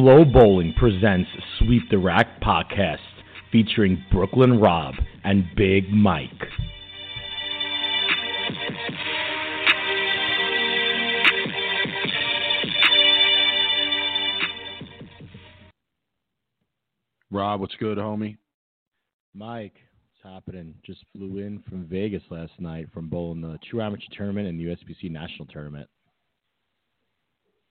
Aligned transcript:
FloBowling 0.00 0.74
presents 0.76 1.28
Sweep 1.58 1.82
the 1.90 1.98
Rack 1.98 2.40
podcast 2.40 2.96
featuring 3.52 4.02
Brooklyn 4.10 4.58
Rob 4.58 4.94
and 5.24 5.44
Big 5.54 5.90
Mike. 5.90 6.30
Rob, 17.30 17.60
what's 17.60 17.74
good, 17.74 17.98
homie? 17.98 18.38
Mike, 19.34 19.74
what's 19.74 20.34
happening? 20.34 20.76
Just 20.82 21.04
flew 21.12 21.36
in 21.40 21.62
from 21.68 21.84
Vegas 21.84 22.22
last 22.30 22.52
night 22.58 22.86
from 22.94 23.10
bowling 23.10 23.42
the 23.42 23.58
True 23.68 23.82
Amateur 23.82 24.06
Tournament 24.16 24.48
and 24.48 24.58
the 24.58 24.64
USBC 24.64 25.10
National 25.10 25.44
Tournament. 25.44 25.90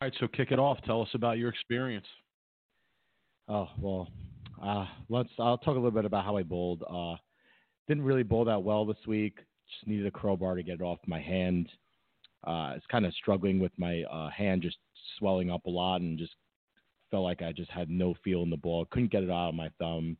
All 0.01 0.07
right, 0.07 0.15
so 0.17 0.29
kick 0.29 0.51
it 0.51 0.59
off. 0.59 0.77
Tell 0.85 1.01
us 1.01 1.09
about 1.13 1.39
your 1.39 1.49
experience. 1.49 2.05
Oh 3.49 3.67
well, 3.77 4.07
uh, 4.63 4.85
let's. 5.09 5.27
I'll 5.37 5.57
talk 5.57 5.73
a 5.73 5.79
little 5.79 5.91
bit 5.91 6.05
about 6.05 6.23
how 6.23 6.37
I 6.37 6.43
bowled. 6.43 6.83
Uh, 6.89 7.17
didn't 7.85 8.05
really 8.05 8.23
bowl 8.23 8.45
that 8.45 8.63
well 8.63 8.85
this 8.85 9.05
week. 9.05 9.39
Just 9.69 9.87
needed 9.87 10.05
a 10.05 10.11
crowbar 10.11 10.55
to 10.55 10.63
get 10.63 10.75
it 10.75 10.81
off 10.81 10.99
my 11.05 11.19
hand. 11.19 11.67
Uh, 12.47 12.75
it's 12.77 12.85
kind 12.85 13.05
of 13.05 13.13
struggling 13.15 13.59
with 13.59 13.73
my 13.77 14.03
uh, 14.03 14.29
hand 14.29 14.61
just 14.61 14.77
swelling 15.17 15.51
up 15.51 15.65
a 15.65 15.69
lot 15.69 15.99
and 15.99 16.17
just 16.17 16.35
felt 17.11 17.25
like 17.25 17.41
I 17.41 17.51
just 17.51 17.69
had 17.69 17.89
no 17.89 18.13
feel 18.23 18.41
in 18.43 18.49
the 18.49 18.55
ball. 18.55 18.85
Couldn't 18.85 19.11
get 19.11 19.23
it 19.23 19.29
out 19.29 19.49
of 19.49 19.55
my 19.55 19.69
thumb. 19.79 20.15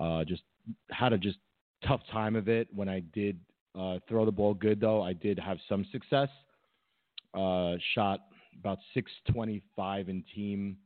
Uh, 0.00 0.24
just 0.24 0.42
had 0.90 1.12
a 1.12 1.18
just 1.18 1.38
tough 1.86 2.00
time 2.10 2.34
of 2.34 2.48
it. 2.48 2.66
When 2.74 2.88
I 2.88 3.04
did 3.14 3.38
uh, 3.78 4.00
throw 4.08 4.24
the 4.24 4.32
ball 4.32 4.52
good 4.52 4.80
though, 4.80 5.00
I 5.00 5.12
did 5.12 5.38
have 5.38 5.58
some 5.68 5.86
success. 5.92 6.28
Uh, 7.32 7.76
shot 7.94 8.22
about 8.60 8.78
625 8.94 10.08
in 10.08 10.24
team 10.34 10.76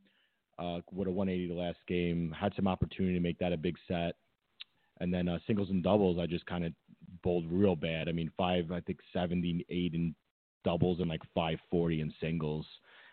uh, 0.57 0.79
with 0.91 1.07
a 1.07 1.11
180 1.11 1.53
the 1.53 1.59
last 1.59 1.77
game. 1.87 2.33
Had 2.37 2.53
some 2.55 2.67
opportunity 2.67 3.13
to 3.15 3.21
make 3.21 3.37
that 3.39 3.53
a 3.53 3.57
big 3.57 3.75
set. 3.87 4.15
And 5.01 5.13
then 5.13 5.27
uh, 5.27 5.39
singles 5.45 5.69
and 5.69 5.83
doubles, 5.83 6.17
I 6.19 6.25
just 6.25 6.45
kind 6.45 6.65
of 6.65 6.73
bowled 7.21 7.45
real 7.51 7.75
bad. 7.75 8.07
I 8.07 8.13
mean, 8.13 8.31
five, 8.37 8.71
I 8.71 8.79
think 8.79 8.99
78 9.11 9.93
in 9.93 10.15
doubles 10.63 10.99
and 10.99 11.09
like 11.09 11.21
540 11.33 12.01
in 12.01 12.13
singles. 12.21 12.65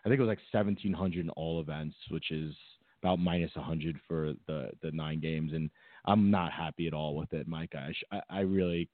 I 0.05 0.09
think 0.09 0.19
it 0.19 0.23
was 0.23 0.29
like 0.29 0.41
1700 0.53 1.21
in 1.21 1.31
all 1.31 1.61
events, 1.61 1.97
which 2.11 2.31
is 2.31 2.55
about 3.03 3.19
minus 3.19 3.55
100 3.55 3.99
for 4.07 4.33
the 4.47 4.71
the 4.81 4.93
nine 4.93 5.21
games. 5.21 5.53
And 5.53 5.71
I'm 6.05 6.31
not 6.31 6.53
happy 6.53 6.87
at 6.87 6.95
all 6.95 7.17
with 7.17 7.33
it, 7.33 7.49
Mike. 7.49 7.75
I, 7.75 7.93
I, 8.17 8.21
I 8.31 8.41
really, 8.41 8.89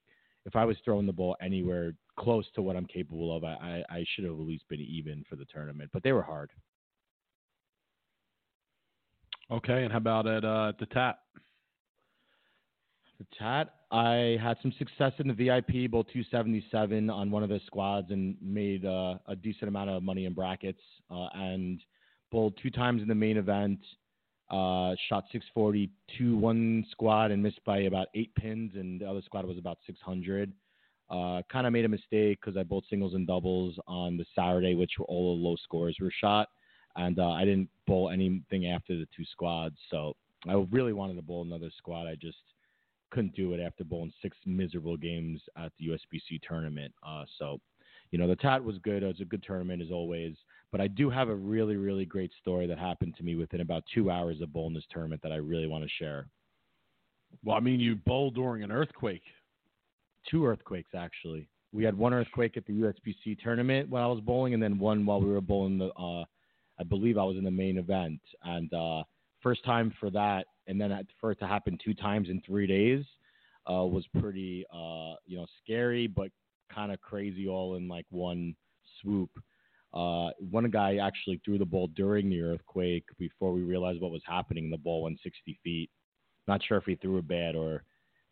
if 0.47 0.57
I 0.57 0.65
was 0.65 0.77
throwing 0.85 1.07
the 1.07 1.13
ball 1.13 1.37
anywhere 1.41 1.93
close 2.19 2.45
to 2.55 2.63
what 2.63 2.77
I'm 2.77 2.87
capable 2.87 3.35
of, 3.35 3.45
I, 3.45 3.85
I, 3.91 3.97
I 3.97 4.05
should 4.15 4.25
have 4.25 4.35
at 4.35 4.41
least 4.41 4.69
been 4.69 4.81
even 4.81 5.25
for 5.29 5.37
the 5.37 5.45
tournament. 5.47 5.91
But 5.93 6.03
they 6.03 6.13
were 6.13 6.23
hard. 6.23 6.51
Okay, 9.51 9.85
and 9.85 9.93
how 9.93 9.99
about 9.99 10.27
at 10.27 10.45
uh, 10.45 10.73
the 10.79 10.87
Tat? 10.87 11.19
The 13.19 13.27
Tat, 13.39 13.75
I 13.91 14.39
had 14.41 14.59
some 14.63 14.73
success 14.79 15.13
in 15.19 15.29
the 15.29 15.35
VIP, 15.35 15.91
bowl 15.91 16.05
277 16.05 17.09
on 17.09 17.31
one 17.31 17.43
of 17.43 17.49
the 17.49 17.61
squads, 17.67 18.11
and 18.11 18.37
made 18.43 18.85
uh, 18.85 19.15
a 19.27 19.35
decent 19.35 19.69
amount 19.69 19.91
of 19.91 20.03
money 20.03 20.27
in 20.27 20.35
brackets. 20.35 20.83
Uh, 21.11 21.29
and 21.35 21.81
bowled 22.31 22.59
two 22.63 22.71
times 22.71 23.03
in 23.03 23.09
the 23.09 23.15
main 23.15 23.37
event. 23.37 23.81
Uh, 24.51 24.95
shot 25.09 25.25
640 25.31 25.91
to 26.17 26.37
one 26.37 26.85
squad 26.91 27.31
and 27.31 27.43
missed 27.43 27.63
by 27.67 27.81
about 27.81 28.09
eight 28.15 28.35
pins, 28.35 28.73
and 28.75 29.01
the 29.01 29.07
other 29.07 29.21
squad 29.25 29.45
was 29.45 29.59
about 29.59 29.79
600. 29.87 30.53
Uh, 31.11 31.41
kind 31.51 31.67
of 31.67 31.73
made 31.73 31.87
a 31.87 31.89
mistake 31.89 32.39
because 32.41 32.57
I 32.57 32.63
bowled 32.63 32.85
singles 32.91 33.15
and 33.15 33.27
doubles 33.27 33.79
on 33.87 34.17
the 34.19 34.27
Saturday, 34.35 34.75
which 34.75 34.93
were 34.99 35.07
all 35.07 35.37
the 35.37 35.43
low 35.43 35.57
scores 35.57 35.97
were 36.01 36.13
shot, 36.21 36.49
and 36.97 37.19
uh, 37.19 37.31
I 37.31 37.45
didn't 37.45 37.71
bowl 37.87 38.11
anything 38.11 38.67
after 38.67 38.95
the 38.95 39.09
two 39.17 39.25
squads. 39.33 39.77
So 39.91 40.15
I 40.47 40.55
really 40.71 40.93
wanted 40.93 41.15
to 41.15 41.23
bowl 41.23 41.43
another 41.43 41.71
squad. 41.79 42.07
I 42.07 42.15
just 42.15 42.39
couldn't 43.11 43.35
do 43.35 43.55
it 43.55 43.61
after 43.61 43.85
bowling 43.85 44.13
six 44.21 44.37
miserable 44.45 44.97
games 44.97 45.41
at 45.57 45.73
the 45.79 45.89
USBC 45.89 46.41
tournament. 46.47 46.93
Uh, 47.07 47.25
so, 47.39 47.59
you 48.11 48.19
know, 48.19 48.29
the 48.29 48.37
TAT 48.37 48.63
was 48.63 48.77
good. 48.79 49.03
It 49.03 49.07
was 49.07 49.21
a 49.21 49.25
good 49.25 49.43
tournament 49.43 49.83
as 49.83 49.91
always. 49.91 50.37
But 50.71 50.81
I 50.81 50.89
do 50.89 51.09
have 51.09 51.29
a 51.29 51.35
really, 51.35 51.77
really 51.77 52.05
great 52.05 52.31
story 52.41 52.67
that 52.67 52.79
happened 52.79 53.17
to 53.17 53.23
me 53.23 53.35
within 53.35 53.63
about 53.63 53.85
two 53.93 54.11
hours 54.11 54.41
of 54.43 54.53
bowling 54.53 54.75
this 54.75 54.85
tournament 54.91 55.23
that 55.23 55.33
I 55.33 55.37
really 55.37 55.67
want 55.67 55.85
to 55.85 55.91
share. 55.99 56.29
Well, 57.45 57.57
I 57.57 57.61
mean, 57.61 57.81
you 57.81 57.97
bowled 57.97 58.35
during 58.35 58.63
an 58.63 58.73
earthquake. 58.73 59.23
Two 60.31 60.47
earthquakes, 60.47 60.91
actually. 60.97 61.49
We 61.73 61.85
had 61.85 61.97
one 61.97 62.15
earthquake 62.15 62.57
at 62.57 62.67
the 62.67 62.73
USBC 62.73 63.39
tournament 63.43 63.89
when 63.91 64.03
I 64.03 64.07
was 64.07 64.21
bowling, 64.21 64.55
and 64.55 64.63
then 64.63 64.79
one 64.79 65.05
while 65.05 65.21
we 65.21 65.31
were 65.31 65.41
bowling 65.41 65.79
the. 65.79 65.89
Uh, 65.93 66.25
I 66.81 66.85
believe 66.85 67.19
I 67.19 67.25
was 67.25 67.37
in 67.37 67.45
the 67.45 67.51
main 67.51 67.77
event, 67.79 68.21
and 68.45 68.73
uh, 68.73 69.03
first 69.43 69.65
time 69.65 69.93
for 69.99 70.11
that, 70.11 70.47
and 70.67 70.81
then 70.81 71.07
for 71.21 71.33
it 71.33 71.39
to 71.41 71.47
happen 71.47 71.79
two 71.85 71.95
times 71.95 72.29
in 72.29 72.41
three 72.47 72.67
days 72.67 73.05
uh, 73.69 73.85
was 73.85 74.07
pretty, 74.21 74.65
uh, 74.73 75.15
you 75.27 75.39
know, 75.39 75.47
scary, 75.63 76.07
but 76.07 76.31
kind 76.73 76.93
of 76.93 77.01
crazy 77.01 77.49
all 77.49 77.77
in 77.77 77.89
like 77.89 78.07
one 78.11 78.55
swoop. 79.01 79.31
Uh, 79.95 80.31
one 80.51 80.69
guy 80.71 80.97
actually 80.97 81.41
threw 81.45 81.59
the 81.59 81.65
ball 81.65 81.89
during 81.97 82.29
the 82.29 82.41
earthquake 82.41 83.05
before 83.19 83.53
we 83.53 83.63
realized 83.63 84.01
what 84.01 84.11
was 84.11 84.23
happening. 84.27 84.71
The 84.71 84.77
ball 84.77 85.03
went 85.03 85.19
60 85.23 85.59
feet. 85.65 85.91
Not 86.47 86.63
sure 86.63 86.79
if 86.79 86.85
he 86.85 86.95
threw 86.97 87.19
it 87.19 87.29
bad 87.29 87.55
or 87.55 87.83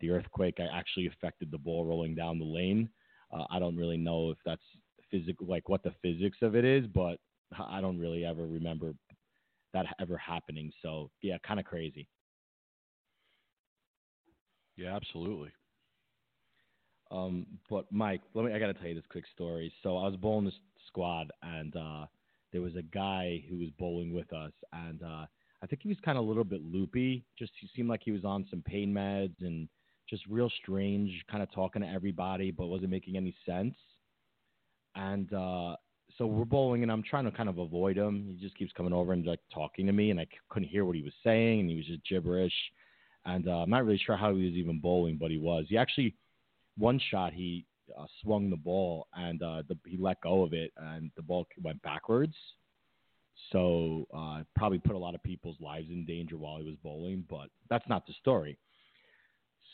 the 0.00 0.10
earthquake 0.10 0.58
actually 0.60 1.06
affected 1.06 1.50
the 1.50 1.58
ball 1.58 1.84
rolling 1.84 2.14
down 2.14 2.38
the 2.38 2.44
lane. 2.44 2.88
Uh, 3.32 3.44
I 3.50 3.58
don't 3.58 3.76
really 3.76 3.96
know 3.96 4.30
if 4.30 4.38
that's 4.44 4.62
physical, 5.10 5.46
like 5.46 5.68
what 5.68 5.82
the 5.82 5.94
physics 6.02 6.38
of 6.42 6.54
it 6.54 6.64
is, 6.64 6.86
but 6.86 7.18
I 7.58 7.80
don't 7.80 7.98
really 7.98 8.24
ever 8.24 8.46
remember 8.46 8.94
that 9.72 9.86
ever 10.00 10.16
happening. 10.16 10.72
So 10.82 11.10
yeah, 11.22 11.36
kind 11.46 11.60
of 11.60 11.66
crazy. 11.66 12.08
Yeah, 14.76 14.94
absolutely. 14.94 15.50
Um, 17.10 17.46
but 17.70 17.86
Mike, 17.90 18.20
let 18.34 18.44
me. 18.44 18.52
I 18.52 18.58
got 18.58 18.66
to 18.66 18.74
tell 18.74 18.88
you 18.88 18.94
this 18.94 19.04
quick 19.10 19.24
story. 19.32 19.72
So 19.82 19.96
I 19.96 20.08
was 20.08 20.16
bowling 20.16 20.46
this 20.46 20.54
squad, 20.88 21.30
and 21.42 21.74
uh, 21.76 22.06
there 22.52 22.62
was 22.62 22.76
a 22.76 22.82
guy 22.82 23.44
who 23.48 23.58
was 23.58 23.68
bowling 23.78 24.12
with 24.12 24.32
us, 24.32 24.52
and 24.72 25.02
uh, 25.02 25.26
I 25.62 25.66
think 25.66 25.82
he 25.82 25.88
was 25.88 25.98
kind 26.04 26.18
of 26.18 26.24
a 26.24 26.28
little 26.28 26.44
bit 26.44 26.62
loopy. 26.62 27.24
Just 27.38 27.52
he 27.60 27.68
seemed 27.74 27.88
like 27.88 28.02
he 28.04 28.12
was 28.12 28.24
on 28.24 28.46
some 28.50 28.62
pain 28.62 28.92
meds 28.92 29.34
and 29.40 29.68
just 30.08 30.24
real 30.26 30.50
strange, 30.62 31.10
kind 31.30 31.42
of 31.42 31.52
talking 31.52 31.82
to 31.82 31.88
everybody, 31.88 32.50
but 32.50 32.66
wasn't 32.66 32.90
making 32.90 33.16
any 33.16 33.34
sense. 33.44 33.74
And 34.94 35.32
uh, 35.32 35.76
so 36.16 36.26
we're 36.26 36.44
bowling, 36.44 36.82
and 36.82 36.90
I'm 36.90 37.02
trying 37.02 37.24
to 37.24 37.30
kind 37.30 37.48
of 37.48 37.58
avoid 37.58 37.96
him. 37.96 38.26
He 38.28 38.42
just 38.42 38.56
keeps 38.56 38.72
coming 38.72 38.92
over 38.92 39.12
and 39.12 39.26
like 39.26 39.40
talking 39.52 39.86
to 39.86 39.92
me, 39.92 40.10
and 40.10 40.20
I 40.20 40.26
couldn't 40.48 40.68
hear 40.68 40.84
what 40.84 40.96
he 40.96 41.02
was 41.02 41.12
saying, 41.22 41.60
and 41.60 41.70
he 41.70 41.76
was 41.76 41.86
just 41.86 42.06
gibberish. 42.08 42.54
And 43.24 43.48
uh, 43.48 43.58
I'm 43.58 43.70
not 43.70 43.84
really 43.84 44.00
sure 44.04 44.16
how 44.16 44.34
he 44.34 44.44
was 44.44 44.54
even 44.54 44.80
bowling, 44.80 45.18
but 45.20 45.30
he 45.30 45.38
was. 45.38 45.66
He 45.68 45.76
actually 45.76 46.14
one 46.78 47.00
shot 47.10 47.32
he 47.32 47.66
uh, 47.98 48.06
swung 48.22 48.50
the 48.50 48.56
ball 48.56 49.08
and 49.14 49.42
uh, 49.42 49.62
the, 49.68 49.76
he 49.86 49.96
let 49.96 50.20
go 50.20 50.42
of 50.42 50.52
it, 50.52 50.72
and 50.76 51.10
the 51.16 51.22
ball 51.22 51.46
went 51.62 51.80
backwards. 51.82 52.34
So 53.52 54.06
uh, 54.16 54.42
probably 54.54 54.78
put 54.78 54.94
a 54.94 54.98
lot 54.98 55.14
of 55.14 55.22
people's 55.22 55.56
lives 55.60 55.88
in 55.90 56.06
danger 56.06 56.36
while 56.36 56.58
he 56.58 56.64
was 56.64 56.76
bowling, 56.82 57.24
but 57.28 57.48
that's 57.68 57.88
not 57.88 58.06
the 58.06 58.14
story. 58.20 58.58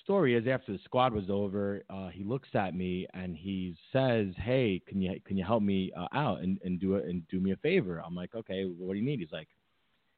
Story 0.05 0.35
is 0.35 0.49
after 0.49 0.73
the 0.73 0.81
squad 0.85 1.13
was 1.13 1.31
over, 1.31 1.83
uh, 1.89 2.09
he 2.09 2.25
looks 2.25 2.49
at 2.55 2.75
me 2.75 3.07
and 3.15 3.37
he 3.37 3.77
says, 3.93 4.29
"Hey, 4.37 4.83
can 4.87 5.01
you 5.01 5.21
can 5.25 5.37
you 5.37 5.45
help 5.45 5.63
me 5.63 5.93
uh, 5.97 6.09
out 6.13 6.41
and, 6.41 6.59
and 6.65 6.81
do 6.81 6.97
it 6.97 7.07
and 7.07 7.27
do 7.29 7.41
me 7.41 7.53
a 7.53 7.57
favor?" 7.57 8.03
I'm 8.05 8.15
like, 8.15 8.35
"Okay, 8.35 8.65
what 8.65 8.95
do 8.95 8.99
you 8.99 9.05
need?" 9.05 9.21
He's 9.21 9.33
like, 9.33 9.49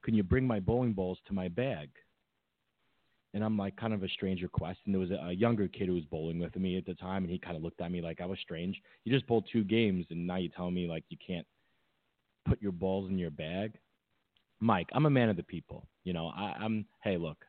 "Can 0.02 0.14
you 0.14 0.22
bring 0.22 0.46
my 0.46 0.58
bowling 0.58 0.94
balls 0.94 1.18
to 1.26 1.34
my 1.34 1.48
bag?" 1.48 1.90
and 3.34 3.42
I'm 3.44 3.58
like 3.58 3.76
kind 3.76 3.92
of 3.92 4.02
a 4.04 4.08
strange 4.08 4.42
request. 4.42 4.78
And 4.86 4.94
there 4.94 5.00
was 5.00 5.10
a, 5.10 5.16
a, 5.16 5.32
younger 5.32 5.66
kid 5.66 5.88
who 5.88 5.94
was 5.94 6.04
bowling 6.04 6.38
with 6.38 6.54
me 6.56 6.78
at 6.78 6.86
the 6.86 6.94
time, 6.94 7.24
and 7.24 7.30
he 7.30 7.38
kind 7.38 7.56
of 7.56 7.62
looked 7.62 7.80
at 7.80 7.90
me 7.90 8.00
like 8.00 8.20
I 8.20 8.26
was 8.26 8.38
strange. 8.38 8.80
You 9.04 9.12
just 9.12 9.26
bowled 9.26 9.48
two 9.52 9.64
games, 9.64 10.06
and 10.10 10.26
now 10.26 10.36
you 10.36 10.48
tell 10.48 10.70
me 10.70 10.86
like 10.86 11.04
you 11.08 11.18
can't 11.24 11.46
put 12.48 12.62
your 12.62 12.72
balls 12.72 13.10
in 13.10 13.18
your 13.18 13.32
bag. 13.32 13.72
Mike, 14.60 14.88
I'm 14.92 15.06
a 15.06 15.10
man 15.10 15.28
of 15.28 15.36
the 15.36 15.42
people. 15.42 15.86
You 16.04 16.12
know, 16.12 16.28
I, 16.28 16.54
I'm. 16.60 16.86
Hey, 17.02 17.16
look, 17.16 17.44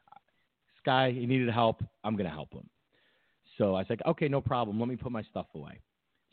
guy 0.86 1.12
he 1.12 1.26
needed 1.26 1.50
help. 1.50 1.84
I'm 2.04 2.16
gonna 2.16 2.30
help 2.30 2.54
him. 2.54 2.70
So 3.58 3.76
I 3.76 3.86
like, 3.90 4.02
okay, 4.06 4.28
no 4.28 4.42
problem. 4.42 4.80
Let 4.80 4.90
me 4.90 4.96
put 4.96 5.12
my 5.12 5.24
stuff 5.24 5.48
away. 5.56 5.82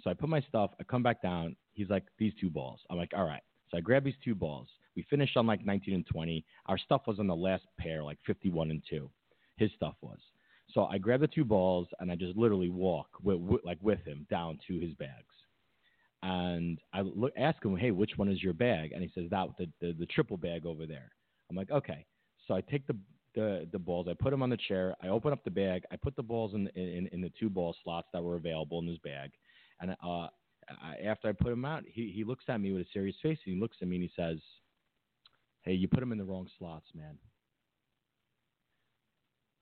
So 0.02 0.10
I 0.10 0.14
put 0.14 0.28
my 0.28 0.40
stuff. 0.42 0.72
I 0.80 0.84
come 0.84 1.02
back 1.02 1.22
down. 1.22 1.56
He's 1.72 1.88
like, 1.88 2.04
these 2.18 2.32
two 2.40 2.50
balls. 2.50 2.80
I'm 2.90 2.96
like, 2.96 3.12
all 3.16 3.24
right. 3.24 3.42
So 3.70 3.78
I 3.78 3.80
grab 3.80 4.04
these 4.04 4.14
two 4.24 4.34
balls. 4.34 4.68
We 4.96 5.04
finished 5.08 5.36
on 5.36 5.46
like 5.46 5.64
19 5.64 5.94
and 5.94 6.06
20. 6.06 6.44
Our 6.66 6.76
stuff 6.76 7.02
was 7.06 7.18
on 7.18 7.26
the 7.26 7.36
last 7.36 7.64
pair, 7.78 8.02
like 8.02 8.18
51 8.26 8.70
and 8.70 8.82
2 8.90 9.08
his 9.56 9.70
stuff 9.76 9.94
was. 10.00 10.18
So 10.72 10.84
I 10.84 10.98
grab 10.98 11.20
the 11.20 11.28
two 11.28 11.44
balls 11.44 11.86
and 12.00 12.10
I 12.10 12.16
just 12.16 12.36
literally 12.36 12.68
walk 12.68 13.08
with, 13.22 13.38
with, 13.38 13.64
like 13.64 13.78
with 13.80 14.04
him 14.04 14.26
down 14.30 14.58
to 14.68 14.78
his 14.78 14.94
bags. 14.94 15.34
And 16.22 16.78
I 16.92 17.00
look, 17.00 17.32
ask 17.36 17.62
him, 17.64 17.76
"Hey, 17.76 17.90
which 17.90 18.12
one 18.16 18.28
is 18.28 18.42
your 18.42 18.52
bag?" 18.52 18.92
And 18.92 19.02
he 19.02 19.10
says, 19.12 19.28
"That 19.30 19.48
the, 19.58 19.68
the 19.80 19.92
the 19.92 20.06
triple 20.06 20.36
bag 20.36 20.64
over 20.64 20.86
there." 20.86 21.10
I'm 21.50 21.56
like, 21.56 21.72
"Okay." 21.72 22.06
So 22.46 22.54
I 22.54 22.60
take 22.60 22.86
the 22.86 22.96
the 23.34 23.68
the 23.72 23.78
balls, 23.78 24.06
I 24.08 24.14
put 24.14 24.30
them 24.30 24.42
on 24.42 24.50
the 24.50 24.56
chair, 24.56 24.94
I 25.02 25.08
open 25.08 25.32
up 25.32 25.44
the 25.44 25.50
bag, 25.50 25.84
I 25.90 25.96
put 25.96 26.16
the 26.16 26.22
balls 26.22 26.54
in 26.54 26.68
in, 26.68 27.08
in 27.12 27.20
the 27.20 27.32
two 27.38 27.50
ball 27.50 27.74
slots 27.82 28.08
that 28.12 28.22
were 28.22 28.36
available 28.36 28.78
in 28.80 28.86
his 28.86 28.98
bag, 28.98 29.30
and 29.80 29.92
uh, 30.02 30.28
I, 30.80 30.96
after 31.04 31.28
I 31.28 31.32
put 31.32 31.50
them 31.50 31.64
out, 31.64 31.84
he 31.86 32.12
he 32.14 32.24
looks 32.24 32.44
at 32.48 32.60
me 32.60 32.72
with 32.72 32.82
a 32.82 32.90
serious 32.92 33.16
face, 33.22 33.38
and 33.44 33.54
he 33.54 33.60
looks 33.60 33.76
at 33.82 33.88
me 33.88 33.96
and 33.96 34.04
he 34.04 34.10
says, 34.16 34.38
"Hey, 35.62 35.72
you 35.74 35.88
put 35.88 36.00
them 36.00 36.12
in 36.12 36.18
the 36.18 36.24
wrong 36.24 36.48
slots, 36.58 36.86
man." 36.94 37.18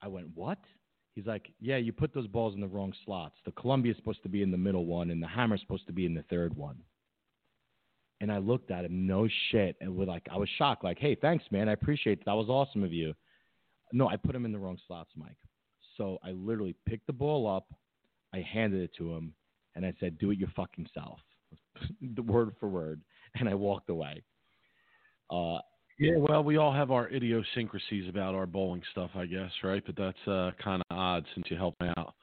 I 0.03 0.09
went, 0.09 0.29
"What?" 0.35 0.59
He's 1.15 1.27
like, 1.27 1.53
"Yeah, 1.61 1.77
you 1.77 1.93
put 1.93 2.15
those 2.15 2.27
balls 2.27 2.55
in 2.55 2.61
the 2.61 2.69
wrong 2.69 2.93
slots. 3.05 3.37
The 3.45 3.53
Columbia 3.53 3.93
is 3.93 3.99
supposed 3.99 4.23
to 4.23 4.29
be 4.29 4.43
in 4.43 4.51
the 4.51 4.59
middle 4.59 4.87
one, 4.87 5.11
and 5.11 5.23
the 5.23 5.27
Hammer's 5.29 5.61
supposed 5.61 5.87
to 5.87 5.93
be 5.93 6.07
in 6.07 6.15
the 6.15 6.25
third 6.25 6.57
one." 6.57 6.83
And 8.23 8.31
I 8.31 8.37
looked 8.37 8.71
at 8.71 8.85
him, 8.85 9.07
no 9.07 9.27
shit, 9.51 9.77
and 9.81 9.97
was 9.97 10.07
like, 10.07 10.27
I 10.31 10.37
was 10.37 10.49
shocked, 10.59 10.85
like, 10.85 10.99
"Hey, 10.99 11.15
thanks, 11.15 11.45
man. 11.51 11.69
I 11.69 11.73
appreciate. 11.73 12.25
That 12.25 12.35
was 12.35 12.49
awesome 12.49 12.85
of 12.85 12.93
you." 12.93 13.15
No, 13.93 14.09
I 14.09 14.17
put 14.17 14.35
him 14.35 14.45
in 14.45 14.53
the 14.53 14.59
wrong 14.59 14.79
slots, 14.87 15.11
Mike. 15.17 15.37
So 15.97 16.19
I 16.25 16.31
literally 16.31 16.77
picked 16.87 17.07
the 17.07 17.13
ball 17.13 17.47
up, 17.47 17.73
I 18.33 18.41
handed 18.41 18.83
it 18.83 18.91
to 18.99 19.13
him, 19.15 19.35
and 19.75 19.85
I 19.85 19.93
said, 20.01 20.19
"Do 20.19 20.31
it 20.31 20.39
your 20.39 20.51
fucking 20.57 20.89
self," 20.95 21.21
the 22.15 22.23
word 22.23 22.55
for 22.59 22.69
word, 22.69 23.03
and 23.35 23.49
I 23.49 23.55
walked 23.55 23.91
away. 23.91 24.23
Uh, 25.31 25.59
yeah, 25.99 26.17
well, 26.17 26.43
we 26.43 26.57
all 26.57 26.73
have 26.73 26.91
our 26.91 27.09
idiosyncrasies 27.09 28.09
about 28.09 28.35
our 28.35 28.47
bowling 28.47 28.83
stuff, 28.91 29.11
I 29.15 29.27
guess, 29.27 29.51
right? 29.63 29.83
But 29.85 29.97
that's 29.97 30.29
uh, 30.29 30.53
kind 30.63 30.83
of 30.89 30.97
odd 30.97 31.27
since 31.35 31.47
you 31.51 31.57
helped 31.57 31.81
me 31.83 31.91
out. 31.97 32.15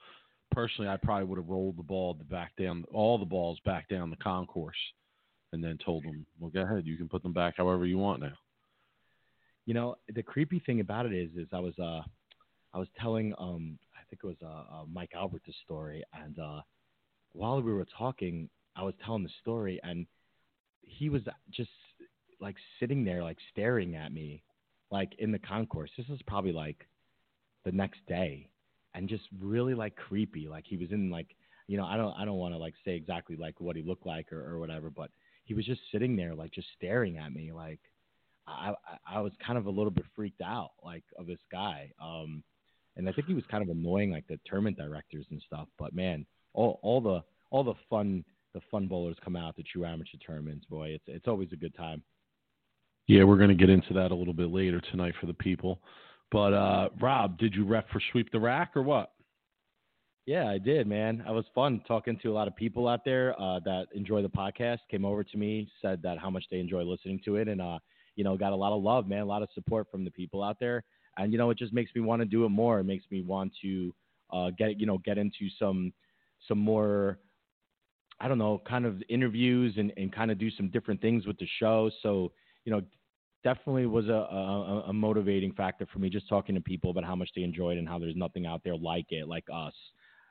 Personally, 0.50 0.90
I 0.90 0.96
probably 0.96 1.26
would 1.26 1.38
have 1.38 1.48
rolled 1.48 1.78
the 1.78 1.84
ball 1.84 2.14
back 2.14 2.56
down, 2.56 2.84
all 2.92 3.18
the 3.18 3.24
balls 3.24 3.60
back 3.64 3.88
down 3.88 4.10
the 4.10 4.16
concourse, 4.16 4.76
and 5.52 5.62
then 5.62 5.78
told 5.78 6.04
them, 6.04 6.26
"Well, 6.40 6.50
go 6.50 6.62
ahead, 6.62 6.86
you 6.86 6.96
can 6.96 7.08
put 7.08 7.22
them 7.22 7.32
back 7.32 7.54
however 7.56 7.86
you 7.86 7.98
want 7.98 8.20
now." 8.20 8.34
You 9.68 9.74
know, 9.74 9.96
the 10.14 10.22
creepy 10.22 10.60
thing 10.60 10.80
about 10.80 11.04
it 11.04 11.12
is, 11.12 11.28
is 11.36 11.46
I 11.52 11.58
was, 11.58 11.78
uh, 11.78 12.00
I 12.72 12.78
was 12.78 12.88
telling, 12.98 13.34
um, 13.38 13.78
I 13.94 14.00
think 14.08 14.20
it 14.24 14.26
was 14.26 14.40
uh, 14.42 14.46
uh, 14.74 14.84
Mike 14.90 15.10
Albert 15.14 15.42
the 15.46 15.52
story, 15.62 16.02
and 16.24 16.38
uh, 16.38 16.62
while 17.32 17.60
we 17.60 17.74
were 17.74 17.86
talking, 17.98 18.48
I 18.76 18.82
was 18.82 18.94
telling 19.04 19.24
the 19.24 19.30
story, 19.42 19.78
and 19.82 20.06
he 20.80 21.10
was 21.10 21.20
just 21.50 21.68
like 22.40 22.56
sitting 22.80 23.04
there, 23.04 23.22
like 23.22 23.36
staring 23.52 23.94
at 23.94 24.10
me, 24.10 24.42
like 24.90 25.12
in 25.18 25.32
the 25.32 25.38
concourse. 25.38 25.90
This 25.98 26.08
was 26.08 26.22
probably 26.26 26.52
like 26.52 26.88
the 27.66 27.72
next 27.72 28.00
day, 28.08 28.48
and 28.94 29.06
just 29.06 29.24
really 29.38 29.74
like 29.74 29.96
creepy. 29.96 30.48
Like 30.48 30.64
he 30.66 30.78
was 30.78 30.92
in 30.92 31.10
like, 31.10 31.36
you 31.66 31.76
know, 31.76 31.84
I 31.84 31.98
don't, 31.98 32.14
I 32.14 32.24
don't 32.24 32.38
want 32.38 32.54
to 32.54 32.58
like 32.58 32.72
say 32.86 32.96
exactly 32.96 33.36
like 33.36 33.60
what 33.60 33.76
he 33.76 33.82
looked 33.82 34.06
like 34.06 34.32
or, 34.32 34.50
or 34.50 34.58
whatever, 34.58 34.88
but 34.88 35.10
he 35.44 35.52
was 35.52 35.66
just 35.66 35.82
sitting 35.92 36.16
there, 36.16 36.34
like 36.34 36.52
just 36.52 36.68
staring 36.74 37.18
at 37.18 37.34
me, 37.34 37.52
like. 37.52 37.80
I, 38.48 38.74
I, 39.16 39.20
was 39.20 39.32
kind 39.44 39.58
of 39.58 39.66
a 39.66 39.70
little 39.70 39.90
bit 39.90 40.04
freaked 40.16 40.40
out, 40.40 40.70
like 40.84 41.04
of 41.18 41.26
this 41.26 41.38
guy. 41.52 41.90
Um, 42.02 42.42
and 42.96 43.08
I 43.08 43.12
think 43.12 43.28
he 43.28 43.34
was 43.34 43.44
kind 43.50 43.62
of 43.62 43.68
annoying, 43.68 44.10
like 44.10 44.26
the 44.26 44.38
tournament 44.46 44.76
directors 44.76 45.26
and 45.30 45.42
stuff. 45.46 45.68
But 45.78 45.94
man, 45.94 46.26
all 46.54 46.80
all 46.82 47.00
the 47.00 47.22
all 47.50 47.64
the 47.64 47.74
fun 47.88 48.24
the 48.54 48.60
fun 48.70 48.86
bowlers 48.86 49.16
come 49.24 49.36
out 49.36 49.56
to 49.56 49.62
true 49.62 49.84
amateur 49.84 50.18
tournaments. 50.24 50.66
Boy, 50.66 50.88
it's 50.88 51.04
it's 51.06 51.28
always 51.28 51.48
a 51.52 51.56
good 51.56 51.74
time. 51.76 52.02
Yeah, 53.06 53.24
we're 53.24 53.36
going 53.36 53.48
to 53.48 53.54
get 53.54 53.70
into 53.70 53.94
that 53.94 54.10
a 54.10 54.14
little 54.14 54.34
bit 54.34 54.50
later 54.50 54.82
tonight 54.90 55.14
for 55.20 55.26
the 55.26 55.34
people. 55.34 55.80
But 56.30 56.52
uh, 56.52 56.88
Rob, 57.00 57.38
did 57.38 57.54
you 57.54 57.64
rep 57.64 57.88
for 57.90 58.02
Sweep 58.12 58.30
the 58.32 58.40
Rack 58.40 58.72
or 58.76 58.82
what? 58.82 59.12
Yeah, 60.26 60.46
I 60.46 60.58
did, 60.58 60.86
man. 60.86 61.24
I 61.26 61.30
was 61.30 61.46
fun 61.54 61.80
talking 61.88 62.18
to 62.22 62.30
a 62.30 62.34
lot 62.34 62.48
of 62.48 62.54
people 62.54 62.86
out 62.86 63.02
there 63.02 63.34
uh, 63.40 63.60
that 63.60 63.86
enjoy 63.94 64.20
the 64.20 64.28
podcast. 64.28 64.80
Came 64.90 65.06
over 65.06 65.24
to 65.24 65.38
me, 65.38 65.70
said 65.80 66.02
that 66.02 66.18
how 66.18 66.28
much 66.28 66.44
they 66.50 66.58
enjoy 66.58 66.82
listening 66.82 67.18
to 67.24 67.36
it, 67.36 67.48
and 67.48 67.62
uh, 67.62 67.78
you 68.18 68.24
know, 68.24 68.36
got 68.36 68.52
a 68.52 68.56
lot 68.56 68.72
of 68.72 68.82
love, 68.82 69.06
man, 69.06 69.20
a 69.20 69.24
lot 69.24 69.44
of 69.44 69.48
support 69.54 69.86
from 69.92 70.04
the 70.04 70.10
people 70.10 70.42
out 70.42 70.58
there. 70.58 70.82
And 71.16 71.30
you 71.30 71.38
know, 71.38 71.50
it 71.50 71.56
just 71.56 71.72
makes 71.72 71.92
me 71.94 72.00
want 72.00 72.20
to 72.20 72.26
do 72.26 72.44
it 72.44 72.48
more. 72.48 72.80
It 72.80 72.84
makes 72.84 73.04
me 73.12 73.22
want 73.22 73.52
to 73.62 73.94
uh, 74.32 74.50
get 74.58 74.80
you 74.80 74.86
know 74.86 74.98
get 74.98 75.18
into 75.18 75.48
some 75.56 75.92
some 76.48 76.58
more 76.58 77.20
I 78.20 78.26
don't 78.26 78.38
know, 78.38 78.60
kind 78.68 78.84
of 78.84 79.00
interviews 79.08 79.74
and, 79.76 79.92
and 79.96 80.12
kind 80.12 80.32
of 80.32 80.38
do 80.38 80.50
some 80.50 80.68
different 80.70 81.00
things 81.00 81.24
with 81.24 81.38
the 81.38 81.46
show. 81.60 81.88
So, 82.02 82.32
you 82.64 82.72
know, 82.72 82.82
definitely 83.44 83.86
was 83.86 84.08
a, 84.08 84.10
a, 84.10 84.84
a, 84.88 84.92
motivating 84.92 85.52
factor 85.52 85.86
for 85.92 86.00
me 86.00 86.10
just 86.10 86.28
talking 86.28 86.56
to 86.56 86.60
people 86.60 86.90
about 86.90 87.04
how 87.04 87.14
much 87.14 87.30
they 87.36 87.42
enjoyed 87.42 87.78
and 87.78 87.88
how 87.88 87.96
there's 87.96 88.16
nothing 88.16 88.44
out 88.44 88.62
there 88.64 88.76
like 88.76 89.06
it, 89.10 89.28
like 89.28 89.44
us. 89.54 89.74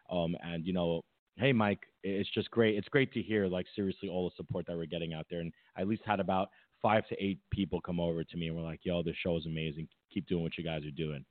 Um, 0.09 0.35
and 0.43 0.65
you 0.65 0.73
know, 0.73 1.03
hey, 1.37 1.53
Mike, 1.53 1.79
it's 2.03 2.29
just 2.33 2.51
great. 2.51 2.75
It's 2.75 2.89
great 2.89 3.13
to 3.13 3.21
hear 3.21 3.47
like 3.47 3.67
seriously 3.75 4.09
all 4.09 4.29
the 4.29 4.35
support 4.35 4.65
that 4.67 4.75
we're 4.75 4.85
getting 4.85 5.13
out 5.13 5.27
there. 5.29 5.39
And 5.39 5.53
I 5.77 5.81
at 5.81 5.87
least 5.87 6.01
had 6.05 6.19
about 6.19 6.49
five 6.81 7.07
to 7.07 7.23
eight 7.23 7.39
people 7.51 7.81
come 7.81 7.99
over 7.99 8.23
to 8.23 8.37
me 8.37 8.47
and 8.47 8.55
were 8.55 8.61
like, 8.61 8.81
"Yo, 8.83 9.03
this 9.03 9.15
show 9.23 9.37
is 9.37 9.45
amazing. 9.45 9.87
Keep 10.13 10.27
doing 10.27 10.43
what 10.43 10.57
you 10.57 10.63
guys 10.63 10.85
are 10.85 10.91
doing." 10.91 11.25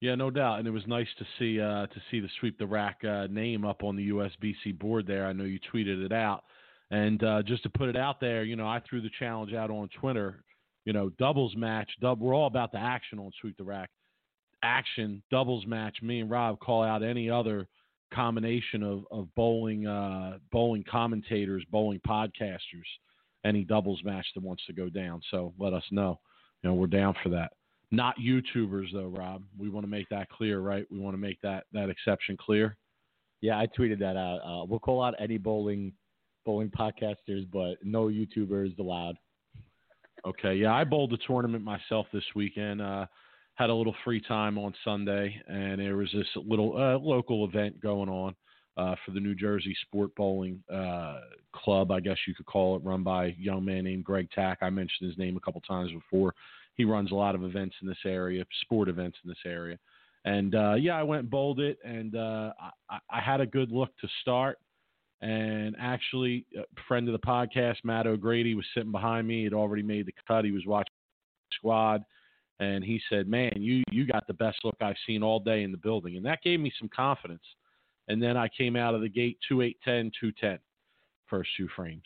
Yeah, 0.00 0.16
no 0.16 0.30
doubt, 0.30 0.58
and 0.58 0.66
it 0.66 0.72
was 0.72 0.86
nice 0.86 1.08
to 1.18 1.26
see 1.38 1.60
uh, 1.60 1.86
to 1.86 2.02
see 2.10 2.20
the 2.20 2.28
sweep 2.40 2.58
the 2.58 2.66
rack 2.66 3.04
uh, 3.04 3.28
name 3.28 3.64
up 3.64 3.84
on 3.84 3.96
the 3.96 4.10
USBC 4.10 4.78
board 4.78 5.06
there. 5.06 5.26
I 5.26 5.32
know 5.32 5.44
you 5.44 5.60
tweeted 5.72 6.04
it 6.04 6.12
out, 6.12 6.44
and 6.90 7.22
uh, 7.22 7.42
just 7.42 7.62
to 7.64 7.70
put 7.70 7.88
it 7.88 7.96
out 7.96 8.20
there, 8.20 8.42
you 8.44 8.56
know, 8.56 8.66
I 8.66 8.80
threw 8.88 9.00
the 9.00 9.10
challenge 9.18 9.52
out 9.54 9.70
on 9.70 9.88
Twitter 10.00 10.44
you 10.84 10.92
know, 10.92 11.10
doubles 11.10 11.54
match. 11.56 11.90
Dub, 12.00 12.20
we're 12.20 12.34
all 12.34 12.46
about 12.46 12.72
the 12.72 12.78
action 12.78 13.18
on 13.18 13.30
Sweep 13.40 13.56
the 13.56 13.64
Rack. 13.64 13.90
Action, 14.62 15.22
doubles 15.30 15.66
match. 15.66 15.98
Me 16.02 16.20
and 16.20 16.30
Rob 16.30 16.58
call 16.60 16.82
out 16.82 17.02
any 17.02 17.30
other 17.30 17.68
combination 18.12 18.82
of, 18.82 19.04
of 19.10 19.34
bowling 19.34 19.86
uh, 19.86 20.38
bowling 20.50 20.84
commentators, 20.88 21.64
bowling 21.70 22.00
podcasters, 22.06 22.86
any 23.44 23.64
doubles 23.64 24.00
match 24.04 24.26
that 24.34 24.42
wants 24.42 24.64
to 24.66 24.72
go 24.72 24.88
down. 24.88 25.20
So 25.30 25.52
let 25.58 25.72
us 25.72 25.84
know. 25.90 26.20
You 26.62 26.70
know, 26.70 26.74
we're 26.74 26.86
down 26.86 27.14
for 27.22 27.28
that. 27.30 27.52
Not 27.90 28.16
YouTubers 28.18 28.92
though, 28.92 29.12
Rob. 29.14 29.42
We 29.58 29.68
want 29.68 29.84
to 29.84 29.90
make 29.90 30.08
that 30.08 30.30
clear, 30.30 30.60
right? 30.60 30.86
We 30.90 30.98
want 30.98 31.14
to 31.14 31.20
make 31.20 31.40
that 31.42 31.64
that 31.72 31.90
exception 31.90 32.36
clear. 32.38 32.76
Yeah, 33.40 33.58
I 33.58 33.66
tweeted 33.66 33.98
that 33.98 34.16
out. 34.16 34.38
Uh, 34.38 34.64
we'll 34.64 34.78
call 34.78 35.02
out 35.02 35.14
any 35.18 35.36
bowling 35.36 35.92
bowling 36.46 36.70
podcasters, 36.70 37.46
but 37.52 37.74
no 37.82 38.06
YouTubers 38.06 38.78
allowed. 38.78 39.16
Okay, 40.24 40.54
yeah, 40.54 40.72
I 40.72 40.84
bowled 40.84 41.10
the 41.10 41.18
tournament 41.26 41.64
myself 41.64 42.06
this 42.12 42.24
weekend. 42.34 42.80
Uh, 42.80 43.06
had 43.54 43.70
a 43.70 43.74
little 43.74 43.94
free 44.04 44.20
time 44.20 44.56
on 44.56 44.72
Sunday, 44.84 45.40
and 45.48 45.80
there 45.80 45.96
was 45.96 46.10
this 46.12 46.26
little 46.36 46.76
uh, 46.76 46.98
local 46.98 47.44
event 47.44 47.80
going 47.80 48.08
on 48.08 48.34
uh, 48.76 48.94
for 49.04 49.10
the 49.12 49.20
New 49.20 49.34
Jersey 49.34 49.76
Sport 49.82 50.14
Bowling 50.16 50.62
uh, 50.72 51.20
Club, 51.54 51.90
I 51.90 52.00
guess 52.00 52.16
you 52.26 52.34
could 52.34 52.46
call 52.46 52.76
it, 52.76 52.84
run 52.84 53.02
by 53.02 53.26
a 53.26 53.36
young 53.38 53.64
man 53.64 53.84
named 53.84 54.04
Greg 54.04 54.28
Tack. 54.34 54.58
I 54.62 54.70
mentioned 54.70 55.08
his 55.08 55.18
name 55.18 55.36
a 55.36 55.40
couple 55.40 55.60
times 55.60 55.92
before. 55.92 56.34
He 56.74 56.84
runs 56.84 57.10
a 57.10 57.14
lot 57.14 57.34
of 57.34 57.44
events 57.44 57.76
in 57.82 57.88
this 57.88 57.98
area, 58.06 58.44
sport 58.62 58.88
events 58.88 59.18
in 59.22 59.28
this 59.28 59.38
area. 59.44 59.78
And 60.24 60.54
uh, 60.54 60.74
yeah, 60.74 60.96
I 60.96 61.02
went 61.02 61.22
and 61.22 61.30
bowled 61.30 61.60
it, 61.60 61.78
and 61.84 62.16
uh, 62.16 62.52
I, 62.88 62.98
I 63.10 63.20
had 63.20 63.40
a 63.40 63.46
good 63.46 63.70
look 63.72 63.90
to 64.00 64.08
start. 64.22 64.58
And 65.20 65.76
actually, 65.78 66.46
a 66.56 66.62
friend 66.88 67.08
of 67.08 67.12
the 67.12 67.26
podcast, 67.26 67.76
Matt 67.84 68.06
O'Grady, 68.06 68.54
was 68.54 68.64
sitting 68.74 68.90
behind 68.90 69.26
me. 69.26 69.44
He'd 69.44 69.54
already 69.54 69.82
made 69.82 70.06
the 70.06 70.12
cut. 70.26 70.44
He 70.44 70.50
was 70.50 70.66
watching 70.66 70.92
squad, 71.52 72.04
and 72.58 72.82
he 72.82 73.00
said, 73.08 73.28
"Man, 73.28 73.52
you 73.56 73.84
you 73.90 74.04
got 74.04 74.26
the 74.26 74.34
best 74.34 74.58
look 74.64 74.76
I've 74.80 74.96
seen 75.06 75.22
all 75.22 75.38
day 75.38 75.62
in 75.62 75.70
the 75.70 75.78
building," 75.78 76.16
and 76.16 76.26
that 76.26 76.42
gave 76.42 76.58
me 76.58 76.72
some 76.78 76.88
confidence. 76.88 77.44
And 78.08 78.22
then 78.22 78.36
I 78.36 78.48
came 78.48 78.76
out 78.76 78.94
of 78.94 79.00
the 79.00 79.08
gate 79.08 79.38
two 79.48 79.62
eight 79.62 79.78
ten 79.84 80.10
two 80.20 80.32
ten, 80.32 80.58
first 81.28 81.50
two 81.56 81.68
frames. 81.74 82.02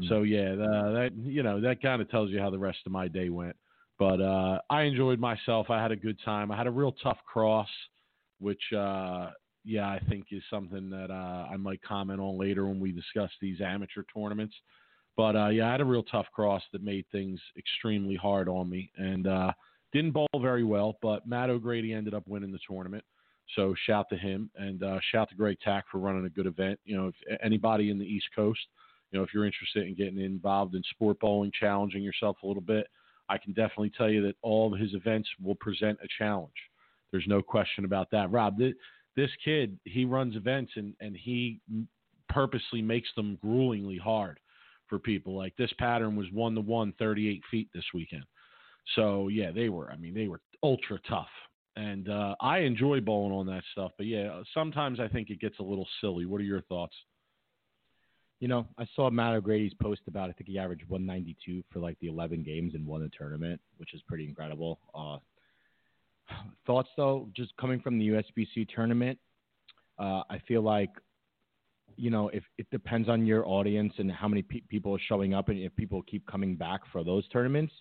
Mm-hmm. 0.00 0.08
So 0.08 0.22
yeah, 0.22 0.54
that 0.54 1.10
you 1.16 1.42
know 1.42 1.60
that 1.60 1.80
kind 1.80 2.02
of 2.02 2.10
tells 2.10 2.30
you 2.30 2.40
how 2.40 2.50
the 2.50 2.58
rest 2.58 2.78
of 2.86 2.92
my 2.92 3.08
day 3.08 3.28
went. 3.30 3.56
But 3.98 4.20
uh, 4.20 4.58
I 4.68 4.82
enjoyed 4.82 5.18
myself. 5.18 5.70
I 5.70 5.80
had 5.80 5.92
a 5.92 5.96
good 5.96 6.18
time. 6.24 6.50
I 6.50 6.56
had 6.56 6.66
a 6.66 6.70
real 6.70 6.92
tough 7.02 7.18
cross, 7.26 7.68
which 8.40 8.60
uh, 8.76 9.30
yeah, 9.64 9.88
I 9.88 10.00
think 10.08 10.26
is 10.30 10.42
something 10.50 10.90
that 10.90 11.10
uh, 11.10 11.48
I 11.50 11.56
might 11.56 11.82
comment 11.82 12.20
on 12.20 12.38
later 12.38 12.66
when 12.66 12.78
we 12.78 12.92
discuss 12.92 13.30
these 13.40 13.60
amateur 13.60 14.02
tournaments. 14.14 14.54
But 15.16 15.34
uh, 15.34 15.48
yeah, 15.48 15.68
I 15.68 15.72
had 15.72 15.80
a 15.80 15.84
real 15.84 16.02
tough 16.02 16.26
cross 16.34 16.62
that 16.72 16.84
made 16.84 17.06
things 17.10 17.40
extremely 17.56 18.16
hard 18.16 18.48
on 18.48 18.68
me, 18.68 18.90
and 18.98 19.26
uh, 19.26 19.52
didn't 19.92 20.12
bowl 20.12 20.28
very 20.40 20.62
well. 20.62 20.98
But 21.00 21.26
Matt 21.26 21.48
O'Grady 21.48 21.94
ended 21.94 22.12
up 22.12 22.28
winning 22.28 22.52
the 22.52 22.58
tournament, 22.68 23.04
so 23.54 23.74
shout 23.86 24.08
to 24.10 24.16
him 24.16 24.50
and 24.56 24.82
uh, 24.82 24.98
shout 25.12 25.28
to 25.30 25.34
Greg 25.36 25.58
Tack 25.62 25.84
for 25.90 25.98
running 25.98 26.26
a 26.26 26.30
good 26.30 26.46
event. 26.46 26.78
You 26.84 26.96
know, 26.96 27.08
if 27.08 27.38
anybody 27.42 27.90
in 27.90 27.98
the 27.98 28.04
East 28.04 28.26
Coast, 28.34 28.60
you 29.10 29.18
know, 29.18 29.24
if 29.24 29.32
you're 29.32 29.46
interested 29.46 29.86
in 29.86 29.94
getting 29.94 30.20
involved 30.20 30.74
in 30.74 30.82
sport 30.90 31.20
bowling, 31.20 31.52
challenging 31.58 32.02
yourself 32.02 32.38
a 32.42 32.46
little 32.46 32.62
bit, 32.62 32.88
I 33.28 33.38
can 33.38 33.52
definitely 33.52 33.92
tell 33.96 34.10
you 34.10 34.22
that 34.22 34.36
all 34.42 34.72
of 34.72 34.78
his 34.78 34.94
events 34.94 35.28
will 35.42 35.54
present 35.56 35.98
a 36.02 36.08
challenge. 36.18 36.52
There's 37.10 37.26
no 37.28 37.42
question 37.42 37.84
about 37.84 38.10
that. 38.10 38.30
Rob, 38.30 38.58
th- 38.58 38.74
this 39.14 39.30
kid 39.44 39.78
he 39.84 40.04
runs 40.04 40.36
events 40.36 40.72
and 40.76 40.94
and 41.00 41.16
he 41.16 41.60
purposely 42.28 42.82
makes 42.82 43.08
them 43.16 43.38
gruelingly 43.42 43.98
hard 43.98 44.38
for 44.88 44.98
people. 44.98 45.36
Like 45.36 45.56
this 45.56 45.72
pattern 45.78 46.16
was 46.16 46.26
one 46.32 46.54
to 46.54 46.60
one, 46.60 46.92
38 46.98 47.42
feet 47.50 47.68
this 47.74 47.84
weekend. 47.94 48.24
So 48.94 49.28
yeah, 49.28 49.50
they 49.50 49.68
were. 49.68 49.90
I 49.90 49.96
mean, 49.96 50.14
they 50.14 50.28
were 50.28 50.40
ultra 50.62 50.98
tough, 51.08 51.28
and 51.76 52.08
uh, 52.08 52.34
I 52.40 52.58
enjoy 52.60 53.00
bowling 53.00 53.32
on 53.32 53.46
that 53.46 53.62
stuff. 53.72 53.92
But 53.96 54.06
yeah, 54.06 54.42
sometimes 54.54 54.98
I 54.98 55.08
think 55.08 55.30
it 55.30 55.40
gets 55.40 55.58
a 55.58 55.62
little 55.62 55.86
silly. 56.00 56.26
What 56.26 56.40
are 56.40 56.44
your 56.44 56.62
thoughts? 56.62 56.94
You 58.40 58.48
know, 58.48 58.66
I 58.78 58.86
saw 58.94 59.08
Matt 59.10 59.34
O'Grady's 59.34 59.74
post 59.80 60.02
about. 60.08 60.28
I 60.28 60.32
think 60.32 60.48
he 60.48 60.58
averaged 60.58 60.88
192 60.88 61.62
for 61.72 61.78
like 61.78 61.98
the 62.00 62.08
11 62.08 62.42
games 62.42 62.74
and 62.74 62.86
won 62.86 63.02
the 63.02 63.10
tournament, 63.16 63.60
which 63.78 63.94
is 63.94 64.02
pretty 64.08 64.24
incredible. 64.24 64.78
Uh, 64.94 65.18
Thoughts 66.66 66.88
though, 66.96 67.28
just 67.36 67.56
coming 67.56 67.80
from 67.80 67.98
the 67.98 68.08
USBC 68.08 68.68
tournament, 68.74 69.18
uh, 69.98 70.22
I 70.28 70.40
feel 70.46 70.62
like 70.62 70.90
you 71.96 72.10
know 72.10 72.28
if 72.28 72.42
it 72.58 72.68
depends 72.70 73.08
on 73.08 73.24
your 73.24 73.46
audience 73.46 73.92
and 73.98 74.10
how 74.10 74.28
many 74.28 74.42
pe- 74.42 74.60
people 74.68 74.94
are 74.94 75.00
showing 75.08 75.34
up 75.34 75.48
and 75.48 75.58
if 75.58 75.74
people 75.76 76.02
keep 76.02 76.26
coming 76.26 76.56
back 76.56 76.80
for 76.92 77.04
those 77.04 77.26
tournaments. 77.28 77.72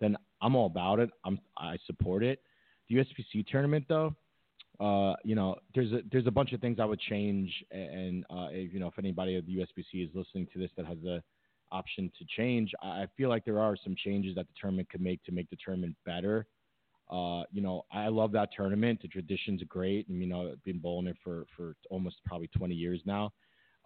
then 0.00 0.16
I'm 0.42 0.54
all 0.54 0.66
about 0.66 1.00
it. 1.00 1.10
I'm 1.24 1.38
I 1.56 1.78
support 1.86 2.22
it. 2.22 2.42
The 2.88 2.96
USBC 2.96 3.46
tournament 3.46 3.86
though, 3.88 4.14
uh, 4.80 5.14
you 5.22 5.34
know, 5.34 5.56
there's 5.74 5.92
a 5.92 6.00
there's 6.10 6.26
a 6.26 6.32
bunch 6.32 6.52
of 6.52 6.60
things 6.60 6.78
I 6.80 6.84
would 6.84 7.00
change, 7.00 7.50
and 7.70 8.24
uh, 8.28 8.48
if, 8.50 8.72
you 8.72 8.80
know, 8.80 8.88
if 8.88 8.98
anybody 8.98 9.36
at 9.36 9.46
the 9.46 9.56
USBC 9.58 10.04
is 10.04 10.10
listening 10.14 10.48
to 10.52 10.58
this 10.58 10.70
that 10.76 10.86
has 10.86 10.98
the 11.02 11.22
option 11.70 12.10
to 12.18 12.24
change, 12.36 12.72
I 12.82 13.06
feel 13.16 13.28
like 13.28 13.44
there 13.44 13.60
are 13.60 13.76
some 13.82 13.94
changes 13.96 14.34
that 14.34 14.46
the 14.48 14.54
tournament 14.60 14.88
could 14.90 15.00
make 15.00 15.22
to 15.24 15.32
make 15.32 15.48
the 15.50 15.56
tournament 15.64 15.96
better. 16.04 16.46
Uh, 17.10 17.42
you 17.52 17.60
know, 17.60 17.84
I 17.92 18.08
love 18.08 18.32
that 18.32 18.50
tournament. 18.56 19.00
The 19.02 19.08
tradition's 19.08 19.62
great, 19.68 20.08
and 20.08 20.20
you 20.20 20.26
know, 20.26 20.50
I've 20.52 20.64
been 20.64 20.78
bowling 20.80 21.06
it 21.06 21.16
for 21.22 21.46
for 21.56 21.76
almost 21.90 22.16
probably 22.24 22.48
20 22.48 22.74
years 22.74 23.00
now, 23.04 23.32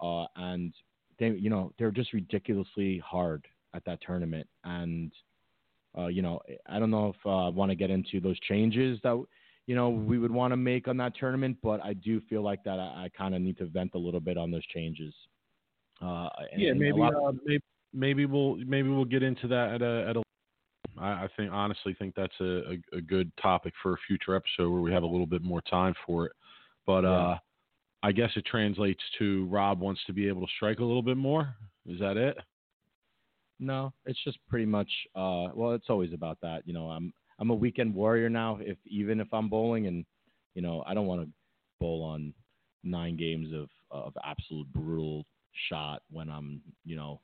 uh, 0.01 0.25
and 0.37 0.73
they, 1.19 1.29
you 1.31 1.51
know, 1.51 1.73
they're 1.79 1.91
just 1.91 2.15
ridiculously 2.15 2.99
hard 2.99 3.45
at 3.75 3.85
that 3.85 4.01
tournament, 4.01 4.47
and 4.65 5.13
uh, 5.97 6.07
you 6.07 6.23
know, 6.23 6.41
I 6.67 6.79
don't 6.79 6.91
know 6.91 7.09
if 7.09 7.27
uh, 7.27 7.47
I 7.47 7.49
want 7.49 7.71
to 7.71 7.77
get 7.77 7.91
into 7.91 8.21
those 8.21 8.39
changes 8.41 8.99
that 9.03 9.23
you 9.67 9.75
know 9.75 9.91
we 9.91 10.19
would 10.19 10.31
want 10.31 10.53
to 10.53 10.57
make 10.57 10.89
on 10.89 10.97
that 10.99 11.15
tournament, 11.17 11.57
but 11.63 11.83
I 11.85 11.95
do 11.95 12.21
feel 12.29 12.43
like 12.43 12.63
that 12.65 12.79
I, 12.79 13.05
I 13.05 13.11
kind 13.17 13.35
of 13.35 13.41
need 13.41 13.59
to 13.59 13.67
vent 13.67 13.93
a 13.95 13.99
little 13.99 14.21
bit 14.21 14.37
on 14.37 14.51
those 14.51 14.67
changes. 14.67 15.15
Uh, 16.01 16.29
yeah, 16.57 16.73
maybe, 16.73 17.01
uh, 17.01 17.33
maybe 17.45 17.63
maybe 17.93 18.27
we'll 18.27 18.57
maybe 18.57 18.89
we'll 18.89 19.05
get 19.05 19.23
into 19.23 19.49
that 19.49 19.75
at 19.75 19.83
a 19.83 20.09
at 20.11 20.17
a. 20.17 20.23
I, 20.99 21.25
I 21.25 21.29
think 21.37 21.53
honestly 21.53 21.95
think 21.99 22.15
that's 22.15 22.35
a, 22.41 22.45
a, 22.95 22.97
a, 22.97 23.01
good 23.01 23.31
topic 23.41 23.73
for 23.83 23.93
a 23.93 23.97
future 24.07 24.35
episode 24.35 24.71
where 24.71 24.81
we 24.81 24.93
have 24.93 25.05
a 25.05 25.07
little 25.07 25.27
bit 25.27 25.43
more 25.43 25.61
time 25.63 25.95
for 26.05 26.27
it. 26.27 26.33
But 26.87 27.05
yeah. 27.05 27.11
uh, 27.11 27.39
I 28.03 28.13
guess 28.13 28.31
it 28.37 28.47
translates 28.47 29.03
to 29.19 29.47
Rob 29.47 29.81
wants 29.81 30.01
to 30.07 30.13
be 30.13 30.27
able 30.29 30.43
to 30.43 30.53
strike 30.57 30.79
a 30.81 30.85
little 30.85 31.03
bit 31.03 31.17
more. 31.17 31.55
Is 31.87 32.01
that 32.01 32.17
it? 32.17 32.37
No, 33.61 33.93
it's 34.07 34.23
just 34.25 34.39
pretty 34.49 34.67
much. 34.67 34.91
Uh, 35.15 35.49
well, 35.55 35.73
it's 35.73 35.91
always 35.91 36.13
about 36.13 36.39
that. 36.43 36.63
You 36.65 36.73
know, 36.73 36.91
I'm 36.91 37.13
I'm 37.39 37.51
a 37.51 37.55
weekend 37.55 37.95
warrior 37.95 38.29
now. 38.29 38.59
If 38.61 38.79
even 38.87 39.21
if 39.21 39.29
I'm 39.33 39.49
bowling, 39.49 39.87
and 39.87 40.05
you 40.55 40.63
know, 40.63 40.83
I 40.87 40.95
don't 40.95 41.07
want 41.07 41.23
to 41.23 41.29
bowl 41.81 42.03
on 42.03 42.33
nine 42.85 43.17
games 43.17 43.53
of 43.53 43.69
of 43.91 44.13
absolute 44.25 44.73
brutal 44.73 45.25
shot 45.69 46.03
when 46.11 46.29
I'm 46.29 46.61
you 46.85 46.97
know 46.97 47.21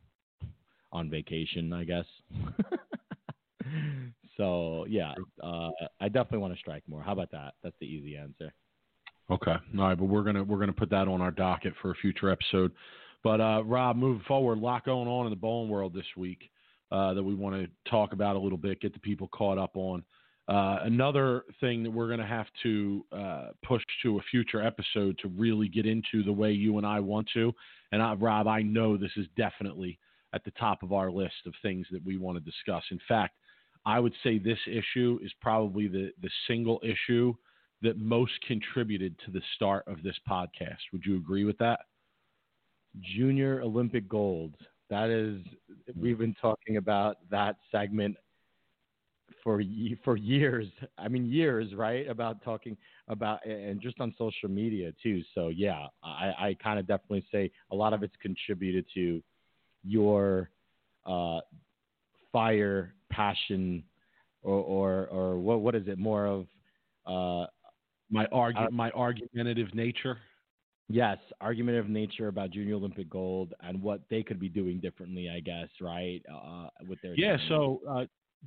on 0.93 1.11
vacation, 1.11 1.73
I 1.73 1.85
guess. 1.85 2.07
so 4.37 4.87
yeah, 4.89 5.15
uh, 5.43 5.71
I 6.01 6.09
definitely 6.09 6.39
want 6.39 6.55
to 6.55 6.61
strike 6.61 6.83
more. 6.89 7.03
How 7.03 7.13
about 7.13 7.31
that? 7.33 7.55
That's 7.63 7.77
the 7.81 7.87
easy 7.87 8.17
answer. 8.17 8.53
Okay, 9.31 9.55
all 9.79 9.89
right, 9.89 9.99
but 9.99 10.05
we're 10.05 10.23
gonna 10.23 10.43
we're 10.43 10.59
gonna 10.59 10.73
put 10.73 10.91
that 10.91 11.09
on 11.09 11.21
our 11.21 11.31
docket 11.31 11.75
for 11.81 11.91
a 11.91 11.95
future 11.95 12.31
episode. 12.31 12.73
But 13.25 13.41
uh, 13.41 13.65
Rob, 13.65 13.97
moving 13.97 14.23
forward, 14.29 14.59
a 14.59 14.61
lot 14.61 14.85
going 14.85 15.09
on 15.09 15.27
in 15.27 15.31
the 15.31 15.37
bowling 15.37 15.71
world 15.71 15.95
this 15.95 16.07
week 16.17 16.51
uh, 16.93 17.15
that 17.15 17.23
we 17.23 17.35
want 17.35 17.57
to 17.57 17.91
talk 17.91 18.13
about 18.13 18.37
a 18.37 18.39
little 18.39 18.59
bit, 18.59 18.81
get 18.81 18.93
the 18.93 19.01
people 19.01 19.29
caught 19.29 19.59
up 19.59 19.73
on. 19.75 20.05
Uh, 20.47 20.81
another 20.83 21.45
thing 21.59 21.83
that 21.83 21.91
we're 21.91 22.07
going 22.07 22.21
to 22.21 22.27
have 22.27 22.47
to 22.63 23.03
uh, 23.13 23.47
push 23.67 23.83
to 24.03 24.19
a 24.19 24.23
future 24.31 24.63
episode 24.63 25.19
to 25.23 25.29
really 25.29 25.69
get 25.69 25.87
into 25.87 26.23
the 26.23 26.33
way 26.33 26.53
you 26.53 26.77
and 26.77 26.87
I 26.87 27.01
want 27.01 27.27
to. 27.33 27.51
And 27.93 28.03
I, 28.03 28.13
Rob, 28.13 28.47
I 28.47 28.61
know 28.61 28.99
this 28.99 29.11
is 29.17 29.27
definitely 29.39 29.99
at 30.35 30.45
the 30.45 30.51
top 30.53 30.83
of 30.83 30.93
our 30.93 31.11
list 31.11 31.47
of 31.47 31.55
things 31.63 31.87
that 31.93 32.05
we 32.05 32.19
want 32.19 32.37
to 32.37 32.45
discuss. 32.45 32.83
In 32.91 33.01
fact, 33.09 33.37
I 33.87 34.01
would 34.01 34.13
say 34.23 34.39
this 34.39 34.59
issue 34.67 35.19
is 35.23 35.33
probably 35.41 35.89
the, 35.89 36.11
the 36.21 36.31
single 36.47 36.79
issue 36.83 37.33
that 37.81 37.99
most 37.99 38.33
contributed 38.47 39.19
to 39.25 39.31
the 39.31 39.43
start 39.55 39.85
of 39.87 40.03
this 40.03 40.17
podcast. 40.29 40.77
Would 40.93 41.07
you 41.07 41.17
agree 41.17 41.45
with 41.45 41.57
that? 41.59 41.81
Junior 43.01 43.61
Olympic 43.63 44.09
gold. 44.09 44.55
That 44.91 45.11
is, 45.11 45.41
we've 45.97 46.19
been 46.19 46.37
talking 46.41 46.77
about 46.77 47.17
that 47.31 47.57
segment 47.73 48.17
for 49.43 49.63
for 50.05 50.17
years. 50.17 50.67
I 50.99 51.09
mean, 51.09 51.27
years, 51.27 51.75
right? 51.75 52.09
About 52.09 52.43
talking 52.43 52.77
about 53.09 53.45
and 53.47 53.81
just 53.81 54.01
on 54.01 54.15
social 54.19 54.49
media 54.49 54.93
too. 55.03 55.23
So 55.35 55.49
yeah, 55.49 55.87
I, 56.03 56.33
I 56.39 56.57
kind 56.63 56.79
of 56.79 56.87
definitely 56.87 57.27
say 57.31 57.51
a 57.71 57.75
lot 57.75 57.93
of 57.93 58.03
it's 58.03 58.15
contributed 58.21 58.87
to 58.95 59.23
your 59.85 60.51
uh, 61.07 61.41
fire, 62.33 62.95
passion, 63.11 63.85
or, 64.43 64.59
or 64.61 65.07
or 65.07 65.39
what 65.39 65.61
what 65.61 65.75
is 65.75 65.87
it 65.87 65.99
more 65.99 66.27
of? 66.27 66.47
Uh, 67.07 67.47
my 68.11 68.27
argu- 68.27 68.67
uh, 68.67 68.71
my 68.71 68.91
argumentative 68.91 69.75
nature. 69.75 70.19
Yes, 70.89 71.19
argumentative 71.41 71.89
nature 71.89 72.29
about 72.29 72.51
junior 72.51 72.75
Olympic 72.75 73.09
gold 73.09 73.55
and 73.61 73.81
what 73.81 74.01
they 74.11 74.23
could 74.23 74.39
be 74.39 74.49
doing 74.49 74.81
differently. 74.81 75.31
I 75.31 75.41
guess 75.41 75.69
right 75.81 76.21
uh, 76.31 76.69
with 76.87 77.01
their 77.03 77.15
yeah. 77.15 77.37
So 77.49 77.81
uh, 77.89 78.05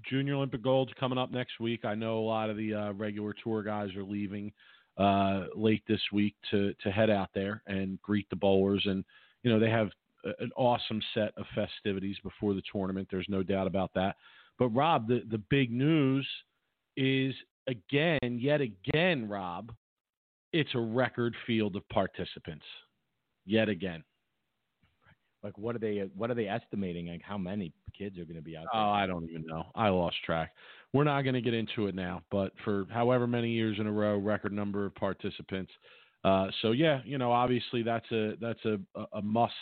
junior 0.08 0.36
Olympic 0.36 0.62
gold's 0.62 0.92
coming 1.00 1.18
up 1.18 1.32
next 1.32 1.60
week. 1.60 1.84
I 1.84 1.96
know 1.96 2.20
a 2.20 2.26
lot 2.26 2.50
of 2.50 2.58
the 2.58 2.74
uh, 2.74 2.94
regular 2.94 3.34
tour 3.44 3.64
guys 3.64 3.96
are 3.96 4.04
leaving 4.04 4.52
uh, 4.98 5.46
late 5.56 5.84
this 5.88 6.02
week 6.14 6.36
to 6.52 6.74
to 6.84 6.92
head 6.92 7.10
out 7.10 7.30
there 7.34 7.64
and 7.66 8.00
greet 8.02 8.30
the 8.30 8.36
bowlers, 8.36 8.84
and 8.86 9.04
you 9.44 9.52
know 9.52 9.60
they 9.60 9.70
have 9.70 9.90
an 10.40 10.52
awesome 10.56 11.02
set 11.14 11.32
of 11.38 11.46
festivities 11.56 12.18
before 12.24 12.54
the 12.54 12.64
tournament. 12.72 13.08
There's 13.10 13.28
no 13.30 13.44
doubt 13.44 13.68
about 13.68 13.92
that. 13.96 14.16
But 14.60 14.70
Rob, 14.70 15.08
the 15.08 15.24
the 15.30 15.42
big 15.50 15.72
news 15.72 16.28
is 16.96 17.34
again, 17.68 18.40
yet 18.40 18.62
again, 18.62 19.28
Rob, 19.28 19.72
it's 20.58 20.74
a 20.74 20.80
record 20.80 21.36
field 21.46 21.76
of 21.76 21.88
participants. 21.90 22.66
Yet 23.46 23.70
again. 23.70 24.04
Like 25.44 25.58
what 25.58 25.76
are 25.76 25.80
they 25.80 26.10
what 26.16 26.32
are 26.32 26.34
they 26.34 26.48
estimating 26.48 27.08
like 27.08 27.22
how 27.22 27.38
many 27.38 27.72
kids 27.96 28.18
are 28.18 28.26
going 28.26 28.38
to 28.38 28.42
be 28.42 28.58
out 28.58 28.66
there? 28.74 28.82
Oh, 28.82 28.90
I 28.90 29.06
don't 29.06 29.30
even 29.30 29.46
know. 29.46 29.68
I 29.76 29.90
lost 29.90 30.18
track. 30.26 30.52
We're 30.94 31.04
not 31.04 31.22
going 31.22 31.36
to 31.36 31.42
get 31.42 31.54
into 31.54 31.88
it 31.88 31.96
now, 31.96 32.24
but 32.32 32.52
for 32.66 32.86
however 32.90 33.28
many 33.28 33.52
years 33.52 33.78
in 33.80 33.86
a 33.86 33.92
row, 33.92 34.18
record 34.18 34.52
number 34.52 34.86
of 34.86 34.96
participants. 34.96 35.72
Uh, 36.24 36.48
so 36.62 36.72
yeah, 36.72 37.02
you 37.06 37.20
know, 37.20 37.32
obviously 37.32 37.84
that's 37.84 38.12
a 38.12 38.34
that's 38.42 38.66
a, 38.66 38.80
a 39.14 39.22
must 39.22 39.54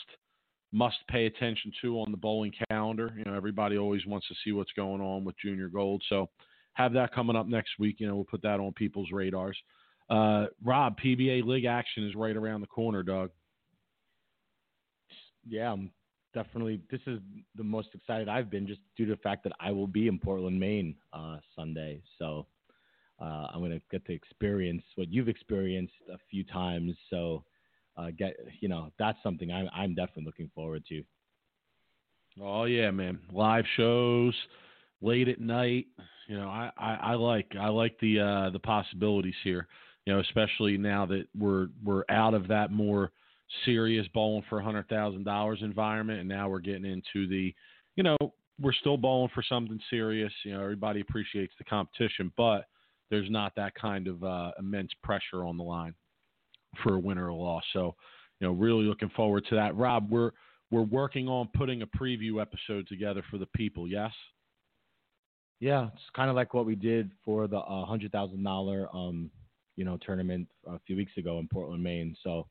must 0.71 0.97
pay 1.09 1.25
attention 1.25 1.71
to 1.81 1.99
on 1.99 2.09
the 2.09 2.17
bowling 2.17 2.53
calendar. 2.69 3.13
You 3.17 3.25
know, 3.25 3.35
everybody 3.35 3.77
always 3.77 4.05
wants 4.05 4.27
to 4.29 4.35
see 4.43 4.53
what's 4.53 4.71
going 4.73 5.01
on 5.01 5.25
with 5.25 5.35
Junior 5.37 5.67
Gold. 5.67 6.01
So 6.07 6.29
have 6.73 6.93
that 6.93 7.13
coming 7.13 7.35
up 7.35 7.47
next 7.47 7.71
week. 7.79 7.97
You 7.99 8.07
know, 8.07 8.15
we'll 8.15 8.25
put 8.25 8.41
that 8.43 8.61
on 8.61 8.71
people's 8.73 9.11
radars. 9.11 9.57
Uh, 10.09 10.45
Rob, 10.63 10.97
PBA 10.99 11.43
league 11.43 11.65
action 11.65 12.07
is 12.07 12.15
right 12.15 12.35
around 12.35 12.61
the 12.61 12.67
corner, 12.67 13.03
Doug. 13.03 13.31
Yeah, 15.47 15.71
I'm 15.71 15.91
definitely. 16.33 16.81
This 16.91 17.01
is 17.07 17.19
the 17.55 17.63
most 17.63 17.89
excited 17.93 18.29
I've 18.29 18.49
been 18.49 18.67
just 18.67 18.81
due 18.97 19.05
to 19.05 19.11
the 19.11 19.21
fact 19.21 19.43
that 19.43 19.53
I 19.59 19.71
will 19.71 19.87
be 19.87 20.07
in 20.07 20.19
Portland, 20.19 20.59
Maine, 20.59 20.95
uh, 21.13 21.37
Sunday. 21.55 22.01
So 22.19 22.47
uh, 23.19 23.47
I'm 23.53 23.59
going 23.59 23.71
to 23.71 23.81
get 23.91 24.05
to 24.05 24.13
experience 24.13 24.83
what 24.95 25.11
you've 25.11 25.29
experienced 25.29 25.93
a 26.11 26.17
few 26.29 26.43
times. 26.43 26.95
So 27.09 27.43
uh, 27.97 28.07
get 28.17 28.35
you 28.59 28.67
know 28.67 28.91
that's 28.99 29.17
something 29.23 29.51
I'm 29.51 29.69
I'm 29.73 29.95
definitely 29.95 30.25
looking 30.25 30.51
forward 30.53 30.83
to. 30.89 31.03
Oh 32.41 32.65
yeah, 32.65 32.91
man! 32.91 33.19
Live 33.31 33.65
shows 33.77 34.35
late 35.01 35.27
at 35.29 35.39
night. 35.39 35.85
You 36.27 36.37
know, 36.37 36.49
I, 36.49 36.71
I, 36.77 36.93
I 36.95 37.13
like 37.13 37.47
I 37.59 37.69
like 37.69 37.97
the 37.99 38.19
uh, 38.19 38.49
the 38.49 38.59
possibilities 38.59 39.35
here. 39.43 39.67
You 40.05 40.13
know, 40.13 40.19
especially 40.19 40.77
now 40.77 41.05
that 41.07 41.25
we're 41.37 41.67
we're 41.83 42.03
out 42.09 42.33
of 42.33 42.47
that 42.47 42.71
more 42.71 43.11
serious 43.65 44.07
bowling 44.13 44.43
for 44.49 44.61
hundred 44.61 44.87
thousand 44.87 45.23
dollars 45.23 45.59
environment, 45.61 46.19
and 46.19 46.29
now 46.29 46.49
we're 46.49 46.59
getting 46.59 46.85
into 46.85 47.27
the, 47.27 47.53
you 47.95 48.03
know, 48.03 48.17
we're 48.59 48.73
still 48.73 48.97
bowling 48.97 49.31
for 49.33 49.43
something 49.47 49.79
serious. 49.89 50.31
You 50.43 50.53
know, 50.53 50.61
everybody 50.61 51.01
appreciates 51.01 51.53
the 51.57 51.63
competition, 51.63 52.31
but 52.37 52.65
there's 53.09 53.29
not 53.29 53.55
that 53.55 53.75
kind 53.75 54.07
of 54.07 54.23
uh, 54.23 54.51
immense 54.59 54.91
pressure 55.03 55.45
on 55.45 55.57
the 55.57 55.63
line 55.63 55.93
for 56.83 56.95
a 56.95 56.99
win 56.99 57.17
or 57.17 57.29
a 57.29 57.35
loss. 57.35 57.63
So, 57.73 57.95
you 58.39 58.47
know, 58.47 58.53
really 58.53 58.85
looking 58.85 59.11
forward 59.15 59.45
to 59.49 59.55
that. 59.55 59.75
Rob, 59.75 60.09
we're 60.09 60.31
we're 60.71 60.81
working 60.81 61.27
on 61.27 61.49
putting 61.55 61.81
a 61.81 61.87
preview 61.87 62.41
episode 62.41 62.87
together 62.87 63.23
for 63.29 63.37
the 63.37 63.45
people. 63.47 63.87
Yes. 63.87 64.11
Yeah, 65.59 65.87
it's 65.93 66.03
kind 66.15 66.29
of 66.29 66.35
like 66.35 66.53
what 66.53 66.65
we 66.65 66.75
did 66.75 67.11
for 67.23 67.47
the 67.47 67.59
uh, 67.59 67.85
hundred 67.85 68.11
thousand 68.11 68.43
dollar, 68.43 68.87
um, 68.93 69.31
you 69.75 69.85
know, 69.85 69.97
tournament 69.97 70.47
a 70.67 70.79
few 70.85 70.95
weeks 70.95 71.11
ago 71.17 71.39
in 71.39 71.47
Portland, 71.47 71.83
Maine. 71.83 72.15
So, 72.23 72.47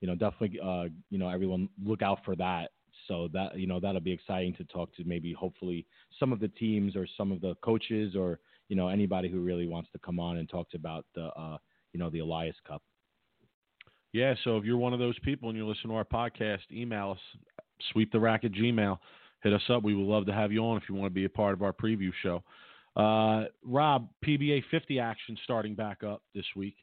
you 0.00 0.08
know, 0.08 0.14
definitely, 0.14 0.58
uh, 0.60 0.84
you 1.10 1.18
know, 1.18 1.28
everyone 1.28 1.68
look 1.82 2.02
out 2.02 2.18
for 2.24 2.36
that. 2.36 2.70
So 3.08 3.28
that 3.32 3.58
you 3.58 3.66
know 3.66 3.80
that'll 3.80 4.00
be 4.00 4.12
exciting 4.12 4.54
to 4.54 4.64
talk 4.64 4.94
to 4.94 5.04
maybe 5.04 5.32
hopefully 5.32 5.84
some 6.18 6.32
of 6.32 6.38
the 6.40 6.48
teams 6.48 6.94
or 6.96 7.06
some 7.18 7.32
of 7.32 7.40
the 7.40 7.54
coaches 7.56 8.14
or 8.16 8.38
you 8.68 8.76
know 8.76 8.88
anybody 8.88 9.28
who 9.28 9.40
really 9.40 9.66
wants 9.66 9.90
to 9.92 9.98
come 9.98 10.20
on 10.20 10.38
and 10.38 10.48
talk 10.48 10.68
about 10.74 11.04
the 11.14 11.24
uh, 11.24 11.58
you 11.92 11.98
know 11.98 12.08
the 12.08 12.20
Elias 12.20 12.56
Cup. 12.66 12.82
Yeah, 14.12 14.34
so 14.44 14.56
if 14.56 14.64
you're 14.64 14.78
one 14.78 14.92
of 14.92 15.00
those 15.00 15.18
people 15.18 15.48
and 15.48 15.58
you 15.58 15.66
listen 15.66 15.90
to 15.90 15.96
our 15.96 16.04
podcast, 16.04 16.60
email 16.72 17.10
us, 17.10 17.40
sweep 17.92 18.12
the 18.12 18.20
rack 18.20 18.44
at 18.44 18.52
Gmail. 18.52 18.96
Hit 19.42 19.52
us 19.52 19.62
up. 19.68 19.82
We 19.82 19.94
would 19.94 20.06
love 20.06 20.24
to 20.26 20.32
have 20.32 20.52
you 20.52 20.64
on 20.64 20.76
if 20.76 20.84
you 20.88 20.94
want 20.94 21.10
to 21.10 21.14
be 21.14 21.24
a 21.24 21.28
part 21.28 21.52
of 21.52 21.62
our 21.62 21.72
preview 21.72 22.12
show. 22.22 22.42
Uh, 22.96 23.44
Rob, 23.64 24.08
PBA 24.24 24.62
50 24.70 25.00
action 25.00 25.36
starting 25.44 25.74
back 25.74 26.04
up 26.04 26.22
this 26.34 26.46
week. 26.54 26.76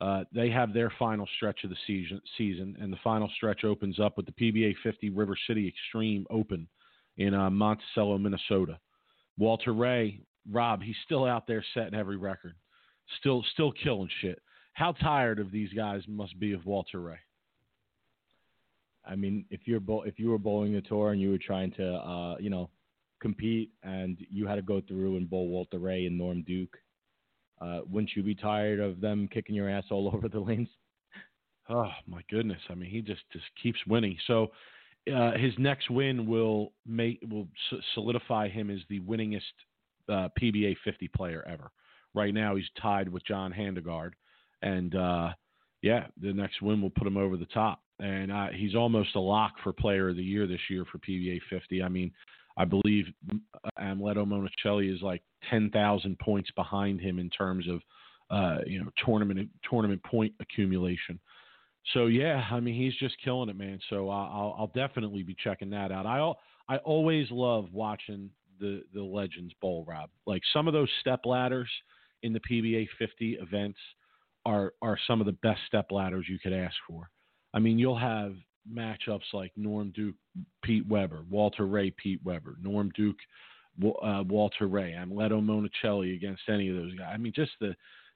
Uh, 0.00 0.24
they 0.32 0.50
have 0.50 0.74
their 0.74 0.92
final 0.98 1.26
stretch 1.36 1.64
of 1.64 1.70
the 1.70 1.76
season, 1.86 2.20
season, 2.36 2.76
and 2.80 2.92
the 2.92 2.98
final 3.02 3.30
stretch 3.36 3.64
opens 3.64 3.98
up 3.98 4.16
with 4.16 4.26
the 4.26 4.32
PBA 4.32 4.74
50 4.82 5.08
River 5.10 5.36
City 5.46 5.66
Extreme 5.66 6.26
Open 6.28 6.68
in 7.16 7.32
uh, 7.32 7.48
Monticello, 7.48 8.18
Minnesota. 8.18 8.78
Walter 9.38 9.72
Ray 9.72 10.20
Rob, 10.50 10.82
he's 10.82 10.96
still 11.04 11.24
out 11.24 11.46
there 11.46 11.64
setting 11.74 11.94
every 11.94 12.16
record, 12.16 12.54
still 13.18 13.44
still 13.52 13.72
killing 13.72 14.08
shit. 14.20 14.40
How 14.74 14.92
tired 14.92 15.38
of 15.38 15.50
these 15.50 15.72
guys 15.72 16.02
must 16.06 16.38
be 16.38 16.52
of 16.52 16.66
Walter 16.66 17.00
Ray? 17.00 17.18
I 19.04 19.14
mean, 19.16 19.44
if 19.50 19.60
you're 19.64 19.80
bo- 19.80 20.02
if 20.02 20.18
you 20.18 20.30
were 20.30 20.38
bowling 20.38 20.72
the 20.72 20.82
tour 20.82 21.12
and 21.12 21.20
you 21.20 21.30
were 21.30 21.38
trying 21.38 21.70
to, 21.72 21.94
uh, 21.94 22.36
you 22.38 22.50
know, 22.50 22.70
compete 23.26 23.72
and 23.82 24.18
you 24.30 24.46
had 24.46 24.54
to 24.54 24.62
go 24.62 24.80
through 24.86 25.16
and 25.16 25.28
bowl 25.28 25.48
Walter 25.48 25.78
Ray 25.78 26.06
and 26.06 26.16
Norm 26.16 26.42
Duke, 26.42 26.76
uh, 27.60 27.80
wouldn't 27.90 28.12
you 28.14 28.22
be 28.22 28.36
tired 28.36 28.78
of 28.78 29.00
them 29.00 29.28
kicking 29.32 29.56
your 29.56 29.68
ass 29.68 29.84
all 29.90 30.08
over 30.14 30.28
the 30.28 30.38
lanes? 30.38 30.68
Oh 31.68 31.90
my 32.06 32.22
goodness! 32.30 32.60
I 32.70 32.74
mean, 32.74 32.88
he 32.88 33.00
just 33.00 33.22
just 33.32 33.46
keeps 33.60 33.80
winning. 33.88 34.16
So 34.28 34.52
uh, 35.12 35.32
his 35.32 35.52
next 35.58 35.90
win 35.90 36.26
will 36.26 36.72
make 36.86 37.20
will 37.28 37.48
solidify 37.94 38.48
him 38.48 38.70
as 38.70 38.78
the 38.88 39.00
winningest 39.00 39.40
uh, 40.08 40.28
PBA 40.40 40.76
50 40.84 41.08
player 41.08 41.44
ever. 41.48 41.72
Right 42.14 42.32
now, 42.32 42.54
he's 42.54 42.70
tied 42.80 43.08
with 43.08 43.26
John 43.26 43.52
Handegard, 43.52 44.12
and 44.62 44.94
uh, 44.94 45.30
yeah, 45.82 46.06
the 46.22 46.32
next 46.32 46.62
win 46.62 46.80
will 46.80 46.90
put 46.90 47.08
him 47.08 47.16
over 47.16 47.36
the 47.36 47.46
top. 47.46 47.80
And 47.98 48.30
uh, 48.30 48.48
he's 48.54 48.76
almost 48.76 49.16
a 49.16 49.20
lock 49.20 49.54
for 49.64 49.72
Player 49.72 50.10
of 50.10 50.16
the 50.16 50.22
Year 50.22 50.46
this 50.46 50.60
year 50.68 50.84
for 50.92 50.98
PBA 50.98 51.40
50. 51.50 51.82
I 51.82 51.88
mean, 51.88 52.12
I 52.56 52.64
believe 52.64 53.06
Amleto 53.78 54.26
Monicelli 54.26 54.94
is 54.94 55.02
like 55.02 55.22
10,000 55.50 56.18
points 56.18 56.50
behind 56.52 57.00
him 57.00 57.18
in 57.18 57.30
terms 57.30 57.66
of 57.68 57.80
uh, 58.28 58.58
you 58.66 58.82
know 58.82 58.90
tournament 59.04 59.48
tournament 59.68 60.02
point 60.02 60.32
accumulation. 60.40 61.20
So 61.94 62.06
yeah, 62.06 62.44
I 62.50 62.58
mean 62.60 62.74
he's 62.74 62.96
just 62.96 63.14
killing 63.22 63.48
it, 63.48 63.56
man. 63.56 63.78
So 63.88 64.08
I'll, 64.08 64.56
I'll 64.58 64.72
definitely 64.74 65.22
be 65.22 65.36
checking 65.42 65.70
that 65.70 65.92
out. 65.92 66.06
I 66.06 66.74
I 66.74 66.78
always 66.78 67.30
love 67.30 67.66
watching 67.72 68.30
the 68.58 68.82
the 68.92 69.02
Legends 69.02 69.54
Bowl, 69.60 69.84
Rob. 69.86 70.10
Like 70.26 70.42
some 70.52 70.66
of 70.66 70.74
those 70.74 70.88
step 71.00 71.20
ladders 71.24 71.70
in 72.22 72.32
the 72.32 72.40
PBA 72.40 72.88
50 72.98 73.34
events 73.34 73.78
are 74.44 74.72
are 74.82 74.98
some 75.06 75.20
of 75.20 75.26
the 75.26 75.32
best 75.32 75.60
step 75.66 75.92
ladders 75.92 76.26
you 76.28 76.38
could 76.38 76.52
ask 76.52 76.74
for. 76.88 77.10
I 77.54 77.58
mean, 77.58 77.78
you'll 77.78 77.98
have 77.98 78.34
matchups 78.72 79.32
like 79.32 79.52
Norm 79.56 79.92
Duke, 79.94 80.16
Pete 80.62 80.86
Weber, 80.86 81.24
Walter 81.30 81.66
Ray, 81.66 81.90
Pete 81.90 82.20
Weber, 82.24 82.56
Norm 82.62 82.90
Duke, 82.94 83.16
uh, 84.02 84.24
Walter 84.26 84.66
Ray, 84.66 84.92
Amleto 84.92 85.42
Monicelli 85.42 86.14
against 86.14 86.42
any 86.48 86.68
of 86.68 86.76
those 86.76 86.94
guys. 86.94 87.10
I 87.12 87.16
mean, 87.16 87.32
just 87.34 87.52
the 87.60 87.74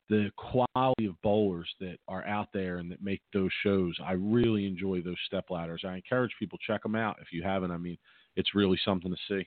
the 0.09 0.30
quality 0.37 1.07
of 1.07 1.23
bowlers 1.23 1.69
that 1.78 1.97
are 2.09 2.26
out 2.26 2.49
there 2.52 2.78
and 2.78 2.90
that 2.90 3.00
make 3.02 3.23
those 3.33 3.50
shows. 3.62 3.97
I 4.04 4.12
really 4.12 4.66
enjoy 4.66 5.02
those 5.02 5.16
step 5.26 5.50
ladders. 5.50 5.83
I 5.87 5.95
encourage 5.95 6.33
people 6.37 6.59
check 6.66 6.83
them 6.83 6.97
out 6.97 7.19
if 7.23 7.28
you 7.33 7.45
haven't. 7.45 7.71
I 7.71 7.76
mean, 7.76 7.97
it's 8.35 8.57
really 8.57 8.78
something 8.85 9.14
to 9.14 9.45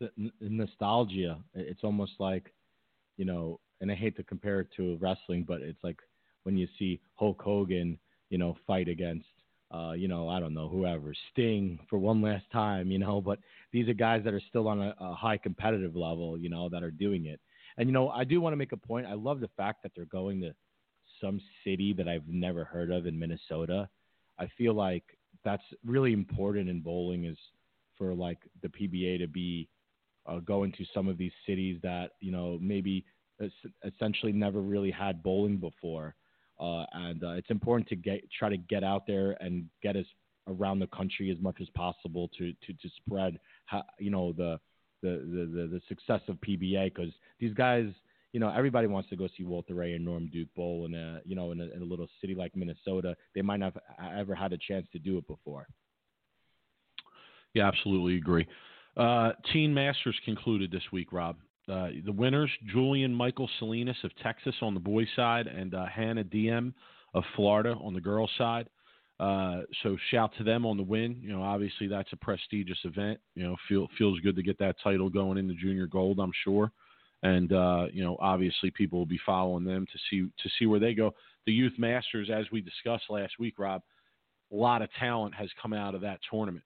see. 0.00 0.10
Nostalgia. 0.40 1.38
It's 1.54 1.84
almost 1.84 2.14
like, 2.18 2.52
you 3.18 3.24
know, 3.24 3.60
and 3.80 3.90
I 3.90 3.94
hate 3.94 4.16
to 4.16 4.24
compare 4.24 4.60
it 4.60 4.68
to 4.78 4.98
wrestling, 5.00 5.44
but 5.46 5.62
it's 5.62 5.82
like 5.84 6.00
when 6.42 6.56
you 6.56 6.66
see 6.76 7.00
Hulk 7.14 7.40
Hogan, 7.40 7.98
you 8.30 8.38
know, 8.38 8.56
fight 8.66 8.88
against, 8.88 9.26
uh, 9.72 9.92
you 9.92 10.08
know, 10.08 10.28
I 10.28 10.40
don't 10.40 10.54
know, 10.54 10.68
whoever, 10.68 11.12
Sting 11.32 11.78
for 11.90 11.98
one 11.98 12.22
last 12.22 12.44
time, 12.52 12.90
you 12.90 12.98
know, 12.98 13.20
but 13.24 13.38
these 13.72 13.88
are 13.88 13.94
guys 13.94 14.22
that 14.24 14.34
are 14.34 14.42
still 14.48 14.68
on 14.68 14.80
a, 14.80 14.94
a 15.00 15.14
high 15.14 15.36
competitive 15.36 15.96
level, 15.96 16.38
you 16.38 16.48
know, 16.48 16.68
that 16.68 16.82
are 16.82 16.90
doing 16.90 17.26
it. 17.26 17.40
And 17.78 17.88
you 17.88 17.92
know, 17.92 18.08
I 18.08 18.24
do 18.24 18.40
want 18.40 18.52
to 18.52 18.56
make 18.56 18.72
a 18.72 18.76
point. 18.76 19.06
I 19.06 19.14
love 19.14 19.40
the 19.40 19.50
fact 19.56 19.82
that 19.82 19.92
they're 19.94 20.06
going 20.06 20.40
to 20.40 20.54
some 21.20 21.40
city 21.64 21.92
that 21.94 22.08
I've 22.08 22.26
never 22.28 22.64
heard 22.64 22.90
of 22.90 23.06
in 23.06 23.18
Minnesota. 23.18 23.88
I 24.38 24.48
feel 24.58 24.74
like 24.74 25.04
that's 25.44 25.62
really 25.84 26.12
important 26.12 26.68
in 26.68 26.80
bowling 26.80 27.24
is 27.24 27.38
for 27.96 28.14
like 28.14 28.38
the 28.62 28.68
PBA 28.68 29.18
to 29.20 29.26
be 29.26 29.68
uh, 30.26 30.38
going 30.40 30.72
to 30.72 30.84
some 30.92 31.08
of 31.08 31.18
these 31.18 31.32
cities 31.46 31.78
that 31.82 32.12
you 32.20 32.32
know 32.32 32.58
maybe 32.60 33.04
essentially 33.84 34.32
never 34.32 34.60
really 34.60 34.90
had 34.90 35.22
bowling 35.22 35.58
before, 35.58 36.14
uh, 36.60 36.84
and 36.92 37.22
uh, 37.22 37.30
it's 37.30 37.50
important 37.50 37.88
to 37.88 37.96
get 37.96 38.20
try 38.38 38.48
to 38.48 38.56
get 38.56 38.84
out 38.84 39.06
there 39.06 39.36
and 39.40 39.66
get 39.82 39.96
us 39.96 40.06
around 40.48 40.78
the 40.78 40.86
country 40.88 41.30
as 41.30 41.38
much 41.40 41.56
as 41.60 41.68
possible 41.70 42.30
to 42.38 42.52
to 42.66 42.72
to 42.74 42.88
spread 42.96 43.38
how, 43.66 43.82
you 43.98 44.10
know 44.10 44.32
the 44.32 44.58
the, 45.02 45.48
the, 45.52 45.68
the, 45.72 45.80
success 45.88 46.20
of 46.28 46.36
PBA 46.36 46.94
because 46.94 47.12
these 47.38 47.54
guys, 47.54 47.86
you 48.32 48.40
know, 48.40 48.50
everybody 48.50 48.86
wants 48.86 49.08
to 49.10 49.16
go 49.16 49.28
see 49.36 49.44
Walter 49.44 49.74
Ray 49.74 49.92
and 49.92 50.04
Norm 50.04 50.28
Duke 50.32 50.48
bowl 50.56 50.86
in 50.86 50.94
a, 50.94 51.20
you 51.24 51.36
know, 51.36 51.52
in 51.52 51.60
a, 51.60 51.64
in 51.64 51.82
a 51.82 51.84
little 51.84 52.08
city 52.20 52.34
like 52.34 52.56
Minnesota. 52.56 53.14
They 53.34 53.42
might 53.42 53.60
not 53.60 53.74
have 53.98 54.18
ever 54.18 54.34
had 54.34 54.52
a 54.52 54.58
chance 54.58 54.86
to 54.92 54.98
do 54.98 55.18
it 55.18 55.26
before. 55.26 55.66
Yeah, 57.54 57.68
absolutely 57.68 58.16
agree. 58.16 58.46
Uh, 58.96 59.32
Teen 59.52 59.72
Masters 59.72 60.18
concluded 60.24 60.70
this 60.70 60.82
week, 60.92 61.12
Rob. 61.12 61.36
Uh, 61.70 61.88
the 62.04 62.12
winners, 62.12 62.50
Julian 62.72 63.12
Michael 63.12 63.50
Salinas 63.58 63.96
of 64.04 64.10
Texas 64.22 64.54
on 64.62 64.74
the 64.74 64.80
boys' 64.80 65.08
side 65.16 65.46
and 65.46 65.74
uh, 65.74 65.86
Hannah 65.86 66.24
Diem 66.24 66.74
of 67.14 67.24
Florida 67.34 67.76
on 67.82 67.92
the 67.92 68.00
girls' 68.00 68.30
side. 68.38 68.68
Uh, 69.18 69.62
so 69.82 69.96
shout 70.10 70.30
to 70.36 70.44
them 70.44 70.66
on 70.66 70.76
the 70.76 70.82
win. 70.82 71.18
You 71.22 71.32
know, 71.32 71.42
obviously 71.42 71.86
that's 71.88 72.12
a 72.12 72.16
prestigious 72.16 72.78
event. 72.84 73.18
You 73.34 73.44
know, 73.44 73.56
feel 73.68 73.88
feels 73.98 74.20
good 74.20 74.36
to 74.36 74.42
get 74.42 74.58
that 74.58 74.76
title 74.84 75.08
going 75.08 75.38
in 75.38 75.48
the 75.48 75.54
junior 75.54 75.86
gold. 75.86 76.20
I'm 76.20 76.32
sure, 76.44 76.70
and 77.22 77.50
uh, 77.52 77.86
you 77.92 78.04
know, 78.04 78.16
obviously 78.20 78.70
people 78.70 78.98
will 78.98 79.06
be 79.06 79.20
following 79.24 79.64
them 79.64 79.86
to 79.90 79.98
see 80.10 80.30
to 80.42 80.50
see 80.58 80.66
where 80.66 80.80
they 80.80 80.92
go. 80.92 81.14
The 81.46 81.52
youth 81.52 81.72
masters, 81.78 82.28
as 82.30 82.44
we 82.52 82.60
discussed 82.60 83.04
last 83.08 83.38
week, 83.38 83.54
Rob, 83.58 83.80
a 84.52 84.54
lot 84.54 84.82
of 84.82 84.90
talent 85.00 85.34
has 85.34 85.48
come 85.60 85.72
out 85.72 85.94
of 85.94 86.02
that 86.02 86.20
tournament. 86.30 86.64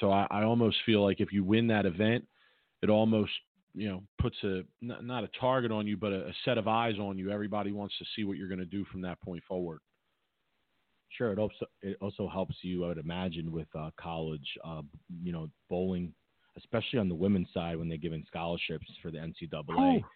So 0.00 0.10
I, 0.10 0.26
I 0.30 0.42
almost 0.42 0.78
feel 0.84 1.04
like 1.04 1.20
if 1.20 1.32
you 1.32 1.44
win 1.44 1.68
that 1.68 1.86
event, 1.86 2.26
it 2.82 2.90
almost 2.90 3.30
you 3.74 3.88
know 3.88 4.02
puts 4.20 4.36
a 4.44 4.62
not 4.80 5.24
a 5.24 5.28
target 5.40 5.72
on 5.72 5.86
you, 5.86 5.96
but 5.96 6.12
a, 6.12 6.26
a 6.28 6.32
set 6.44 6.58
of 6.58 6.68
eyes 6.68 6.98
on 6.98 7.18
you. 7.18 7.30
Everybody 7.30 7.72
wants 7.72 7.96
to 7.98 8.04
see 8.14 8.24
what 8.24 8.36
you're 8.36 8.48
going 8.48 8.58
to 8.58 8.64
do 8.64 8.84
from 8.90 9.02
that 9.02 9.20
point 9.20 9.42
forward. 9.48 9.80
Sure. 11.16 11.32
It 11.32 11.38
also 11.38 11.66
it 11.82 11.96
also 12.00 12.28
helps 12.28 12.56
you, 12.62 12.84
I 12.84 12.88
would 12.88 12.98
imagine, 12.98 13.52
with 13.52 13.68
uh, 13.78 13.90
college, 13.98 14.46
uh, 14.64 14.82
you 15.22 15.32
know, 15.32 15.50
bowling, 15.68 16.12
especially 16.56 16.98
on 16.98 17.08
the 17.08 17.14
women's 17.14 17.48
side 17.52 17.78
when 17.78 17.88
they're 17.88 17.98
giving 17.98 18.24
scholarships 18.26 18.86
for 19.02 19.10
the 19.10 19.18
NCAA. 19.18 19.64
Oh, 19.68 20.08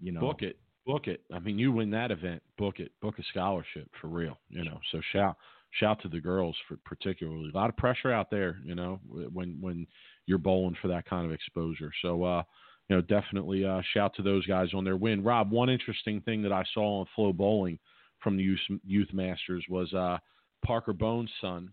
you 0.00 0.12
know, 0.12 0.20
book 0.20 0.42
it, 0.42 0.58
book 0.86 1.06
it. 1.06 1.22
I 1.32 1.38
mean, 1.38 1.58
you 1.58 1.72
win 1.72 1.90
that 1.90 2.10
event, 2.10 2.42
book 2.58 2.80
it, 2.80 2.92
book 3.00 3.18
a 3.18 3.22
scholarship 3.30 3.88
for 4.00 4.08
real. 4.08 4.36
You 4.48 4.64
know, 4.64 4.78
so 4.90 5.00
shout 5.12 5.36
shout 5.70 6.00
to 6.02 6.08
the 6.08 6.20
girls 6.20 6.56
for 6.68 6.78
particularly 6.84 7.50
a 7.52 7.56
lot 7.56 7.70
of 7.70 7.76
pressure 7.76 8.12
out 8.12 8.30
there. 8.30 8.58
You 8.64 8.74
know, 8.74 9.00
when 9.08 9.58
when 9.60 9.86
you're 10.26 10.38
bowling 10.38 10.76
for 10.80 10.88
that 10.88 11.08
kind 11.08 11.26
of 11.26 11.32
exposure. 11.32 11.90
So. 12.02 12.22
uh 12.22 12.42
you 12.88 12.96
know, 12.96 13.02
definitely 13.02 13.64
uh, 13.64 13.80
shout 13.92 14.14
to 14.16 14.22
those 14.22 14.46
guys 14.46 14.68
on 14.74 14.84
their 14.84 14.96
win. 14.96 15.22
Rob, 15.24 15.50
one 15.50 15.70
interesting 15.70 16.20
thing 16.20 16.42
that 16.42 16.52
I 16.52 16.64
saw 16.74 17.00
on 17.00 17.06
FloBowling 17.16 17.78
from 18.20 18.36
the 18.36 18.42
youth, 18.42 18.60
youth 18.84 19.08
masters 19.12 19.64
was 19.68 19.92
uh, 19.94 20.18
Parker 20.64 20.92
Bohn's 20.92 21.30
son 21.40 21.70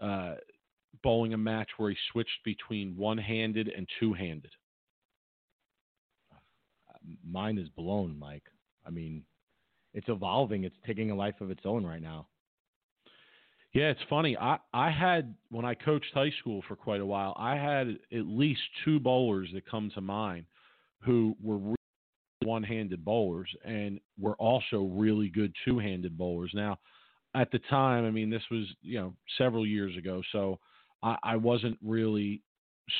uh, 0.00 0.34
bowling 1.02 1.34
a 1.34 1.38
match 1.38 1.68
where 1.76 1.90
he 1.90 1.96
switched 2.12 2.44
between 2.44 2.96
one-handed 2.96 3.68
and 3.68 3.88
two-handed. 3.98 4.50
Mine 7.26 7.58
is 7.58 7.68
blown, 7.70 8.18
Mike. 8.18 8.44
I 8.86 8.90
mean, 8.90 9.22
it's 9.94 10.08
evolving. 10.08 10.64
It's 10.64 10.76
taking 10.86 11.10
a 11.10 11.14
life 11.14 11.40
of 11.40 11.50
its 11.50 11.62
own 11.64 11.84
right 11.84 12.02
now. 12.02 12.26
Yeah, 13.72 13.90
it's 13.90 14.00
funny. 14.10 14.36
I 14.36 14.58
I 14.74 14.90
had 14.90 15.34
when 15.50 15.64
I 15.64 15.74
coached 15.74 16.12
high 16.12 16.32
school 16.40 16.62
for 16.66 16.74
quite 16.74 17.00
a 17.00 17.06
while. 17.06 17.36
I 17.38 17.54
had 17.54 17.88
at 18.12 18.26
least 18.26 18.60
two 18.84 18.98
bowlers 18.98 19.48
that 19.54 19.70
come 19.70 19.90
to 19.94 20.00
mind 20.00 20.46
who 21.02 21.36
were 21.40 21.56
really 21.56 21.76
one-handed 22.42 23.04
bowlers 23.04 23.48
and 23.64 24.00
were 24.18 24.34
also 24.36 24.90
really 24.92 25.28
good 25.28 25.54
two-handed 25.64 26.16
bowlers. 26.18 26.50
Now, 26.54 26.78
at 27.34 27.50
the 27.52 27.60
time, 27.70 28.04
I 28.04 28.10
mean, 28.10 28.28
this 28.28 28.42
was 28.50 28.66
you 28.82 28.98
know 28.98 29.14
several 29.38 29.64
years 29.64 29.96
ago, 29.96 30.20
so 30.32 30.58
I, 31.02 31.16
I 31.22 31.36
wasn't 31.36 31.78
really 31.80 32.42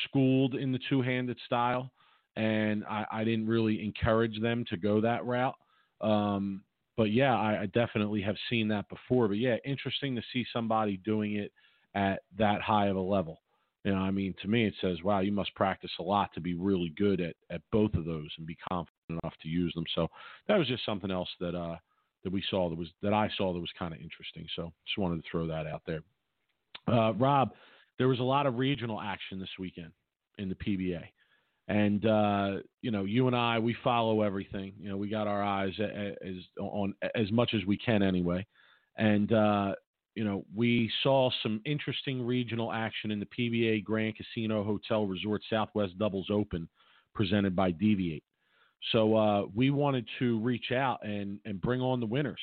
schooled 0.04 0.54
in 0.54 0.70
the 0.70 0.78
two-handed 0.88 1.38
style, 1.46 1.90
and 2.36 2.84
I, 2.84 3.04
I, 3.10 3.24
didn't 3.24 3.48
really 3.48 3.84
encourage 3.84 4.40
them 4.40 4.64
to 4.70 4.76
go 4.76 5.00
that 5.00 5.24
route. 5.26 5.56
Um, 6.00 6.62
but 6.96 7.12
yeah, 7.12 7.36
I, 7.36 7.62
I 7.62 7.66
definitely 7.66 8.22
have 8.22 8.36
seen 8.48 8.68
that 8.68 8.88
before. 8.88 9.28
But 9.28 9.38
yeah, 9.38 9.56
interesting 9.64 10.16
to 10.16 10.22
see 10.32 10.44
somebody 10.52 10.98
doing 10.98 11.36
it 11.36 11.52
at 11.94 12.20
that 12.38 12.60
high 12.60 12.88
of 12.88 12.96
a 12.96 13.00
level. 13.00 13.40
You 13.84 13.92
know, 13.92 13.98
I 13.98 14.10
mean, 14.10 14.34
to 14.42 14.48
me, 14.48 14.66
it 14.66 14.74
says, 14.80 14.98
wow, 15.02 15.20
you 15.20 15.32
must 15.32 15.54
practice 15.54 15.90
a 15.98 16.02
lot 16.02 16.30
to 16.34 16.40
be 16.40 16.54
really 16.54 16.92
good 16.98 17.20
at, 17.20 17.34
at 17.50 17.62
both 17.72 17.94
of 17.94 18.04
those 18.04 18.28
and 18.36 18.46
be 18.46 18.58
confident 18.68 18.94
enough 19.08 19.32
to 19.42 19.48
use 19.48 19.72
them. 19.74 19.84
So 19.94 20.08
that 20.48 20.58
was 20.58 20.68
just 20.68 20.84
something 20.84 21.10
else 21.10 21.30
that 21.40 21.54
uh, 21.54 21.76
that 22.22 22.32
we 22.32 22.42
saw 22.50 22.68
that 22.68 22.78
was 22.78 22.88
that 23.02 23.14
I 23.14 23.30
saw 23.36 23.52
that 23.52 23.60
was 23.60 23.70
kind 23.78 23.94
of 23.94 24.00
interesting. 24.00 24.46
So 24.54 24.72
just 24.86 24.98
wanted 24.98 25.22
to 25.22 25.30
throw 25.30 25.46
that 25.46 25.66
out 25.66 25.82
there. 25.86 26.00
Uh, 26.86 27.12
Rob, 27.14 27.52
there 27.98 28.08
was 28.08 28.20
a 28.20 28.24
lot 28.24 28.46
of 28.46 28.58
regional 28.58 29.00
action 29.00 29.40
this 29.40 29.48
weekend 29.58 29.92
in 30.38 30.48
the 30.48 30.54
PBA, 30.54 31.04
and 31.68 32.04
uh, 32.04 32.56
you 32.82 32.90
know, 32.90 33.04
you 33.04 33.26
and 33.26 33.36
I, 33.36 33.58
we 33.58 33.76
follow 33.84 34.22
everything. 34.22 34.72
You 34.78 34.90
know, 34.90 34.96
we 34.96 35.08
got 35.08 35.26
our 35.26 35.42
eyes 35.42 35.72
as 35.80 36.34
on 36.58 36.94
as 37.14 37.30
much 37.30 37.54
as 37.54 37.64
we 37.66 37.76
can 37.76 38.02
anyway, 38.02 38.46
and 38.96 39.32
uh, 39.32 39.74
you 40.14 40.24
know, 40.24 40.44
we 40.54 40.90
saw 41.02 41.30
some 41.42 41.60
interesting 41.64 42.24
regional 42.26 42.72
action 42.72 43.10
in 43.10 43.20
the 43.20 43.26
PBA 43.26 43.84
Grand 43.84 44.14
Casino 44.16 44.64
Hotel 44.64 45.06
Resort 45.06 45.42
Southwest 45.48 45.98
Doubles 45.98 46.28
Open 46.30 46.68
presented 47.14 47.54
by 47.54 47.70
Deviate. 47.70 48.24
So 48.92 49.16
uh, 49.16 49.42
we 49.54 49.70
wanted 49.70 50.06
to 50.18 50.40
reach 50.40 50.72
out 50.72 50.98
and, 51.02 51.38
and 51.44 51.60
bring 51.60 51.80
on 51.80 52.00
the 52.00 52.06
winners 52.06 52.40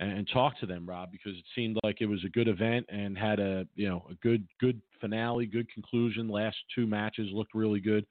and, 0.00 0.12
and, 0.12 0.28
talk 0.32 0.58
to 0.60 0.66
them, 0.66 0.86
Rob, 0.86 1.10
because 1.10 1.32
it 1.32 1.44
seemed 1.54 1.78
like 1.82 2.00
it 2.00 2.06
was 2.06 2.22
a 2.24 2.28
good 2.28 2.48
event 2.48 2.84
and 2.90 3.16
had 3.16 3.40
a 3.40 3.66
you 3.74 3.88
know 3.88 4.06
a 4.10 4.14
good 4.16 4.46
good 4.60 4.80
finale, 5.00 5.46
good 5.46 5.72
conclusion. 5.72 6.28
Last 6.28 6.56
two 6.74 6.86
matches 6.86 7.28
looked 7.32 7.54
really 7.54 7.80
good. 7.80 8.06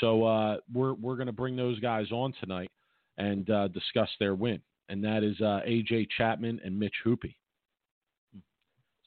So 0.00 0.24
uh, 0.24 0.56
we're 0.72 0.94
we're 0.94 1.16
going 1.16 1.26
to 1.26 1.32
bring 1.32 1.56
those 1.56 1.78
guys 1.80 2.10
on 2.12 2.32
tonight 2.40 2.70
and 3.18 3.48
uh, 3.50 3.68
discuss 3.68 4.10
their 4.18 4.34
win, 4.34 4.60
and 4.88 5.02
that 5.04 5.22
is 5.22 5.40
uh, 5.40 5.60
AJ 5.66 6.08
Chapman 6.16 6.60
and 6.64 6.78
Mitch 6.78 6.94
Hupé. 7.04 7.34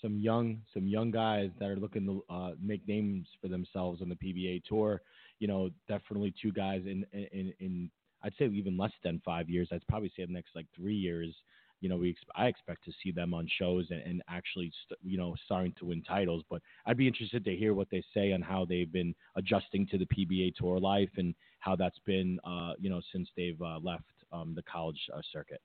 Some 0.02 0.18
young 0.18 0.62
some 0.74 0.88
young 0.88 1.12
guys 1.12 1.50
that 1.60 1.70
are 1.70 1.76
looking 1.76 2.06
to 2.06 2.24
uh, 2.34 2.52
make 2.62 2.88
names 2.88 3.28
for 3.42 3.50
themselves 3.50 4.02
on 4.02 4.10
the 4.10 4.16
PBA 4.16 4.64
tour 4.64 5.02
you 5.40 5.48
know, 5.48 5.70
definitely 5.88 6.34
two 6.42 6.52
guys 6.52 6.82
in, 6.86 7.06
in, 7.14 7.54
in 7.60 7.90
I'd 8.22 8.34
say 8.38 8.46
even 8.46 8.78
less 8.78 8.92
than 9.04 9.22
five 9.24 9.50
years. 9.50 9.70
I'd 9.72 9.88
probably 9.88 10.12
say 10.16 10.26
the 10.26 10.34
next 10.34 10.50
like 10.56 10.68
three 10.76 10.96
years. 10.96 11.34
You 11.82 11.90
know, 11.90 11.98
we 11.98 12.16
I 12.36 12.48
expect 12.48 12.84
to 12.86 12.92
see 13.04 13.12
them 13.12 13.34
on 13.34 13.48
shows 13.58 13.88
and, 13.90 14.02
and 14.02 14.22
actually, 14.30 14.72
st- 14.86 15.00
you 15.04 15.18
know, 15.18 15.36
starting 15.46 15.74
to 15.80 15.86
win 15.86 16.02
titles. 16.04 16.44
But 16.50 16.62
I'd 16.86 16.98
be 16.98 17.08
interested 17.08 17.46
to 17.46 17.56
hear 17.56 17.74
what 17.74 17.90
they 17.90 18.04
say 18.14 18.32
on 18.34 18.42
how 18.42 18.66
they've 18.66 18.92
been 18.92 19.16
adjusting 19.36 19.88
to 19.88 19.98
the 19.98 20.06
PBA 20.06 20.56
tour 20.56 20.80
life 20.80 21.10
and 21.18 21.34
how 21.60 21.76
that's 21.76 22.00
been, 22.06 22.40
uh, 22.44 22.74
you 22.80 22.90
know, 22.90 23.02
since 23.12 23.30
they've 23.36 23.62
uh, 23.62 23.80
left 23.82 24.04
um, 24.32 24.54
the 24.56 24.64
college 24.64 25.00
uh, 25.14 25.22
circuit. 25.32 25.62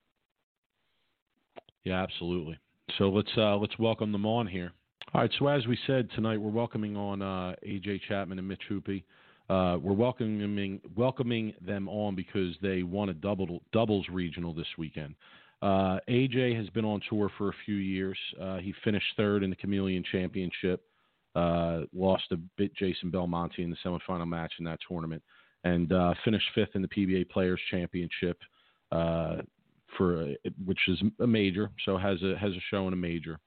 Yeah, 1.84 2.02
absolutely. 2.02 2.58
So 2.98 3.08
let's 3.08 3.30
uh, 3.36 3.56
let's 3.56 3.78
welcome 3.78 4.12
them 4.12 4.26
on 4.26 4.46
here. 4.46 4.72
All 5.12 5.20
right. 5.20 5.30
So 5.38 5.48
as 5.48 5.66
we 5.66 5.78
said 5.86 6.08
tonight, 6.14 6.38
we're 6.38 6.50
welcoming 6.50 6.96
on 6.96 7.22
uh, 7.22 7.54
AJ 7.66 8.00
Chapman 8.08 8.38
and 8.38 8.48
Mitch 8.48 8.62
Hupé. 8.70 9.02
Uh, 9.48 9.78
we're 9.80 9.92
welcoming 9.92 10.80
welcoming 10.96 11.52
them 11.60 11.88
on 11.88 12.14
because 12.14 12.54
they 12.62 12.82
won 12.82 13.10
a 13.10 13.14
double 13.14 13.60
doubles 13.72 14.06
regional 14.10 14.54
this 14.54 14.66
weekend. 14.78 15.14
Uh, 15.64 15.98
AJ 16.10 16.54
has 16.58 16.68
been 16.70 16.84
on 16.84 17.00
tour 17.08 17.30
for 17.38 17.48
a 17.48 17.54
few 17.64 17.76
years. 17.76 18.18
Uh, 18.38 18.58
he 18.58 18.74
finished 18.84 19.06
third 19.16 19.42
in 19.42 19.48
the 19.48 19.56
Chameleon 19.56 20.04
Championship, 20.12 20.82
uh, 21.34 21.80
lost 21.94 22.24
to 22.28 22.36
bit 22.58 22.76
Jason 22.76 23.10
Belmonte 23.10 23.62
in 23.62 23.70
the 23.70 23.76
semifinal 23.82 24.28
match 24.28 24.52
in 24.58 24.64
that 24.66 24.78
tournament, 24.86 25.22
and 25.64 25.90
uh, 25.90 26.12
finished 26.22 26.44
fifth 26.54 26.74
in 26.74 26.82
the 26.82 26.88
PBA 26.88 27.30
Players 27.30 27.60
Championship, 27.70 28.38
uh, 28.92 29.36
for 29.96 30.34
which 30.66 30.80
is 30.86 31.02
a 31.20 31.26
major, 31.26 31.70
so 31.86 31.96
has 31.96 32.22
a 32.22 32.36
has 32.36 32.52
a 32.52 32.60
show 32.70 32.86
in 32.86 32.92
a 32.92 32.96
major. 32.96 33.40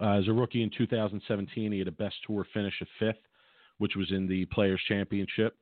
as 0.00 0.28
a 0.28 0.32
rookie 0.32 0.62
in 0.62 0.70
2017, 0.78 1.72
he 1.72 1.78
had 1.80 1.88
a 1.88 1.92
best 1.92 2.14
tour 2.24 2.46
finish 2.54 2.80
of 2.80 2.86
fifth 3.00 3.18
which 3.82 3.96
was 3.96 4.12
in 4.12 4.28
the 4.28 4.44
Players 4.46 4.80
Championship, 4.86 5.56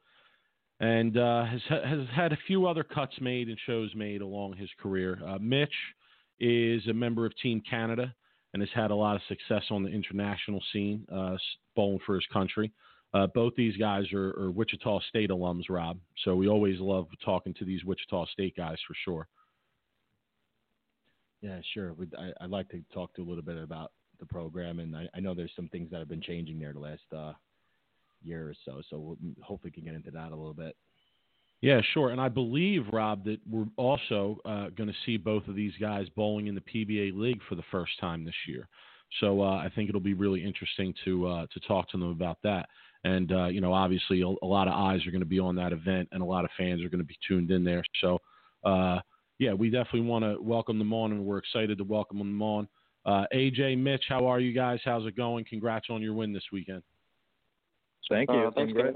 and 0.81 1.17
uh, 1.19 1.45
has 1.45 1.61
has 1.69 2.07
had 2.15 2.33
a 2.33 2.39
few 2.47 2.67
other 2.67 2.83
cuts 2.83 3.15
made 3.21 3.49
and 3.49 3.59
shows 3.67 3.95
made 3.95 4.23
along 4.23 4.57
his 4.57 4.71
career. 4.83 5.19
Uh, 5.25 5.39
Mitch 5.39 5.75
is 6.41 6.87
a 6.89 6.95
member 6.95 7.27
of 7.27 7.37
Team 7.37 7.63
Canada 7.69 8.15
and 8.53 8.63
has 8.63 8.71
had 8.75 8.91
a 8.91 8.95
lot 8.95 9.15
of 9.15 9.23
success 9.29 9.63
on 9.71 9.85
the 9.85 9.91
international 9.91 10.63
scene, 10.73 11.07
uh, 11.13 11.37
bowling 11.77 12.01
for 12.05 12.15
his 12.15 12.27
country. 12.33 12.73
Uh, 13.13 13.27
both 13.35 13.53
these 13.57 13.77
guys 13.77 14.05
are, 14.13 14.31
are, 14.41 14.51
Wichita 14.51 15.01
State 15.09 15.31
alums, 15.31 15.65
Rob. 15.69 15.99
So 16.25 16.37
we 16.37 16.49
always 16.49 16.79
love 16.79 17.09
talking 17.25 17.55
to 17.55 17.65
these 17.65 17.85
Wichita 17.85 18.27
State 18.27 18.57
guys 18.57 18.79
for 18.87 18.95
sure. 19.05 19.29
Yeah, 21.43 21.61
sure. 21.75 21.97
I, 22.19 22.33
would 22.43 22.51
like 22.51 22.69
to 22.71 22.83
talk 22.95 23.15
to 23.15 23.23
a 23.23 23.25
little 23.29 23.43
bit 23.43 23.57
about 23.57 23.93
the 24.21 24.27
program, 24.27 24.79
and 24.79 24.95
I, 24.95 25.09
I, 25.15 25.21
know 25.21 25.35
there's 25.35 25.53
some 25.57 25.69
things 25.69 25.91
that 25.91 25.99
have 25.99 26.09
been 26.09 26.21
changing 26.21 26.61
there 26.61 26.73
the 26.73 26.79
last 26.79 27.03
uh, 27.17 27.33
year 28.23 28.49
or 28.49 28.55
so. 28.65 28.81
So 28.91 28.99
we'll, 28.99 29.17
hopefully, 29.43 29.71
can 29.71 29.85
get 29.85 29.95
into 29.95 30.11
that 30.13 30.33
a 30.33 30.37
little 30.37 30.55
bit. 30.55 30.77
Yeah, 31.61 31.81
sure. 31.93 32.11
And 32.11 32.21
I 32.21 32.29
believe, 32.29 32.87
Rob, 32.93 33.25
that 33.25 33.39
we're 33.49 33.67
also 33.77 34.39
uh, 34.47 34.71
going 34.71 34.89
to 34.89 34.95
see 35.05 35.19
both 35.19 35.47
of 35.47 35.55
these 35.55 35.75
guys 35.79 36.07
bowling 36.17 36.47
in 36.47 36.55
the 36.55 36.63
PBA 36.63 37.17
League 37.17 37.41
for 37.49 37.55
the 37.55 37.65
first 37.71 37.93
time 38.01 38.25
this 38.25 38.35
year. 38.49 38.67
So 39.21 39.43
uh, 39.43 39.57
I 39.57 39.71
think 39.75 39.89
it'll 39.89 40.01
be 40.01 40.15
really 40.15 40.43
interesting 40.43 40.95
to 41.05 41.27
uh, 41.27 41.47
to 41.53 41.61
talk 41.61 41.91
to 41.91 41.99
them 41.99 42.11
about 42.11 42.39
that. 42.45 42.69
And 43.05 43.33
uh, 43.33 43.47
you 43.47 43.61
know, 43.61 43.73
obviously, 43.73 44.23
a, 44.23 44.27
a, 44.27 44.47
lot 44.47 44.69
of 44.69 44.75
eyes 44.75 45.07
are 45.07 45.11
going 45.11 45.21
to 45.21 45.27
be 45.27 45.41
on 45.41 45.57
that 45.57 45.73
event, 45.73 46.09
and 46.13 46.23
a 46.23 46.27
lot 46.27 46.45
of 46.45 46.51
fans 46.57 46.83
are 46.83 46.89
going 46.89 47.01
to 47.01 47.07
be 47.07 47.19
tuned 47.27 47.51
in 47.51 47.65
there. 47.65 47.83
So 48.01 48.19
uh, 48.65 49.01
yeah, 49.39 49.55
we 49.55 49.71
definitely 49.71 50.03
want 50.03 50.25
to 50.25 50.37
welcome 50.41 50.79
them 50.79 50.93
on, 50.93 51.13
and 51.13 51.25
we're 51.25 51.39
excited 51.39 51.79
to 51.79 51.85
welcome 51.85 52.19
them 52.19 52.43
on. 52.43 52.69
Uh, 53.07 53.25
AJ, 53.35 53.79
Mitch, 53.79 54.05
how 54.09 54.27
are 54.27 54.39
you 54.39 54.53
guys? 54.53 54.81
How's 54.85 55.07
it 55.07 55.17
going? 55.17 55.47
Congrats 55.47 55.87
on 55.89 56.03
your 56.03 56.13
win 56.13 56.33
this 56.33 56.45
weekend. 56.53 56.83
Thank 58.11 58.29
you. 58.31 58.37
Uh, 58.37 58.51
thanks, 58.55 58.73
great. 58.73 58.95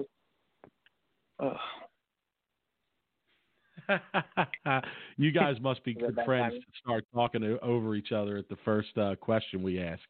you 5.17 5.31
guys 5.31 5.57
must 5.61 5.85
be 5.85 5.95
good 5.95 6.19
friends 6.25 6.55
to 6.55 6.73
start 6.83 7.05
talking 7.15 7.59
over 7.63 7.95
each 7.95 8.13
other 8.13 8.37
at 8.37 8.49
the 8.49 8.57
first 8.65 8.97
uh, 8.99 9.15
question 9.17 9.63
we 9.63 9.81
ask. 9.81 10.03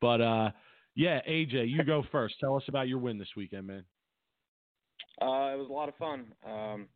But 0.00 0.20
uh, 0.20 0.50
yeah, 0.94 1.20
AJ, 1.28 1.70
you 1.70 1.84
go 1.84 2.04
first. 2.12 2.34
Tell 2.40 2.56
us 2.56 2.64
about 2.68 2.88
your 2.88 2.98
win 2.98 3.18
this 3.18 3.28
weekend, 3.36 3.66
man. 3.66 3.84
Uh, 5.20 5.54
it 5.54 5.58
was 5.58 5.68
a 5.70 5.72
lot 5.72 5.88
of 5.88 5.96
fun. 5.96 6.26
Um, 6.46 6.88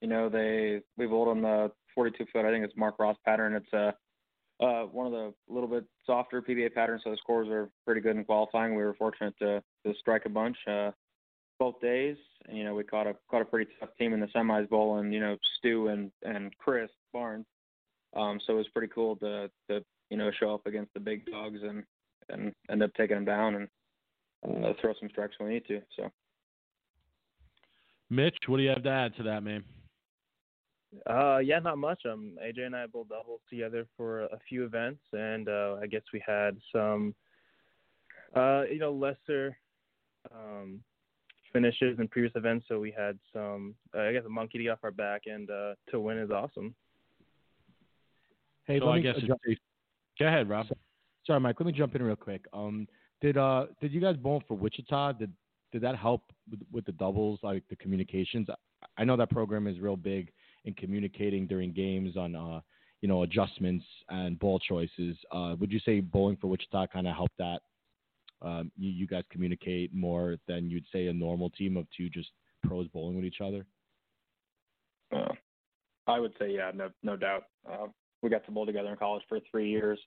you 0.00 0.08
know, 0.08 0.28
they 0.28 0.80
we 0.96 1.06
bowled 1.06 1.28
on 1.28 1.42
the 1.42 1.70
42 1.94 2.26
foot. 2.32 2.44
I 2.44 2.50
think 2.50 2.64
it's 2.64 2.76
Mark 2.76 2.96
Roth 2.98 3.16
pattern. 3.24 3.54
It's 3.54 3.72
a 3.72 3.94
uh, 4.62 4.84
one 4.84 5.06
of 5.06 5.12
the 5.12 5.34
little 5.48 5.68
bit 5.68 5.84
softer 6.06 6.40
PBA 6.40 6.74
patterns, 6.74 7.02
so 7.04 7.10
the 7.10 7.16
scores 7.16 7.48
are 7.48 7.70
pretty 7.84 8.00
good 8.00 8.16
in 8.16 8.24
qualifying. 8.24 8.74
We 8.76 8.84
were 8.84 8.94
fortunate 8.94 9.34
to 9.40 9.62
to 9.84 9.94
strike 9.98 10.26
a 10.26 10.30
bunch 10.30 10.56
uh, 10.66 10.90
both 11.58 11.80
days. 11.80 12.16
And, 12.46 12.56
you 12.56 12.64
know, 12.64 12.74
we 12.74 12.84
caught 12.84 13.06
a 13.06 13.14
caught 13.30 13.42
a 13.42 13.46
pretty 13.46 13.70
tough 13.80 13.90
team 13.98 14.12
in 14.12 14.20
the 14.20 14.26
semis 14.26 14.68
bowl, 14.68 14.98
and 14.98 15.12
you 15.12 15.20
know, 15.20 15.36
Stu 15.58 15.88
and 15.88 16.10
and 16.22 16.56
Chris 16.58 16.90
Barnes. 17.12 17.46
Um, 18.16 18.40
so 18.46 18.54
it 18.54 18.56
was 18.56 18.68
pretty 18.68 18.92
cool 18.94 19.16
to 19.16 19.50
to 19.68 19.84
you 20.10 20.16
know 20.16 20.30
show 20.38 20.54
up 20.54 20.66
against 20.66 20.94
the 20.94 21.00
big 21.00 21.26
dogs 21.26 21.60
and 21.62 21.84
and 22.28 22.52
end 22.70 22.82
up 22.82 22.90
taking 22.96 23.16
them 23.16 23.24
down 23.24 23.54
and 23.54 24.64
uh, 24.64 24.72
throw 24.80 24.94
some 24.98 25.08
strikes 25.10 25.34
when 25.38 25.48
we 25.48 25.54
need 25.54 25.66
to. 25.66 25.80
So, 25.96 26.10
Mitch, 28.10 28.36
what 28.46 28.58
do 28.58 28.62
you 28.62 28.70
have 28.70 28.82
to 28.82 28.90
add 28.90 29.16
to 29.16 29.22
that, 29.24 29.42
man? 29.42 29.64
Uh, 31.08 31.38
yeah, 31.38 31.58
not 31.58 31.78
much. 31.78 32.02
Um, 32.06 32.38
AJ 32.42 32.66
and 32.66 32.76
I 32.76 32.86
both 32.86 33.08
doubled 33.08 33.40
together 33.50 33.86
for 33.96 34.22
a 34.24 34.38
few 34.48 34.64
events, 34.64 35.02
and 35.12 35.48
uh, 35.48 35.76
I 35.82 35.86
guess 35.86 36.02
we 36.12 36.22
had 36.24 36.56
some, 36.72 37.14
uh, 38.36 38.62
you 38.70 38.78
know, 38.78 38.92
lesser 38.92 39.56
um, 40.32 40.80
finishes 41.52 41.98
in 41.98 42.08
previous 42.08 42.32
events. 42.34 42.66
So 42.68 42.80
we 42.80 42.90
had 42.90 43.18
some, 43.32 43.74
uh, 43.94 44.00
I 44.00 44.12
guess, 44.12 44.22
a 44.26 44.28
monkey 44.28 44.58
to 44.58 44.64
get 44.64 44.70
off 44.70 44.78
our 44.82 44.90
back, 44.90 45.22
and 45.26 45.50
uh, 45.50 45.74
to 45.90 46.00
win 46.00 46.18
is 46.18 46.30
awesome. 46.30 46.74
Hey, 48.66 48.78
so 48.80 48.90
I 48.90 49.00
guess 49.00 49.16
jump- 49.26 49.40
go 50.18 50.26
ahead, 50.26 50.48
Rob. 50.48 50.66
Sorry, 51.26 51.40
Mike. 51.40 51.56
Let 51.58 51.66
me 51.66 51.72
jump 51.72 51.94
in 51.94 52.02
real 52.02 52.16
quick. 52.16 52.44
Um, 52.52 52.86
did 53.20 53.36
uh, 53.36 53.66
did 53.80 53.92
you 53.92 54.00
guys 54.00 54.16
bowl 54.16 54.42
for 54.46 54.54
Wichita? 54.54 55.12
Did 55.12 55.32
did 55.72 55.82
that 55.82 55.96
help 55.96 56.22
with, 56.50 56.60
with 56.72 56.84
the 56.84 56.92
doubles, 56.92 57.40
like 57.42 57.62
the 57.68 57.76
communications? 57.76 58.48
I 58.96 59.04
know 59.04 59.16
that 59.16 59.30
program 59.30 59.66
is 59.66 59.80
real 59.80 59.96
big 59.96 60.30
in 60.64 60.74
communicating 60.74 61.46
during 61.46 61.72
games 61.72 62.16
on 62.16 62.34
uh, 62.34 62.60
you 63.00 63.08
know 63.08 63.22
adjustments 63.22 63.84
and 64.08 64.38
ball 64.38 64.58
choices. 64.58 65.16
Uh, 65.30 65.56
would 65.58 65.70
you 65.70 65.80
say 65.80 66.00
bowling 66.00 66.36
for 66.40 66.48
Wichita 66.48 66.86
kind 66.88 67.06
of 67.06 67.14
helped 67.14 67.36
that? 67.38 67.60
Um, 68.42 68.70
you, 68.76 68.90
you, 68.90 69.06
guys 69.06 69.22
communicate 69.30 69.94
more 69.94 70.36
than 70.46 70.68
you'd 70.68 70.84
say 70.92 71.06
a 71.06 71.12
normal 71.12 71.50
team 71.50 71.76
of 71.76 71.86
two 71.96 72.10
just 72.10 72.30
pros 72.62 72.88
bowling 72.88 73.16
with 73.16 73.24
each 73.24 73.40
other. 73.42 73.64
Uh, 75.14 75.32
I 76.06 76.20
would 76.20 76.32
say 76.38 76.50
yeah, 76.50 76.70
no 76.74 76.90
no 77.02 77.16
doubt. 77.16 77.44
Uh, 77.70 77.86
we 78.22 78.30
got 78.30 78.44
to 78.46 78.50
bowl 78.50 78.66
together 78.66 78.90
in 78.90 78.96
college 78.96 79.22
for 79.28 79.38
three 79.50 79.70
years, 79.70 79.98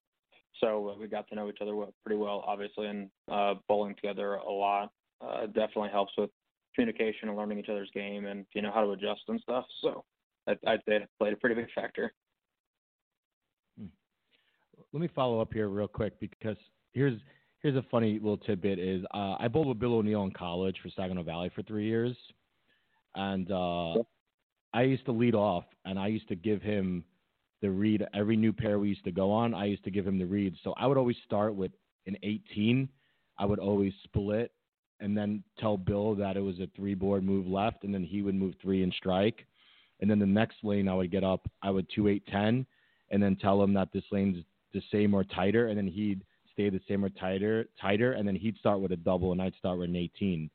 so 0.59 0.95
we 0.99 1.07
got 1.07 1.27
to 1.29 1.35
know 1.35 1.49
each 1.49 1.59
other 1.61 1.73
pretty 2.05 2.19
well, 2.19 2.43
obviously, 2.45 2.87
and 2.87 3.09
uh, 3.31 3.55
bowling 3.67 3.95
together 3.95 4.35
a 4.35 4.51
lot 4.51 4.91
uh, 5.21 5.45
definitely 5.47 5.89
helps 5.89 6.13
with 6.17 6.29
communication 6.75 7.29
and 7.29 7.37
learning 7.37 7.57
each 7.57 7.69
other's 7.69 7.89
game 7.93 8.25
and 8.25 8.45
you 8.53 8.61
know 8.61 8.71
how 8.71 8.83
to 8.83 8.91
adjust 8.91 9.21
and 9.27 9.39
stuff. 9.41 9.65
So 9.81 10.03
I'd 10.47 10.81
say 10.87 10.97
it 10.97 11.09
played 11.19 11.33
a 11.33 11.37
pretty 11.37 11.55
big 11.55 11.67
factor. 11.73 12.13
Hmm. 13.79 13.87
Let 14.93 15.01
me 15.01 15.09
follow 15.13 15.41
up 15.41 15.53
here 15.53 15.69
real 15.69 15.87
quick 15.87 16.19
because 16.19 16.57
here's 16.93 17.19
here's 17.61 17.75
a 17.75 17.85
funny 17.89 18.13
little 18.13 18.37
tidbit: 18.37 18.79
is 18.79 19.03
uh, 19.13 19.35
I 19.39 19.47
bowled 19.47 19.67
with 19.67 19.79
Bill 19.79 19.95
O'Neill 19.95 20.23
in 20.23 20.31
college 20.31 20.77
for 20.81 20.89
Saginaw 20.89 21.23
Valley 21.23 21.51
for 21.55 21.63
three 21.63 21.85
years, 21.85 22.15
and 23.15 23.51
uh, 23.51 23.95
I 24.73 24.83
used 24.83 25.05
to 25.05 25.11
lead 25.11 25.35
off, 25.35 25.65
and 25.85 25.99
I 25.99 26.07
used 26.07 26.27
to 26.29 26.35
give 26.35 26.61
him 26.61 27.03
the 27.61 27.69
read 27.69 28.05
every 28.13 28.37
new 28.37 28.53
pair 28.53 28.79
we 28.79 28.89
used 28.89 29.03
to 29.05 29.11
go 29.11 29.31
on. 29.31 29.53
I 29.53 29.65
used 29.65 29.83
to 29.85 29.91
give 29.91 30.05
him 30.05 30.19
the 30.19 30.25
read, 30.25 30.55
so 30.63 30.73
I 30.77 30.87
would 30.87 30.97
always 30.97 31.17
start 31.25 31.55
with 31.55 31.71
an 32.05 32.15
18. 32.23 32.87
I 33.39 33.45
would 33.45 33.59
always 33.59 33.93
split 34.03 34.51
and 34.99 35.15
then 35.15 35.43
tell 35.59 35.77
Bill 35.77 36.15
that 36.15 36.37
it 36.37 36.41
was 36.41 36.59
a 36.59 36.67
three 36.75 36.95
board 36.95 37.23
move 37.23 37.47
left, 37.47 37.83
and 37.83 37.93
then 37.93 38.03
he 38.03 38.21
would 38.21 38.35
move 38.35 38.55
three 38.61 38.83
and 38.83 38.93
strike 38.93 39.45
and 39.99 40.09
then 40.09 40.19
the 40.19 40.25
next 40.25 40.57
lane 40.63 40.87
I 40.87 40.93
would 40.93 41.11
get 41.11 41.23
up, 41.23 41.49
I 41.61 41.71
would 41.71 41.87
two 41.93 42.07
eight 42.07 42.25
ten, 42.27 42.65
and 43.09 43.21
then 43.21 43.35
tell 43.35 43.61
him 43.61 43.73
that 43.73 43.91
this 43.93 44.03
lane's 44.11 44.43
the 44.73 44.81
same 44.91 45.13
or 45.13 45.23
tighter, 45.23 45.67
and 45.67 45.77
then 45.77 45.87
he'd 45.87 46.23
stay 46.57 46.69
the 46.71 46.81
same 46.87 47.05
or 47.05 47.09
tighter, 47.09 47.67
tighter, 47.79 48.13
and 48.13 48.27
then 48.27 48.35
he'd 48.35 48.57
start 48.57 48.79
with 48.79 48.91
a 48.91 48.95
double, 48.97 49.31
and 49.31 49.39
I'd 49.41 49.53
start 49.59 49.77
with 49.77 49.89
an 49.89 49.95
eighteen. 49.95 50.49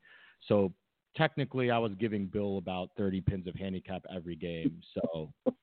So 0.49 0.73
technically 1.15 1.71
I 1.71 1.77
was 1.77 1.93
giving 1.99 2.25
Bill 2.25 2.57
about 2.57 2.89
30 2.97 3.21
pins 3.21 3.47
of 3.47 3.55
handicap 3.55 4.03
every 4.13 4.35
game. 4.35 4.81
So 4.95 5.31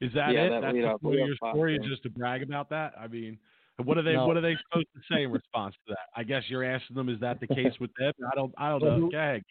Is 0.00 0.12
that 0.14 0.32
Yeah, 0.34 0.40
it? 0.46 0.50
that 0.50 0.60
That's 0.62 0.74
lead 0.74 0.82
the 0.84 0.88
up- 0.90 1.00
point 1.00 1.14
of 1.14 1.20
lead 1.20 1.26
your 1.28 1.36
story, 1.52 1.78
yeah. 1.80 1.88
just 1.88 2.02
to 2.02 2.10
brag 2.10 2.42
about 2.42 2.68
that? 2.70 2.92
I 2.98 3.06
mean, 3.06 3.38
what 3.76 3.96
are 3.96 4.02
they 4.02 4.14
No. 4.14 4.26
what 4.26 4.36
are 4.36 4.40
they 4.40 4.56
supposed 4.68 4.88
to 4.94 5.00
say 5.14 5.22
in 5.22 5.30
response 5.30 5.74
to 5.86 5.94
that? 5.94 6.08
I 6.16 6.24
guess 6.24 6.42
you're 6.48 6.64
asking 6.64 6.96
them, 6.96 7.08
is 7.08 7.20
that 7.20 7.38
the 7.40 7.46
case 7.46 7.72
with 7.80 7.90
them? 7.98 8.12
I 8.30 8.34
don't 8.34 8.52
I 8.58 8.68
don't 8.70 8.82
know. 8.82 8.98
who- 8.98 9.10
Go 9.12 9.16
ahead. 9.18 9.42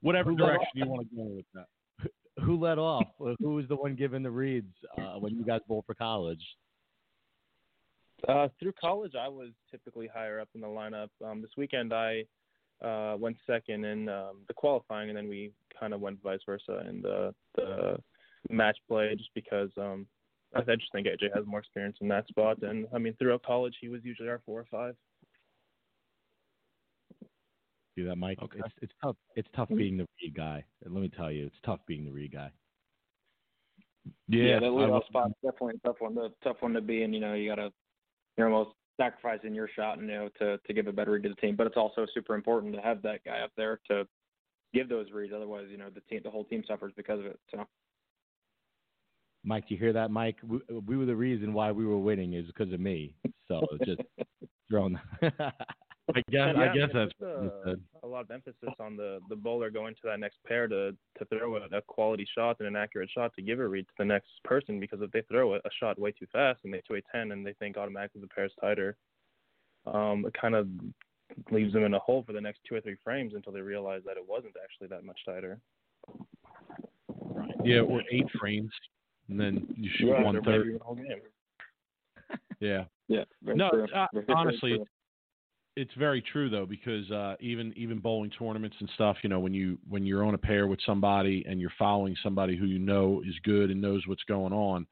Whatever 0.00 0.32
direction 0.34 0.68
you 0.74 0.86
want 0.86 1.08
to 1.10 1.16
go 1.16 1.22
with 1.24 1.44
that. 1.54 1.66
Who 2.38 2.58
led 2.58 2.78
off? 2.78 3.06
Who 3.18 3.54
was 3.54 3.66
the 3.68 3.76
one 3.76 3.94
giving 3.94 4.22
the 4.22 4.30
reads 4.30 4.72
uh, 4.98 5.18
when 5.18 5.34
you 5.34 5.44
guys 5.44 5.60
bowled 5.68 5.84
for 5.86 5.94
college? 5.94 6.42
Uh, 8.28 8.48
through 8.58 8.72
college, 8.80 9.12
I 9.18 9.28
was 9.28 9.50
typically 9.70 10.08
higher 10.12 10.40
up 10.40 10.48
in 10.54 10.60
the 10.60 10.66
lineup. 10.66 11.08
Um, 11.24 11.40
this 11.40 11.50
weekend, 11.56 11.92
I 11.92 12.24
uh, 12.82 13.16
went 13.18 13.36
second 13.46 13.84
in 13.84 14.08
um, 14.08 14.42
the 14.48 14.54
qualifying, 14.54 15.08
and 15.08 15.16
then 15.16 15.28
we 15.28 15.52
kind 15.78 15.94
of 15.94 16.00
went 16.00 16.22
vice 16.22 16.40
versa 16.44 16.84
in 16.88 17.02
the 17.02 17.34
the 17.56 17.96
match 18.48 18.78
play, 18.88 19.14
just 19.16 19.30
because 19.34 19.70
um, 19.78 20.06
I 20.54 20.60
I 20.60 20.76
just 20.76 20.92
think 20.92 21.06
AJ 21.06 21.34
has 21.34 21.46
more 21.46 21.60
experience 21.60 21.96
in 22.00 22.08
that 22.08 22.28
spot. 22.28 22.62
And 22.62 22.86
I 22.94 22.98
mean, 22.98 23.14
throughout 23.18 23.42
college, 23.42 23.74
he 23.80 23.88
was 23.88 24.00
usually 24.04 24.28
our 24.28 24.40
four 24.44 24.60
or 24.60 24.66
five. 24.70 24.96
See 27.94 28.02
that, 28.02 28.16
Mike? 28.16 28.38
Okay. 28.42 28.60
It's 28.64 28.74
it's 28.82 28.92
tough. 29.02 29.16
It's 29.36 29.48
tough 29.54 29.68
mm-hmm. 29.68 29.78
being 29.78 29.96
the 29.96 30.06
read 30.22 30.34
guy. 30.36 30.64
And 30.84 30.94
let 30.94 31.00
me 31.00 31.08
tell 31.08 31.30
you, 31.30 31.46
it's 31.46 31.56
tough 31.64 31.80
being 31.86 32.04
the 32.04 32.12
read 32.12 32.32
guy. 32.32 32.50
Yeah, 34.28 34.60
that 34.60 34.66
I 34.66 34.68
lead 34.68 34.90
will- 34.90 35.02
spot's 35.08 35.34
definitely 35.42 35.80
a 35.82 35.88
tough 35.88 35.96
one. 35.98 36.14
The 36.14 36.32
tough 36.42 36.56
one 36.60 36.72
to 36.74 36.80
be 36.80 37.02
in. 37.02 37.12
You 37.12 37.20
know, 37.20 37.34
you 37.34 37.48
gotta 37.48 37.72
you're 38.36 38.52
almost 38.52 38.76
sacrificing 38.96 39.54
your 39.54 39.68
shot, 39.74 40.00
you 40.00 40.06
know, 40.06 40.28
to 40.38 40.58
to 40.58 40.72
give 40.72 40.86
a 40.86 40.92
better 40.92 41.12
read 41.12 41.24
to 41.24 41.30
the 41.30 41.34
team. 41.36 41.56
But 41.56 41.66
it's 41.66 41.76
also 41.76 42.06
super 42.14 42.34
important 42.34 42.74
to 42.74 42.80
have 42.80 43.02
that 43.02 43.24
guy 43.24 43.40
up 43.40 43.50
there 43.56 43.80
to 43.88 44.06
give 44.72 44.88
those 44.88 45.10
reads. 45.10 45.32
Otherwise, 45.34 45.66
you 45.70 45.78
know, 45.78 45.90
the 45.90 46.00
team, 46.02 46.20
the 46.22 46.30
whole 46.30 46.44
team 46.44 46.62
suffers 46.66 46.92
because 46.96 47.18
of 47.18 47.26
it. 47.26 47.40
So 47.50 47.66
Mike, 49.42 49.68
do 49.68 49.74
you 49.74 49.80
hear 49.80 49.92
that, 49.92 50.10
Mike? 50.10 50.36
We, 50.46 50.60
we 50.86 50.96
were 50.96 51.06
the 51.06 51.16
reason 51.16 51.52
why 51.54 51.72
we 51.72 51.86
were 51.86 51.98
winning 51.98 52.34
is 52.34 52.46
because 52.46 52.72
of 52.72 52.80
me. 52.80 53.14
So 53.48 53.66
just 53.84 54.02
throwing. 54.70 54.98
I 56.16 56.22
guess 56.30 56.54
Yeah, 56.56 56.60
I 56.60 56.74
guess 56.74 56.90
that's 56.92 57.12
there's 57.20 57.50
what 57.92 58.04
a, 58.04 58.06
lot 58.06 58.20
of 58.22 58.30
emphasis 58.30 58.74
on 58.78 58.96
the 58.96 59.20
the 59.28 59.36
bowler 59.36 59.70
going 59.70 59.94
to 59.94 60.00
that 60.04 60.20
next 60.20 60.38
pair 60.46 60.66
to 60.68 60.92
to 61.18 61.24
throw 61.26 61.56
a, 61.56 61.60
a 61.76 61.82
quality 61.82 62.26
shot 62.34 62.56
and 62.60 62.68
an 62.68 62.76
accurate 62.76 63.10
shot 63.10 63.32
to 63.36 63.42
give 63.42 63.60
a 63.60 63.66
read 63.68 63.86
to 63.86 63.94
the 63.98 64.04
next 64.04 64.30
person 64.44 64.80
because 64.80 65.00
if 65.02 65.10
they 65.12 65.22
throw 65.22 65.54
a, 65.54 65.58
a 65.58 65.70
shot 65.78 65.98
way 65.98 66.12
too 66.12 66.26
fast 66.32 66.60
and 66.64 66.72
they 66.72 66.82
to 66.88 66.94
a 66.94 67.02
ten 67.12 67.32
and 67.32 67.46
they 67.46 67.52
think 67.54 67.76
automatically 67.76 68.20
the 68.20 68.26
pair 68.28 68.46
is 68.46 68.52
tighter, 68.60 68.96
um, 69.86 70.24
it 70.26 70.34
kind 70.40 70.54
of 70.54 70.68
leaves 71.50 71.72
them 71.72 71.84
in 71.84 71.94
a 71.94 71.98
hole 71.98 72.22
for 72.26 72.32
the 72.32 72.40
next 72.40 72.60
two 72.68 72.74
or 72.74 72.80
three 72.80 72.96
frames 73.04 73.34
until 73.34 73.52
they 73.52 73.60
realize 73.60 74.02
that 74.04 74.16
it 74.16 74.28
wasn't 74.28 74.54
actually 74.62 74.88
that 74.88 75.04
much 75.04 75.18
tighter. 75.24 75.58
Right. 77.08 77.54
Yeah, 77.64 77.80
or 77.80 78.02
eight 78.10 78.26
frames, 78.38 78.70
and 79.28 79.38
then 79.38 79.66
you 79.76 79.90
shoot 79.96 80.08
Yeah, 80.08 80.22
one 80.22 80.34
they're 80.34 80.42
third. 80.42 80.66
maybe 80.66 80.78
the 80.78 80.84
whole 80.84 80.96
game. 80.96 81.20
Yeah. 82.58 82.84
yeah, 83.08 83.24
No, 83.42 83.70
true. 83.70 83.86
uh, 83.94 84.06
Very, 84.12 84.24
very 84.26 84.36
honestly, 84.36 84.76
true. 84.76 84.86
It's 85.76 85.92
very 85.96 86.20
true 86.20 86.50
though 86.50 86.66
because 86.66 87.10
uh, 87.10 87.36
even 87.40 87.72
even 87.76 87.98
bowling 87.98 88.30
tournaments 88.30 88.76
and 88.80 88.90
stuff, 88.94 89.16
you 89.22 89.28
know, 89.28 89.40
when 89.40 89.54
you 89.54 89.78
when 89.88 90.04
you're 90.04 90.24
on 90.24 90.34
a 90.34 90.38
pair 90.38 90.66
with 90.66 90.80
somebody 90.84 91.44
and 91.48 91.60
you're 91.60 91.72
following 91.78 92.16
somebody 92.22 92.56
who 92.56 92.66
you 92.66 92.78
know 92.78 93.22
is 93.26 93.34
good 93.44 93.70
and 93.70 93.80
knows 93.80 94.02
what's 94.06 94.24
going 94.24 94.52
on, 94.52 94.86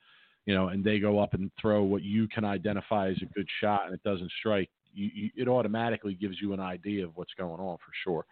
you 0.46 0.54
know, 0.54 0.68
and 0.68 0.84
they 0.84 0.98
go 0.98 1.18
up 1.18 1.34
and 1.34 1.50
throw 1.60 1.82
what 1.82 2.02
you 2.02 2.28
can 2.28 2.44
identify 2.44 3.08
as 3.10 3.16
a 3.22 3.26
good 3.34 3.46
shot 3.60 3.86
and 3.86 3.94
it 3.94 4.02
doesn't 4.04 4.30
strike, 4.38 4.70
you, 4.94 5.10
you 5.12 5.30
it 5.36 5.48
automatically 5.48 6.14
gives 6.14 6.40
you 6.40 6.52
an 6.52 6.60
idea 6.60 7.04
of 7.04 7.16
what's 7.16 7.34
going 7.36 7.60
on 7.60 7.76
for 7.78 7.92
sure. 8.04 8.24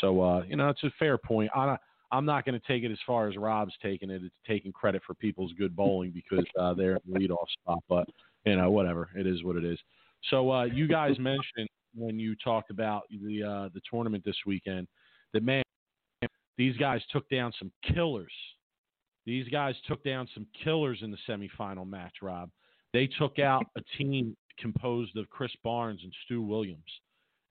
So 0.00 0.20
uh, 0.20 0.42
you 0.46 0.56
know, 0.56 0.68
it's 0.68 0.84
a 0.84 0.90
fair 0.98 1.16
point. 1.16 1.50
I, 1.54 1.76
I'm 2.12 2.26
not 2.26 2.44
going 2.44 2.58
to 2.58 2.66
take 2.66 2.84
it 2.84 2.92
as 2.92 2.98
far 3.06 3.28
as 3.28 3.36
Rob's 3.36 3.74
taking 3.82 4.10
it. 4.10 4.22
It's 4.22 4.34
taking 4.46 4.72
credit 4.72 5.02
for 5.06 5.14
people's 5.14 5.52
good 5.58 5.74
bowling 5.74 6.12
because 6.12 6.44
uh, 6.60 6.74
they're 6.74 6.96
in 6.96 7.12
the 7.12 7.18
leadoff 7.18 7.46
spot, 7.60 7.82
but 7.88 8.06
you 8.44 8.56
know, 8.56 8.70
whatever. 8.70 9.08
It 9.16 9.26
is 9.26 9.42
what 9.42 9.56
it 9.56 9.64
is. 9.64 9.78
So 10.30 10.52
uh, 10.52 10.64
you 10.64 10.86
guys 10.86 11.18
mentioned 11.18 11.68
when 11.94 12.18
you 12.18 12.34
talked 12.36 12.70
about 12.70 13.02
the 13.10 13.42
uh, 13.42 13.68
the 13.74 13.80
tournament 13.90 14.24
this 14.24 14.36
weekend 14.46 14.86
that 15.32 15.42
man, 15.42 15.62
these 16.56 16.76
guys 16.76 17.00
took 17.12 17.28
down 17.28 17.52
some 17.58 17.72
killers. 17.94 18.32
These 19.26 19.48
guys 19.48 19.74
took 19.88 20.04
down 20.04 20.28
some 20.34 20.46
killers 20.62 20.98
in 21.02 21.10
the 21.10 21.18
semifinal 21.28 21.88
match. 21.88 22.16
Rob, 22.22 22.50
they 22.92 23.06
took 23.06 23.38
out 23.38 23.64
a 23.76 23.80
team 23.96 24.36
composed 24.58 25.16
of 25.16 25.28
Chris 25.30 25.52
Barnes 25.62 26.00
and 26.02 26.12
Stu 26.24 26.42
Williams, 26.42 26.82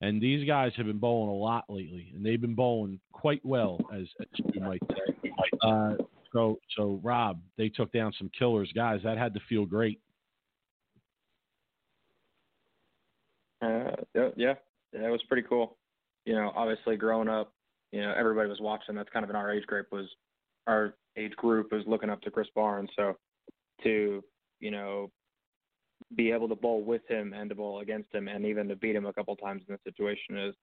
and 0.00 0.20
these 0.20 0.46
guys 0.46 0.72
have 0.76 0.86
been 0.86 0.98
bowling 0.98 1.30
a 1.30 1.34
lot 1.34 1.64
lately, 1.68 2.12
and 2.14 2.24
they've 2.24 2.40
been 2.40 2.54
bowling 2.54 3.00
quite 3.12 3.44
well, 3.44 3.78
as, 3.92 4.06
as 4.20 4.60
might 4.60 4.82
say. 4.90 5.30
Uh, 5.62 5.94
so, 6.32 6.58
so 6.76 7.00
Rob, 7.02 7.40
they 7.56 7.68
took 7.68 7.92
down 7.92 8.12
some 8.18 8.30
killers, 8.36 8.70
guys. 8.74 9.00
That 9.04 9.18
had 9.18 9.34
to 9.34 9.40
feel 9.48 9.64
great. 9.64 10.00
Uh, 13.64 13.96
yeah, 14.36 14.54
it 14.92 15.10
was 15.10 15.22
pretty 15.28 15.46
cool. 15.48 15.76
You 16.26 16.34
know, 16.34 16.52
obviously 16.54 16.96
growing 16.96 17.28
up, 17.28 17.52
you 17.92 18.00
know, 18.00 18.12
everybody 18.16 18.48
was 18.48 18.60
watching. 18.60 18.94
That's 18.94 19.10
kind 19.10 19.24
of 19.24 19.30
in 19.30 19.36
our 19.36 19.52
age 19.52 19.66
group 19.66 19.88
was 19.92 20.06
our 20.66 20.94
age 21.16 21.32
group 21.36 21.72
was 21.72 21.84
looking 21.86 22.10
up 22.10 22.20
to 22.22 22.30
Chris 22.30 22.48
Barnes. 22.54 22.90
So 22.96 23.16
to 23.82 24.22
you 24.60 24.70
know 24.70 25.10
be 26.16 26.30
able 26.30 26.48
to 26.48 26.54
bowl 26.54 26.82
with 26.82 27.02
him 27.08 27.32
and 27.32 27.48
to 27.48 27.54
bowl 27.54 27.80
against 27.80 28.12
him 28.14 28.28
and 28.28 28.44
even 28.44 28.68
to 28.68 28.76
beat 28.76 28.96
him 28.96 29.06
a 29.06 29.12
couple 29.12 29.34
times 29.36 29.62
in 29.68 29.74
this 29.74 29.80
situation 29.84 30.38
is 30.38 30.54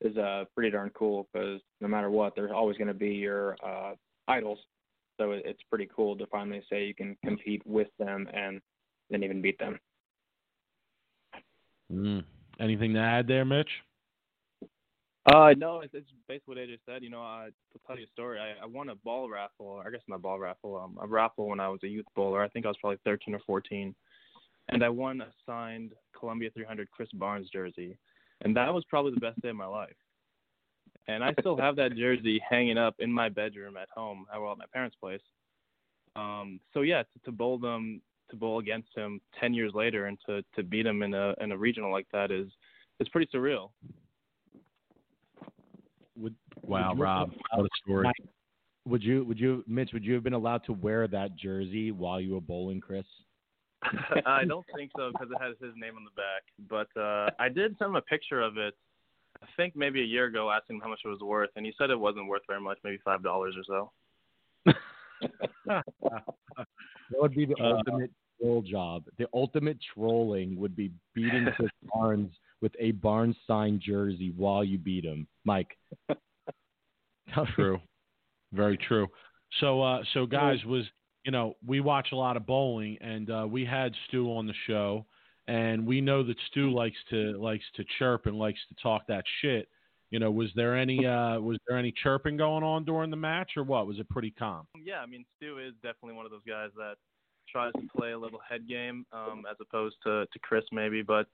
is 0.00 0.16
uh 0.16 0.44
pretty 0.54 0.70
darn 0.70 0.90
cool 0.94 1.28
because 1.32 1.60
no 1.80 1.88
matter 1.88 2.10
what, 2.10 2.34
there's 2.34 2.50
always 2.52 2.76
going 2.76 2.88
to 2.88 2.94
be 2.94 3.10
your 3.10 3.56
uh 3.64 3.92
idols. 4.28 4.58
So 5.20 5.32
it, 5.32 5.42
it's 5.44 5.62
pretty 5.68 5.88
cool 5.94 6.16
to 6.16 6.26
finally 6.26 6.62
say 6.70 6.86
you 6.86 6.94
can 6.94 7.16
compete 7.24 7.62
with 7.66 7.88
them 7.98 8.28
and 8.32 8.60
then 9.10 9.22
even 9.22 9.42
beat 9.42 9.58
them. 9.58 9.78
Mm. 11.90 12.24
Anything 12.60 12.94
to 12.94 13.00
add 13.00 13.26
there, 13.26 13.44
Mitch? 13.44 13.70
Uh, 15.26 15.54
no, 15.56 15.80
it's, 15.80 15.94
it's 15.94 16.10
basically 16.26 16.56
what 16.56 16.68
AJ 16.68 16.78
said. 16.84 17.02
You 17.02 17.10
know, 17.10 17.20
I, 17.20 17.48
to 17.72 17.78
tell 17.86 17.96
you 17.96 18.04
a 18.04 18.08
story, 18.08 18.40
I, 18.40 18.62
I 18.62 18.66
won 18.66 18.88
a 18.88 18.96
ball 18.96 19.30
raffle. 19.30 19.82
I 19.84 19.90
guess 19.90 20.00
not 20.08 20.22
ball 20.22 20.38
raffle. 20.38 20.76
Um, 20.76 20.98
a 21.00 21.06
raffle 21.06 21.48
when 21.48 21.60
I 21.60 21.68
was 21.68 21.80
a 21.84 21.88
youth 21.88 22.06
bowler. 22.16 22.42
I 22.42 22.48
think 22.48 22.66
I 22.66 22.68
was 22.68 22.78
probably 22.80 22.98
13 23.04 23.34
or 23.34 23.40
14, 23.46 23.94
and 24.70 24.84
I 24.84 24.88
won 24.88 25.20
a 25.20 25.28
signed 25.46 25.92
Columbia 26.18 26.50
300 26.50 26.90
Chris 26.90 27.08
Barnes 27.14 27.48
jersey, 27.50 27.96
and 28.42 28.56
that 28.56 28.74
was 28.74 28.84
probably 28.88 29.14
the 29.14 29.20
best 29.20 29.40
day 29.42 29.50
of 29.50 29.56
my 29.56 29.66
life. 29.66 29.94
And 31.06 31.22
I 31.22 31.32
still 31.38 31.56
have 31.56 31.76
that 31.76 31.96
jersey 31.96 32.40
hanging 32.48 32.78
up 32.78 32.96
in 32.98 33.12
my 33.12 33.28
bedroom 33.28 33.76
at 33.76 33.88
home, 33.94 34.26
well, 34.32 34.52
at 34.52 34.58
my 34.58 34.66
parents' 34.72 34.96
place. 35.00 35.20
Um, 36.16 36.60
so 36.74 36.82
yeah, 36.82 37.02
to, 37.02 37.18
to 37.24 37.32
bowl 37.32 37.58
them, 37.58 38.00
to 38.32 38.36
bowl 38.36 38.58
against 38.58 38.88
him 38.96 39.20
10 39.40 39.54
years 39.54 39.72
later, 39.74 40.06
and 40.06 40.18
to 40.26 40.42
to 40.56 40.62
beat 40.64 40.84
him 40.84 41.02
in 41.02 41.14
a 41.14 41.34
in 41.40 41.52
a 41.52 41.56
regional 41.56 41.92
like 41.92 42.06
that 42.12 42.32
is 42.32 42.48
is 42.98 43.08
pretty 43.08 43.30
surreal. 43.32 43.70
Would, 46.18 46.34
Wow, 46.66 46.90
would 46.90 46.98
you- 46.98 47.02
Rob, 47.04 47.30
what 47.54 47.66
a 47.66 47.68
story. 47.84 48.10
Would 48.84 49.02
you, 49.04 49.24
would 49.24 49.38
you, 49.38 49.62
Mitch? 49.68 49.90
Would 49.92 50.04
you 50.04 50.14
have 50.14 50.24
been 50.24 50.32
allowed 50.32 50.64
to 50.64 50.72
wear 50.72 51.06
that 51.06 51.36
jersey 51.36 51.92
while 51.92 52.20
you 52.20 52.34
were 52.34 52.40
bowling, 52.40 52.80
Chris? 52.80 53.04
I 54.26 54.44
don't 54.44 54.66
think 54.74 54.90
so 54.96 55.12
because 55.12 55.28
it 55.30 55.40
has 55.40 55.54
his 55.60 55.72
name 55.76 55.94
on 55.96 56.04
the 56.04 56.10
back. 56.16 56.42
But 56.68 57.00
uh, 57.00 57.30
I 57.38 57.48
did 57.48 57.76
send 57.78 57.90
him 57.90 57.96
a 57.96 58.02
picture 58.02 58.40
of 58.40 58.58
it. 58.58 58.74
I 59.40 59.46
think 59.56 59.76
maybe 59.76 60.00
a 60.02 60.04
year 60.04 60.24
ago, 60.26 60.50
asking 60.50 60.76
him 60.76 60.82
how 60.82 60.88
much 60.88 61.00
it 61.04 61.08
was 61.08 61.20
worth, 61.20 61.50
and 61.54 61.64
he 61.64 61.72
said 61.78 61.90
it 61.90 61.98
wasn't 61.98 62.26
worth 62.26 62.42
very 62.48 62.60
much, 62.60 62.78
maybe 62.82 62.98
five 63.04 63.22
dollars 63.22 63.54
or 63.56 63.64
so. 64.66 64.74
That 65.66 67.20
would 67.20 67.34
be 67.34 67.44
the 67.44 67.54
Uh, 67.62 67.76
ultimate 67.76 68.10
troll 68.42 68.62
job. 68.62 69.04
The 69.18 69.26
ultimate 69.32 69.78
trolling 69.94 70.56
would 70.58 70.74
be 70.74 70.90
beating 71.14 71.46
Chris 71.56 71.70
Barnes 71.92 72.32
with 72.60 72.72
a 72.78 72.92
Barnes 72.92 73.36
signed 73.46 73.80
jersey 73.80 74.32
while 74.36 74.64
you 74.64 74.78
beat 74.78 75.04
him, 75.04 75.26
Mike. 75.44 75.76
True. 77.54 77.80
Very 78.52 78.76
true. 78.76 79.08
So, 79.60 79.82
uh, 79.82 80.02
so 80.12 80.26
guys, 80.26 80.58
was 80.64 80.84
you 81.24 81.32
know 81.32 81.56
we 81.66 81.80
watch 81.80 82.08
a 82.12 82.16
lot 82.16 82.36
of 82.36 82.46
bowling, 82.46 82.98
and 83.00 83.30
uh, 83.30 83.46
we 83.48 83.64
had 83.64 83.92
Stu 84.06 84.26
on 84.28 84.46
the 84.46 84.54
show, 84.66 85.06
and 85.48 85.86
we 85.86 86.00
know 86.00 86.22
that 86.22 86.36
Stu 86.50 86.72
likes 86.72 86.96
to 87.10 87.40
likes 87.40 87.64
to 87.76 87.84
chirp 87.98 88.26
and 88.26 88.38
likes 88.38 88.60
to 88.68 88.82
talk 88.82 89.06
that 89.08 89.24
shit. 89.40 89.68
You 90.10 90.18
know, 90.18 90.30
was 90.30 90.50
there 90.54 90.76
any 90.76 91.06
uh, 91.06 91.40
was 91.40 91.58
there 91.66 91.78
any 91.78 91.92
chirping 92.02 92.36
going 92.36 92.62
on 92.62 92.84
during 92.84 93.10
the 93.10 93.16
match, 93.16 93.52
or 93.56 93.64
what? 93.64 93.86
Was 93.86 93.98
it 93.98 94.08
pretty 94.10 94.30
calm? 94.30 94.66
Yeah, 94.82 94.98
I 94.98 95.06
mean, 95.06 95.24
Stu 95.36 95.58
is 95.58 95.72
definitely 95.82 96.14
one 96.14 96.26
of 96.26 96.30
those 96.30 96.44
guys 96.46 96.70
that 96.76 96.96
tries 97.50 97.72
to 97.74 97.88
play 97.96 98.12
a 98.12 98.18
little 98.18 98.40
head 98.48 98.68
game 98.68 99.06
um, 99.12 99.44
as 99.50 99.56
opposed 99.60 99.96
to 100.04 100.26
to 100.32 100.38
Chris 100.40 100.64
maybe, 100.72 101.02
but 101.02 101.26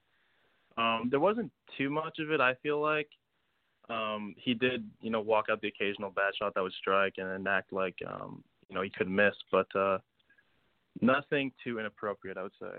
um, 0.77 1.09
there 1.11 1.21
wasn't 1.21 1.51
too 1.77 1.91
much 1.91 2.19
of 2.19 2.31
it. 2.31 2.41
I 2.41 2.55
feel 2.63 2.81
like 2.81 3.09
um, 3.91 4.35
he 4.37 4.55
did, 4.55 4.89
you 5.01 5.11
know, 5.11 5.21
walk 5.21 5.47
out 5.51 5.61
the 5.61 5.69
occasional 5.69 6.11
bad 6.11 6.35
shot 6.39 6.55
that 6.55 6.63
would 6.63 6.73
strike 6.73 7.15
and 7.19 7.29
then 7.29 7.53
act 7.53 7.73
like 7.73 7.97
um, 8.07 8.43
you 8.69 8.75
know 8.75 8.83
he 8.83 8.91
could 8.91 9.09
miss, 9.09 9.35
but 9.51 9.67
uh, 9.75 9.99
nothing 11.01 11.53
too 11.65 11.79
inappropriate, 11.79 12.37
I 12.37 12.43
would 12.43 12.53
say. 12.61 12.79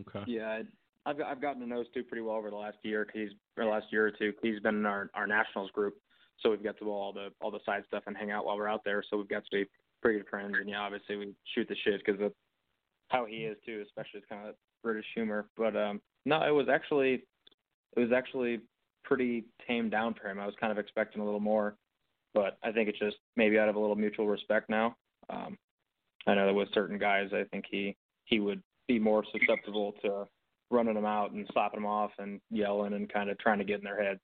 Okay. 0.00 0.22
Yeah, 0.26 0.62
I've 1.04 1.20
I've 1.20 1.42
gotten 1.42 1.60
to 1.62 1.68
know 1.68 1.84
Stu 1.90 2.02
pretty 2.02 2.22
well 2.22 2.36
over 2.36 2.50
the 2.50 2.56
last 2.56 2.78
year. 2.82 3.04
Cause 3.04 3.14
he's 3.14 3.30
or 3.56 3.64
the 3.64 3.70
last 3.70 3.86
year 3.90 4.06
or 4.06 4.10
two. 4.10 4.32
He's 4.42 4.60
been 4.60 4.76
in 4.76 4.86
our 4.86 5.10
our 5.14 5.26
nationals 5.26 5.70
group, 5.72 5.96
so 6.42 6.50
we've 6.50 6.62
got 6.62 6.78
to 6.78 6.84
do 6.84 6.90
all 6.90 7.12
the 7.12 7.28
all 7.40 7.50
the 7.50 7.60
side 7.64 7.84
stuff 7.86 8.04
and 8.06 8.16
hang 8.16 8.30
out 8.30 8.44
while 8.44 8.56
we're 8.56 8.68
out 8.68 8.82
there. 8.84 9.02
So 9.08 9.16
we've 9.16 9.28
got 9.28 9.44
to 9.44 9.50
be 9.50 9.66
pretty 10.00 10.18
good 10.18 10.28
friends. 10.28 10.54
And 10.58 10.68
yeah, 10.68 10.80
obviously 10.80 11.16
we 11.16 11.34
shoot 11.54 11.68
the 11.68 11.76
shit 11.84 12.02
because 12.04 12.20
of 12.20 12.32
how 13.08 13.26
he 13.26 13.36
is 13.44 13.56
too, 13.64 13.82
especially 13.86 14.20
it's 14.20 14.28
kind 14.28 14.48
of 14.48 14.54
British 14.82 15.06
humor. 15.14 15.46
But 15.56 15.76
um, 15.76 16.00
no, 16.24 16.42
it 16.42 16.50
was 16.50 16.68
actually 16.68 17.24
it 17.96 18.00
was 18.00 18.12
actually 18.12 18.60
pretty 19.04 19.44
tamed 19.66 19.90
down 19.90 20.14
for 20.14 20.28
him. 20.28 20.40
I 20.40 20.46
was 20.46 20.54
kind 20.60 20.72
of 20.72 20.78
expecting 20.78 21.20
a 21.22 21.24
little 21.24 21.40
more, 21.40 21.76
but 22.34 22.58
I 22.62 22.72
think 22.72 22.88
it's 22.88 22.98
just 22.98 23.16
maybe 23.36 23.58
out 23.58 23.68
of 23.68 23.76
a 23.76 23.80
little 23.80 23.96
mutual 23.96 24.26
respect 24.26 24.68
now. 24.68 24.96
Um, 25.30 25.56
I 26.26 26.34
know 26.34 26.46
that 26.46 26.54
with 26.54 26.68
certain 26.72 26.98
guys, 26.98 27.30
I 27.32 27.44
think 27.50 27.64
he 27.70 27.96
he 28.24 28.40
would 28.40 28.62
be 28.88 28.98
more 28.98 29.24
susceptible 29.32 29.94
to 30.02 30.26
running 30.70 30.94
them 30.94 31.04
out 31.04 31.32
and 31.32 31.46
slapping 31.52 31.80
them 31.80 31.86
off 31.86 32.10
and 32.18 32.40
yelling 32.50 32.94
and 32.94 33.12
kind 33.12 33.28
of 33.30 33.38
trying 33.38 33.58
to 33.58 33.64
get 33.64 33.78
in 33.78 33.84
their 33.84 34.02
head. 34.02 34.18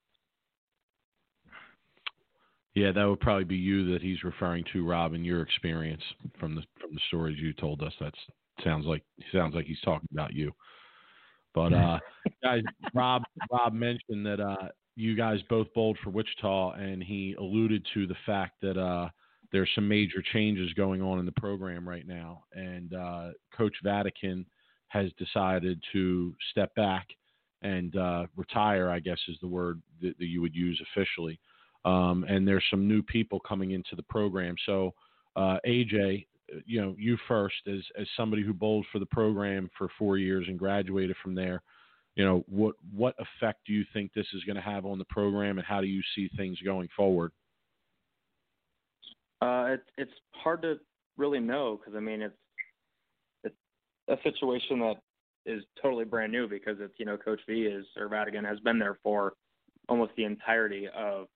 Yeah, 2.78 2.92
that 2.92 3.04
would 3.04 3.18
probably 3.18 3.42
be 3.42 3.56
you 3.56 3.92
that 3.92 4.02
he's 4.02 4.22
referring 4.22 4.62
to, 4.72 4.86
Rob, 4.86 5.12
in 5.12 5.24
your 5.24 5.42
experience 5.42 6.02
from 6.38 6.54
the 6.54 6.62
from 6.80 6.94
the 6.94 7.00
stories 7.08 7.36
you 7.36 7.52
told 7.52 7.82
us. 7.82 7.92
That 7.98 8.14
sounds 8.62 8.86
like 8.86 9.02
sounds 9.32 9.56
like 9.56 9.66
he's 9.66 9.80
talking 9.84 10.08
about 10.12 10.32
you. 10.32 10.52
But 11.56 11.72
uh, 11.72 11.98
guys, 12.44 12.62
Rob 12.94 13.24
Rob 13.50 13.72
mentioned 13.72 14.24
that 14.26 14.38
uh, 14.38 14.68
you 14.94 15.16
guys 15.16 15.40
both 15.50 15.66
bowled 15.74 15.98
for 16.04 16.10
Wichita, 16.10 16.74
and 16.74 17.02
he 17.02 17.34
alluded 17.36 17.84
to 17.94 18.06
the 18.06 18.14
fact 18.24 18.52
that 18.62 18.78
uh, 18.78 19.08
there's 19.50 19.70
some 19.74 19.88
major 19.88 20.22
changes 20.32 20.72
going 20.74 21.02
on 21.02 21.18
in 21.18 21.26
the 21.26 21.32
program 21.32 21.88
right 21.88 22.06
now, 22.06 22.44
and 22.52 22.94
uh, 22.94 23.30
Coach 23.56 23.74
Vadakin 23.84 24.44
has 24.86 25.10
decided 25.18 25.82
to 25.92 26.32
step 26.52 26.72
back 26.76 27.08
and 27.62 27.96
uh, 27.96 28.26
retire. 28.36 28.88
I 28.88 29.00
guess 29.00 29.18
is 29.26 29.36
the 29.40 29.48
word 29.48 29.82
that, 30.00 30.16
that 30.16 30.26
you 30.26 30.40
would 30.42 30.54
use 30.54 30.80
officially. 30.92 31.40
Um, 31.84 32.24
and 32.28 32.46
there's 32.46 32.64
some 32.70 32.88
new 32.88 33.02
people 33.02 33.40
coming 33.40 33.70
into 33.70 33.96
the 33.96 34.02
program. 34.02 34.56
So, 34.66 34.94
uh, 35.36 35.58
AJ, 35.66 36.26
you 36.66 36.80
know, 36.80 36.94
you 36.98 37.16
first 37.28 37.56
as 37.66 37.80
as 37.98 38.06
somebody 38.16 38.42
who 38.42 38.52
bowled 38.52 38.86
for 38.90 38.98
the 38.98 39.06
program 39.06 39.70
for 39.76 39.88
four 39.98 40.18
years 40.18 40.46
and 40.48 40.58
graduated 40.58 41.16
from 41.22 41.34
there. 41.34 41.62
You 42.16 42.24
know, 42.24 42.44
what 42.48 42.74
what 42.92 43.14
effect 43.18 43.60
do 43.66 43.72
you 43.72 43.84
think 43.92 44.12
this 44.12 44.26
is 44.34 44.42
going 44.44 44.56
to 44.56 44.62
have 44.62 44.84
on 44.84 44.98
the 44.98 45.04
program, 45.04 45.58
and 45.58 45.66
how 45.66 45.80
do 45.80 45.86
you 45.86 46.02
see 46.14 46.28
things 46.36 46.58
going 46.64 46.88
forward? 46.96 47.30
Uh, 49.40 49.66
it's 49.70 49.88
it's 49.96 50.12
hard 50.32 50.62
to 50.62 50.76
really 51.16 51.38
know 51.38 51.78
because 51.78 51.96
I 51.96 52.00
mean 52.00 52.22
it's 52.22 52.36
it's 53.44 53.54
a 54.08 54.16
situation 54.24 54.80
that 54.80 54.96
is 55.46 55.62
totally 55.80 56.04
brand 56.04 56.32
new 56.32 56.48
because 56.48 56.76
it's 56.80 56.94
you 56.98 57.06
know 57.06 57.16
Coach 57.16 57.40
V 57.48 57.62
is 57.62 57.86
or 57.96 58.08
has 58.08 58.60
been 58.60 58.78
there 58.78 58.98
for 59.02 59.34
almost 59.88 60.12
the 60.16 60.24
entirety 60.24 60.88
of 60.94 61.28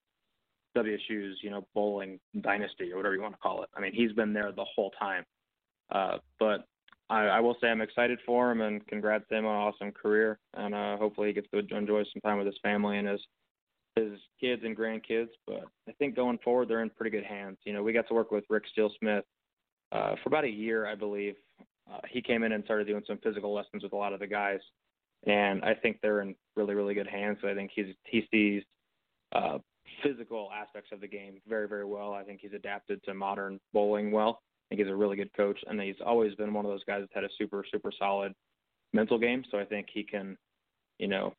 WSU's, 0.75 1.37
you 1.41 1.49
know, 1.49 1.65
bowling 1.73 2.19
dynasty 2.41 2.91
or 2.91 2.97
whatever 2.97 3.15
you 3.15 3.21
want 3.21 3.33
to 3.33 3.39
call 3.39 3.63
it. 3.63 3.69
I 3.75 3.81
mean, 3.81 3.93
he's 3.93 4.11
been 4.13 4.33
there 4.33 4.51
the 4.51 4.65
whole 4.75 4.91
time. 4.99 5.25
Uh, 5.91 6.17
but 6.39 6.65
I, 7.09 7.25
I 7.25 7.39
will 7.39 7.55
say 7.61 7.67
I'm 7.67 7.81
excited 7.81 8.19
for 8.25 8.51
him 8.51 8.61
and 8.61 8.85
congrats 8.87 9.25
him 9.29 9.45
on 9.45 9.55
an 9.55 9.61
awesome 9.61 9.91
career. 9.91 10.39
And 10.53 10.73
uh, 10.73 10.97
hopefully 10.97 11.27
he 11.27 11.33
gets 11.33 11.47
to 11.51 11.75
enjoy 11.75 12.03
some 12.11 12.21
time 12.23 12.37
with 12.37 12.47
his 12.47 12.57
family 12.63 12.97
and 12.97 13.07
his 13.07 13.21
his 13.95 14.19
kids 14.39 14.63
and 14.65 14.75
grandkids. 14.75 15.29
But 15.45 15.65
I 15.87 15.91
think 15.93 16.15
going 16.15 16.39
forward, 16.43 16.67
they're 16.67 16.81
in 16.81 16.89
pretty 16.89 17.11
good 17.15 17.25
hands. 17.25 17.57
You 17.63 17.73
know, 17.73 17.83
we 17.83 17.93
got 17.93 18.07
to 18.07 18.13
work 18.13 18.31
with 18.31 18.43
Rick 18.49 18.63
Steelsmith 18.75 19.21
uh, 19.91 20.15
for 20.23 20.29
about 20.29 20.45
a 20.45 20.49
year, 20.49 20.87
I 20.87 20.95
believe. 20.95 21.35
Uh, 21.91 21.99
he 22.09 22.21
came 22.21 22.43
in 22.43 22.53
and 22.53 22.63
started 22.63 22.87
doing 22.87 23.03
some 23.05 23.19
physical 23.23 23.53
lessons 23.53 23.83
with 23.83 23.93
a 23.93 23.95
lot 23.95 24.13
of 24.13 24.19
the 24.19 24.27
guys, 24.27 24.59
and 25.27 25.63
I 25.63 25.73
think 25.73 25.99
they're 26.01 26.21
in 26.21 26.33
really, 26.55 26.73
really 26.73 26.93
good 26.93 27.07
hands. 27.07 27.37
So 27.41 27.49
I 27.49 27.53
think 27.53 27.71
he's 27.75 27.93
he 28.05 28.25
sees 28.31 28.63
uh, 29.33 29.59
physical 30.01 30.49
aspects 30.53 30.91
of 30.91 31.01
the 31.01 31.07
game 31.07 31.35
very, 31.47 31.67
very 31.67 31.85
well. 31.85 32.13
I 32.13 32.23
think 32.23 32.41
he's 32.41 32.53
adapted 32.53 33.03
to 33.03 33.13
modern 33.13 33.59
bowling 33.73 34.11
well. 34.11 34.41
I 34.41 34.75
think 34.75 34.81
he's 34.81 34.91
a 34.91 34.95
really 34.95 35.17
good 35.17 35.33
coach, 35.35 35.59
and 35.67 35.79
he's 35.79 35.95
always 36.05 36.35
been 36.35 36.53
one 36.53 36.65
of 36.65 36.71
those 36.71 36.83
guys 36.85 37.01
that's 37.01 37.13
had 37.13 37.23
a 37.23 37.29
super, 37.37 37.63
super 37.71 37.91
solid 37.97 38.33
mental 38.93 39.17
game. 39.17 39.43
So 39.51 39.59
I 39.59 39.65
think 39.65 39.87
he 39.93 40.03
can, 40.03 40.37
you 40.99 41.07
know, 41.07 41.33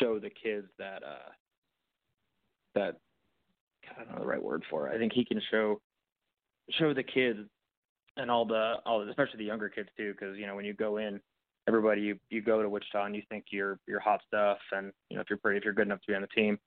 show 0.00 0.18
the 0.18 0.30
kids 0.30 0.66
that 0.78 1.02
uh 1.02 1.30
that 2.74 2.96
I 3.96 4.04
don't 4.04 4.12
know 4.12 4.20
the 4.20 4.26
right 4.26 4.42
word 4.42 4.64
for 4.68 4.88
it. 4.88 4.94
I 4.94 4.98
think 4.98 5.12
he 5.12 5.24
can 5.24 5.40
show 5.50 5.80
show 6.70 6.92
the 6.92 7.02
kids 7.02 7.40
and 8.16 8.30
all 8.30 8.44
the 8.44 8.74
all 8.84 9.08
especially 9.08 9.38
the 9.38 9.44
younger 9.44 9.68
kids 9.68 9.88
too, 9.96 10.12
because 10.12 10.36
you 10.36 10.46
know 10.46 10.56
when 10.56 10.64
you 10.64 10.74
go 10.74 10.98
in, 10.98 11.20
everybody 11.68 12.00
you 12.00 12.18
you 12.30 12.42
go 12.42 12.62
to 12.62 12.68
Wichita 12.68 13.04
and 13.04 13.16
you 13.16 13.22
think 13.28 13.46
you're 13.50 13.78
you're 13.86 14.00
hot 14.00 14.20
stuff, 14.26 14.58
and 14.72 14.92
you 15.10 15.16
know 15.16 15.22
if 15.22 15.30
you're 15.30 15.38
pretty 15.38 15.58
if 15.58 15.64
you're 15.64 15.74
good 15.74 15.86
enough 15.86 16.00
to 16.02 16.06
be 16.06 16.14
on 16.14 16.22
the 16.22 16.28
team, 16.28 16.58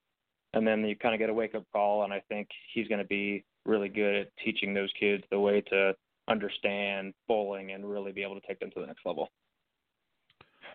and 0.54 0.68
then 0.68 0.86
you 0.86 0.96
kind 0.96 1.14
of 1.14 1.20
get 1.20 1.30
a 1.30 1.34
wake 1.34 1.56
up 1.56 1.66
call. 1.72 2.04
And 2.04 2.14
I 2.14 2.22
think 2.30 2.48
he's 2.74 2.88
going 2.88 3.00
to 3.00 3.08
be 3.08 3.44
really 3.66 3.90
good 3.90 4.16
at 4.16 4.28
teaching 4.44 4.74
those 4.74 4.90
kids 5.00 5.24
the 5.32 5.40
way 5.40 5.62
to 5.62 5.94
understand 6.28 7.14
bowling 7.28 7.72
and 7.72 7.90
really 7.90 8.12
be 8.12 8.24
able 8.24 8.40
to 8.40 8.48
take 8.48 8.60
them 8.60 8.72
to 8.72 8.80
the 8.82 8.88
next 8.88 9.06
level. 9.06 9.30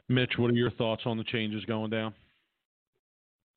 Mitch, 0.09 0.33
what 0.37 0.51
are 0.51 0.55
your 0.55 0.71
thoughts 0.73 1.03
on 1.07 1.17
the 1.17 1.25
changes 1.25 1.65
going 1.65 1.91
down? 1.91 2.13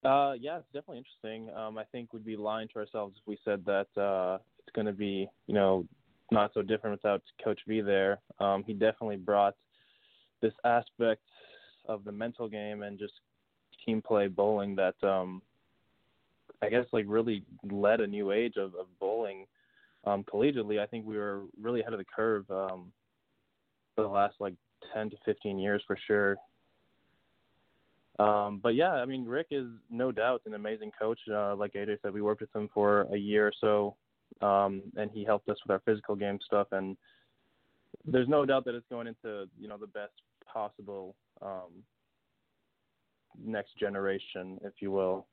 Uh, 0.05 0.33
yeah, 0.39 0.57
it's 0.57 0.67
definitely 0.67 0.99
interesting. 0.99 1.49
Um, 1.55 1.77
I 1.77 1.83
think 1.85 2.13
we'd 2.13 2.23
be 2.23 2.37
lying 2.37 2.67
to 2.69 2.79
ourselves 2.79 3.15
if 3.19 3.27
we 3.27 3.37
said 3.43 3.65
that 3.65 3.87
uh, 4.01 4.37
it's 4.59 4.73
going 4.73 4.85
to 4.85 4.93
be, 4.93 5.27
you 5.47 5.53
know, 5.53 5.85
not 6.31 6.51
so 6.53 6.61
different 6.61 6.97
without 6.97 7.21
Coach 7.43 7.59
V 7.67 7.81
there. 7.81 8.19
Um, 8.39 8.63
he 8.65 8.73
definitely 8.73 9.17
brought 9.17 9.55
this 10.41 10.53
aspect 10.63 11.21
of 11.87 12.03
the 12.03 12.11
mental 12.11 12.47
game 12.47 12.83
and 12.83 12.99
just 12.99 13.13
team 13.85 14.01
play 14.01 14.27
bowling 14.27 14.75
that 14.75 14.95
um, 15.03 15.41
I 16.61 16.69
guess 16.69 16.85
like 16.91 17.05
really 17.07 17.43
led 17.69 18.01
a 18.01 18.07
new 18.07 18.31
age 18.31 18.55
of, 18.57 18.75
of 18.75 18.87
bowling 18.99 19.45
um, 20.05 20.23
collegiately. 20.23 20.79
I 20.79 20.85
think 20.85 21.05
we 21.05 21.17
were 21.17 21.43
really 21.59 21.81
ahead 21.81 21.93
of 21.93 21.99
the 21.99 22.05
curve 22.05 22.49
um, 22.49 22.91
for 23.95 24.03
the 24.03 24.07
last 24.07 24.35
like 24.39 24.53
10 24.93 25.11
to 25.11 25.17
15 25.25 25.59
years 25.59 25.81
for 25.85 25.97
sure. 26.07 26.37
Um, 28.19 28.59
but 28.63 28.73
yeah, 28.73 28.93
I 28.93 29.05
mean, 29.05 29.25
Rick 29.25 29.47
is 29.51 29.67
no 29.91 30.11
doubt 30.11 30.41
an 30.45 30.55
amazing 30.55 30.91
coach. 30.99 31.19
Uh, 31.31 31.55
like 31.55 31.73
AJ 31.73 32.01
said, 32.01 32.13
we 32.13 32.21
worked 32.21 32.41
with 32.41 32.55
him 32.55 32.69
for 32.73 33.01
a 33.13 33.17
year 33.17 33.47
or 33.47 33.53
so, 33.61 34.45
um, 34.45 34.81
and 34.95 35.11
he 35.11 35.23
helped 35.23 35.49
us 35.49 35.57
with 35.63 35.71
our 35.71 35.81
physical 35.85 36.15
game 36.15 36.39
stuff. 36.43 36.67
And 36.71 36.97
there's 38.05 38.27
no 38.27 38.45
doubt 38.45 38.65
that 38.65 38.75
it's 38.75 38.85
going 38.89 39.07
into 39.07 39.47
you 39.59 39.67
know 39.67 39.77
the 39.77 39.87
best 39.87 40.13
possible 40.51 41.15
um, 41.41 41.83
next 43.43 43.77
generation, 43.77 44.59
if 44.63 44.73
you 44.79 44.91
will. 44.91 45.27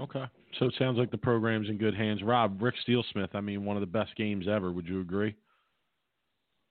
Okay. 0.00 0.24
So 0.58 0.66
it 0.66 0.74
sounds 0.78 0.98
like 0.98 1.10
the 1.10 1.18
program's 1.18 1.68
in 1.68 1.78
good 1.78 1.94
hands. 1.94 2.22
Rob, 2.22 2.60
Rick 2.60 2.74
Steelsmith, 2.86 3.34
I 3.34 3.40
mean, 3.40 3.64
one 3.64 3.76
of 3.76 3.80
the 3.80 3.86
best 3.86 4.14
games 4.16 4.46
ever. 4.48 4.72
Would 4.72 4.86
you 4.86 5.00
agree? 5.00 5.34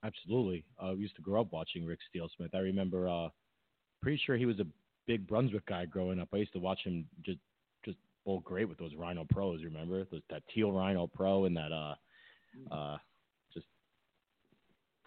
Absolutely. 0.04 0.64
Uh, 0.80 0.94
we 0.94 1.02
used 1.02 1.16
to 1.16 1.22
grow 1.22 1.42
up 1.42 1.52
watching 1.52 1.86
Rick 1.86 2.00
Steelsmith. 2.14 2.54
I 2.56 2.60
remember, 2.60 3.08
uh, 3.08 3.30
pretty 4.02 4.20
sure 4.26 4.36
he 4.36 4.48
was 4.48 4.60
a 4.60 4.66
big 5.06 5.28
Brunswick 5.28 5.66
guy 5.68 5.86
growing 5.86 6.20
up. 6.20 6.30
I 6.34 6.38
used 6.38 6.54
to 6.54 6.60
watch 6.60 6.80
him 6.84 7.06
just 7.24 7.38
just 7.86 7.98
bowl 8.26 8.40
great 8.42 8.68
with 8.68 8.80
those 8.80 8.96
Rhino 8.96 9.26
Pros. 9.30 9.64
Remember 9.64 10.06
those, 10.12 10.22
that 10.30 10.44
teal 10.54 10.72
Rhino 10.72 11.08
Pro 11.08 11.46
and 11.46 11.56
that 11.56 11.72
uh, 11.72 11.96
uh, 12.74 12.98
just 12.98 13.11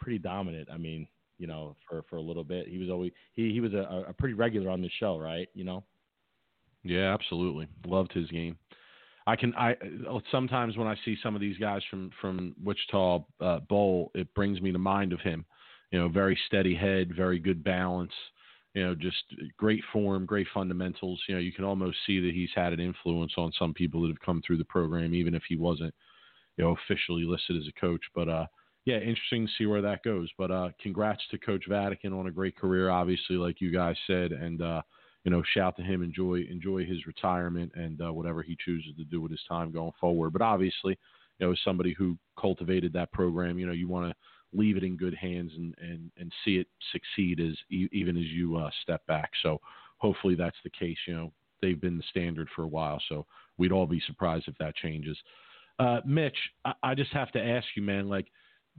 pretty 0.04 0.18
dominant. 0.18 0.68
I 0.72 0.76
mean, 0.76 1.08
you 1.38 1.46
know, 1.46 1.74
for 1.88 2.04
for 2.08 2.16
a 2.16 2.22
little 2.22 2.44
bit, 2.44 2.68
he 2.68 2.78
was 2.78 2.90
always 2.90 3.12
he 3.32 3.52
he 3.52 3.60
was 3.60 3.72
a, 3.72 4.04
a 4.08 4.12
pretty 4.12 4.34
regular 4.34 4.70
on 4.70 4.82
the 4.82 4.90
show, 5.00 5.18
right? 5.18 5.48
You 5.54 5.64
know. 5.64 5.82
Yeah, 6.84 7.14
absolutely. 7.14 7.66
Loved 7.86 8.12
his 8.12 8.28
game. 8.28 8.58
I 9.26 9.36
can 9.36 9.54
I 9.54 9.74
sometimes 10.30 10.76
when 10.76 10.86
I 10.86 10.96
see 11.04 11.16
some 11.22 11.34
of 11.34 11.40
these 11.40 11.56
guys 11.56 11.80
from 11.90 12.10
from 12.20 12.54
Wichita 12.62 13.24
uh, 13.40 13.60
Bowl, 13.60 14.10
it 14.14 14.32
brings 14.34 14.60
me 14.60 14.70
to 14.72 14.78
mind 14.78 15.12
of 15.12 15.20
him. 15.20 15.44
You 15.90 15.98
know, 15.98 16.08
very 16.08 16.38
steady 16.46 16.74
head, 16.74 17.16
very 17.16 17.38
good 17.38 17.64
balance. 17.64 18.12
You 18.74 18.84
know, 18.84 18.94
just 18.94 19.16
great 19.56 19.82
form, 19.92 20.26
great 20.26 20.48
fundamentals. 20.52 21.22
You 21.28 21.36
know, 21.36 21.40
you 21.40 21.52
can 21.52 21.64
almost 21.64 21.96
see 22.06 22.20
that 22.20 22.34
he's 22.34 22.50
had 22.54 22.72
an 22.72 22.80
influence 22.80 23.32
on 23.36 23.52
some 23.58 23.72
people 23.72 24.02
that 24.02 24.08
have 24.08 24.20
come 24.20 24.42
through 24.44 24.58
the 24.58 24.64
program, 24.64 25.14
even 25.14 25.34
if 25.34 25.44
he 25.48 25.56
wasn't, 25.56 25.94
you 26.56 26.64
know, 26.64 26.76
officially 26.76 27.22
listed 27.22 27.56
as 27.56 27.68
a 27.68 27.80
coach. 27.80 28.02
But 28.14 28.28
uh, 28.28 28.46
yeah, 28.84 28.96
interesting 28.96 29.46
to 29.46 29.52
see 29.56 29.66
where 29.66 29.82
that 29.82 30.02
goes. 30.02 30.28
But 30.36 30.50
uh, 30.50 30.70
congrats 30.80 31.22
to 31.30 31.38
Coach 31.38 31.64
Vadakin 31.68 32.18
on 32.18 32.26
a 32.26 32.32
great 32.32 32.56
career, 32.56 32.90
obviously, 32.90 33.36
like 33.36 33.60
you 33.60 33.72
guys 33.72 33.96
said, 34.06 34.32
and 34.32 34.60
uh, 34.60 34.82
you 35.24 35.30
know, 35.30 35.42
shout 35.54 35.76
to 35.76 35.82
him, 35.82 36.02
enjoy 36.02 36.44
enjoy 36.50 36.84
his 36.84 37.06
retirement 37.06 37.72
and 37.74 38.00
uh, 38.02 38.12
whatever 38.12 38.42
he 38.42 38.56
chooses 38.62 38.94
to 38.96 39.04
do 39.04 39.20
with 39.20 39.30
his 39.30 39.40
time 39.48 39.72
going 39.72 39.92
forward. 39.98 40.32
But 40.34 40.42
obviously, 40.42 40.98
you 41.38 41.46
know, 41.46 41.52
as 41.52 41.58
somebody 41.64 41.94
who 41.94 42.18
cultivated 42.38 42.92
that 42.92 43.12
program, 43.12 43.58
you 43.58 43.66
know, 43.66 43.72
you 43.72 43.88
want 43.88 44.10
to 44.10 44.14
leave 44.56 44.76
it 44.76 44.84
in 44.84 44.96
good 44.96 45.14
hands 45.14 45.52
and 45.56 45.74
and 45.80 46.10
and 46.18 46.30
see 46.44 46.56
it 46.56 46.66
succeed 46.92 47.40
as 47.40 47.54
even 47.70 48.18
as 48.18 48.24
you 48.24 48.56
uh, 48.56 48.70
step 48.82 49.06
back. 49.06 49.30
So 49.42 49.60
hopefully 49.96 50.34
that's 50.34 50.56
the 50.62 50.70
case. 50.70 50.98
You 51.06 51.14
know, 51.14 51.32
they've 51.62 51.80
been 51.80 51.96
the 51.96 52.04
standard 52.10 52.48
for 52.54 52.64
a 52.64 52.68
while, 52.68 53.00
so 53.08 53.24
we'd 53.56 53.72
all 53.72 53.86
be 53.86 54.02
surprised 54.06 54.46
if 54.46 54.58
that 54.58 54.76
changes. 54.76 55.16
Uh, 55.78 56.00
Mitch, 56.04 56.36
I, 56.66 56.74
I 56.82 56.94
just 56.94 57.12
have 57.12 57.32
to 57.32 57.42
ask 57.42 57.66
you, 57.74 57.82
man, 57.82 58.08
like 58.08 58.26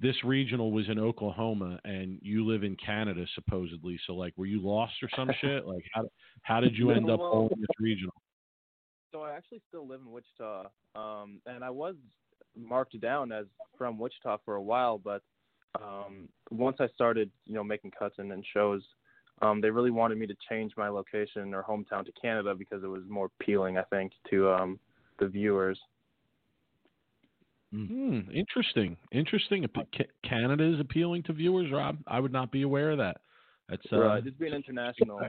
this 0.01 0.15
regional 0.23 0.71
was 0.71 0.89
in 0.89 0.99
Oklahoma 0.99 1.79
and 1.85 2.19
you 2.21 2.45
live 2.45 2.63
in 2.63 2.75
Canada 2.75 3.25
supposedly. 3.33 3.99
So 4.05 4.13
like, 4.13 4.33
were 4.37 4.45
you 4.45 4.61
lost 4.61 4.93
or 5.01 5.09
some 5.15 5.29
shit? 5.41 5.65
Like, 5.75 5.83
how 5.93 6.03
how 6.43 6.59
did 6.59 6.77
you 6.77 6.91
end 6.91 7.09
up 7.09 7.19
bowling 7.19 7.59
this 7.59 7.67
regional? 7.79 8.13
So 9.11 9.21
I 9.21 9.31
actually 9.31 9.61
still 9.69 9.87
live 9.87 10.01
in 10.01 10.11
Wichita, 10.11 10.69
um, 10.95 11.39
and 11.45 11.63
I 11.63 11.69
was 11.69 11.95
marked 12.55 12.99
down 12.99 13.31
as 13.31 13.45
from 13.77 13.97
Wichita 13.97 14.37
for 14.43 14.55
a 14.55 14.61
while, 14.61 14.97
but 14.97 15.21
um, 15.81 16.27
once 16.51 16.77
I 16.79 16.87
started, 16.89 17.29
you 17.45 17.53
know, 17.53 17.63
making 17.63 17.91
cuts 17.91 18.15
and, 18.17 18.31
and 18.31 18.45
shows, 18.53 18.81
um, 19.41 19.61
they 19.61 19.69
really 19.69 19.91
wanted 19.91 20.17
me 20.17 20.27
to 20.27 20.35
change 20.49 20.73
my 20.77 20.87
location 20.89 21.53
or 21.53 21.63
hometown 21.63 22.05
to 22.05 22.11
Canada 22.21 22.55
because 22.55 22.83
it 22.83 22.87
was 22.87 23.03
more 23.09 23.29
appealing, 23.39 23.77
I 23.77 23.83
think, 23.83 24.13
to 24.29 24.49
um, 24.49 24.79
the 25.19 25.27
viewers. 25.27 25.79
Hmm. 27.75 28.19
Interesting. 28.33 28.95
Interesting. 29.11 29.65
Canada 30.23 30.73
is 30.73 30.79
appealing 30.79 31.23
to 31.23 31.33
viewers, 31.33 31.71
Rob. 31.71 31.97
I 32.07 32.19
would 32.19 32.31
not 32.31 32.51
be 32.51 32.61
aware 32.61 32.91
of 32.91 32.97
that. 32.99 33.17
That's 33.69 33.85
uh, 33.91 33.99
right. 33.99 34.23
Just 34.23 34.39
being 34.39 34.53
international, 34.53 35.19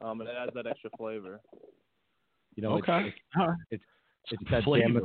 um, 0.00 0.20
and 0.20 0.28
it 0.28 0.34
adds 0.40 0.52
that 0.54 0.66
extra 0.66 0.90
flavor. 0.96 1.40
You 2.56 2.62
know, 2.62 2.72
okay. 2.78 3.06
It's, 3.08 3.16
it's, 3.70 3.84
it's, 4.30 4.40
it's 4.40 4.50
that 4.50 4.64
flavor, 4.64 5.00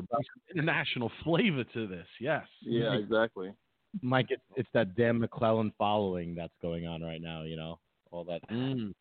international 0.56 1.12
flavor 1.24 1.64
to 1.74 1.88
this. 1.88 2.08
Yes. 2.20 2.46
Yeah, 2.62 2.94
exactly. 2.94 3.52
Mike, 4.02 4.28
it's 4.30 4.44
it's 4.56 4.70
that 4.74 4.96
Dan 4.96 5.20
MacLelland 5.20 5.74
following 5.78 6.36
that's 6.36 6.54
going 6.62 6.88
on 6.88 7.02
right 7.02 7.22
now. 7.22 7.44
You 7.44 7.58
know, 7.58 7.80
all 8.12 8.24
that. 8.26 8.48
Mm. 8.50 8.94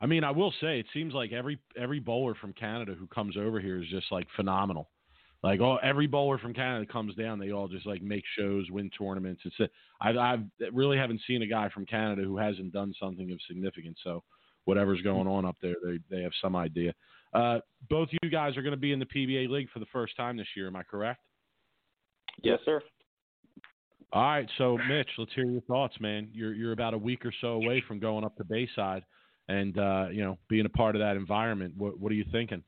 I 0.00 0.06
mean, 0.06 0.24
I 0.24 0.30
will 0.30 0.52
say 0.60 0.80
it 0.80 0.86
seems 0.92 1.14
like 1.14 1.32
every 1.32 1.58
every 1.76 2.00
bowler 2.00 2.34
from 2.34 2.52
Canada 2.52 2.94
who 2.98 3.06
comes 3.06 3.36
over 3.36 3.60
here 3.60 3.80
is 3.80 3.88
just 3.88 4.10
like 4.10 4.26
phenomenal. 4.36 4.90
Like 5.42 5.60
oh, 5.60 5.78
every 5.82 6.06
bowler 6.06 6.38
from 6.38 6.52
Canada 6.52 6.90
comes 6.90 7.14
down, 7.14 7.38
they 7.38 7.50
all 7.50 7.66
just 7.66 7.86
like 7.86 8.02
make 8.02 8.24
shows, 8.38 8.70
win 8.70 8.90
tournaments. 8.90 9.42
It's 9.44 9.60
a, 9.60 9.68
I 10.00 10.10
I 10.10 10.38
really 10.72 10.98
haven't 10.98 11.22
seen 11.26 11.42
a 11.42 11.46
guy 11.46 11.70
from 11.70 11.86
Canada 11.86 12.22
who 12.22 12.36
hasn't 12.36 12.72
done 12.72 12.92
something 13.00 13.30
of 13.32 13.38
significance. 13.48 13.98
So 14.04 14.22
whatever's 14.64 15.00
going 15.00 15.26
on 15.26 15.46
up 15.46 15.56
there, 15.62 15.76
they 15.82 15.98
they 16.10 16.22
have 16.22 16.32
some 16.42 16.56
idea. 16.56 16.92
Uh, 17.32 17.60
both 17.88 18.08
you 18.22 18.30
guys 18.30 18.56
are 18.56 18.62
going 18.62 18.72
to 18.72 18.80
be 18.80 18.92
in 18.92 18.98
the 18.98 19.06
PBA 19.06 19.48
league 19.48 19.70
for 19.72 19.78
the 19.78 19.86
first 19.92 20.16
time 20.16 20.36
this 20.36 20.48
year. 20.56 20.66
Am 20.66 20.76
I 20.76 20.82
correct? 20.82 21.20
Yes, 22.42 22.58
sir. 22.64 22.82
All 24.12 24.22
right, 24.22 24.48
so 24.58 24.76
Mitch, 24.88 25.08
let's 25.18 25.32
hear 25.34 25.44
your 25.44 25.60
thoughts, 25.62 25.94
man. 26.00 26.28
You're 26.32 26.52
you're 26.52 26.72
about 26.72 26.94
a 26.94 26.98
week 26.98 27.24
or 27.24 27.32
so 27.40 27.52
away 27.52 27.82
from 27.86 28.00
going 28.00 28.24
up 28.24 28.36
to 28.36 28.44
Bayside, 28.44 29.04
and 29.48 29.78
uh, 29.78 30.08
you 30.10 30.22
know 30.22 30.36
being 30.48 30.66
a 30.66 30.70
part 30.70 30.96
of 30.96 31.00
that 31.00 31.16
environment. 31.16 31.74
What 31.76 31.98
what 31.98 32.10
are 32.10 32.16
you 32.16 32.24
thinking? 32.32 32.62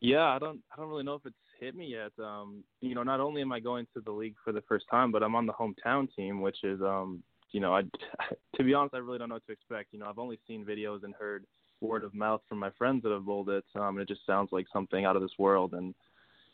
Yeah, 0.00 0.24
I 0.24 0.38
don't 0.38 0.60
I 0.72 0.76
don't 0.76 0.88
really 0.88 1.04
know 1.04 1.14
if 1.14 1.26
it's 1.26 1.36
hit 1.58 1.74
me 1.74 1.86
yet. 1.86 2.12
Um, 2.22 2.64
you 2.80 2.94
know, 2.94 3.02
not 3.02 3.20
only 3.20 3.42
am 3.42 3.52
I 3.52 3.60
going 3.60 3.86
to 3.94 4.00
the 4.00 4.10
league 4.10 4.36
for 4.44 4.52
the 4.52 4.62
first 4.62 4.86
time, 4.90 5.12
but 5.12 5.22
I'm 5.22 5.34
on 5.34 5.46
the 5.46 5.52
hometown 5.52 6.08
team, 6.14 6.40
which 6.40 6.62
is 6.62 6.80
um, 6.80 7.22
you 7.52 7.60
know, 7.60 7.74
I 7.74 7.82
to 8.56 8.64
be 8.64 8.74
honest, 8.74 8.94
I 8.94 8.98
really 8.98 9.18
don't 9.18 9.28
know 9.28 9.36
what 9.36 9.46
to 9.46 9.52
expect. 9.52 9.92
You 9.92 9.98
know, 9.98 10.06
I've 10.06 10.18
only 10.18 10.38
seen 10.46 10.64
videos 10.64 11.04
and 11.04 11.14
heard 11.14 11.44
word 11.80 12.04
of 12.04 12.14
mouth 12.14 12.40
from 12.48 12.58
my 12.58 12.70
friends 12.78 13.02
that 13.02 13.12
have 13.12 13.26
bowled 13.26 13.50
it. 13.50 13.64
Um, 13.74 13.98
and 13.98 14.00
it 14.00 14.08
just 14.08 14.24
sounds 14.26 14.50
like 14.52 14.66
something 14.72 15.04
out 15.04 15.16
of 15.16 15.22
this 15.22 15.38
world, 15.38 15.74
and 15.74 15.94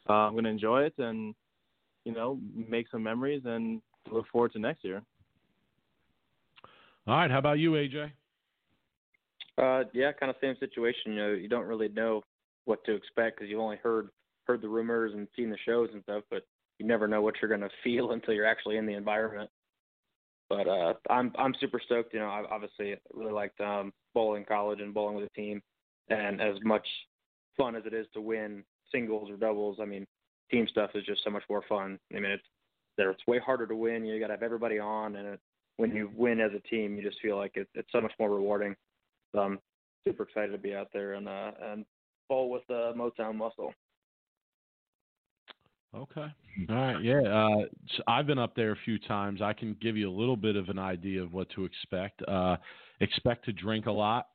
uh, 0.08 0.14
I'm 0.14 0.32
going 0.32 0.44
to 0.44 0.50
enjoy 0.50 0.82
it 0.82 0.94
and 0.98 1.34
you 2.04 2.12
know 2.12 2.38
make 2.54 2.86
some 2.90 3.02
memories 3.02 3.42
and 3.44 3.80
look 4.10 4.26
forward 4.32 4.52
to 4.52 4.58
next 4.58 4.84
year. 4.84 5.02
All 7.06 7.16
right, 7.16 7.30
how 7.30 7.38
about 7.38 7.58
you, 7.58 7.72
AJ? 7.72 8.12
Uh, 9.58 9.84
yeah, 9.92 10.12
kind 10.12 10.30
of 10.30 10.36
same 10.40 10.56
situation. 10.60 11.12
You 11.12 11.16
know, 11.16 11.32
you 11.32 11.48
don't 11.48 11.66
really 11.66 11.88
know 11.88 12.22
what 12.64 12.84
to 12.84 12.94
expect 12.94 13.36
because 13.36 13.50
you've 13.50 13.60
only 13.60 13.76
heard 13.76 14.08
heard 14.46 14.62
the 14.62 14.68
rumors 14.68 15.12
and 15.14 15.28
seen 15.36 15.50
the 15.50 15.58
shows 15.64 15.90
and 15.92 16.02
stuff, 16.02 16.24
but 16.30 16.42
you 16.78 16.86
never 16.86 17.06
know 17.06 17.22
what 17.22 17.34
you're 17.40 17.56
to 17.56 17.68
feel 17.84 18.12
until 18.12 18.34
you're 18.34 18.46
actually 18.46 18.76
in 18.76 18.86
the 18.86 18.94
environment. 18.94 19.50
But 20.48 20.68
uh, 20.68 20.94
I'm 21.08 21.32
I'm 21.38 21.54
super 21.60 21.80
stoked. 21.82 22.12
You 22.12 22.20
know, 22.20 22.26
I 22.26 22.44
obviously 22.50 22.94
really 23.14 23.32
liked 23.32 23.60
um, 23.60 23.92
bowling 24.12 24.44
college 24.44 24.80
and 24.80 24.92
bowling 24.92 25.16
with 25.16 25.24
a 25.24 25.40
team, 25.40 25.62
and 26.10 26.42
as 26.42 26.56
much 26.62 26.86
fun 27.56 27.74
as 27.74 27.84
it 27.86 27.94
is 27.94 28.06
to 28.12 28.20
win 28.20 28.62
singles 28.90 29.30
or 29.30 29.36
doubles, 29.36 29.78
I 29.80 29.86
mean, 29.86 30.06
team 30.50 30.66
stuff 30.70 30.90
is 30.94 31.04
just 31.06 31.24
so 31.24 31.30
much 31.30 31.44
more 31.48 31.62
fun. 31.68 31.98
I 32.14 32.20
mean, 32.20 32.32
it's 32.32 32.42
there. 32.98 33.10
It's 33.10 33.26
way 33.26 33.38
harder 33.38 33.66
to 33.66 33.74
win. 33.74 34.04
You 34.04 34.20
got 34.20 34.26
to 34.26 34.34
have 34.34 34.42
everybody 34.42 34.78
on, 34.78 35.16
and 35.16 35.26
it, 35.28 35.40
when 35.76 35.94
you 35.94 36.10
win 36.14 36.38
as 36.40 36.52
a 36.54 36.68
team, 36.68 36.96
you 36.96 37.02
just 37.02 37.20
feel 37.22 37.36
like 37.38 37.52
it, 37.54 37.68
it's 37.74 37.90
so 37.90 38.02
much 38.02 38.12
more 38.18 38.30
rewarding. 38.30 38.76
So 39.34 39.40
I'm 39.40 39.58
super 40.06 40.24
excited 40.24 40.52
to 40.52 40.58
be 40.58 40.74
out 40.74 40.88
there 40.92 41.14
and 41.14 41.28
uh, 41.28 41.52
and 41.62 41.86
bowl 42.28 42.50
with 42.50 42.62
the 42.68 42.92
Motown 42.96 43.36
Muscle. 43.36 43.72
Okay. 45.94 46.26
All 46.70 46.74
right. 46.74 47.02
Yeah. 47.02 47.20
Uh, 47.20 47.66
so 47.96 48.02
I've 48.06 48.26
been 48.26 48.38
up 48.38 48.56
there 48.56 48.72
a 48.72 48.78
few 48.84 48.98
times. 48.98 49.42
I 49.42 49.52
can 49.52 49.76
give 49.80 49.96
you 49.96 50.08
a 50.08 50.12
little 50.12 50.36
bit 50.36 50.56
of 50.56 50.68
an 50.68 50.78
idea 50.78 51.22
of 51.22 51.34
what 51.34 51.50
to 51.50 51.64
expect. 51.64 52.22
Uh, 52.26 52.56
expect 53.00 53.44
to 53.46 53.52
drink 53.52 53.86
a 53.86 53.92
lot. 53.92 54.28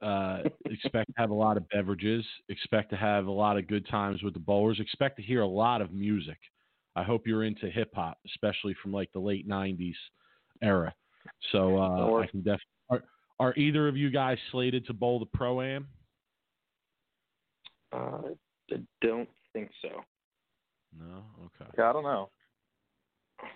Uh, 0.00 0.40
expect 0.66 1.08
to 1.08 1.14
have 1.18 1.30
a 1.30 1.34
lot 1.34 1.58
of 1.58 1.68
beverages. 1.68 2.24
Expect 2.48 2.90
to 2.90 2.96
have 2.96 3.26
a 3.26 3.30
lot 3.30 3.58
of 3.58 3.68
good 3.68 3.86
times 3.88 4.22
with 4.22 4.32
the 4.32 4.40
bowlers. 4.40 4.80
Expect 4.80 5.16
to 5.16 5.22
hear 5.22 5.42
a 5.42 5.46
lot 5.46 5.82
of 5.82 5.92
music. 5.92 6.38
I 6.94 7.02
hope 7.02 7.26
you're 7.26 7.44
into 7.44 7.70
hip 7.70 7.90
hop, 7.94 8.18
especially 8.26 8.74
from 8.82 8.90
like 8.90 9.12
the 9.12 9.20
late 9.20 9.46
'90s 9.46 9.94
era. 10.62 10.94
So 11.52 11.76
uh, 11.76 12.20
I 12.20 12.26
can 12.26 12.40
definitely. 12.40 12.62
Are, 12.88 13.02
are 13.38 13.54
either 13.56 13.86
of 13.86 13.98
you 13.98 14.10
guys 14.10 14.38
slated 14.50 14.86
to 14.86 14.94
bowl 14.94 15.18
the 15.18 15.26
pro 15.26 15.60
am? 15.60 15.88
Uh, 17.92 18.30
I 18.72 18.76
don't 19.02 19.28
think 19.52 19.70
so. 19.82 20.02
No. 20.98 21.22
Okay. 21.46 21.70
Yeah, 21.78 21.90
I 21.90 21.92
don't 21.92 22.04
know. 22.04 22.30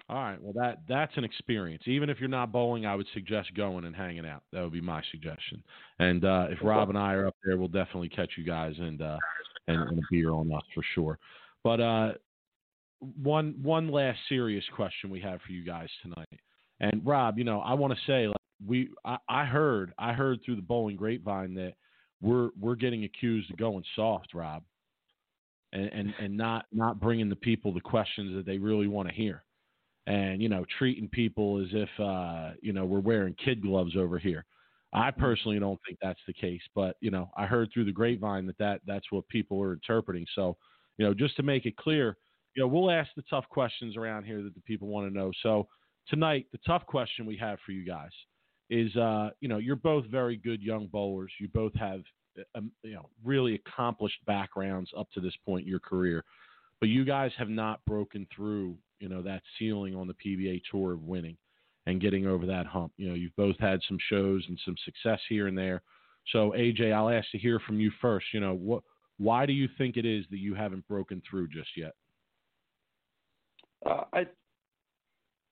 All 0.08 0.16
right. 0.16 0.40
Well, 0.40 0.52
that 0.54 0.82
that's 0.88 1.16
an 1.16 1.24
experience. 1.24 1.84
Even 1.86 2.10
if 2.10 2.20
you're 2.20 2.28
not 2.28 2.52
bowling, 2.52 2.84
I 2.84 2.94
would 2.94 3.06
suggest 3.14 3.54
going 3.54 3.84
and 3.84 3.96
hanging 3.96 4.26
out. 4.26 4.42
That 4.52 4.62
would 4.62 4.72
be 4.72 4.80
my 4.80 5.02
suggestion. 5.10 5.62
And 5.98 6.24
uh, 6.24 6.46
if 6.50 6.58
Rob 6.62 6.90
and 6.90 6.98
I 6.98 7.14
are 7.14 7.26
up 7.26 7.36
there, 7.44 7.56
we'll 7.56 7.68
definitely 7.68 8.10
catch 8.10 8.32
you 8.36 8.44
guys 8.44 8.74
and 8.78 9.00
uh, 9.00 9.16
and, 9.68 9.80
and 9.88 9.98
a 9.98 10.02
beer 10.10 10.32
on 10.32 10.52
us 10.52 10.62
for 10.74 10.82
sure. 10.94 11.18
But 11.64 11.80
uh, 11.80 12.12
one 13.22 13.54
one 13.62 13.90
last 13.90 14.18
serious 14.28 14.64
question 14.76 15.10
we 15.10 15.20
have 15.20 15.40
for 15.46 15.52
you 15.52 15.64
guys 15.64 15.88
tonight. 16.02 16.40
And 16.80 17.00
Rob, 17.04 17.38
you 17.38 17.44
know, 17.44 17.60
I 17.60 17.74
want 17.74 17.94
to 17.94 18.00
say 18.06 18.26
like 18.26 18.36
we 18.66 18.90
I, 19.04 19.16
I 19.28 19.44
heard 19.44 19.94
I 19.98 20.12
heard 20.12 20.40
through 20.44 20.56
the 20.56 20.62
bowling 20.62 20.96
grapevine 20.96 21.54
that 21.54 21.74
we're 22.20 22.50
we're 22.60 22.74
getting 22.74 23.04
accused 23.04 23.50
of 23.50 23.56
going 23.56 23.84
soft, 23.96 24.34
Rob 24.34 24.62
and, 25.72 25.86
and, 25.86 26.14
and 26.20 26.36
not 26.36 26.66
not 26.72 27.00
bringing 27.00 27.28
the 27.28 27.36
people 27.36 27.72
the 27.72 27.80
questions 27.80 28.34
that 28.34 28.46
they 28.46 28.58
really 28.58 28.88
want 28.88 29.08
to 29.08 29.14
hear, 29.14 29.44
and 30.06 30.42
you 30.42 30.48
know 30.48 30.64
treating 30.78 31.08
people 31.08 31.60
as 31.62 31.68
if 31.72 31.88
uh, 32.00 32.52
you 32.62 32.72
know 32.72 32.84
we're 32.84 33.00
wearing 33.00 33.34
kid 33.42 33.62
gloves 33.62 33.96
over 33.96 34.18
here. 34.18 34.44
I 34.92 35.10
mm-hmm. 35.10 35.20
personally 35.20 35.58
don't 35.58 35.78
think 35.86 35.98
that's 36.02 36.20
the 36.26 36.32
case, 36.32 36.62
but 36.74 36.96
you 37.00 37.10
know 37.10 37.30
I 37.36 37.46
heard 37.46 37.70
through 37.72 37.84
the 37.84 37.92
grapevine 37.92 38.46
that, 38.46 38.58
that 38.58 38.80
that's 38.86 39.10
what 39.10 39.28
people 39.28 39.62
are 39.62 39.72
interpreting. 39.72 40.26
So 40.34 40.56
you 40.98 41.06
know 41.06 41.14
just 41.14 41.36
to 41.36 41.42
make 41.42 41.66
it 41.66 41.76
clear, 41.76 42.16
you 42.56 42.62
know 42.62 42.68
we'll 42.68 42.90
ask 42.90 43.10
the 43.16 43.24
tough 43.30 43.48
questions 43.48 43.96
around 43.96 44.24
here 44.24 44.42
that 44.42 44.54
the 44.54 44.62
people 44.62 44.88
want 44.88 45.08
to 45.08 45.16
know. 45.16 45.30
So 45.42 45.68
tonight 46.08 46.46
the 46.52 46.58
tough 46.66 46.84
question 46.86 47.26
we 47.26 47.36
have 47.36 47.58
for 47.64 47.72
you 47.72 47.84
guys 47.86 48.10
is 48.70 48.94
uh, 48.96 49.30
you 49.40 49.48
know 49.48 49.58
you're 49.58 49.76
both 49.76 50.06
very 50.06 50.36
good 50.36 50.62
young 50.62 50.88
bowlers. 50.88 51.32
You 51.38 51.48
both 51.52 51.74
have 51.74 52.02
um, 52.54 52.70
you 52.82 52.94
know 52.94 53.08
really 53.24 53.54
accomplished 53.54 54.24
backgrounds 54.26 54.90
up 54.96 55.08
to 55.12 55.20
this 55.20 55.34
point 55.44 55.64
in 55.64 55.68
your 55.68 55.80
career, 55.80 56.24
but 56.80 56.88
you 56.88 57.04
guys 57.04 57.30
have 57.38 57.48
not 57.48 57.84
broken 57.86 58.26
through 58.34 58.76
you 58.98 59.08
know 59.08 59.22
that 59.22 59.42
ceiling 59.58 59.94
on 59.94 60.06
the 60.06 60.14
PBA 60.14 60.62
tour 60.70 60.92
of 60.92 61.02
winning 61.02 61.36
and 61.86 62.00
getting 62.00 62.26
over 62.26 62.46
that 62.46 62.66
hump. 62.66 62.92
You 62.96 63.08
know 63.08 63.14
you've 63.14 63.36
both 63.36 63.58
had 63.58 63.80
some 63.88 63.98
shows 64.08 64.44
and 64.48 64.58
some 64.64 64.76
success 64.84 65.20
here 65.28 65.46
and 65.46 65.56
there. 65.56 65.82
So 66.32 66.52
AJ, 66.56 66.92
I'll 66.92 67.10
ask 67.10 67.30
to 67.32 67.38
hear 67.38 67.60
from 67.66 67.80
you 67.80 67.90
first. 68.00 68.26
You 68.32 68.40
know 68.40 68.54
what? 68.54 68.82
Why 69.18 69.44
do 69.46 69.52
you 69.52 69.68
think 69.76 69.96
it 69.96 70.06
is 70.06 70.24
that 70.30 70.38
you 70.38 70.54
haven't 70.54 70.86
broken 70.88 71.22
through 71.28 71.48
just 71.48 71.68
yet? 71.76 71.92
Uh, 73.84 74.04
I, 74.12 74.26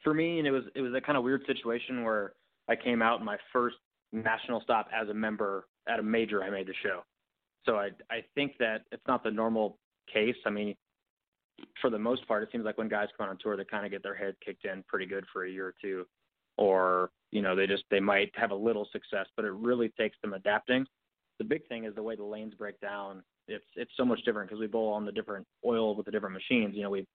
for 0.03 0.15
me, 0.15 0.39
and 0.39 0.47
it 0.47 0.51
was 0.51 0.65
it 0.75 0.81
was 0.81 0.95
a 0.95 1.01
kind 1.01 1.19
of 1.19 1.25
weird 1.25 1.43
situation 1.47 2.03
where 2.03 2.33
I 2.69 2.77
came 2.77 3.03
out 3.03 3.21
in 3.21 3.27
my 3.27 3.37
first 3.53 3.77
national 4.13 4.61
stop 4.61 4.89
as 4.93 5.09
a 5.09 5.15
member 5.15 5.67
at 5.89 5.99
a 5.99 6.03
major 6.03 6.43
I 6.43 6.51
made 6.51 6.67
the 6.67 6.75
show. 6.83 7.03
So 7.65 7.77
I 7.77 7.91
I 8.11 8.25
think 8.35 8.53
that 8.59 8.83
it's 8.93 9.07
not 9.07 9.23
the 9.25 9.31
normal 9.31 9.79
case. 10.13 10.37
I 10.47 10.51
mean, 10.51 10.75
for 11.81 11.91
the 11.91 11.99
most 11.99 12.27
part, 12.27 12.43
it 12.43 12.49
seems 12.53 12.65
like 12.65 12.79
when 12.79 12.89
guys 12.89 13.09
come 13.17 13.29
on 13.29 13.39
tour, 13.41 13.57
they 13.57 13.65
kind 13.65 13.85
of 13.85 13.91
get 13.91 14.03
their 14.03 14.15
head 14.15 14.35
kicked 14.45 14.65
in 14.65 14.85
pretty 14.87 15.07
good 15.07 15.25
for 15.33 15.45
a 15.45 15.51
year 15.51 15.69
or 15.69 15.75
two, 15.81 16.07
or 16.57 17.11
you 17.31 17.43
know 17.43 17.55
they 17.57 17.67
just 17.67 17.85
they 17.91 18.01
might 18.01 18.31
have 18.35 18.51
a 18.51 18.57
little 18.57 18.89
success, 18.93 19.27
but 19.37 19.45
it 19.45 19.53
really 19.53 19.89
takes 19.99 20.17
them 20.23 20.35
adapting. 20.35 20.87
The 21.39 21.45
big 21.45 21.67
thing 21.69 21.85
is 21.85 21.95
the 21.95 22.03
way 22.03 22.17
the 22.17 22.25
lanes 22.25 22.55
break 22.55 22.81
down. 22.81 23.23
It's 23.47 23.65
it's 23.77 23.93
so 23.97 24.05
much 24.05 24.25
different 24.25 24.49
because 24.49 24.61
we 24.61 24.67
bowl 24.67 24.93
on 24.93 25.05
the 25.05 25.13
different 25.13 25.47
oil 25.65 25.95
with 25.95 26.07
the 26.07 26.13
different 26.13 26.35
machines. 26.35 26.75
You 26.75 26.83
know, 26.83 26.91
we 26.91 27.07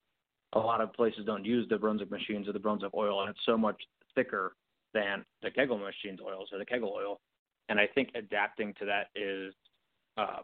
a 0.53 0.59
lot 0.59 0.81
of 0.81 0.93
places 0.93 1.25
don't 1.25 1.45
use 1.45 1.67
the 1.69 1.77
Brunswick 1.77 2.11
machines 2.11 2.47
or 2.47 2.53
the 2.53 2.59
Brunswick 2.59 2.93
oil, 2.93 3.21
and 3.21 3.29
it's 3.29 3.45
so 3.45 3.57
much 3.57 3.81
thicker 4.15 4.55
than 4.93 5.25
the 5.41 5.49
Kegel 5.49 5.77
machines 5.77 6.19
oils 6.23 6.49
or 6.51 6.59
the 6.59 6.65
Kegel 6.65 6.93
oil. 6.95 7.19
And 7.69 7.79
I 7.79 7.87
think 7.87 8.09
adapting 8.15 8.73
to 8.79 8.85
that 8.85 9.07
is 9.15 9.53
um, 10.17 10.43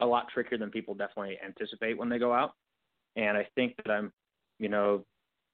a 0.00 0.06
lot 0.06 0.26
trickier 0.32 0.58
than 0.58 0.70
people 0.70 0.94
definitely 0.94 1.38
anticipate 1.44 1.98
when 1.98 2.08
they 2.08 2.18
go 2.18 2.32
out. 2.32 2.54
And 3.16 3.36
I 3.36 3.46
think 3.54 3.76
that 3.76 3.90
I'm, 3.90 4.12
you 4.58 4.68
know, 4.68 5.04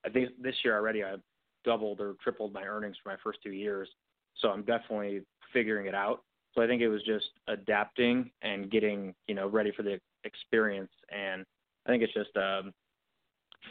I 0.05 0.09
think 0.09 0.29
this 0.41 0.55
year 0.63 0.75
already 0.75 1.03
I've 1.03 1.21
doubled 1.63 1.99
or 2.01 2.15
tripled 2.21 2.53
my 2.53 2.63
earnings 2.63 2.95
for 3.01 3.09
my 3.09 3.17
first 3.23 3.39
two 3.43 3.51
years. 3.51 3.87
So 4.37 4.49
I'm 4.49 4.63
definitely 4.63 5.21
figuring 5.53 5.87
it 5.87 5.95
out. 5.95 6.23
So 6.53 6.61
I 6.61 6.67
think 6.67 6.81
it 6.81 6.89
was 6.89 7.03
just 7.03 7.29
adapting 7.47 8.31
and 8.41 8.69
getting, 8.71 9.13
you 9.27 9.35
know, 9.35 9.47
ready 9.47 9.71
for 9.75 9.83
the 9.83 9.99
experience. 10.23 10.91
And 11.09 11.45
I 11.85 11.89
think 11.89 12.03
it's 12.03 12.13
just 12.13 12.35
um, 12.35 12.73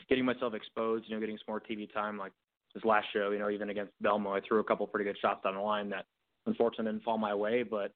getting 0.09 0.25
myself 0.25 0.55
exposed, 0.55 1.05
you 1.09 1.15
know, 1.15 1.21
getting 1.21 1.37
some 1.37 1.45
more 1.49 1.61
TV 1.61 1.93
time. 1.93 2.17
Like 2.17 2.33
this 2.75 2.85
last 2.85 3.07
show, 3.13 3.31
you 3.31 3.39
know, 3.39 3.51
even 3.51 3.71
against 3.71 3.93
Belmo, 4.03 4.37
I 4.37 4.47
threw 4.47 4.61
a 4.61 4.65
couple 4.65 4.87
pretty 4.87 5.05
good 5.05 5.19
shots 5.21 5.43
down 5.45 5.55
the 5.55 5.61
line 5.61 5.91
that 5.91 6.07
unfortunately 6.51 6.93
didn't 6.93 7.05
fall 7.05 7.19
my 7.19 7.35
way. 7.35 7.63
But 7.63 7.93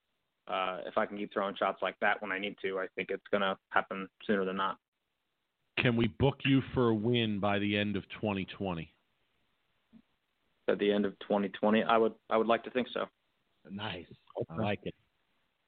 uh, 0.47 0.79
if 0.85 0.97
I 0.97 1.05
can 1.05 1.17
keep 1.17 1.31
throwing 1.33 1.55
shots 1.55 1.79
like 1.81 1.95
that 2.01 2.21
when 2.21 2.31
I 2.31 2.39
need 2.39 2.55
to, 2.63 2.79
I 2.79 2.87
think 2.95 3.09
it's 3.11 3.23
going 3.31 3.41
to 3.41 3.57
happen 3.69 4.07
sooner 4.25 4.45
than 4.45 4.57
not. 4.57 4.77
Can 5.77 5.95
we 5.95 6.07
book 6.07 6.37
you 6.45 6.61
for 6.73 6.89
a 6.89 6.95
win 6.95 7.39
by 7.39 7.59
the 7.59 7.77
end 7.77 7.95
of 7.95 8.03
2020? 8.21 8.91
At 10.67 10.79
the 10.79 10.91
end 10.91 11.05
of 11.05 11.17
2020, 11.19 11.83
I 11.83 11.97
would 11.97 12.13
I 12.29 12.37
would 12.37 12.47
like 12.47 12.63
to 12.63 12.71
think 12.71 12.87
so. 12.91 13.05
Nice. 13.69 14.05
I 14.49 14.55
like 14.55 14.79
it. 14.83 14.95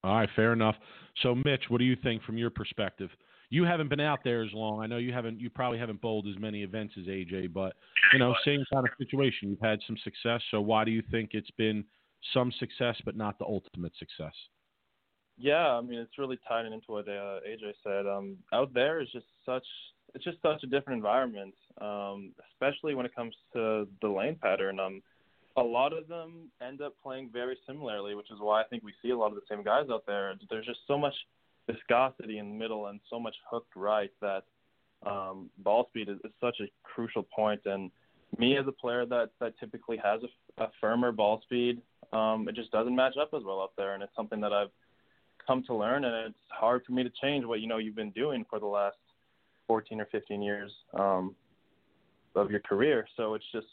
All 0.04 0.16
right, 0.16 0.30
fair 0.36 0.54
enough. 0.54 0.76
So, 1.22 1.36
Mitch, 1.36 1.64
what 1.70 1.80
do 1.80 1.84
you 1.86 1.96
think 2.02 2.24
from 2.24 2.38
your 2.38 2.50
perspective? 2.50 3.10
You 3.50 3.64
haven't 3.64 3.90
been 3.90 4.00
out 4.00 4.20
there 4.24 4.44
as 4.44 4.52
long. 4.54 4.82
I 4.82 4.88
know 4.88 4.98
you 4.98 5.14
haven't. 5.14 5.40
You 5.40 5.50
probably 5.50 5.80
haven't 5.80 6.02
bowled 6.02 6.28
as 6.28 6.40
many 6.40 6.64
events 6.64 6.96
as 7.00 7.06
AJ, 7.06 7.54
but 7.54 7.76
you 8.14 8.20
know, 8.20 8.34
same 8.46 8.64
kind 8.74 8.86
of 8.86 8.92
situation. 8.98 9.50
You've 9.50 9.62
had 9.62 9.80
some 9.86 9.98
success. 10.04 10.42
So, 10.52 10.62
why 10.62 10.84
do 10.84 10.92
you 10.92 11.04
think 11.12 11.32
it's 11.34 11.52
been 11.52 11.84
some 12.34 12.52
success, 12.60 12.96
but 13.06 13.16
not 13.16 13.38
the 13.40 13.46
ultimate 13.46 13.94
success? 13.98 14.34
Yeah, 15.38 15.68
I 15.68 15.82
mean, 15.82 16.00
it's 16.00 16.18
really 16.18 16.40
tied 16.48 16.66
into 16.66 16.86
what 16.88 17.08
uh, 17.08 17.40
AJ 17.48 17.74
said. 17.84 18.08
Um, 18.08 18.38
out 18.54 18.74
there 18.74 19.02
is 19.02 19.08
just 19.12 19.26
such. 19.46 19.66
It's 20.16 20.24
just 20.24 20.42
such 20.42 20.64
a 20.64 20.68
different 20.68 20.98
environment, 20.98 21.54
um, 21.82 22.32
especially 22.54 22.96
when 22.96 23.06
it 23.06 23.14
comes 23.14 23.36
to 23.54 23.88
the 24.02 24.08
lane 24.08 24.38
pattern. 24.42 24.80
Um, 24.80 25.04
a 25.58 25.62
lot 25.62 25.92
of 25.92 26.08
them 26.08 26.50
end 26.66 26.82
up 26.82 26.96
playing 27.04 27.30
very 27.32 27.58
similarly, 27.68 28.16
which 28.16 28.32
is 28.32 28.38
why 28.40 28.62
I 28.62 28.64
think 28.66 28.84
we 28.84 28.94
see 29.02 29.10
a 29.10 29.18
lot 29.18 29.28
of 29.28 29.36
the 29.36 29.42
same 29.50 29.64
guys 29.64 29.88
out 29.92 30.06
there. 30.08 30.34
There's 30.50 30.66
just 30.66 30.80
so 30.88 30.98
much 30.98 31.14
viscosity 31.70 32.38
in 32.38 32.50
the 32.50 32.56
middle 32.56 32.88
and 32.88 33.00
so 33.10 33.20
much 33.20 33.36
hooked 33.50 33.76
right 33.76 34.12
that 34.22 34.44
um, 35.06 35.50
ball 35.60 35.88
speed 35.90 36.10
is, 36.10 36.18
is 36.24 36.32
such 36.42 36.58
a 36.62 36.66
crucial 36.84 37.24
point. 37.24 37.62
And 37.66 37.92
me 38.38 38.58
as 38.58 38.66
a 38.68 38.72
player 38.72 39.06
that 39.06 39.32
that 39.40 39.60
typically 39.60 39.98
has 40.04 40.22
a, 40.24 40.64
a 40.64 40.72
firmer 40.80 41.12
ball 41.12 41.42
speed, 41.44 41.82
um, 42.14 42.48
it 42.48 42.56
just 42.56 42.72
doesn't 42.72 42.96
match 42.96 43.16
up 43.20 43.30
as 43.36 43.44
well 43.44 43.62
up 43.62 43.74
there, 43.78 43.94
and 43.94 44.04
it's 44.04 44.16
something 44.16 44.42
that 44.42 44.54
I've 44.54 44.72
come 45.46 45.64
to 45.64 45.76
learn, 45.76 46.06
and 46.06 46.28
it's 46.28 46.36
hard 46.50 46.84
for 46.86 46.92
me 46.92 47.04
to 47.04 47.12
change 47.22 47.46
what 47.46 47.60
you 47.60 47.68
know 47.68 47.78
you've 47.78 47.96
been 47.96 48.12
doing 48.12 48.46
for 48.50 48.60
the 48.60 48.66
last 48.66 48.98
14 49.68 50.02
or 50.02 50.06
15 50.12 50.42
years 50.42 50.72
um, 50.98 51.36
of 52.36 52.52
your 52.52 52.60
career. 52.62 53.08
So 53.16 53.34
it's 53.34 53.46
just 53.52 53.68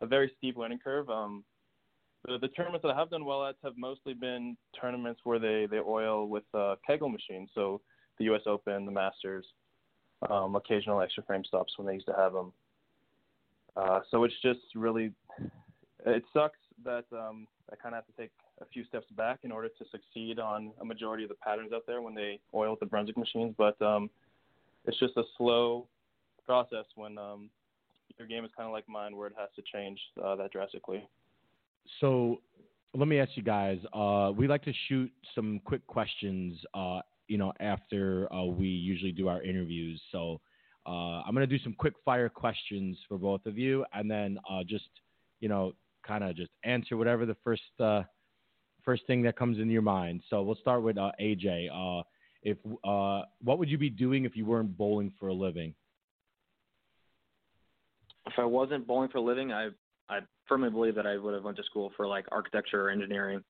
a 0.00 0.06
very 0.06 0.32
steep 0.38 0.56
learning 0.56 0.80
curve. 0.82 1.08
Um, 1.10 1.44
the, 2.26 2.38
the 2.38 2.48
tournaments 2.48 2.82
that 2.82 2.90
I 2.90 2.98
have 2.98 3.10
done 3.10 3.24
well 3.24 3.46
at 3.46 3.56
have 3.62 3.76
mostly 3.76 4.14
been 4.14 4.56
tournaments 4.78 5.20
where 5.24 5.38
they, 5.38 5.66
they 5.70 5.78
oil 5.78 6.28
with 6.28 6.44
uh, 6.54 6.76
Kegel 6.86 7.08
machines. 7.08 7.50
So 7.54 7.80
the 8.18 8.24
U.S. 8.24 8.42
Open, 8.46 8.84
the 8.84 8.92
Masters, 8.92 9.46
um, 10.28 10.54
occasional 10.54 11.00
extra 11.00 11.22
frame 11.22 11.44
stops 11.44 11.72
when 11.76 11.86
they 11.86 11.94
used 11.94 12.06
to 12.06 12.14
have 12.16 12.32
them. 12.32 12.52
Uh, 13.76 14.00
so 14.10 14.24
it's 14.24 14.34
just 14.42 14.60
really, 14.74 15.12
it 16.06 16.22
sucks 16.32 16.58
that 16.84 17.04
um, 17.12 17.46
I 17.72 17.76
kind 17.76 17.94
of 17.94 18.04
have 18.04 18.14
to 18.14 18.20
take 18.20 18.30
a 18.60 18.64
few 18.66 18.84
steps 18.84 19.06
back 19.16 19.40
in 19.42 19.52
order 19.52 19.68
to 19.68 19.84
succeed 19.90 20.38
on 20.38 20.72
a 20.80 20.84
majority 20.84 21.22
of 21.22 21.28
the 21.28 21.36
patterns 21.36 21.72
out 21.72 21.82
there 21.86 22.02
when 22.02 22.14
they 22.14 22.40
oil 22.54 22.76
the 22.80 22.86
Brunswick 22.86 23.16
machines. 23.16 23.54
But 23.56 23.80
um, 23.82 24.10
it's 24.84 24.98
just 24.98 25.16
a 25.16 25.22
slow 25.38 25.86
process 26.46 26.84
when 26.96 27.16
um, 27.18 27.50
your 28.18 28.26
game 28.26 28.44
is 28.44 28.50
kind 28.56 28.66
of 28.66 28.72
like 28.72 28.88
mine, 28.88 29.16
where 29.16 29.28
it 29.28 29.34
has 29.38 29.48
to 29.56 29.62
change 29.72 29.98
uh, 30.22 30.36
that 30.36 30.50
drastically. 30.52 31.06
So 32.00 32.40
let 32.94 33.08
me 33.08 33.18
ask 33.18 33.30
you 33.34 33.42
guys. 33.42 33.78
Uh, 33.92 34.32
we 34.36 34.48
like 34.48 34.64
to 34.64 34.72
shoot 34.88 35.10
some 35.34 35.60
quick 35.64 35.86
questions. 35.86 36.58
Uh, 36.74 37.00
you 37.28 37.38
know, 37.38 37.52
after 37.60 38.32
uh, 38.32 38.44
we 38.44 38.66
usually 38.66 39.12
do 39.12 39.28
our 39.28 39.42
interviews. 39.42 40.00
So 40.10 40.40
uh, 40.86 41.22
I'm 41.22 41.34
gonna 41.34 41.46
do 41.46 41.58
some 41.60 41.74
quick 41.74 41.94
fire 42.04 42.28
questions 42.28 42.98
for 43.08 43.16
both 43.18 43.46
of 43.46 43.56
you, 43.56 43.84
and 43.92 44.10
then 44.10 44.38
uh, 44.50 44.64
just 44.66 44.88
you 45.40 45.48
know, 45.48 45.72
kind 46.06 46.24
of 46.24 46.36
just 46.36 46.50
answer 46.64 46.96
whatever 46.96 47.26
the 47.26 47.36
first 47.44 47.62
uh, 47.78 48.02
first 48.84 49.02
thing 49.06 49.22
that 49.22 49.36
comes 49.36 49.58
into 49.58 49.72
your 49.72 49.82
mind. 49.82 50.22
So 50.30 50.42
we'll 50.42 50.56
start 50.56 50.82
with 50.82 50.98
uh, 50.98 51.12
AJ. 51.20 51.68
Uh, 51.72 52.02
if 52.42 52.56
uh, 52.84 53.22
what 53.42 53.58
would 53.58 53.68
you 53.68 53.78
be 53.78 53.90
doing 53.90 54.24
if 54.24 54.36
you 54.36 54.46
weren't 54.46 54.76
bowling 54.76 55.12
for 55.18 55.28
a 55.28 55.34
living? 55.34 55.74
if 58.26 58.38
I 58.38 58.44
wasn't 58.44 58.86
bowling 58.86 59.08
for 59.08 59.18
a 59.18 59.22
living, 59.22 59.52
I 59.52 59.68
I 60.08 60.20
firmly 60.48 60.70
believe 60.70 60.94
that 60.96 61.06
I 61.06 61.16
would 61.16 61.34
have 61.34 61.44
went 61.44 61.56
to 61.58 61.62
school 61.64 61.92
for 61.96 62.06
like 62.06 62.26
architecture 62.32 62.86
or 62.86 62.90
engineering, 62.90 63.42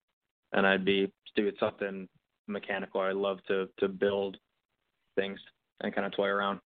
and 0.53 0.67
I'd 0.67 0.85
be 0.85 1.11
doing 1.37 1.53
something 1.59 2.09
mechanical. 2.47 3.01
I 3.01 3.13
love 3.13 3.39
to 3.49 3.69
to 3.79 3.89
build 3.89 4.37
things 5.17 5.39
and 5.81 5.95
kind 5.95 6.07
of 6.07 6.13
toy 6.13 6.27
around. 6.27 6.61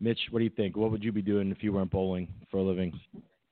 Mitch, 0.00 0.18
what 0.30 0.40
do 0.40 0.44
you 0.44 0.50
think? 0.50 0.76
What 0.76 0.90
would 0.90 1.02
you 1.02 1.12
be 1.12 1.22
doing 1.22 1.50
if 1.50 1.62
you 1.62 1.72
weren't 1.72 1.90
bowling 1.90 2.28
for 2.50 2.58
a 2.58 2.62
living? 2.62 2.98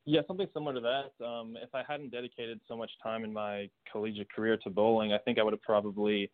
Yeah, 0.05 0.21
something 0.29 0.47
similar 0.53 0.75
to 0.75 0.81
that. 0.81 1.25
Um, 1.25 1.57
if 1.63 1.75
I 1.75 1.83
hadn't 1.89 2.11
dedicated 2.11 2.61
so 2.69 2.77
much 2.77 2.91
time 3.03 3.25
in 3.25 3.33
my 3.33 3.71
collegiate 3.91 4.31
career 4.31 4.59
to 4.65 4.71
bowling, 4.71 5.15
I 5.15 5.19
think 5.19 5.39
I 5.39 5.43
would 5.43 5.55
have 5.55 5.63
probably 5.63 6.31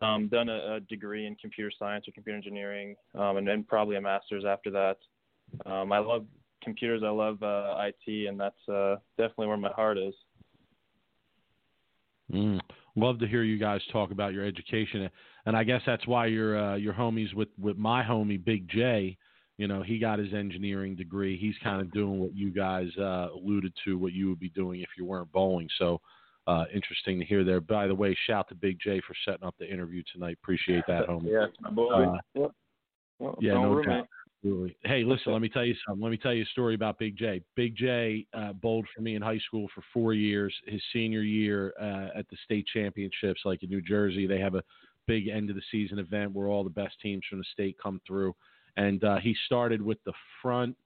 um, 0.00 0.28
done 0.28 0.48
a, 0.48 0.76
a, 0.76 0.80
degree 0.80 1.26
in 1.26 1.34
computer 1.34 1.70
science 1.78 2.08
or 2.08 2.12
computer 2.12 2.36
engineering, 2.36 2.94
um, 3.14 3.36
and 3.36 3.46
then 3.46 3.64
probably 3.64 3.96
a 3.96 4.00
master's 4.00 4.44
after 4.46 4.70
that. 4.70 4.96
Um, 5.66 5.92
I 5.92 5.98
love 5.98 6.24
computers. 6.62 7.02
I 7.04 7.10
love 7.10 7.42
uh, 7.42 7.74
IT, 7.78 8.28
and 8.28 8.40
that's 8.40 8.68
uh, 8.68 8.96
definitely 9.18 9.48
where 9.48 9.56
my 9.58 9.72
heart 9.72 9.98
is. 9.98 10.14
Mm. 12.32 12.60
Love 12.96 13.18
to 13.18 13.26
hear 13.26 13.42
you 13.42 13.58
guys 13.58 13.80
talk 13.92 14.10
about 14.10 14.32
your 14.32 14.44
education, 14.46 15.10
and 15.46 15.56
I 15.56 15.64
guess 15.64 15.82
that's 15.86 16.06
why 16.06 16.26
you're 16.26 16.58
uh, 16.58 16.76
you're 16.76 16.94
homies 16.94 17.34
with 17.34 17.48
with 17.58 17.76
my 17.76 18.02
homie 18.02 18.42
Big 18.42 18.68
J. 18.68 19.16
You 19.60 19.68
know, 19.68 19.82
he 19.82 19.98
got 19.98 20.18
his 20.18 20.32
engineering 20.32 20.96
degree. 20.96 21.36
He's 21.36 21.54
kind 21.62 21.82
of 21.82 21.92
doing 21.92 22.18
what 22.18 22.34
you 22.34 22.50
guys 22.50 22.88
uh, 22.98 23.28
alluded 23.34 23.74
to, 23.84 23.98
what 23.98 24.14
you 24.14 24.30
would 24.30 24.40
be 24.40 24.48
doing 24.48 24.80
if 24.80 24.88
you 24.96 25.04
weren't 25.04 25.30
bowling. 25.32 25.68
So, 25.78 26.00
uh, 26.46 26.64
interesting 26.72 27.18
to 27.18 27.26
hear 27.26 27.44
there. 27.44 27.60
By 27.60 27.86
the 27.86 27.94
way, 27.94 28.16
shout 28.26 28.48
to 28.48 28.54
Big 28.54 28.78
J 28.82 29.02
for 29.06 29.14
setting 29.22 29.46
up 29.46 29.54
the 29.58 29.70
interview 29.70 30.02
tonight. 30.14 30.38
Appreciate 30.42 30.84
that, 30.88 31.06
homie. 31.06 31.30
yeah, 31.30 31.46
my 31.60 31.68
boy. 31.68 31.92
Uh, 31.92 32.48
well, 33.18 33.36
yeah, 33.38 33.52
no 33.52 33.82
doubt. 33.82 34.06
Absolutely. 34.42 34.78
Hey, 34.82 35.04
listen, 35.04 35.30
let 35.34 35.42
me 35.42 35.50
tell 35.50 35.66
you 35.66 35.74
something. 35.86 36.02
Let 36.02 36.10
me 36.10 36.16
tell 36.16 36.32
you 36.32 36.44
a 36.44 36.52
story 36.52 36.74
about 36.74 36.98
Big 36.98 37.18
J. 37.18 37.42
Big 37.54 37.76
J 37.76 38.26
uh, 38.32 38.54
bowled 38.54 38.86
for 38.96 39.02
me 39.02 39.14
in 39.14 39.20
high 39.20 39.40
school 39.46 39.68
for 39.74 39.82
four 39.92 40.14
years. 40.14 40.54
His 40.68 40.80
senior 40.94 41.20
year 41.20 41.74
uh, 41.78 42.18
at 42.18 42.26
the 42.30 42.38
state 42.46 42.66
championships, 42.72 43.42
like 43.44 43.62
in 43.62 43.68
New 43.68 43.82
Jersey, 43.82 44.26
they 44.26 44.40
have 44.40 44.54
a 44.54 44.62
big 45.06 45.28
end 45.28 45.50
of 45.50 45.56
the 45.56 45.62
season 45.70 45.98
event 45.98 46.32
where 46.32 46.48
all 46.48 46.64
the 46.64 46.70
best 46.70 46.94
teams 47.02 47.22
from 47.28 47.40
the 47.40 47.44
state 47.52 47.76
come 47.82 48.00
through. 48.06 48.34
And 48.76 49.02
uh, 49.04 49.16
he 49.18 49.34
started 49.46 49.82
with 49.82 49.98
the 50.04 50.12
front, 50.42 50.76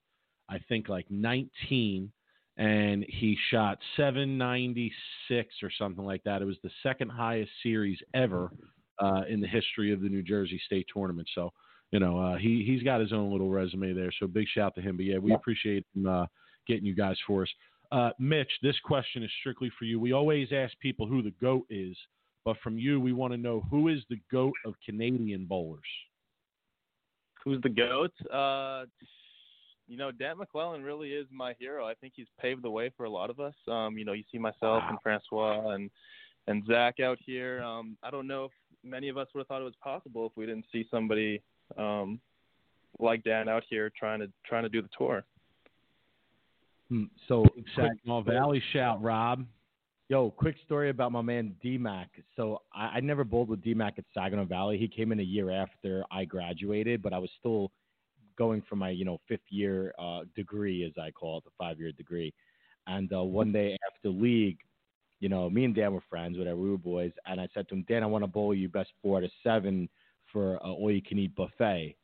I 0.49 0.59
think, 0.69 0.89
like 0.89 1.07
19, 1.11 2.11
and 2.57 3.05
he 3.09 3.37
shot 3.51 3.79
796 3.97 5.55
or 5.63 5.71
something 5.77 6.05
like 6.05 6.23
that. 6.25 6.43
It 6.43 6.45
was 6.45 6.57
the 6.63 6.71
second 6.83 7.11
highest 7.11 7.51
series 7.63 7.99
ever 8.15 8.51
uh, 9.01 9.23
in 9.29 9.41
the 9.41 9.49
history 9.49 9.93
of 9.93 10.01
the 10.01 10.09
New 10.09 10.23
Jersey 10.23 10.61
State 10.67 10.87
Tournament. 10.93 11.29
So 11.35 11.53
you 11.95 12.01
know, 12.01 12.19
uh, 12.19 12.37
he 12.39 12.65
he's 12.67 12.83
got 12.83 13.01
his 13.01 13.13
own 13.13 13.31
little 13.31 13.51
resume 13.51 13.93
there. 13.93 14.11
So 14.19 14.27
big 14.27 14.49
shout 14.49 14.75
to 14.75 14.81
him. 14.81 14.97
But 14.97 15.07
yeah, 15.07 15.19
we 15.19 15.33
appreciate 15.33 15.87
him 15.95 16.07
uh, 16.09 16.27
getting 16.67 16.85
you 16.85 16.93
guys 16.93 17.17
for 17.25 17.43
us. 17.43 17.49
Uh, 17.93 18.11
Mitch, 18.19 18.51
this 18.65 18.75
question 18.85 19.23
is 19.23 19.31
strictly 19.39 19.71
for 19.79 19.85
you. 19.85 20.01
We 20.01 20.11
always 20.11 20.49
ask 20.53 20.73
people 20.81 21.07
who 21.07 21.23
the 21.23 21.35
goat 21.41 21.67
is, 21.71 21.97
but 22.45 22.57
from 22.65 22.79
you, 22.79 22.99
we 22.99 23.13
want 23.13 23.33
to 23.33 23.37
know 23.37 23.65
who 23.71 23.87
is 23.89 24.01
the 24.11 24.19
goat 24.33 24.55
of 24.67 24.75
Canadian 24.85 25.45
bowlers. 25.45 25.85
Who's 27.45 27.61
the 27.63 27.69
goat? 27.69 28.13
Uh, 28.33 28.85
you 29.87 29.99
know, 29.99 30.11
Dan 30.11 30.37
MacLelland 30.37 30.85
really 30.85 31.11
is 31.11 31.27
my 31.31 31.55
hero. 31.59 31.87
I 31.87 31.95
think 31.95 32.15
he's 32.17 32.27
paved 32.41 32.63
the 32.63 32.71
way 32.71 32.91
for 32.97 33.05
a 33.05 33.11
lot 33.11 33.29
of 33.29 33.39
us. 33.39 33.55
Um, 33.69 33.99
you 33.99 34.05
know, 34.05 34.13
you 34.13 34.25
see 34.33 34.39
myself 34.39 34.83
wow. 34.83 34.89
and 34.91 34.99
Francois 35.03 35.71
and 35.71 35.91
and 36.47 36.65
Zach 36.67 37.01
out 37.01 37.19
here. 37.25 37.63
Um, 37.63 37.97
I 38.03 38.11
don't 38.11 38.27
know 38.27 38.47
if 38.47 38.51
many 38.83 39.09
of 39.09 39.17
us 39.17 39.29
would 39.35 39.41
have 39.41 39.47
thought 39.47 39.61
it 39.61 39.65
was 39.65 39.75
possible 39.83 40.27
if 40.27 40.33
we 40.37 40.47
didn't 40.47 40.67
see 40.73 40.87
somebody 40.91 41.43
um, 41.79 42.21
like 42.99 43.25
Dan 43.25 43.49
out 43.49 43.65
here 43.69 43.91
trying 43.99 44.21
to 44.21 44.31
trying 44.47 44.63
to 44.63 44.69
do 44.69 44.83
the 44.83 44.89
tour. 44.97 45.25
Hmm, 46.89 47.05
so 47.29 47.47
Saginaw 47.75 48.23
Valley 48.23 48.63
shout, 48.73 49.03
Rob. 49.03 49.45
Yo, 50.15 50.31
quick 50.31 50.55
story 50.65 50.91
about 50.91 51.11
my 51.11 51.21
man 51.21 51.57
DMAC. 51.61 52.07
So 52.37 52.63
I, 52.73 52.85
I 52.85 53.01
never 53.01 53.25
bowled 53.25 53.49
with 53.49 53.61
DMAC 53.65 53.99
at 53.99 54.05
Saginaw 54.15 54.45
Valley. 54.45 54.79
He 54.79 54.87
came 54.87 55.11
in 55.11 55.19
a 55.19 55.25
year 55.25 55.51
after 55.51 56.05
I 56.09 56.25
graduated, 56.25 57.03
but 57.03 57.13
I 57.13 57.19
was 57.19 57.31
still 57.41 57.73
going 58.39 58.63
for 58.69 58.77
my 58.77 58.91
you 58.91 59.05
know 59.05 59.19
fifth 59.27 59.51
year 59.51 59.93
uh, 59.99 60.21
degree, 60.37 60.85
as 60.85 60.93
I 61.03 61.11
call 61.11 61.39
it, 61.39 61.45
the 61.45 61.51
five 61.59 61.81
year 61.81 61.91
degree. 61.91 62.33
And 62.87 63.13
uh, 63.13 63.25
one 63.25 63.51
day 63.51 63.77
after 63.91 64.09
league, 64.09 64.59
you 65.19 65.29
know, 65.29 65.51
me 65.51 65.65
and 65.65 65.75
Dan 65.75 65.93
were 65.93 66.05
friends, 66.09 66.39
whatever. 66.39 66.61
We 66.61 66.71
were 66.71 66.79
boys, 66.79 67.11
and 67.27 67.41
I 67.41 67.49
said 67.53 67.69
to 67.71 67.75
him, 67.75 67.85
Dan, 67.89 68.05
I 68.05 68.07
want 68.07 68.23
to 68.23 68.29
bowl 68.29 68.55
you 68.55 68.69
best 68.69 68.91
four 69.03 69.19
out 69.19 69.25
of 69.25 69.33
seven 69.43 69.89
for 70.33 70.55
a 70.55 70.59
all 70.59 70.93
you 70.93 71.03
can 71.03 71.19
eat 71.19 71.35
buffet. 71.35 71.97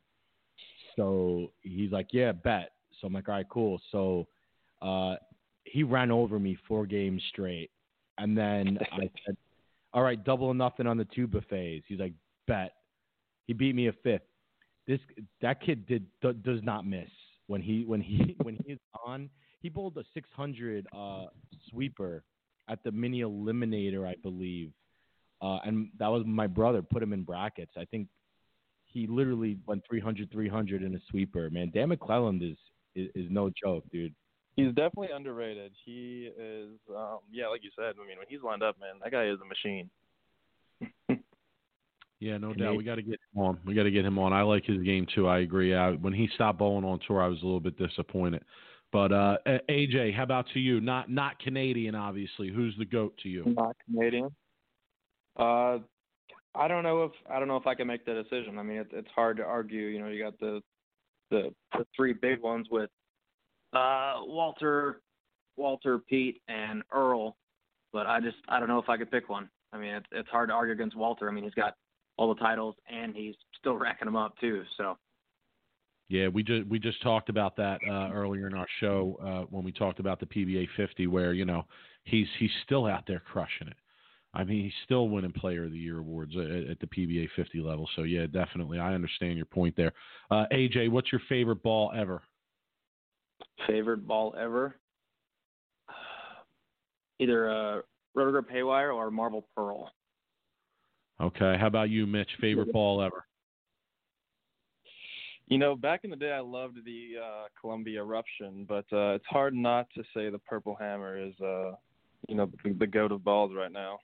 so 0.97 1.53
he's 1.61 1.93
like, 1.93 2.07
yeah, 2.11 2.33
bet. 2.33 2.73
So 2.99 3.07
I'm 3.07 3.13
like, 3.13 3.29
all 3.29 3.35
right, 3.35 3.47
cool. 3.49 3.79
So 3.89 4.27
uh, 4.81 5.15
he 5.63 5.83
ran 5.83 6.11
over 6.11 6.39
me 6.39 6.57
four 6.67 6.85
games 6.85 7.23
straight, 7.29 7.71
and 8.21 8.37
then 8.37 8.77
I 8.91 9.09
said, 9.25 9.35
all 9.93 10.03
right, 10.03 10.23
double 10.23 10.47
or 10.47 10.55
nothing 10.55 10.87
on 10.87 10.97
the 10.97 11.05
two 11.05 11.27
buffets. 11.27 11.85
He's 11.87 11.99
like, 11.99 12.13
bet. 12.47 12.73
He 13.47 13.53
beat 13.53 13.75
me 13.75 13.87
a 13.87 13.93
fifth. 14.03 14.21
This 14.87 14.99
that 15.41 15.61
kid 15.61 15.85
did 15.87 16.05
d- 16.21 16.33
does 16.43 16.61
not 16.63 16.85
miss 16.85 17.09
when 17.47 17.61
he 17.61 17.83
when 17.85 17.99
he 17.99 18.35
when 18.43 18.57
he's 18.65 18.77
on. 19.05 19.29
He 19.61 19.69
bowled 19.69 19.97
a 19.97 20.03
600 20.13 20.87
uh, 20.95 21.25
sweeper 21.69 22.23
at 22.67 22.83
the 22.83 22.91
mini 22.91 23.21
eliminator, 23.21 24.07
I 24.07 24.15
believe, 24.23 24.71
uh, 25.41 25.59
and 25.65 25.89
that 25.99 26.07
was 26.07 26.23
my 26.25 26.47
brother 26.47 26.81
put 26.81 27.03
him 27.03 27.13
in 27.13 27.23
brackets. 27.23 27.73
I 27.77 27.85
think 27.85 28.07
he 28.85 29.07
literally 29.07 29.57
went 29.67 29.83
300 29.87 30.31
300 30.31 30.83
in 30.83 30.95
a 30.95 30.99
sweeper. 31.09 31.49
Man, 31.49 31.71
Dan 31.73 31.89
MacLelland 31.89 32.41
is, 32.49 32.57
is 32.95 33.09
is 33.15 33.27
no 33.29 33.49
joke, 33.49 33.83
dude. 33.91 34.15
He's 34.55 34.67
definitely 34.67 35.09
underrated. 35.15 35.71
He 35.85 36.29
is, 36.37 36.77
um, 36.95 37.19
yeah, 37.31 37.47
like 37.47 37.63
you 37.63 37.71
said. 37.75 37.95
I 37.95 38.07
mean, 38.07 38.17
when 38.17 38.27
he's 38.27 38.41
lined 38.43 38.63
up, 38.63 38.77
man, 38.79 38.95
that 39.03 39.11
guy 39.11 39.25
is 39.25 39.37
a 39.41 39.45
machine. 39.45 39.89
Yeah, 42.21 42.37
no 42.37 42.53
doubt. 42.53 42.77
We 42.77 42.83
got 42.83 42.95
to 42.95 43.01
get 43.01 43.19
him 43.33 43.41
on. 43.41 43.59
We 43.65 43.73
got 43.73 43.83
to 43.83 43.91
get 43.91 44.05
him 44.05 44.19
on. 44.19 44.31
I 44.31 44.43
like 44.43 44.63
his 44.63 44.81
game 44.83 45.07
too. 45.13 45.27
I 45.27 45.39
agree. 45.39 45.73
I, 45.73 45.93
when 45.93 46.13
he 46.13 46.29
stopped 46.35 46.59
bowling 46.59 46.85
on 46.85 46.99
tour, 47.07 47.19
I 47.19 47.27
was 47.27 47.41
a 47.41 47.45
little 47.45 47.59
bit 47.59 47.79
disappointed. 47.79 48.43
But 48.91 49.11
uh, 49.11 49.37
AJ, 49.67 50.15
how 50.15 50.21
about 50.21 50.45
to 50.53 50.59
you? 50.59 50.79
Not 50.81 51.09
not 51.09 51.39
Canadian, 51.39 51.95
obviously. 51.95 52.49
Who's 52.49 52.75
the 52.77 52.85
goat 52.85 53.17
to 53.23 53.29
you? 53.29 53.43
Not 53.47 53.75
Canadian. 53.85 54.29
Uh, 55.35 55.79
I 56.53 56.67
don't 56.67 56.83
know 56.83 57.05
if 57.05 57.11
I 57.27 57.39
don't 57.39 57.47
know 57.47 57.57
if 57.57 57.65
I 57.65 57.73
can 57.73 57.87
make 57.87 58.05
the 58.05 58.13
decision. 58.13 58.59
I 58.59 58.63
mean, 58.63 58.77
it, 58.77 58.89
it's 58.91 59.09
hard 59.15 59.37
to 59.37 59.43
argue. 59.43 59.87
You 59.87 59.99
know, 59.99 60.09
you 60.09 60.23
got 60.23 60.39
the 60.39 60.61
the 61.31 61.53
the 61.73 61.87
three 61.95 62.13
big 62.13 62.41
ones 62.41 62.67
with 62.69 62.91
uh, 63.73 64.21
Walter, 64.23 65.01
Walter, 65.57 65.99
Pete, 65.99 66.41
and 66.47 66.83
Earl. 66.91 67.37
But 67.93 68.07
I 68.07 68.19
just 68.19 68.37
I 68.47 68.59
don't 68.59 68.69
know 68.69 68.79
if 68.79 68.89
I 68.89 68.97
could 68.97 69.11
pick 69.11 69.29
one. 69.29 69.49
I 69.73 69.77
mean, 69.77 69.95
it's 69.95 70.07
it's 70.11 70.29
hard 70.29 70.49
to 70.49 70.53
argue 70.53 70.73
against 70.73 70.95
Walter. 70.95 71.29
I 71.29 71.31
mean, 71.31 71.43
he's 71.43 71.53
got 71.53 71.75
all 72.17 72.33
the 72.33 72.39
titles, 72.39 72.75
and 72.91 73.15
he's 73.15 73.35
still 73.57 73.75
racking 73.75 74.05
them 74.05 74.15
up 74.15 74.37
too. 74.39 74.63
So. 74.77 74.97
Yeah, 76.09 76.27
we 76.27 76.43
just 76.43 76.67
we 76.67 76.77
just 76.77 77.01
talked 77.01 77.29
about 77.29 77.55
that 77.55 77.79
uh, 77.89 78.11
earlier 78.11 78.45
in 78.47 78.53
our 78.53 78.67
show 78.81 79.17
uh, 79.23 79.45
when 79.49 79.63
we 79.63 79.71
talked 79.71 80.01
about 80.01 80.19
the 80.19 80.25
PBA 80.25 80.67
50, 80.75 81.07
where 81.07 81.31
you 81.31 81.45
know 81.45 81.63
he's 82.03 82.27
he's 82.37 82.51
still 82.65 82.85
out 82.85 83.05
there 83.07 83.21
crushing 83.25 83.67
it. 83.67 83.77
I 84.33 84.43
mean, 84.43 84.63
he's 84.63 84.73
still 84.85 85.09
winning 85.09 85.31
Player 85.31 85.65
of 85.65 85.71
the 85.71 85.77
Year 85.77 85.99
awards 85.99 86.35
at, 86.35 86.69
at 86.69 86.79
the 86.79 86.87
PBA 86.87 87.29
50 87.35 87.59
level. 87.59 87.89
So 87.95 88.03
yeah, 88.03 88.25
definitely, 88.27 88.79
I 88.79 88.93
understand 88.93 89.37
your 89.37 89.45
point 89.45 89.75
there. 89.77 89.93
Uh, 90.29 90.45
AJ, 90.51 90.89
what's 90.89 91.11
your 91.11 91.21
favorite 91.29 91.63
ball 91.63 91.91
ever? 91.95 92.21
Favorite 93.67 94.07
ball 94.07 94.35
ever? 94.37 94.75
Either 97.19 97.49
a 97.49 97.77
uh, 97.77 97.81
Roto 98.15 98.31
Grip 98.31 98.49
Haywire 98.49 98.91
or 98.91 99.11
Marble 99.11 99.47
Pearl. 99.55 99.91
Okay. 101.21 101.55
How 101.59 101.67
about 101.67 101.89
you, 101.89 102.07
Mitch? 102.07 102.29
Favorite 102.39 102.73
ball 102.73 103.01
ever? 103.01 103.25
You 105.47 105.57
know, 105.57 105.75
back 105.75 106.01
in 106.03 106.09
the 106.09 106.15
day, 106.15 106.31
I 106.31 106.39
loved 106.39 106.77
the 106.85 107.15
uh, 107.21 107.43
Columbia 107.59 108.01
Eruption, 108.01 108.65
but 108.67 108.85
uh, 108.93 109.15
it's 109.15 109.25
hard 109.27 109.53
not 109.53 109.87
to 109.95 110.03
say 110.13 110.29
the 110.29 110.39
Purple 110.39 110.77
Hammer 110.79 111.17
is, 111.17 111.33
uh, 111.41 111.71
you 112.29 112.35
know, 112.35 112.49
the, 112.63 112.71
the 112.71 112.87
goat 112.87 113.11
of 113.11 113.23
balls 113.23 113.51
right 113.55 113.71
now. 113.71 113.99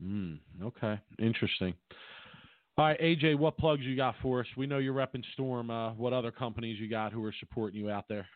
Hmm. 0.00 0.34
okay. 0.62 1.00
Interesting. 1.18 1.74
All 2.82 2.88
right, 2.88 3.00
AJ, 3.00 3.38
what 3.38 3.56
plugs 3.58 3.82
you 3.84 3.94
got 3.94 4.16
for 4.20 4.40
us? 4.40 4.46
We 4.56 4.66
know 4.66 4.78
you're 4.78 4.92
repping 4.92 5.22
Storm. 5.34 5.70
Uh, 5.70 5.92
what 5.92 6.12
other 6.12 6.32
companies 6.32 6.80
you 6.80 6.90
got 6.90 7.12
who 7.12 7.24
are 7.24 7.32
supporting 7.38 7.78
you 7.78 7.90
out 7.90 8.06
there? 8.08 8.26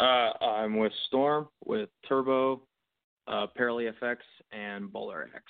Uh, 0.00 0.32
I'm 0.42 0.78
with 0.78 0.94
Storm, 1.08 1.48
with 1.62 1.90
Turbo, 2.08 2.62
uh, 3.28 3.48
Parallel 3.54 3.92
FX, 4.02 4.16
and 4.50 4.90
Bowler 4.90 5.28
X. 5.36 5.44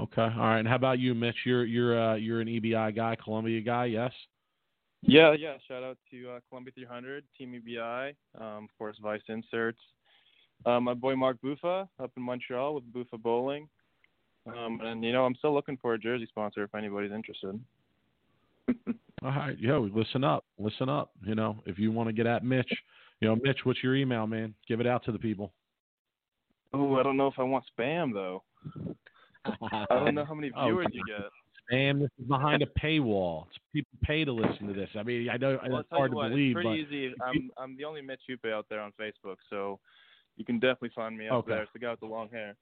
Okay. 0.00 0.22
All 0.22 0.28
right. 0.28 0.60
And 0.60 0.68
how 0.68 0.76
about 0.76 1.00
you, 1.00 1.16
Mitch? 1.16 1.34
You're 1.44 1.64
you're 1.64 2.00
uh, 2.00 2.14
you're 2.14 2.40
an 2.40 2.46
EBI 2.46 2.94
guy, 2.94 3.16
Columbia 3.24 3.60
guy, 3.60 3.86
yes? 3.86 4.12
Yeah, 5.02 5.32
yeah. 5.32 5.54
Shout 5.66 5.82
out 5.82 5.98
to 6.12 6.30
uh, 6.30 6.38
Columbia 6.48 6.72
300, 6.76 7.24
Team 7.36 7.60
EBI, 7.60 8.14
um, 8.40 8.64
of 8.64 8.78
course, 8.78 8.96
Vise 9.02 9.20
Inserts. 9.28 9.80
Uh, 10.64 10.78
my 10.78 10.94
boy 10.94 11.16
Mark 11.16 11.38
Buffa 11.44 11.88
up 12.00 12.12
in 12.16 12.22
Montreal 12.22 12.76
with 12.76 12.84
Buffa 12.92 13.18
Bowling. 13.20 13.68
Um, 14.48 14.80
and 14.82 15.04
you 15.04 15.12
know, 15.12 15.24
I'm 15.24 15.34
still 15.36 15.54
looking 15.54 15.78
for 15.80 15.94
a 15.94 15.98
jersey 15.98 16.26
sponsor 16.26 16.62
if 16.62 16.74
anybody's 16.74 17.12
interested. 17.12 17.60
All 19.22 19.30
right, 19.30 19.58
yo, 19.58 19.88
listen 19.92 20.24
up, 20.24 20.44
listen 20.58 20.88
up. 20.88 21.10
You 21.24 21.34
know, 21.34 21.56
if 21.66 21.78
you 21.78 21.90
want 21.90 22.08
to 22.08 22.12
get 22.12 22.26
at 22.26 22.44
Mitch, 22.44 22.70
you 23.20 23.28
know, 23.28 23.36
Mitch, 23.42 23.58
what's 23.64 23.82
your 23.82 23.96
email, 23.96 24.26
man? 24.26 24.54
Give 24.66 24.80
it 24.80 24.86
out 24.86 25.04
to 25.06 25.12
the 25.12 25.18
people. 25.18 25.52
Oh, 26.72 26.96
I 26.96 27.02
don't 27.02 27.16
know 27.16 27.26
if 27.26 27.38
I 27.38 27.42
want 27.42 27.64
spam 27.78 28.12
though. 28.12 28.42
I 29.44 29.86
don't 29.90 30.14
know 30.14 30.24
how 30.24 30.34
many 30.34 30.50
oh, 30.56 30.66
viewers 30.66 30.86
oh, 30.88 30.94
you 30.94 31.04
get. 31.06 31.26
Spam. 31.72 32.00
This 32.00 32.10
is 32.18 32.26
behind 32.26 32.62
a 32.62 32.66
paywall. 32.80 33.46
It's 33.48 33.58
people 33.72 33.90
pay 34.02 34.24
to 34.24 34.32
listen 34.32 34.66
to 34.68 34.72
this. 34.72 34.88
I 34.98 35.02
mean, 35.02 35.28
I 35.28 35.36
know 35.36 35.58
well, 35.68 35.80
it's 35.80 35.88
hard 35.90 36.12
to 36.12 36.16
what, 36.16 36.30
believe, 36.30 36.56
it's 36.56 36.64
pretty 36.64 36.82
easy. 36.82 37.14
I'm 37.22 37.50
I'm 37.58 37.76
the 37.76 37.84
only 37.84 38.02
Mitch 38.02 38.20
Hupé 38.28 38.52
out 38.52 38.66
there 38.70 38.80
on 38.80 38.92
Facebook, 39.00 39.36
so 39.50 39.78
you 40.36 40.44
can 40.44 40.58
definitely 40.58 40.92
find 40.94 41.16
me 41.16 41.26
out 41.26 41.38
okay. 41.38 41.52
there. 41.52 41.62
It's 41.62 41.72
the 41.72 41.78
guy 41.78 41.90
with 41.90 42.00
the 42.00 42.06
long 42.06 42.28
hair. 42.30 42.54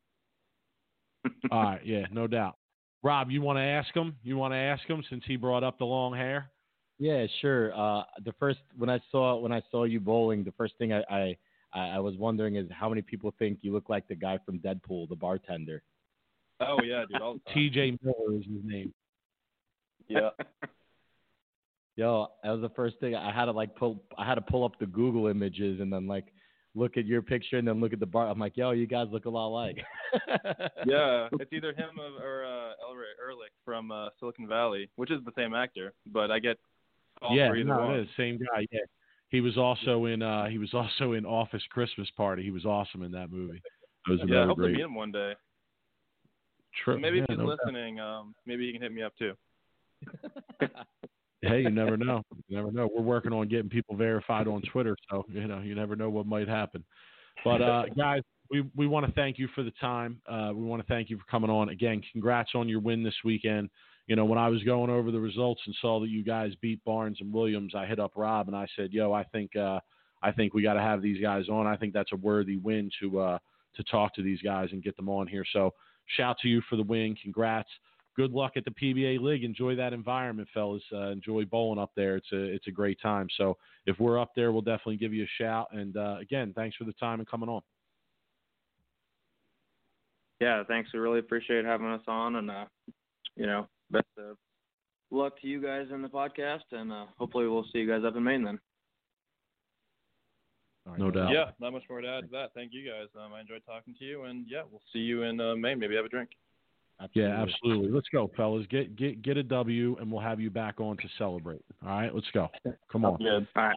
All 1.51 1.62
right, 1.62 1.81
yeah, 1.85 2.07
no 2.11 2.27
doubt. 2.27 2.57
Rob, 3.03 3.31
you 3.31 3.41
want 3.41 3.59
to 3.59 3.62
ask 3.62 3.95
him? 3.95 4.16
You 4.22 4.37
want 4.37 4.53
to 4.53 4.59
ask 4.59 4.85
him 4.87 5.03
since 5.09 5.22
he 5.27 5.37
brought 5.37 5.62
up 5.62 5.79
the 5.79 5.85
long 5.85 6.14
hair? 6.14 6.51
Yeah, 6.99 7.27
sure. 7.41 7.77
Uh, 7.77 8.03
the 8.24 8.33
first 8.39 8.59
when 8.77 8.91
I 8.91 9.01
saw 9.11 9.37
when 9.37 9.53
I 9.53 9.62
saw 9.70 9.85
you 9.85 10.01
bowling, 10.01 10.45
the 10.45 10.53
first 10.53 10.74
thing 10.79 10.93
I, 10.93 11.03
I 11.11 11.37
I 11.72 11.99
was 11.99 12.16
wondering 12.16 12.57
is 12.57 12.66
how 12.70 12.89
many 12.89 13.03
people 13.03 13.35
think 13.39 13.59
you 13.61 13.72
look 13.72 13.89
like 13.89 14.09
the 14.09 14.14
guy 14.14 14.39
from 14.45 14.59
Deadpool, 14.61 15.09
the 15.09 15.16
bartender. 15.16 15.83
Oh 16.61 16.79
yeah, 16.83 17.05
dude. 17.11 17.20
All 17.20 17.39
T.J. 17.53 17.99
Miller 18.03 18.39
is 18.39 18.47
his 18.47 18.64
name. 18.64 18.95
Yeah. 20.09 20.31
Yo, 21.97 22.29
that 22.43 22.51
was 22.51 22.61
the 22.61 22.70
first 22.70 22.99
thing 23.01 23.14
I 23.14 23.33
had 23.33 23.47
to 23.47 23.53
like 23.53 23.74
pull. 23.77 24.03
I 24.18 24.27
had 24.27 24.37
to 24.37 24.43
pull 24.43 24.64
up 24.64 24.79
the 24.79 24.87
Google 24.87 25.29
images 25.29 25.81
and 25.81 25.93
then 25.93 26.07
like 26.07 26.27
look 26.77 26.97
at 26.97 27.07
your 27.07 27.22
picture 27.22 27.57
and 27.57 27.66
then 27.66 27.81
look 27.81 27.93
at 27.93 28.01
the 28.01 28.07
bar. 28.07 28.29
I'm 28.29 28.39
like, 28.39 28.57
yo, 28.57 28.70
you 28.70 28.87
guys 28.87 29.09
look 29.11 29.24
a 29.24 29.31
lot 29.31 29.49
alike. 29.49 29.79
yeah, 30.87 31.29
it's 31.33 31.53
either 31.53 31.72
him 31.72 31.99
or 32.22 32.45
uh, 32.45 32.72
Elroy 32.87 33.05
Erlich 33.24 33.51
from 33.64 33.91
uh, 33.91 34.11
Silicon 34.20 34.47
Valley, 34.47 34.91
which 34.97 35.11
is 35.11 35.20
the 35.24 35.33
same 35.37 35.55
actor, 35.55 35.95
but 36.12 36.31
I 36.31 36.39
get 36.39 36.59
all 37.22 37.35
yeah, 37.35 37.49
three 37.49 37.64
no, 37.64 37.79
one. 37.79 37.95
it 37.95 38.01
is 38.03 38.09
same 38.16 38.39
guy. 38.39 38.66
Yeah, 38.70 38.81
he 39.31 39.41
was 39.41 39.57
also 39.57 40.05
in 40.05 40.22
uh, 40.22 40.47
he 40.47 40.59
was 40.59 40.74
also 40.74 41.12
in 41.12 41.24
Office 41.24 41.62
Christmas 41.70 42.09
Party. 42.16 42.43
He 42.43 42.51
was 42.51 42.64
awesome 42.64 43.03
in 43.03 43.11
that 43.12 43.33
movie. 43.33 43.62
It 44.09 44.11
was 44.11 44.20
yeah, 44.27 44.43
I 44.43 44.47
hope 44.47 44.59
great. 44.59 44.68
to 44.68 44.74
meet 44.74 44.85
him 44.85 44.95
one 44.95 45.11
day. 45.11 45.33
True. 46.85 47.01
maybe 47.01 47.16
yeah, 47.18 47.24
if 47.24 47.31
he's 47.31 47.39
no 47.39 47.47
listening, 47.47 47.99
um, 47.99 48.35
maybe 48.45 48.66
he 48.66 48.72
can 48.72 48.83
hit 48.83 48.93
me 48.93 49.03
up 49.03 49.14
too. 49.18 49.33
hey, 51.43 51.62
you 51.62 51.70
never 51.70 51.97
know. 51.97 52.22
You 52.49 52.57
never 52.57 52.72
know. 52.72 52.89
We're 52.95 53.03
working 53.03 53.32
on 53.32 53.49
getting 53.49 53.68
people 53.68 53.97
verified 53.97 54.47
on 54.47 54.62
Twitter, 54.72 54.97
so 55.11 55.24
you 55.28 55.47
know 55.47 55.61
you 55.61 55.74
never 55.74 55.97
know 55.97 56.11
what 56.11 56.26
might 56.26 56.49
happen. 56.49 56.84
But 57.45 57.62
uh, 57.62 57.84
guys, 57.97 58.22
we 58.51 58.64
we 58.74 58.87
want 58.87 59.07
to 59.07 59.12
thank 59.12 59.39
you 59.39 59.49
for 59.55 59.62
the 59.62 59.72
time. 59.80 60.20
Uh, 60.28 60.53
we 60.55 60.64
want 60.64 60.82
to 60.82 60.89
thank 60.89 61.11
you 61.11 61.18
for 61.18 61.24
coming 61.30 61.51
on 61.51 61.68
again. 61.68 62.03
Congrats 62.12 62.51
on 62.55 62.68
your 62.68 62.80
win 62.80 63.03
this 63.03 63.14
weekend. 63.24 63.70
You 64.07 64.14
know, 64.14 64.24
when 64.24 64.39
I 64.39 64.49
was 64.49 64.62
going 64.62 64.91
over 64.91 65.11
the 65.11 65.20
results 65.20 65.61
and 65.66 65.74
saw 65.80 66.01
that 66.01 66.09
you 66.09 66.22
guys 66.22 66.53
beat 66.61 66.82
Barnes 66.84 67.18
and 67.20 67.32
Williams, 67.32 67.74
I 67.74 67.87
hit 67.87 67.99
up 67.99 68.12
Rob 68.16 68.49
and 68.49 68.57
I 68.57 68.66
said, 68.76 68.93
"Yo, 68.93 69.12
I 69.12 69.24
think 69.24 69.55
uh, 69.57 69.80
I 70.22 70.32
think 70.32 70.55
we 70.55 70.62
got 70.62 70.74
to 70.74 70.80
have 70.80 71.03
these 71.03 71.20
guys 71.20 71.49
on. 71.49 71.66
I 71.66 71.76
think 71.76 71.93
that's 71.93 72.12
a 72.12 72.16
worthy 72.16 72.57
win 72.57 72.91
to 73.01 73.18
uh, 73.20 73.39
to 73.76 73.84
talk 73.84 74.14
to 74.14 74.22
these 74.22 74.41
guys 74.43 74.68
and 74.72 74.82
get 74.82 74.97
them 74.97 75.09
on 75.09 75.26
here." 75.26 75.45
So, 75.53 75.74
shout 76.16 76.37
to 76.43 76.49
you 76.49 76.62
for 76.68 76.76
the 76.76 76.84
win. 76.84 77.16
Congrats 77.20 77.68
good 78.16 78.32
luck 78.32 78.52
at 78.56 78.64
the 78.64 78.70
PBA 78.70 79.20
League. 79.20 79.44
Enjoy 79.44 79.76
that 79.76 79.92
environment, 79.92 80.48
fellas. 80.52 80.82
Uh, 80.92 81.10
enjoy 81.10 81.44
bowling 81.44 81.78
up 81.78 81.92
there. 81.94 82.16
It's 82.16 82.32
a 82.32 82.42
it's 82.42 82.66
a 82.66 82.72
great 82.72 82.98
time. 83.00 83.28
So 83.36 83.56
if 83.86 83.98
we're 84.00 84.18
up 84.20 84.32
there, 84.34 84.52
we'll 84.52 84.62
definitely 84.62 84.96
give 84.96 85.12
you 85.12 85.24
a 85.24 85.42
shout. 85.42 85.68
And 85.72 85.96
uh, 85.96 86.16
again, 86.20 86.52
thanks 86.56 86.76
for 86.76 86.84
the 86.84 86.92
time 86.94 87.20
and 87.20 87.28
coming 87.28 87.48
on. 87.48 87.62
Yeah, 90.40 90.62
thanks. 90.66 90.90
We 90.92 90.98
really 90.98 91.20
appreciate 91.20 91.64
having 91.64 91.86
us 91.86 92.02
on, 92.08 92.36
and 92.36 92.50
uh, 92.50 92.64
you 93.36 93.46
know, 93.46 93.68
best 93.90 94.06
of 94.18 94.36
luck 95.10 95.40
to 95.40 95.46
you 95.46 95.62
guys 95.62 95.86
in 95.92 96.02
the 96.02 96.08
podcast, 96.08 96.64
and 96.72 96.92
uh, 96.92 97.06
hopefully 97.18 97.46
we'll 97.46 97.66
see 97.72 97.78
you 97.78 97.88
guys 97.88 98.02
up 98.06 98.16
in 98.16 98.24
Maine 98.24 98.44
then. 98.44 98.58
Right, 100.84 100.98
no 100.98 101.10
doubt. 101.10 101.32
Yeah, 101.32 101.50
not 101.58 101.72
much 101.72 101.82
more 101.88 102.00
to 102.00 102.08
add 102.08 102.20
to 102.22 102.30
that. 102.32 102.50
Thank 102.54 102.72
you 102.72 102.88
guys. 102.88 103.08
Um, 103.18 103.32
I 103.32 103.40
enjoyed 103.40 103.62
talking 103.66 103.94
to 103.98 104.04
you, 104.04 104.24
and 104.24 104.46
yeah, 104.48 104.62
we'll 104.70 104.82
see 104.92 105.00
you 105.00 105.22
in 105.22 105.40
uh, 105.40 105.56
Maine. 105.56 105.78
Maybe 105.78 105.96
have 105.96 106.04
a 106.04 106.08
drink. 106.08 106.30
Absolutely. 107.01 107.30
Yeah, 107.30 107.42
absolutely. 107.42 107.90
Let's 107.90 108.09
go, 108.11 108.30
fellas. 108.36 108.66
Get 108.70 108.97
get 108.97 109.22
get 109.22 109.36
a 109.36 109.42
W, 109.42 109.97
and 110.01 110.11
we'll 110.11 110.22
have 110.22 110.40
you 110.40 110.51
back 110.51 110.80
on 110.80 110.97
to 110.97 111.09
celebrate. 111.18 111.62
All 111.84 111.90
right, 111.90 112.14
let's 112.14 112.26
go. 112.32 112.49
Come 112.90 113.05
on. 113.05 113.18
Good. 113.18 113.47
All 113.55 113.64
right. 113.64 113.76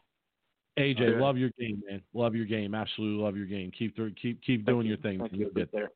AJ, 0.78 1.20
love 1.20 1.38
your 1.38 1.50
game, 1.60 1.84
man. 1.90 2.02
Love 2.14 2.36
your 2.36 2.46
game. 2.46 2.74
Absolutely 2.74 3.22
love 3.22 3.36
your 3.36 3.46
game. 3.46 3.72
Keep 3.78 3.98
keep 4.22 4.42
keep 4.42 4.66
doing 4.66 4.88
your 4.88 4.98
thing. 4.98 5.20
You'll 5.34 5.50
get 5.50 5.70
there. 5.74 5.90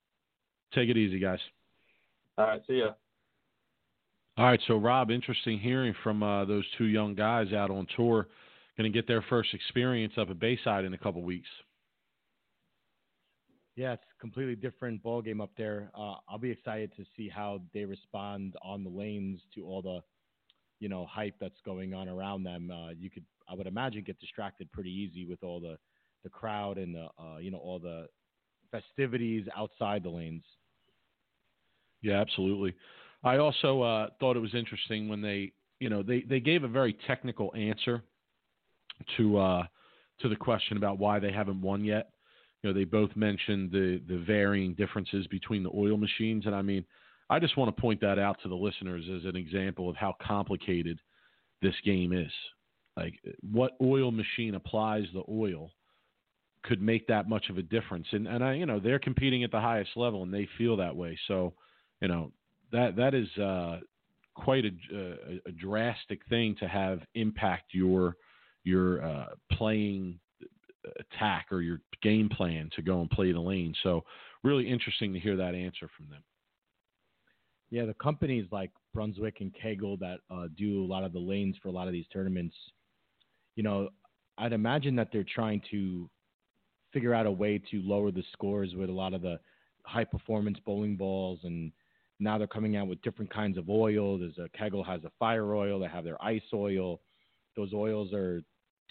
Take 0.73 0.89
it 0.89 0.97
easy, 0.97 1.19
guys. 1.19 1.39
All 2.37 2.45
right. 2.45 2.61
See 2.67 2.79
ya. 2.79 2.89
All 4.35 4.45
right, 4.45 4.59
so 4.67 4.77
Rob, 4.77 5.11
interesting 5.11 5.59
hearing 5.59 5.93
from 6.01 6.23
uh, 6.23 6.43
those 6.45 6.65
two 6.79 6.85
young 6.85 7.13
guys 7.13 7.53
out 7.53 7.69
on 7.69 7.85
tour. 7.95 8.27
Going 8.77 8.91
to 8.91 8.95
get 8.95 9.07
their 9.07 9.21
first 9.29 9.53
experience 9.53 10.13
up 10.17 10.31
at 10.31 10.39
Bayside 10.39 10.85
in 10.85 10.95
a 10.95 10.97
couple 10.97 11.21
weeks. 11.21 11.47
Yeah, 13.75 13.93
it's 13.93 14.03
a 14.03 14.21
completely 14.21 14.55
different 14.55 15.01
ball 15.01 15.21
game 15.21 15.41
up 15.41 15.49
there. 15.57 15.89
Uh, 15.97 16.15
I'll 16.29 16.37
be 16.37 16.51
excited 16.51 16.95
to 16.95 17.03
see 17.17 17.27
how 17.27 17.61
they 17.73 17.85
respond 17.85 18.55
on 18.61 18.83
the 18.83 18.89
lanes 18.89 19.41
to 19.55 19.65
all 19.65 19.81
the, 19.81 20.01
you 20.79 20.89
know, 20.89 21.07
hype 21.07 21.35
that's 21.41 21.59
going 21.65 21.93
on 21.93 22.07
around 22.07 22.43
them. 22.43 22.69
Uh, 22.69 22.89
you 22.91 23.09
could, 23.09 23.25
I 23.49 23.55
would 23.55 23.65
imagine, 23.65 24.03
get 24.03 24.19
distracted 24.19 24.71
pretty 24.71 24.91
easy 24.91 25.25
with 25.25 25.43
all 25.43 25.59
the, 25.59 25.77
the 26.23 26.29
crowd 26.29 26.77
and 26.77 26.93
the, 26.93 27.07
uh, 27.19 27.37
you 27.39 27.49
know, 27.49 27.57
all 27.57 27.79
the 27.79 28.07
festivities 28.69 29.47
outside 29.55 30.03
the 30.03 30.09
lanes. 30.09 30.43
Yeah, 32.03 32.21
absolutely. 32.21 32.75
I 33.23 33.37
also 33.37 33.81
uh, 33.81 34.07
thought 34.19 34.35
it 34.35 34.41
was 34.41 34.53
interesting 34.53 35.09
when 35.09 35.21
they, 35.21 35.53
you 35.79 35.89
know, 35.89 36.03
they, 36.03 36.21
they 36.21 36.39
gave 36.39 36.63
a 36.63 36.67
very 36.67 36.95
technical 37.07 37.51
answer 37.55 38.03
to 39.17 39.37
uh, 39.37 39.63
to 40.19 40.29
the 40.29 40.35
question 40.35 40.77
about 40.77 40.99
why 40.99 41.17
they 41.19 41.31
haven't 41.31 41.59
won 41.59 41.83
yet 41.83 42.12
you 42.63 42.69
know, 42.69 42.73
they 42.73 42.85
both 42.85 43.15
mentioned 43.15 43.71
the 43.71 44.01
the 44.07 44.23
varying 44.25 44.73
differences 44.73 45.27
between 45.27 45.63
the 45.63 45.71
oil 45.75 45.97
machines, 45.97 46.45
and 46.45 46.55
I 46.55 46.61
mean, 46.61 46.85
I 47.29 47.39
just 47.39 47.57
want 47.57 47.75
to 47.75 47.81
point 47.81 47.99
that 48.01 48.17
out 48.17 48.37
to 48.43 48.49
the 48.49 48.55
listeners 48.55 49.05
as 49.13 49.25
an 49.25 49.35
example 49.35 49.89
of 49.89 49.97
how 49.97 50.15
complicated 50.25 50.99
this 51.61 51.75
game 51.85 52.13
is. 52.13 52.31
Like, 52.95 53.15
what 53.41 53.73
oil 53.81 54.11
machine 54.11 54.55
applies 54.55 55.05
the 55.13 55.23
oil 55.29 55.71
could 56.63 56.81
make 56.81 57.07
that 57.07 57.27
much 57.27 57.49
of 57.49 57.57
a 57.57 57.61
difference, 57.61 58.07
and 58.11 58.27
and 58.27 58.43
I, 58.43 58.53
you 58.53 58.65
know, 58.65 58.79
they're 58.79 58.99
competing 58.99 59.43
at 59.43 59.51
the 59.51 59.59
highest 59.59 59.91
level, 59.97 60.23
and 60.23 60.33
they 60.33 60.47
feel 60.57 60.77
that 60.77 60.95
way. 60.95 61.19
So, 61.27 61.53
you 62.01 62.07
know, 62.07 62.31
that 62.71 62.95
that 62.95 63.13
is 63.13 63.27
uh, 63.37 63.79
quite 64.35 64.63
a, 64.65 64.71
a, 64.95 65.49
a 65.49 65.51
drastic 65.51 66.21
thing 66.29 66.55
to 66.61 66.67
have 66.67 67.01
impact 67.15 67.73
your 67.73 68.15
your 68.63 69.03
uh, 69.03 69.25
playing 69.51 70.19
attack 70.99 71.47
or 71.51 71.61
your 71.61 71.79
game 72.01 72.29
plan 72.29 72.69
to 72.75 72.81
go 72.81 73.01
and 73.01 73.09
play 73.09 73.31
the 73.31 73.39
lane. 73.39 73.73
So 73.83 74.03
really 74.43 74.69
interesting 74.69 75.13
to 75.13 75.19
hear 75.19 75.35
that 75.37 75.55
answer 75.55 75.89
from 75.95 76.09
them. 76.09 76.23
Yeah, 77.69 77.85
the 77.85 77.95
companies 77.95 78.45
like 78.51 78.71
Brunswick 78.93 79.37
and 79.39 79.53
Kegel 79.53 79.97
that 79.97 80.19
uh, 80.29 80.47
do 80.57 80.83
a 80.83 80.87
lot 80.87 81.03
of 81.03 81.13
the 81.13 81.19
lanes 81.19 81.55
for 81.61 81.69
a 81.69 81.71
lot 81.71 81.87
of 81.87 81.93
these 81.93 82.05
tournaments, 82.13 82.55
you 83.55 83.63
know, 83.63 83.89
I'd 84.37 84.53
imagine 84.53 84.95
that 84.97 85.09
they're 85.11 85.23
trying 85.23 85.61
to 85.71 86.09
figure 86.91 87.13
out 87.13 87.25
a 87.25 87.31
way 87.31 87.59
to 87.71 87.81
lower 87.83 88.11
the 88.11 88.23
scores 88.31 88.75
with 88.75 88.89
a 88.89 88.93
lot 88.93 89.13
of 89.13 89.21
the 89.21 89.39
high 89.85 90.03
performance 90.03 90.57
bowling 90.65 90.95
balls 90.95 91.39
and 91.43 91.71
now 92.19 92.37
they're 92.37 92.47
coming 92.47 92.75
out 92.75 92.87
with 92.87 93.01
different 93.01 93.33
kinds 93.33 93.57
of 93.57 93.69
oil. 93.69 94.17
There's 94.17 94.37
a 94.37 94.47
Kegel 94.57 94.83
has 94.83 95.03
a 95.03 95.11
fire 95.19 95.55
oil, 95.55 95.79
they 95.79 95.87
have 95.87 96.03
their 96.03 96.23
ice 96.23 96.41
oil. 96.53 97.01
Those 97.55 97.73
oils 97.73 98.13
are 98.13 98.41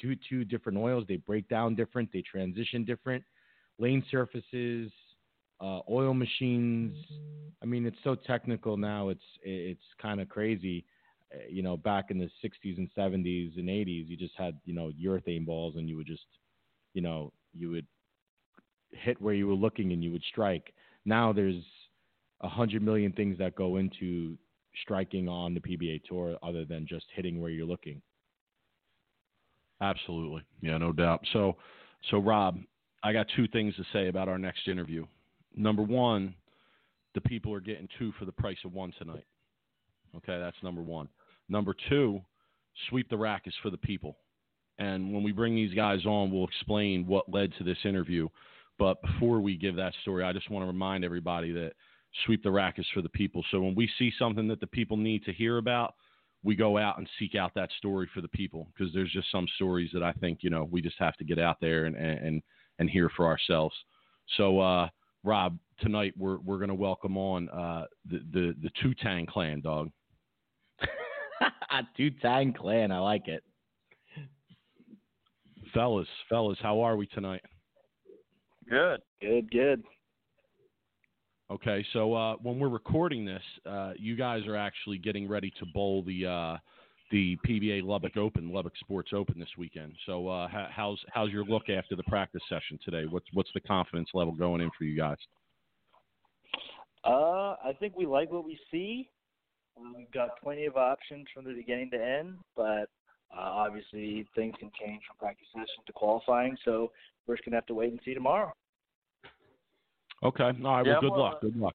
two 0.01 0.16
two 0.28 0.45
different 0.45 0.78
oils. 0.78 1.05
They 1.09 1.16
break 1.16 1.49
down 1.49 1.74
different. 1.74 2.11
They 2.12 2.22
transition 2.22 2.84
different. 2.84 3.24
Lane 3.78 4.05
surfaces, 4.11 4.90
uh, 5.61 5.80
oil 5.90 6.14
machines. 6.14 6.97
I 7.62 7.66
mean, 7.66 7.86
it's 7.86 7.97
so 8.05 8.14
technical 8.14 8.76
now. 8.76 9.09
It's 9.09 9.22
it's 9.43 9.82
kind 10.01 10.20
of 10.20 10.28
crazy. 10.28 10.84
Uh, 11.34 11.38
you 11.49 11.62
know, 11.62 11.76
back 11.76 12.11
in 12.11 12.18
the 12.18 12.28
60s 12.45 12.76
and 12.76 12.88
70s 12.97 13.57
and 13.57 13.68
80s, 13.68 14.09
you 14.09 14.16
just 14.16 14.34
had 14.36 14.59
you 14.64 14.74
know 14.74 14.90
urethane 15.03 15.47
balls, 15.47 15.76
and 15.76 15.88
you 15.88 15.97
would 15.97 16.07
just, 16.07 16.26
you 16.95 17.03
know, 17.03 17.32
you 17.55 17.70
would 17.70 17.86
hit 18.93 19.20
where 19.20 19.34
you 19.34 19.47
were 19.47 19.55
looking 19.55 19.93
and 19.93 20.03
you 20.03 20.12
would 20.12 20.24
strike. 20.24 20.72
Now 21.05 21.32
there's 21.32 21.62
a 22.43 22.49
hundred 22.49 22.82
million 22.82 23.12
things 23.12 23.38
that 23.38 23.55
go 23.55 23.76
into 23.76 24.36
striking 24.82 25.28
on 25.28 25.55
the 25.55 25.61
PBA 25.61 26.03
tour 26.05 26.36
other 26.43 26.64
than 26.64 26.86
just 26.86 27.07
hitting 27.14 27.40
where 27.40 27.51
you're 27.51 27.66
looking. 27.66 28.01
Absolutely. 29.83 30.43
Yeah, 30.61 30.78
no 30.78 30.93
doubt. 30.93 31.20
So, 31.33 31.57
so 32.11 32.18
Rob, 32.18 32.59
I 33.03 33.12
got 33.12 33.26
two 33.35 33.49
things 33.49 33.74
to 33.76 33.85
say 33.93 34.09
about 34.09 34.28
our 34.28 34.39
next 34.39 34.68
interview. 34.68 35.05
Number 35.57 35.83
one, 35.83 36.35
the 37.14 37.20
people 37.20 37.53
are 37.53 37.61
getting 37.61 37.89
two 37.99 38.12
for 38.18 38.24
the 38.24 38.33
price 38.33 38.59
of 38.64 38.72
one 38.72 38.93
tonight. 38.97 39.26
Okay, 40.16 40.39
that's 40.39 40.57
number 40.62 40.83
one. 40.83 41.09
Number 41.49 41.74
two, 41.89 42.20
sweep 42.89 43.11
the 43.11 43.16
rack 43.16 43.43
is 43.47 43.55
for 43.61 43.70
the 43.70 43.76
people. 43.76 44.16
And 44.78 45.12
when 45.12 45.24
we 45.24 45.33
bring 45.33 45.57
these 45.57 45.74
guys 45.74 46.07
on, 46.07 46.30
we'll 46.30 46.47
explain 46.47 47.07
what 47.07 47.30
led 47.30 47.53
to 47.59 47.64
this 47.64 47.78
interview. 47.85 48.28
But 48.78 49.03
before 49.03 49.41
we 49.41 49.57
give 49.57 49.74
that 49.76 49.95
story, 50.03 50.24
I 50.24 50.33
just 50.33 50.49
want 50.49 50.62
to 50.62 50.68
remind 50.68 51.05
everybody 51.05 51.51
that 51.53 51.72
sweep 52.24 52.43
the 52.45 52.51
rack 52.51 52.78
is 52.78 52.87
for 52.95 53.03
the 53.03 53.09
people. 53.09 53.45
So 53.51 53.61
when 53.61 53.74
we 53.74 53.91
see 53.99 54.12
something 54.16 54.47
that 54.49 54.61
the 54.61 54.66
people 54.66 54.97
need 54.97 55.24
to 55.24 55.33
hear 55.33 55.59
about, 55.59 55.95
we 56.45 56.57
go 56.57 56.78
out 56.78 56.99
and 56.99 57.09
seek 57.18 57.34
out 57.34 57.53
that 57.55 57.70
story 57.78 58.09
for 58.12 58.20
the 58.20 58.28
people 58.28 58.68
because 58.72 58.93
there's 58.93 59.12
just 59.12 59.30
some 59.30 59.47
stories 59.57 59.90
that 59.93 60.03
I 60.03 60.12
think 60.14 60.40
you 60.43 60.51
know 60.51 60.68
we 60.70 60.82
just 60.82 60.99
have 60.99 61.16
to 61.16 61.24
get 61.24 61.38
out 61.38 61.59
there 61.61 61.84
and 61.84 61.97
and 61.97 62.43
and 62.78 62.90
hear 62.90 63.11
for 63.16 63.26
ourselves. 63.26 63.74
So 64.36 64.61
uh, 64.61 64.88
Rob, 65.24 65.59
tonight 65.80 66.14
we're 66.16 66.38
we're 66.38 66.59
going 66.59 66.68
to 66.68 66.74
welcome 66.74 67.16
on 67.16 67.49
uh, 67.51 67.84
the 68.11 68.18
the 68.32 68.55
the 68.62 68.70
Two 68.80 68.95
Tang 68.95 69.26
Clan, 69.26 69.61
dog. 69.61 69.90
Two 71.97 72.11
Tang 72.11 72.53
Clan, 72.53 72.93
I 72.93 72.99
like 72.99 73.28
it. 73.28 73.43
Fellas, 75.72 76.09
fellas, 76.28 76.59
how 76.61 76.80
are 76.80 76.97
we 76.97 77.07
tonight? 77.07 77.43
Good, 78.68 79.01
good, 79.20 79.51
good. 79.51 79.82
Okay, 81.53 81.84
so 81.92 82.14
uh, 82.14 82.36
when 82.36 82.59
we're 82.59 82.70
recording 82.70 83.26
this, 83.26 83.42
uh, 83.66 83.92
you 83.98 84.16
guys 84.16 84.46
are 84.46 84.57
actually 84.57 84.96
getting 84.96 85.28
ready 85.28 85.53
to 85.59 85.66
bowl 85.66 86.03
the 86.03 86.24
uh, 86.24 86.57
the 87.11 87.36
PBA 87.46 87.82
Lubbock 87.82 88.16
Open, 88.16 88.50
Lubbock 88.50 88.72
Sports 88.80 89.11
Open 89.14 89.38
this 89.38 89.50
weekend. 89.59 89.92
So 90.07 90.28
uh, 90.28 90.48
how's 90.48 90.98
how's 91.12 91.28
your 91.28 91.44
look 91.44 91.68
after 91.68 91.94
the 91.94 92.05
practice 92.05 92.40
session 92.48 92.78
today? 92.82 93.05
What's 93.05 93.26
what's 93.34 93.50
the 93.53 93.61
confidence 93.61 94.09
level 94.14 94.32
going 94.32 94.62
in 94.62 94.70
for 94.78 94.84
you 94.84 94.96
guys? 94.96 95.18
Uh, 97.05 97.57
I 97.62 97.76
think 97.78 97.98
we 97.98 98.07
like 98.07 98.32
what 98.32 98.46
we 98.46 98.59
see. 98.70 99.11
We've 99.94 100.11
got 100.11 100.40
plenty 100.42 100.64
of 100.64 100.78
options 100.78 101.26
from 101.34 101.44
the 101.44 101.53
beginning 101.53 101.90
to 101.90 102.03
end, 102.03 102.36
but 102.57 102.88
uh, 103.30 103.40
obviously 103.40 104.26
things 104.34 104.55
can 104.59 104.70
change 104.80 105.03
from 105.07 105.18
practice 105.18 105.48
session 105.53 105.84
to 105.86 105.92
qualifying. 105.92 106.57
So 106.64 106.92
we're 107.26 107.36
just 107.36 107.44
gonna 107.44 107.59
have 107.59 107.66
to 107.66 107.74
wait 107.74 107.90
and 107.90 108.00
see 108.07 108.14
tomorrow. 108.14 108.55
Okay. 110.23 110.45
All 110.45 110.51
right. 110.51 110.87
Yeah, 110.87 110.93
well, 110.93 111.01
good 111.01 111.12
luck. 111.12 111.41
Good 111.41 111.57
luck. 111.57 111.75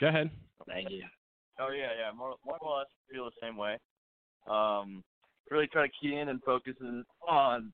Go 0.00 0.08
ahead. 0.08 0.30
Thank 0.66 0.90
you. 0.90 1.04
Oh 1.60 1.70
yeah, 1.70 1.90
yeah. 1.98 2.16
More, 2.16 2.34
more 2.44 2.58
or 2.60 2.78
less 2.78 2.86
feel 3.10 3.26
the 3.26 3.30
same 3.40 3.56
way. 3.56 3.78
Um, 4.48 5.02
really 5.50 5.66
try 5.68 5.86
to 5.86 5.92
key 6.00 6.16
in 6.16 6.28
and 6.28 6.42
focus 6.42 6.74
in 6.80 7.04
on 7.28 7.72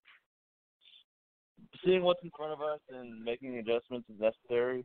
seeing 1.85 2.03
what's 2.03 2.23
in 2.23 2.31
front 2.37 2.53
of 2.53 2.61
us 2.61 2.81
and 2.91 3.23
making 3.23 3.57
adjustments 3.57 4.09
as 4.13 4.21
necessary. 4.21 4.85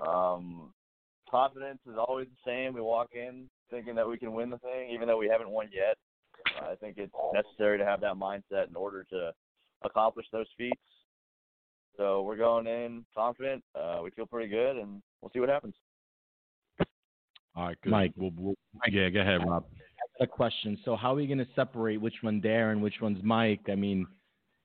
Um, 0.00 0.72
confidence 1.30 1.80
is 1.86 1.96
always 1.96 2.26
the 2.28 2.50
same. 2.50 2.74
We 2.74 2.80
walk 2.80 3.10
in 3.14 3.48
thinking 3.70 3.94
that 3.94 4.08
we 4.08 4.18
can 4.18 4.32
win 4.32 4.50
the 4.50 4.58
thing, 4.58 4.90
even 4.90 5.06
though 5.06 5.18
we 5.18 5.28
haven't 5.28 5.50
won 5.50 5.68
yet. 5.72 5.96
Uh, 6.60 6.72
I 6.72 6.74
think 6.76 6.96
it's 6.98 7.12
necessary 7.32 7.78
to 7.78 7.84
have 7.84 8.00
that 8.00 8.14
mindset 8.14 8.68
in 8.68 8.76
order 8.76 9.04
to 9.10 9.32
accomplish 9.82 10.26
those 10.32 10.46
feats. 10.56 10.80
So 11.98 12.22
we're 12.22 12.36
going 12.36 12.66
in 12.68 13.04
confident. 13.14 13.62
Uh, 13.74 14.00
we 14.02 14.10
feel 14.10 14.24
pretty 14.24 14.48
good, 14.48 14.76
and 14.76 15.02
we'll 15.20 15.30
see 15.32 15.40
what 15.40 15.48
happens. 15.48 15.74
All 17.56 17.66
right, 17.66 17.76
good. 17.82 17.90
Mike, 17.90 18.12
we'll, 18.16 18.30
we'll, 18.38 18.54
yeah, 18.88 19.08
go 19.08 19.20
ahead, 19.20 19.40
Rob. 19.44 19.64
a 20.20 20.26
question. 20.26 20.78
So 20.84 20.94
how 20.94 21.12
are 21.12 21.16
we 21.16 21.26
going 21.26 21.38
to 21.38 21.46
separate 21.56 22.00
which 22.00 22.14
one 22.20 22.40
Darren, 22.40 22.80
which 22.80 23.00
one's 23.02 23.18
Mike? 23.24 23.62
I 23.68 23.74
mean, 23.74 24.06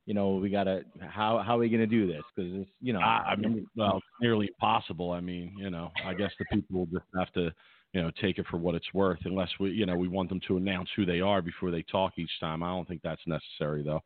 you 0.05 0.13
know, 0.13 0.35
we 0.35 0.49
gotta 0.49 0.83
how 0.99 1.41
how 1.43 1.55
are 1.55 1.59
we 1.59 1.69
gonna 1.69 1.87
do 1.87 2.05
this? 2.05 2.21
Because 2.35 2.51
it's 2.53 2.69
you 2.81 2.91
know, 2.91 2.99
I, 2.99 3.31
I 3.31 3.35
mean, 3.37 3.65
well, 3.75 4.01
nearly 4.21 4.47
impossible. 4.47 5.11
I 5.11 5.21
mean, 5.21 5.55
you 5.57 5.69
know, 5.69 5.91
I 6.05 6.13
guess 6.13 6.31
the 6.37 6.45
people 6.51 6.79
will 6.79 6.85
just 6.87 7.05
have 7.17 7.31
to, 7.33 7.51
you 7.93 8.01
know, 8.01 8.11
take 8.21 8.37
it 8.37 8.45
for 8.51 8.57
what 8.57 8.75
it's 8.75 8.93
worth, 8.93 9.19
unless 9.23 9.49
we, 9.61 9.71
you 9.71 9.85
know, 9.85 9.95
we 9.95 10.09
want 10.09 10.27
them 10.27 10.41
to 10.49 10.57
announce 10.57 10.89
who 10.95 11.05
they 11.05 11.21
are 11.21 11.41
before 11.41 11.71
they 11.71 11.83
talk 11.83 12.13
each 12.17 12.37
time. 12.41 12.63
I 12.63 12.67
don't 12.67 12.85
think 12.85 12.99
that's 13.01 13.21
necessary, 13.25 13.81
though 13.81 14.01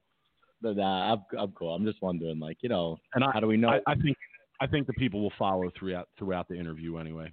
but 0.62 0.78
uh, 0.78 0.82
I'm, 0.82 1.24
I'm 1.38 1.52
cool. 1.52 1.74
I'm 1.74 1.86
just 1.86 2.02
wondering, 2.02 2.40
like, 2.40 2.58
you 2.62 2.70
know, 2.70 2.98
and 3.14 3.24
I, 3.24 3.32
how 3.34 3.40
do 3.40 3.48
we 3.48 3.58
know? 3.58 3.70
I, 3.70 3.80
I, 3.92 3.96
think 3.96 4.18
I 4.62 4.68
think 4.68 4.88
the 4.88 4.94
people 4.94 5.22
will 5.22 5.34
follow 5.38 5.70
throughout 5.78 6.10
throughout 6.18 6.48
the 6.48 6.56
interview 6.56 6.98
anyway. 6.98 7.32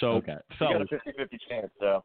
So, 0.00 0.08
okay, 0.12 0.36
so 0.58 0.68
you 0.68 0.74
got 0.74 0.82
a 0.82 0.86
50 0.86 1.12
50 1.16 1.38
chance, 1.48 1.70
so. 1.80 2.04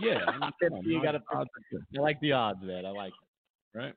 Yeah, 0.00 0.20
you 0.82 1.02
got 1.02 1.12
to. 1.12 1.20
I 1.30 2.00
like 2.00 2.20
the 2.20 2.32
odds, 2.32 2.60
man. 2.62 2.86
I 2.86 2.90
like 2.90 3.12
it. 3.12 3.78
Right. 3.78 3.94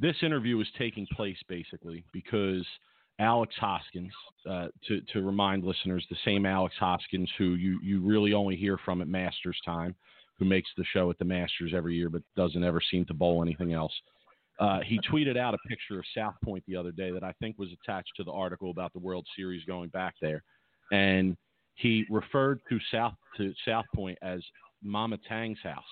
This 0.00 0.16
interview 0.22 0.60
is 0.60 0.66
taking 0.78 1.06
place 1.14 1.36
basically 1.48 2.04
because 2.12 2.64
Alex 3.18 3.54
Hoskins, 3.58 4.12
uh, 4.48 4.68
to 4.86 5.00
to 5.12 5.22
remind 5.22 5.64
listeners, 5.64 6.06
the 6.08 6.16
same 6.24 6.46
Alex 6.46 6.74
Hoskins 6.78 7.30
who 7.36 7.54
you 7.54 7.78
you 7.82 8.00
really 8.00 8.32
only 8.32 8.56
hear 8.56 8.78
from 8.84 9.02
at 9.02 9.08
Masters 9.08 9.58
time, 9.64 9.94
who 10.38 10.44
makes 10.44 10.70
the 10.76 10.84
show 10.92 11.10
at 11.10 11.18
the 11.18 11.24
Masters 11.24 11.72
every 11.74 11.96
year 11.96 12.08
but 12.08 12.22
doesn't 12.36 12.64
ever 12.64 12.80
seem 12.90 13.04
to 13.06 13.14
bowl 13.14 13.42
anything 13.42 13.72
else. 13.72 13.92
Uh, 14.58 14.80
he 14.84 14.98
tweeted 15.00 15.36
out 15.36 15.54
a 15.54 15.58
picture 15.68 15.98
of 15.98 16.04
South 16.16 16.34
Point 16.44 16.64
the 16.66 16.74
other 16.76 16.90
day 16.90 17.12
that 17.12 17.22
I 17.22 17.32
think 17.40 17.58
was 17.58 17.68
attached 17.72 18.10
to 18.16 18.24
the 18.24 18.32
article 18.32 18.70
about 18.70 18.92
the 18.92 18.98
World 18.98 19.26
Series 19.36 19.64
going 19.64 19.88
back 19.90 20.14
there, 20.20 20.42
and 20.90 21.36
he 21.74 22.04
referred 22.10 22.60
to 22.68 22.78
South 22.90 23.14
to 23.36 23.52
South 23.64 23.84
Point 23.94 24.18
as 24.20 24.40
Mama 24.82 25.18
Tang's 25.28 25.60
house. 25.62 25.84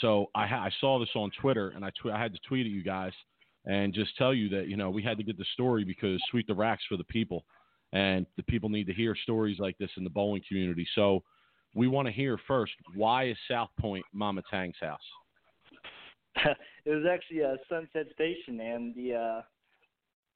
So 0.00 0.26
I, 0.34 0.46
ha- 0.46 0.64
I 0.64 0.70
saw 0.80 0.98
this 0.98 1.10
on 1.14 1.30
Twitter, 1.40 1.70
and 1.70 1.84
I, 1.84 1.90
tw- 1.90 2.12
I 2.12 2.18
had 2.18 2.32
to 2.32 2.40
tweet 2.48 2.64
at 2.64 2.72
you 2.72 2.82
guys 2.82 3.12
and 3.66 3.92
just 3.92 4.16
tell 4.16 4.32
you 4.32 4.48
that 4.48 4.68
you 4.68 4.76
know 4.76 4.88
we 4.90 5.02
had 5.02 5.18
to 5.18 5.22
get 5.22 5.36
the 5.36 5.44
story 5.52 5.84
because 5.84 6.20
sweep 6.30 6.46
the 6.46 6.54
racks 6.54 6.82
for 6.88 6.96
the 6.96 7.04
people, 7.04 7.44
and 7.92 8.26
the 8.36 8.42
people 8.44 8.70
need 8.70 8.86
to 8.86 8.94
hear 8.94 9.14
stories 9.14 9.58
like 9.58 9.76
this 9.78 9.90
in 9.98 10.04
the 10.04 10.10
bowling 10.10 10.42
community. 10.48 10.86
So 10.94 11.22
we 11.74 11.86
want 11.88 12.06
to 12.06 12.12
hear 12.12 12.38
first 12.48 12.72
why 12.94 13.28
is 13.28 13.36
South 13.50 13.70
Point 13.78 14.04
Mama 14.12 14.42
Tang's 14.50 14.76
house? 14.80 15.00
it 16.84 16.90
was 16.90 17.04
actually 17.10 17.40
a 17.40 17.56
Sunset 17.68 18.06
Station, 18.14 18.60
and 18.60 18.94
the 18.94 19.14
uh, 19.14 19.42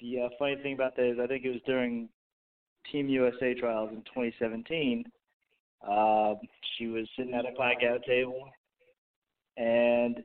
the 0.01 0.20
uh, 0.22 0.28
funny 0.38 0.57
thing 0.62 0.74
about 0.74 0.97
that 0.97 1.11
is 1.11 1.18
I 1.22 1.26
think 1.26 1.44
it 1.44 1.51
was 1.51 1.62
during 1.66 2.09
Team 2.92 3.09
USA 3.09 3.55
trials 3.55 3.90
in 3.90 4.03
2017. 4.03 5.05
Uh, 5.86 6.34
she 6.76 6.86
was 6.88 7.09
sitting 7.16 7.34
at 7.34 7.47
a 7.47 7.53
blackout 7.55 8.03
table, 8.07 8.49
and 9.57 10.22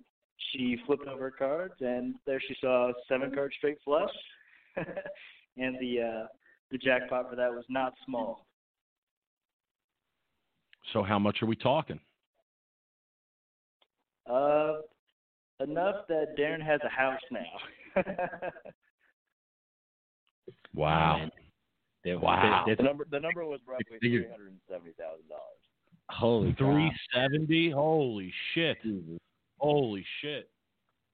she 0.52 0.78
flipped 0.86 1.08
over 1.08 1.24
her 1.24 1.32
cards, 1.32 1.76
and 1.80 2.16
there 2.26 2.42
she 2.46 2.56
saw 2.60 2.90
a 2.90 2.94
seven 3.08 3.34
card 3.34 3.54
straight 3.58 3.78
flush, 3.84 4.10
and 4.76 5.78
the 5.80 6.02
uh, 6.02 6.28
the 6.72 6.78
jackpot 6.78 7.30
for 7.30 7.36
that 7.36 7.52
was 7.52 7.66
not 7.70 7.94
small. 8.06 8.46
So 10.94 11.04
how 11.04 11.20
much 11.20 11.42
are 11.42 11.46
we 11.46 11.56
talking? 11.56 12.00
Uh, 14.30 14.74
enough 15.64 16.08
that 16.10 16.36
Darren 16.38 16.62
has 16.62 16.80
a 16.86 16.90
house 16.90 17.20
now. 17.32 18.04
Wow. 20.74 21.18
Man. 21.18 21.32
They- 22.04 22.16
Wow. 22.16 22.64
they- 22.66 22.76
The 22.76 22.84
number 22.84 23.06
the 23.10 23.20
number 23.20 23.46
was 23.46 23.60
roughly 23.68 24.00
three 24.00 24.28
hundred 24.30 24.48
and 24.52 24.60
seventy 24.70 24.94
thousand 24.94 25.28
dollars. 25.28 25.60
holy 26.10 26.54
three 26.54 26.92
seventy! 27.14 27.70
Holy 27.70 28.34
shit! 28.54 28.78
Holy 29.60 30.06
shit! 30.22 30.50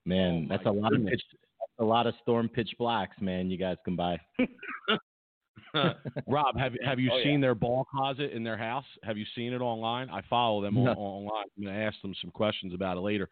Man, 0.06 0.44
Oh 0.44 0.48
that's 0.56 0.66
a 0.66 0.70
lot 0.70 0.94
of 0.94 1.04
pitch, 1.04 1.22
that's 1.32 1.72
a 1.80 1.84
lot 1.84 2.06
of 2.06 2.14
storm 2.22 2.48
pitch 2.48 2.70
blacks, 2.78 3.20
man. 3.20 3.50
You 3.50 3.58
guys 3.58 3.76
can 3.84 3.96
buy. 3.96 4.18
Rob, 6.26 6.56
have 6.56 6.72
have 6.84 6.98
you 6.98 7.10
Oh, 7.12 7.22
seen 7.22 7.34
yeah. 7.34 7.40
their 7.48 7.54
ball 7.54 7.84
closet 7.84 8.30
in 8.32 8.42
their 8.42 8.56
house? 8.56 8.86
Have 9.02 9.18
you 9.18 9.26
seen 9.34 9.52
it 9.52 9.60
online? 9.60 10.08
I 10.08 10.22
follow 10.30 10.62
them 10.62 10.78
on, 10.78 10.96
online. 10.96 11.44
I'm 11.58 11.64
going 11.64 11.74
to 11.76 11.80
ask 11.82 12.00
them 12.00 12.14
some 12.22 12.30
questions 12.30 12.72
about 12.72 12.96
it 12.96 13.00
later. 13.00 13.28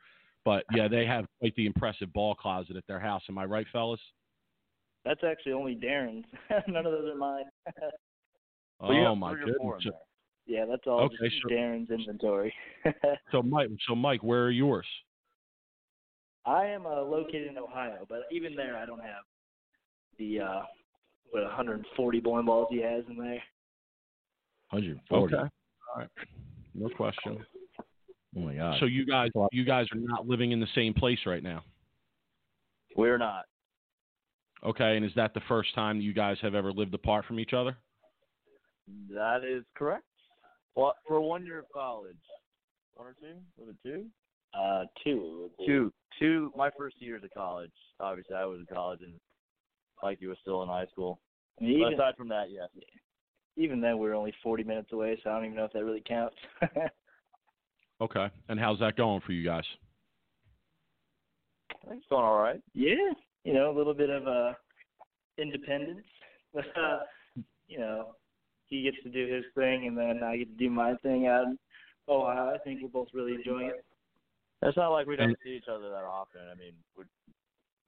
But 0.47 0.63
yeah, 0.73 0.87
they 0.87 1.05
have 1.05 1.27
quite 1.41 1.57
the 1.57 1.67
impressive 1.67 2.13
ball 2.13 2.37
closet 2.37 2.77
at 2.77 2.87
their 2.87 3.01
house. 3.01 3.23
Am 3.29 3.37
I 3.37 3.45
right, 3.45 3.67
fellas? 3.73 4.01
That's 5.05 5.25
actually 5.25 5.53
only 5.53 5.75
Darren's. 5.75 6.25
None 6.69 6.87
of 6.87 6.93
those 6.93 7.13
are 7.13 7.19
mine. 7.19 7.45
Oh 8.79 9.15
my 9.15 9.33
three 9.33 9.53
or 9.53 9.55
four 9.57 9.77
goodness! 9.79 9.95
So, 9.95 9.99
yeah, 10.47 10.67
that's 10.67 10.83
all 10.87 11.01
Okay, 11.01 11.17
just 11.23 11.37
so- 11.43 11.49
Darren's 11.49 11.91
inventory. 11.91 12.53
so 13.33 13.43
Mike, 13.43 13.71
so 13.89 13.95
Mike, 13.95 14.23
where 14.23 14.45
are 14.45 14.51
yours? 14.51 14.85
I 16.45 16.67
am 16.67 16.85
uh, 16.85 17.01
located 17.01 17.47
in 17.47 17.57
Ohio, 17.57 18.05
but 18.07 18.25
even 18.31 18.55
there, 18.55 18.77
I 18.77 18.85
don't 18.85 19.01
have 19.01 19.25
the 20.19 20.41
uh, 20.41 20.63
what 21.31 21.43
140 21.45 22.21
bowling 22.21 22.45
balls 22.45 22.69
he 22.71 22.83
has 22.83 23.03
in 23.09 23.17
there. 23.17 23.43
140. 24.69 25.35
Okay. 25.35 25.43
All 25.43 25.51
right. 25.97 26.09
No 26.75 26.91
question. 26.91 27.39
Oh 28.37 28.41
my 28.41 28.55
god. 28.55 28.77
So 28.81 28.87
you 28.87 29.07
guys, 29.07 29.31
you 29.53 29.65
guys 29.65 29.87
are 29.93 29.99
not 29.99 30.27
living 30.27 30.53
in 30.53 30.61
the 30.61 30.67
same 30.75 30.93
place 30.93 31.19
right 31.27 31.43
now. 31.43 31.63
We're 32.97 33.19
not. 33.19 33.45
Okay, 34.65 34.97
and 34.97 35.05
is 35.05 35.13
that 35.17 35.35
the 35.35 35.41
first 35.49 35.75
time 35.75 36.01
you 36.01 36.13
guys 36.13 36.37
have 36.43 36.55
ever 36.55 36.73
lived 36.73 36.95
apart 36.95 37.25
from 37.27 37.39
each 37.39 37.53
other? 37.53 37.77
That 39.11 39.43
is 39.45 39.65
correct. 39.77 40.05
Well, 40.75 40.95
for 41.07 41.21
one 41.21 41.45
year 41.45 41.61
of 41.61 41.67
college, 41.73 42.17
one 42.95 43.09
or 43.09 43.17
two? 43.21 43.37
Was 43.59 43.69
it 43.71 43.77
two? 43.89 44.07
Uh, 44.59 44.85
two. 45.05 45.51
Two. 45.67 45.93
Two. 46.19 46.53
My 46.57 46.71
first 46.77 46.97
years 47.01 47.23
of 47.25 47.31
college. 47.33 47.73
Obviously, 48.01 48.37
I 48.37 48.45
was 48.45 48.61
in 48.61 48.67
college, 48.75 49.01
and 49.03 49.15
Mikey 50.03 50.27
was 50.27 50.39
still 50.43 50.63
in 50.63 50.69
high 50.69 50.87
school. 50.93 51.21
I 51.61 51.65
But 51.65 51.71
even 51.71 51.95
aside 51.95 52.17
from 52.17 52.29
that, 52.29 52.51
yes. 52.51 52.69
even 53.57 53.81
then, 53.81 53.99
we 53.99 54.09
were 54.09 54.15
only 54.15 54.35
40 54.43 54.65
minutes 54.65 54.93
away, 54.93 55.19
so 55.23 55.31
I 55.31 55.35
don't 55.35 55.47
even 55.47 55.57
know 55.57 55.65
if 55.65 55.73
that 55.73 55.85
really 55.85 56.03
counts. 56.07 56.37
Okay. 58.01 58.29
And 58.49 58.61
how's 58.61 58.79
that 58.81 58.97
going 58.97 59.21
for 59.27 59.33
you 59.33 59.45
guys? 59.45 59.65
I 61.71 61.89
think 61.89 62.01
it's 62.01 62.09
going 62.11 62.25
all 62.25 62.39
right. 62.39 62.61
yeah, 62.75 62.95
you 63.45 63.53
know, 63.55 63.71
a 63.71 63.77
little 63.77 63.95
bit 63.95 64.11
of 64.11 64.27
uh, 64.27 64.53
independence, 65.39 66.05
but 66.55 66.65
uh, 66.77 66.99
you 67.69 67.79
know, 67.79 68.15
he 68.67 68.83
gets 68.83 68.97
to 69.05 69.09
do 69.11 69.33
his 69.33 69.45
thing, 69.55 69.87
and 69.87 69.97
then 69.97 70.21
I 70.25 70.37
get 70.37 70.49
to 70.51 70.65
do 70.65 70.71
my 70.71 70.95
thing 70.97 71.27
out 71.29 71.45
in 71.45 71.59
Ohio. 72.09 72.53
I 72.55 72.59
think 72.59 72.81
we're 72.83 72.89
both 72.89 73.09
really 73.15 73.35
enjoying 73.35 73.69
it. 73.69 73.85
It's 74.63 74.77
not 74.77 74.89
like 74.89 75.07
we 75.07 75.17
don't 75.17 75.29
And- 75.31 75.37
see 75.45 75.51
each 75.57 75.69
other 75.71 75.89
that 75.91 76.05
often. 76.05 76.41
I 76.51 76.55
mean, 76.55 76.73
we're 76.97 77.05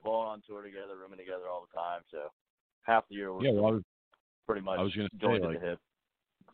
going 0.04 0.28
on 0.28 0.42
tour 0.46 0.62
together, 0.62 0.96
rooming 1.00 1.18
together 1.18 1.48
all 1.50 1.66
the 1.70 1.76
time. 1.76 2.02
So 2.10 2.30
half 2.82 3.08
the 3.08 3.16
year 3.16 3.32
we're 3.32 3.44
Yeah, 3.44 3.52
well, 3.52 3.66
I 3.66 3.70
was, 3.72 3.82
pretty 4.46 4.60
much 4.62 4.78
I 4.78 4.82
was 4.82 4.94
gonna 4.94 5.08
say, 5.12 5.18
joined 5.18 5.44
like, 5.44 5.56
at 5.56 5.60
the 5.60 5.66
hip. 5.70 5.80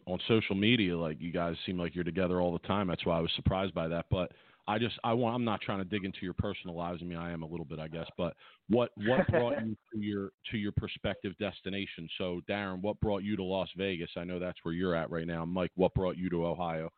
On 0.06 0.18
social 0.28 0.54
media, 0.54 0.96
like 0.96 1.20
you 1.20 1.32
guys 1.32 1.56
seem 1.66 1.78
like 1.78 1.94
you're 1.94 2.04
together 2.04 2.40
all 2.40 2.52
the 2.52 2.66
time. 2.66 2.88
That's 2.88 3.04
why 3.04 3.18
I 3.18 3.20
was 3.20 3.30
surprised 3.36 3.74
by 3.74 3.88
that. 3.88 4.06
But 4.10 4.32
I 4.66 4.78
just 4.78 4.98
I 5.04 5.12
want 5.12 5.34
I'm 5.34 5.44
not 5.44 5.60
trying 5.60 5.78
to 5.78 5.84
dig 5.84 6.04
into 6.04 6.20
your 6.22 6.32
personal 6.34 6.76
lives. 6.76 7.00
I 7.02 7.04
mean, 7.04 7.18
I 7.18 7.32
am 7.32 7.42
a 7.42 7.46
little 7.46 7.66
bit, 7.66 7.78
I 7.78 7.88
guess. 7.88 8.06
But 8.16 8.34
what 8.68 8.90
what 8.96 9.26
brought 9.28 9.64
you 9.64 9.76
to 9.92 10.00
your 10.00 10.30
to 10.50 10.56
your 10.56 10.72
prospective 10.72 11.36
destination? 11.38 12.08
So 12.18 12.40
Darren, 12.48 12.80
what 12.80 13.00
brought 13.00 13.22
you 13.22 13.36
to 13.36 13.44
Las 13.44 13.68
Vegas? 13.76 14.10
I 14.16 14.24
know 14.24 14.38
that's 14.38 14.58
where 14.62 14.74
you're 14.74 14.94
at 14.94 15.10
right 15.10 15.26
now. 15.26 15.44
Mike, 15.44 15.72
what 15.74 15.94
brought 15.94 16.16
you 16.16 16.30
to 16.30 16.46
Ohio? 16.46 16.90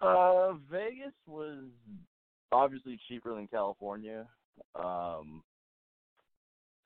Uh, 0.00 0.52
Vegas 0.70 1.14
was 1.26 1.64
obviously 2.52 2.98
cheaper 3.08 3.34
than 3.34 3.48
California. 3.48 4.26
Um, 4.74 5.42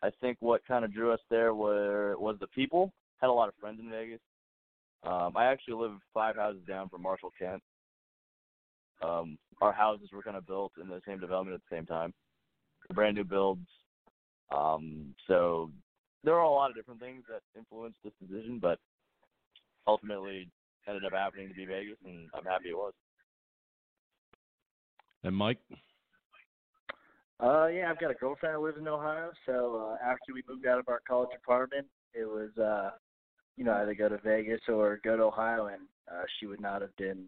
I 0.03 0.11
think 0.21 0.39
what 0.41 0.65
kind 0.67 0.85
of 0.85 0.95
drew 0.95 1.13
us 1.13 1.21
there 1.29 1.55
were 1.55 2.17
was 2.19 2.37
the 2.41 2.47
people. 2.47 2.93
Had 3.21 3.29
a 3.29 3.33
lot 3.33 3.49
of 3.49 3.55
friends 3.61 3.81
in 3.81 3.91
Vegas. 3.91 4.21
Um, 5.03 5.33
I 5.37 5.47
actually 5.47 5.75
live 5.75 5.99
five 6.13 6.37
houses 6.37 6.63
down 6.69 6.89
from 6.89 7.03
Marshall 7.03 7.33
Kent. 7.39 7.63
Um, 9.03 9.39
our 9.63 9.73
houses 9.73 10.11
were 10.13 10.23
kind 10.23 10.37
of 10.37 10.47
built 10.47 10.73
in 10.81 10.89
the 10.89 11.01
same 11.07 11.19
development 11.19 11.55
at 11.55 11.63
the 11.69 11.77
same 11.77 11.87
time, 11.87 12.13
brand 12.95 13.17
new 13.17 13.25
builds. 13.25 13.67
Um, 14.55 15.15
so 15.27 15.71
there 16.23 16.35
are 16.35 16.45
a 16.45 16.51
lot 16.51 16.71
of 16.71 16.77
different 16.77 17.01
things 17.01 17.25
that 17.29 17.41
influenced 17.59 17.99
this 18.05 18.13
decision, 18.21 18.59
but 18.61 18.79
ultimately 19.87 20.49
ended 20.87 21.05
up 21.05 21.13
happening 21.13 21.49
to 21.49 21.55
be 21.55 21.65
Vegas, 21.65 21.97
and 22.05 22.29
I'm 22.35 22.45
happy 22.45 22.71
it 22.71 22.77
was. 22.77 22.93
And 25.25 25.35
Mike, 25.37 25.59
Uh, 27.43 27.69
yeah, 27.69 27.91
I've 27.91 27.99
got 27.99 28.11
a 28.11 28.15
girlfriend 28.15 28.57
who 28.57 28.67
lives 28.67 28.79
in 28.79 28.87
Ohio. 28.87 29.31
So 29.47 29.93
uh, 29.93 30.05
after 30.05 30.35
we 30.35 30.43
moved 30.47 30.67
out 30.67 30.79
of 30.79 30.89
our 30.89 31.01
college 31.09 31.31
apartment, 31.37 31.87
it 32.13 32.27
was, 32.27 32.51
uh, 32.59 32.91
you 33.61 33.67
know, 33.67 33.75
either 33.75 33.95
go 33.95 34.09
to 34.09 34.17
Vegas 34.25 34.61
or 34.69 34.99
go 35.05 35.19
to 35.19 35.25
Ohio, 35.25 35.67
and 35.67 35.83
uh, 36.11 36.23
she 36.39 36.47
would 36.47 36.63
not 36.63 36.81
have 36.81 36.97
been 36.97 37.27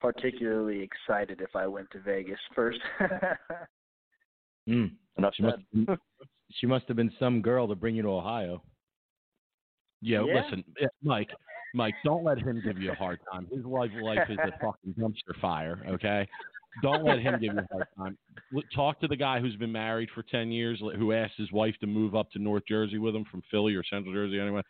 particularly 0.00 0.80
excited 0.82 1.42
if 1.42 1.54
I 1.54 1.66
went 1.66 1.90
to 1.90 2.00
Vegas 2.00 2.40
first. 2.56 2.80
Mm. 4.68 4.90
Enough 5.16 5.32
She 5.34 5.42
must 5.42 5.56
said. 5.86 5.98
she 6.52 6.66
must 6.66 6.86
have 6.88 6.96
been 6.98 7.10
some 7.18 7.40
girl 7.40 7.66
to 7.68 7.74
bring 7.74 7.96
you 7.96 8.02
to 8.02 8.08
Ohio. 8.10 8.62
yeah, 10.02 10.22
Yeah. 10.22 10.42
listen, 10.42 10.62
eh, 10.78 10.86
Mike, 11.02 11.30
Mike, 11.74 11.94
don't 12.04 12.22
let 12.22 12.36
him 12.38 12.60
give 12.62 12.76
you 12.76 12.92
a 12.92 12.94
hard 12.94 13.18
time. 13.32 13.46
His 13.50 13.64
life 13.64 13.90
life 14.02 14.28
is 14.28 14.36
a 14.36 14.52
fucking 14.60 14.92
dumpster 14.98 15.40
fire. 15.40 15.82
Okay, 15.88 16.28
don't 16.82 17.02
let 17.02 17.18
him 17.18 17.40
give 17.40 17.54
you 17.54 17.60
a 17.60 17.66
hard 17.72 17.86
time. 17.96 18.18
Talk 18.74 19.00
to 19.00 19.08
the 19.08 19.16
guy 19.16 19.40
who's 19.40 19.56
been 19.56 19.72
married 19.72 20.10
for 20.14 20.22
ten 20.22 20.52
years, 20.52 20.80
who 20.80 21.12
asked 21.14 21.38
his 21.38 21.50
wife 21.50 21.74
to 21.80 21.86
move 21.86 22.14
up 22.14 22.30
to 22.32 22.38
North 22.38 22.64
Jersey 22.68 22.98
with 22.98 23.16
him 23.16 23.24
from 23.30 23.40
Philly 23.50 23.74
or 23.74 23.82
Central 23.84 24.12
Jersey, 24.12 24.38
anyway. 24.38 24.60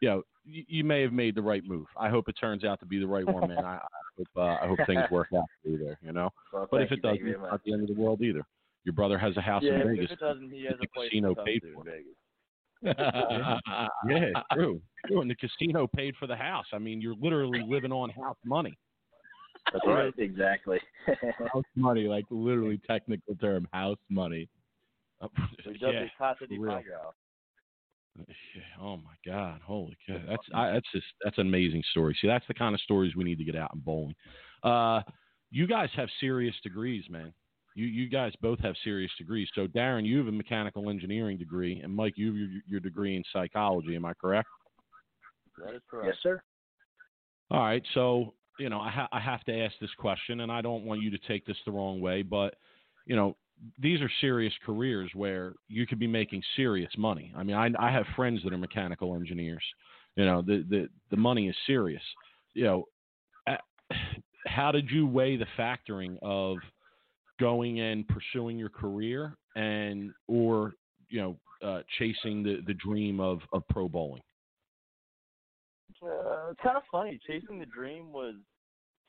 You 0.00 0.08
know, 0.08 0.22
you, 0.44 0.64
you 0.68 0.84
may 0.84 1.02
have 1.02 1.12
made 1.12 1.34
the 1.34 1.42
right 1.42 1.62
move. 1.64 1.86
I 1.96 2.08
hope 2.08 2.28
it 2.28 2.36
turns 2.40 2.64
out 2.64 2.80
to 2.80 2.86
be 2.86 2.98
the 2.98 3.06
right 3.06 3.26
one, 3.26 3.48
man. 3.48 3.58
I, 3.64 3.76
I 3.76 3.78
hope 4.16 4.28
uh, 4.36 4.64
I 4.64 4.68
hope 4.68 4.78
things 4.86 5.02
work 5.10 5.28
out 5.36 5.44
for 5.62 5.70
you 5.70 5.78
there. 5.78 5.98
You 6.02 6.12
know, 6.12 6.30
well, 6.52 6.68
but 6.70 6.82
if 6.82 6.92
it 6.92 6.96
you, 6.96 7.02
doesn't, 7.02 7.26
it's 7.26 7.38
not 7.40 7.60
the 7.64 7.72
end 7.72 7.88
of 7.88 7.94
the 7.94 8.00
world 8.00 8.22
either. 8.22 8.42
Your 8.84 8.94
brother 8.94 9.18
has 9.18 9.36
a 9.36 9.40
house 9.40 9.62
yeah, 9.64 9.80
in 9.80 9.88
Vegas. 9.88 10.06
if 10.06 10.10
it 10.12 10.20
doesn't, 10.20 10.50
he 10.50 10.64
has 10.64 10.74
a 10.82 10.88
place 10.94 11.10
casino 11.10 11.34
paid 11.34 11.62
for. 11.74 11.84
Vegas. 11.84 12.14
yeah, 14.08 14.30
true. 14.52 14.80
True. 15.06 15.20
And 15.20 15.30
the 15.30 15.34
casino 15.34 15.88
paid 15.94 16.14
for 16.18 16.26
the 16.26 16.36
house. 16.36 16.66
I 16.72 16.78
mean, 16.78 17.00
you're 17.00 17.16
literally 17.20 17.64
living 17.66 17.92
on 17.92 18.10
house 18.10 18.36
money. 18.44 18.78
That's 19.72 19.84
right. 19.86 20.14
Exactly. 20.16 20.78
House 21.52 21.64
money, 21.74 22.04
like 22.04 22.24
literally 22.30 22.80
technical 22.86 23.34
term, 23.36 23.68
house 23.72 23.98
money. 24.08 24.48
Uh, 25.20 25.26
yeah. 25.82 26.06
Oh 28.80 28.96
my 28.96 29.14
God! 29.26 29.60
Holy 29.64 29.96
cow! 30.06 30.20
That's 30.28 30.42
I, 30.54 30.72
that's 30.72 30.86
just 30.92 31.06
that's 31.22 31.38
an 31.38 31.46
amazing 31.46 31.82
story. 31.90 32.16
See, 32.20 32.26
that's 32.26 32.46
the 32.48 32.54
kind 32.54 32.74
of 32.74 32.80
stories 32.80 33.14
we 33.16 33.24
need 33.24 33.38
to 33.38 33.44
get 33.44 33.56
out 33.56 33.70
in 33.74 33.80
bowling. 33.80 34.14
Uh, 34.62 35.02
you 35.50 35.66
guys 35.66 35.88
have 35.96 36.08
serious 36.20 36.54
degrees, 36.62 37.04
man. 37.08 37.32
You 37.74 37.86
you 37.86 38.08
guys 38.08 38.32
both 38.40 38.58
have 38.60 38.74
serious 38.82 39.10
degrees. 39.18 39.48
So 39.54 39.66
Darren, 39.66 40.04
you 40.04 40.18
have 40.18 40.28
a 40.28 40.32
mechanical 40.32 40.90
engineering 40.90 41.38
degree, 41.38 41.80
and 41.82 41.94
Mike, 41.94 42.14
you 42.16 42.28
have 42.28 42.36
your, 42.36 42.48
your 42.66 42.80
degree 42.80 43.16
in 43.16 43.22
psychology. 43.32 43.94
Am 43.94 44.04
I 44.04 44.14
correct? 44.14 44.48
That 45.64 45.74
is 45.74 45.82
correct. 45.90 46.06
yes, 46.08 46.16
sir. 46.22 46.40
All 47.50 47.60
right. 47.60 47.82
So 47.94 48.34
you 48.58 48.68
know, 48.68 48.80
I, 48.80 48.90
ha- 48.90 49.08
I 49.12 49.20
have 49.20 49.44
to 49.44 49.56
ask 49.56 49.74
this 49.80 49.94
question, 49.98 50.40
and 50.40 50.50
I 50.50 50.60
don't 50.60 50.84
want 50.84 51.00
you 51.00 51.10
to 51.10 51.18
take 51.28 51.46
this 51.46 51.56
the 51.64 51.72
wrong 51.72 52.00
way, 52.00 52.22
but 52.22 52.56
you 53.06 53.16
know, 53.16 53.36
these 53.78 54.00
are 54.00 54.10
serious 54.20 54.52
careers 54.64 55.10
where 55.14 55.54
you 55.68 55.86
could 55.86 55.98
be 55.98 56.06
making 56.06 56.42
serious 56.56 56.90
money. 56.96 57.32
I 57.36 57.42
mean, 57.42 57.56
I, 57.56 57.70
I 57.78 57.90
have 57.90 58.06
friends 58.16 58.40
that 58.44 58.52
are 58.52 58.58
mechanical 58.58 59.14
engineers. 59.14 59.62
You 60.16 60.24
know, 60.24 60.42
the 60.42 60.64
the 60.68 60.88
the 61.10 61.16
money 61.16 61.48
is 61.48 61.56
serious. 61.66 62.02
You 62.54 62.64
know, 62.64 62.84
how 64.46 64.72
did 64.72 64.90
you 64.90 65.06
weigh 65.06 65.36
the 65.36 65.46
factoring 65.58 66.18
of 66.22 66.58
going 67.38 67.80
and 67.80 68.04
pursuing 68.08 68.58
your 68.58 68.68
career 68.68 69.36
and 69.54 70.12
or 70.26 70.72
you 71.08 71.20
know 71.20 71.36
uh, 71.62 71.82
chasing 71.98 72.42
the 72.42 72.62
the 72.66 72.74
dream 72.74 73.20
of 73.20 73.40
of 73.52 73.66
pro 73.68 73.88
bowling? 73.88 74.22
Uh, 76.02 76.50
it's 76.50 76.60
kind 76.62 76.76
of 76.76 76.82
funny. 76.92 77.18
Chasing 77.26 77.58
the 77.58 77.66
dream 77.66 78.12
was 78.12 78.34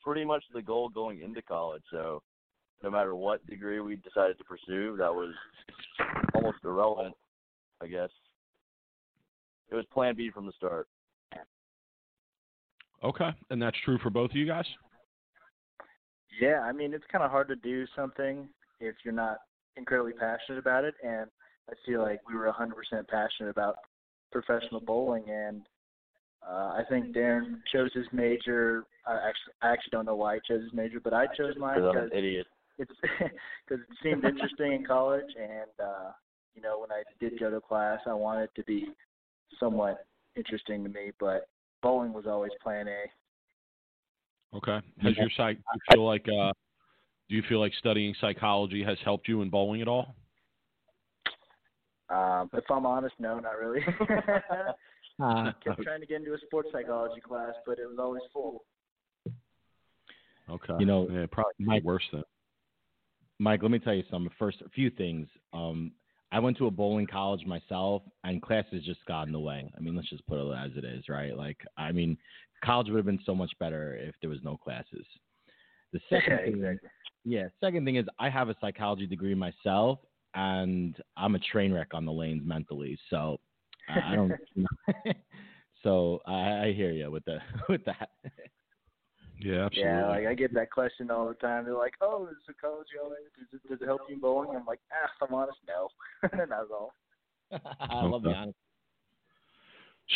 pretty 0.04 0.26
much 0.26 0.44
the 0.54 0.62
goal 0.62 0.90
going 0.90 1.22
into 1.22 1.42
college. 1.42 1.84
So 1.92 2.22
no 2.84 2.90
matter 2.90 3.16
what 3.16 3.46
degree 3.48 3.80
we 3.80 3.98
decided 3.98 4.38
to 4.38 4.44
pursue, 4.44 4.96
that 4.98 5.14
was 5.14 5.34
almost 6.34 6.58
irrelevant, 6.64 7.16
I 7.82 7.88
guess. 7.88 8.10
It 9.72 9.76
was 9.76 9.86
plan 9.94 10.16
B 10.16 10.32
from 10.34 10.46
the 10.46 10.54
start. 10.54 10.88
Okay. 13.04 13.30
And 13.50 13.62
that's 13.62 13.78
true 13.86 13.98
for 14.02 14.10
both 14.10 14.32
of 14.32 14.36
you 14.36 14.46
guys? 14.46 14.66
Yeah, 16.42 16.62
I 16.62 16.72
mean, 16.72 16.94
it's 16.94 17.04
kind 17.12 17.24
of 17.24 17.32
hard 17.32 17.48
to 17.50 17.56
do 17.56 17.86
something 17.96 18.48
if 18.80 18.96
you're 19.04 19.14
not 19.14 19.38
incredibly 19.78 20.14
passionate 20.14 20.60
about 20.60 20.86
it. 20.86 20.96
And 21.04 21.28
I 21.70 21.74
feel 21.86 22.02
like 22.02 22.20
we 22.28 22.36
were 22.36 22.52
100% 22.52 22.72
passionate 23.08 23.50
about 23.50 23.76
professional 24.32 24.80
bowling. 24.80 25.30
And 25.30 25.62
uh, 26.48 26.74
I 26.78 26.84
think 26.90 27.16
Darren 27.16 27.60
chose 27.74 27.92
his 27.94 28.06
major. 28.12 28.86
I 29.06 29.14
actually, 29.14 29.54
I 29.62 29.72
actually 29.72 29.92
don't 29.92 30.06
know 30.06 30.16
why 30.16 30.36
he 30.36 30.42
chose 30.48 30.64
his 30.64 30.74
major, 30.74 31.00
but 31.02 31.14
I 31.14 31.28
chose 31.38 31.56
mine 31.58 31.82
because 31.82 32.10
idiot 32.14 32.48
it's 32.80 32.92
because 33.20 33.84
it 33.84 33.98
seemed 34.02 34.26
interesting 34.26 34.74
in 34.74 34.86
college, 34.86 35.26
and 35.40 35.70
uh, 35.80 36.12
you 36.56 36.62
know 36.62 36.80
when 36.80 36.92
I 36.92 37.04
did 37.20 37.40
go 37.40 37.50
to 37.50 37.62
class, 37.62 38.00
I 38.08 38.14
wanted 38.14 38.44
it 38.44 38.52
to 38.56 38.64
be 38.64 38.88
somewhat 39.60 40.06
interesting 40.36 40.84
to 40.84 40.90
me. 40.90 41.12
But 41.20 41.48
bowling 41.82 42.14
was 42.14 42.26
always 42.26 42.52
Plan 42.64 42.88
A. 42.88 44.58
Okay. 44.58 44.80
Has 45.02 45.16
your 45.18 45.30
psych? 45.38 45.58
Do 45.58 45.62
you 45.74 45.96
feel 45.96 46.06
like 46.06 46.26
uh, 46.28 46.54
do 47.30 47.36
you 47.36 47.44
feel 47.48 47.60
like 47.60 47.74
studying 47.78 48.16
psychology 48.20 48.84
has 48.84 48.98
helped 49.06 49.28
you 49.28 49.42
in 49.42 49.50
bowling 49.50 49.82
at 49.82 49.88
all? 49.88 50.16
Um, 52.10 52.50
if 52.54 52.64
I'm 52.72 52.88
honest, 52.88 53.14
no, 53.20 53.40
not 53.40 53.58
really. 53.60 53.82
uh, 55.24 55.52
kept 55.64 55.84
trying 55.84 56.02
to 56.02 56.08
get 56.08 56.18
into 56.18 56.34
a 56.34 56.40
sports 56.40 56.70
psychology 56.72 57.22
class, 57.22 57.54
but 57.68 57.78
it 57.78 57.86
was 57.86 57.98
always 58.00 58.24
full. 58.34 58.64
Okay. 60.50 60.74
You 60.80 60.88
know, 60.88 61.08
yeah, 61.12 61.28
probably 61.32 61.54
Mike, 61.60 61.84
worse 61.84 62.04
than. 62.12 62.24
Mike, 63.40 63.62
let 63.62 63.72
me 63.72 63.80
tell 63.80 63.94
you 63.94 64.04
some 64.12 64.30
First, 64.38 64.62
a 64.66 64.70
few 64.70 64.90
things. 64.90 65.28
Um, 65.54 65.94
I 66.32 66.40
went 66.40 66.58
to 66.58 66.68
a 66.68 66.72
bowling 66.72 67.08
college 67.08 67.46
myself, 67.46 68.04
and 68.24 68.42
classes 68.42 68.84
just 68.86 69.04
got 69.06 69.28
in 69.28 69.34
the 69.34 69.40
way. 69.40 69.72
I 69.76 69.80
mean, 69.80 69.96
let's 69.96 70.10
just 70.10 70.28
put 70.28 70.38
it 70.38 70.54
as 70.54 70.72
it 70.76 70.86
is, 70.86 71.06
right? 71.10 71.36
Like, 71.36 71.58
I 71.78 71.92
mean, 71.92 72.18
college 72.64 72.88
would 72.90 72.98
have 72.98 73.06
been 73.06 73.20
so 73.26 73.34
much 73.34 73.52
better 73.60 73.96
if 73.96 74.14
there 74.22 74.30
was 74.30 74.40
no 74.44 74.58
classes. 74.58 75.06
The 75.94 76.00
second 76.10 76.32
yeah, 76.32 76.38
thing, 76.38 76.56
exactly. 76.56 76.90
yeah, 77.26 77.48
second 77.62 77.86
thing 77.86 77.96
is 77.96 78.06
I 78.20 78.30
have 78.30 78.50
a 78.50 78.56
psychology 78.62 79.08
degree 79.08 79.34
myself, 79.34 80.00
and 80.36 80.96
I'm 81.18 81.36
a 81.36 81.40
train 81.40 81.74
wreck 81.74 81.94
on 81.94 82.06
the 82.06 82.12
lanes 82.12 82.44
mentally. 82.46 83.00
So 83.10 83.40
I 83.88 84.16
don't. 84.16 84.34
so 85.84 86.20
I, 86.28 86.66
I 86.68 86.74
hear 86.76 86.92
you 86.92 87.10
with 87.10 87.26
the 87.26 87.38
with 87.70 87.84
that. 87.86 88.10
Yeah, 89.40 89.66
absolutely. 89.66 89.92
Yeah, 89.92 90.08
like 90.08 90.26
I 90.28 90.34
get 90.34 90.54
that 90.54 90.70
question 90.70 91.10
all 91.10 91.28
the 91.28 91.34
time. 91.36 91.64
They're 91.64 91.74
like, 91.74 91.94
"Oh, 92.02 92.28
is 92.30 92.36
psychology 92.46 92.92
all 93.02 93.10
right? 93.10 93.20
Does 93.38 93.48
it, 93.54 93.70
does 93.70 93.82
it 93.82 93.86
help 93.86 94.02
you 94.10 94.16
in 94.16 94.22
bowling?" 94.22 94.50
I'm 94.56 94.66
like, 94.66 94.82
"Ah, 94.92 95.10
if 95.16 95.28
I'm 95.28 95.34
honest, 95.34 95.58
no." 95.68 95.88
That's 96.22 96.70
all. 96.72 96.94
I 97.80 98.06
love 98.06 98.24
the 98.24 98.30
honesty. 98.32 98.56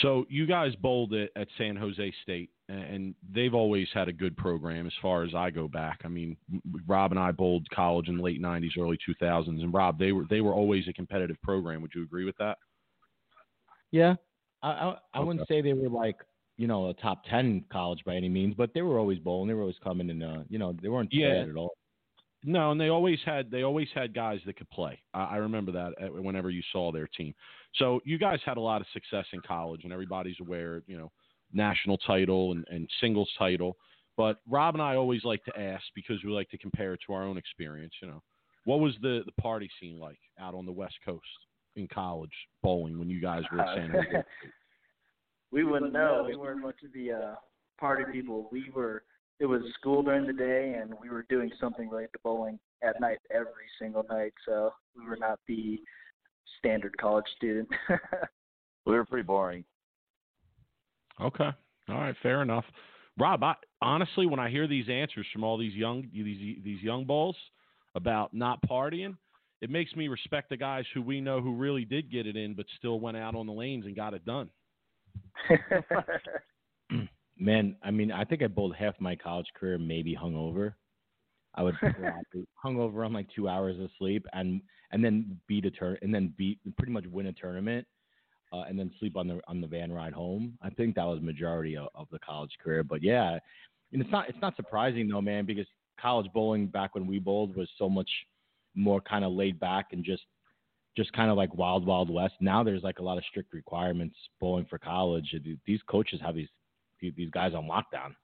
So 0.02 0.26
you 0.28 0.46
guys 0.46 0.76
bowled 0.76 1.14
it 1.14 1.32
at 1.36 1.48
San 1.58 1.76
Jose 1.76 2.14
State, 2.24 2.50
and 2.68 3.14
they've 3.34 3.54
always 3.54 3.88
had 3.94 4.08
a 4.08 4.14
good 4.14 4.36
program 4.36 4.88
as 4.88 4.94
far 5.02 5.24
as 5.24 5.36
I 5.36 5.52
go 5.52 5.68
back. 5.68 6.02
I 6.04 6.08
mean, 6.08 6.36
Rob 6.88 7.12
and 7.12 7.20
I 7.20 7.32
bowled 7.32 7.70
college 7.70 8.10
in 8.10 8.18
the 8.18 8.24
late 8.24 8.42
'90s, 8.42 8.78
early 8.78 8.98
2000s, 9.08 9.48
and 9.48 9.74
Rob, 9.74 10.00
they 10.00 10.12
were 10.12 10.26
they 10.30 10.42
were 10.42 10.54
always 10.54 10.88
a 10.88 10.94
competitive 10.94 11.38
program. 11.44 11.82
Would 11.82 11.92
you 11.96 12.04
agree 12.04 12.26
with 12.26 12.38
that? 12.38 12.58
Yeah, 13.92 14.16
I 14.64 14.70
I, 14.70 14.98
I 15.14 15.20
wouldn't 15.20 15.48
say 15.48 15.62
they 15.62 15.74
were 15.74 15.90
like 15.90 16.18
you 16.58 16.68
know 16.68 16.90
a 16.90 16.94
top 16.96 17.24
ten 17.30 17.64
college 17.72 18.00
by 18.06 18.16
any 18.16 18.30
means, 18.30 18.56
but 18.56 18.74
they 18.74 18.82
were 18.82 19.00
always 19.00 19.20
bowling. 19.20 19.48
They 19.48 19.54
were 19.54 19.62
always 19.62 19.76
coming 19.84 20.10
and 20.10 20.24
uh, 20.24 20.44
you 20.50 20.60
know 20.60 20.76
they 20.82 20.90
weren't 20.90 21.10
yeah. 21.12 21.42
bad 21.42 21.50
at 21.50 21.56
all. 21.56 21.74
No, 22.46 22.72
and 22.72 22.80
they 22.80 22.90
always 22.90 23.20
had 23.26 23.50
they 23.50 23.64
always 23.64 23.88
had 23.94 24.14
guys 24.14 24.40
that 24.46 24.58
could 24.58 24.70
play. 24.70 25.02
I, 25.14 25.24
I 25.24 25.36
remember 25.38 25.72
that 25.72 25.94
uh, 26.02 26.22
whenever 26.22 26.50
you 26.50 26.62
saw 26.72 26.92
their 26.92 27.08
team. 27.08 27.34
So 27.76 28.02
you 28.06 28.18
guys 28.18 28.40
had 28.46 28.58
a 28.58 28.62
lot 28.62 28.82
of 28.82 28.88
success 28.94 29.26
in 29.34 29.42
college, 29.42 29.82
and 29.84 29.94
everybody's 29.94 30.36
aware, 30.42 30.84
you 30.86 30.98
know, 30.98 31.12
national 31.54 31.98
title 32.00 32.52
and, 32.52 32.66
and 32.70 32.90
singles 33.00 33.30
title. 33.38 33.78
But 34.18 34.38
Rob 34.48 34.76
and 34.76 34.82
I 34.82 34.96
always 34.96 35.24
like 35.24 35.44
to 35.46 35.60
ask 35.60 35.84
because 35.96 36.18
we 36.24 36.32
like 36.32 36.50
to 36.50 36.58
compare 36.58 36.94
it 36.94 37.00
to 37.08 37.14
our 37.14 37.24
own 37.24 37.38
experience. 37.38 37.94
You 38.02 38.10
know, 38.10 38.24
what 38.66 38.80
was 38.80 38.94
the 39.02 39.22
the 39.26 39.42
party 39.42 39.70
scene 39.80 40.00
like 40.00 40.20
out 40.40 40.54
on 40.54 40.66
the 40.66 40.72
West 40.72 40.96
Coast 41.06 41.24
in 41.76 41.88
college 41.88 42.34
bowling 42.62 43.00
when 43.00 43.10
you 43.10 43.22
guys 43.22 43.44
were 43.52 43.62
at 43.62 43.76
San 43.78 43.90
Jose? 43.92 44.24
We 45.54 45.64
wouldn't 45.64 45.94
know. 45.94 46.26
We 46.28 46.36
weren't 46.36 46.62
much 46.62 46.78
of 46.84 46.92
the 46.94 47.12
uh, 47.12 47.36
party 47.80 48.04
people. 48.12 48.50
We 48.52 48.72
were. 48.76 49.04
It 49.40 49.46
was 49.46 49.62
school 49.80 50.04
during 50.04 50.26
the 50.26 50.34
day, 50.34 50.78
and 50.80 50.94
we 51.02 51.10
were 51.10 51.26
doing 51.30 51.52
something 51.60 51.90
related 51.90 52.14
to 52.14 52.20
bowling 52.24 52.60
at 52.84 53.00
night 53.00 53.18
every 53.32 53.68
single 53.80 54.06
night. 54.10 54.34
So 54.46 54.72
we 54.98 55.06
were 55.06 55.18
not 55.18 55.40
the 55.48 55.80
standard 56.60 56.96
college 56.98 57.26
student. 57.36 57.68
we 58.86 58.94
were 58.94 59.06
pretty 59.06 59.26
boring. 59.26 59.64
Okay. 61.22 61.50
All 61.90 61.96
right. 61.96 62.16
Fair 62.24 62.42
enough. 62.42 62.66
Rob, 63.20 63.44
I, 63.44 63.56
honestly, 63.82 64.26
when 64.26 64.40
I 64.40 64.50
hear 64.50 64.68
these 64.68 64.90
answers 64.90 65.28
from 65.32 65.44
all 65.44 65.58
these 65.58 65.74
young 65.74 66.10
these 66.14 66.58
these 66.64 66.82
young 66.82 67.06
bulls 67.06 67.36
about 67.96 68.34
not 68.34 68.60
partying, 68.68 69.18
it 69.62 69.70
makes 69.70 69.96
me 69.96 70.08
respect 70.08 70.50
the 70.50 70.58
guys 70.58 70.86
who 70.94 71.02
we 71.02 71.22
know 71.22 71.42
who 71.42 71.56
really 71.56 71.86
did 71.86 72.12
get 72.12 72.28
it 72.28 72.36
in, 72.36 72.54
but 72.54 72.66
still 72.78 73.00
went 73.00 73.18
out 73.18 73.36
on 73.36 73.46
the 73.46 73.54
lanes 73.54 73.86
and 73.86 73.96
got 73.96 74.14
it 74.14 74.26
done. 74.26 74.50
Man, 77.38 77.76
I 77.84 77.92
mean, 77.92 78.12
I 78.12 78.24
think 78.24 78.44
I 78.44 78.48
bowled 78.48 78.76
half 78.76 79.00
my 79.00 79.16
college 79.16 79.48
career 79.56 79.78
maybe 79.78 80.16
hungover. 80.16 80.74
I 81.56 81.64
would 81.64 81.76
hung 82.56 82.80
over 82.80 83.04
on 83.04 83.14
like 83.14 83.28
two 83.36 83.48
hours 83.48 83.80
of 83.80 83.90
sleep 83.98 84.26
and 84.34 84.62
and 84.92 85.04
then 85.04 85.40
beat 85.48 85.66
a 85.66 85.72
turn 85.72 85.98
and 86.02 86.14
then 86.14 86.34
beat 86.38 86.60
pretty 86.78 86.92
much 86.92 87.06
win 87.08 87.28
a 87.28 87.34
tournament 87.34 87.86
uh, 88.54 88.64
and 88.70 88.78
then 88.78 88.92
sleep 89.00 89.18
on 89.18 89.28
the 89.28 89.42
on 89.48 89.60
the 89.62 89.68
van 89.68 89.92
ride 89.92 90.14
home. 90.14 90.58
I 90.62 90.70
think 90.70 90.96
that 90.96 91.06
was 91.06 91.22
majority 91.22 91.76
of, 91.76 91.88
of 91.96 92.08
the 92.12 92.20
college 92.20 92.52
career. 92.64 92.84
But 92.84 93.02
yeah, 93.02 93.40
and 93.92 94.02
it's 94.02 94.12
not 94.12 94.30
it's 94.30 94.42
not 94.42 94.56
surprising 94.56 95.08
though, 95.08 95.22
man, 95.22 95.46
because 95.46 95.66
college 96.00 96.32
bowling 96.34 96.68
back 96.68 96.96
when 96.96 97.08
we 97.08 97.20
bowled 97.20 97.56
was 97.56 97.70
so 97.78 97.90
much 97.90 98.10
more 98.76 99.02
kind 99.02 99.26
of 99.26 99.34
laid 99.34 99.60
back 99.60 99.88
and 99.92 100.04
just 100.04 100.24
just 100.96 101.12
kind 101.14 101.30
of 101.32 101.38
like 101.38 101.54
wild 101.56 101.86
wild 101.86 102.10
west. 102.10 102.36
Now 102.40 102.64
there's 102.64 102.84
like 102.84 103.00
a 103.00 103.04
lot 103.04 103.18
of 103.18 103.24
strict 103.30 103.54
requirements 103.54 104.16
bowling 104.40 104.66
for 104.70 104.78
college. 104.78 105.34
These 105.66 105.82
coaches 105.88 106.20
have 106.24 106.36
these 106.36 106.50
these 107.02 107.32
guys 107.32 107.54
on 107.54 107.66
lockdown. 107.66 108.16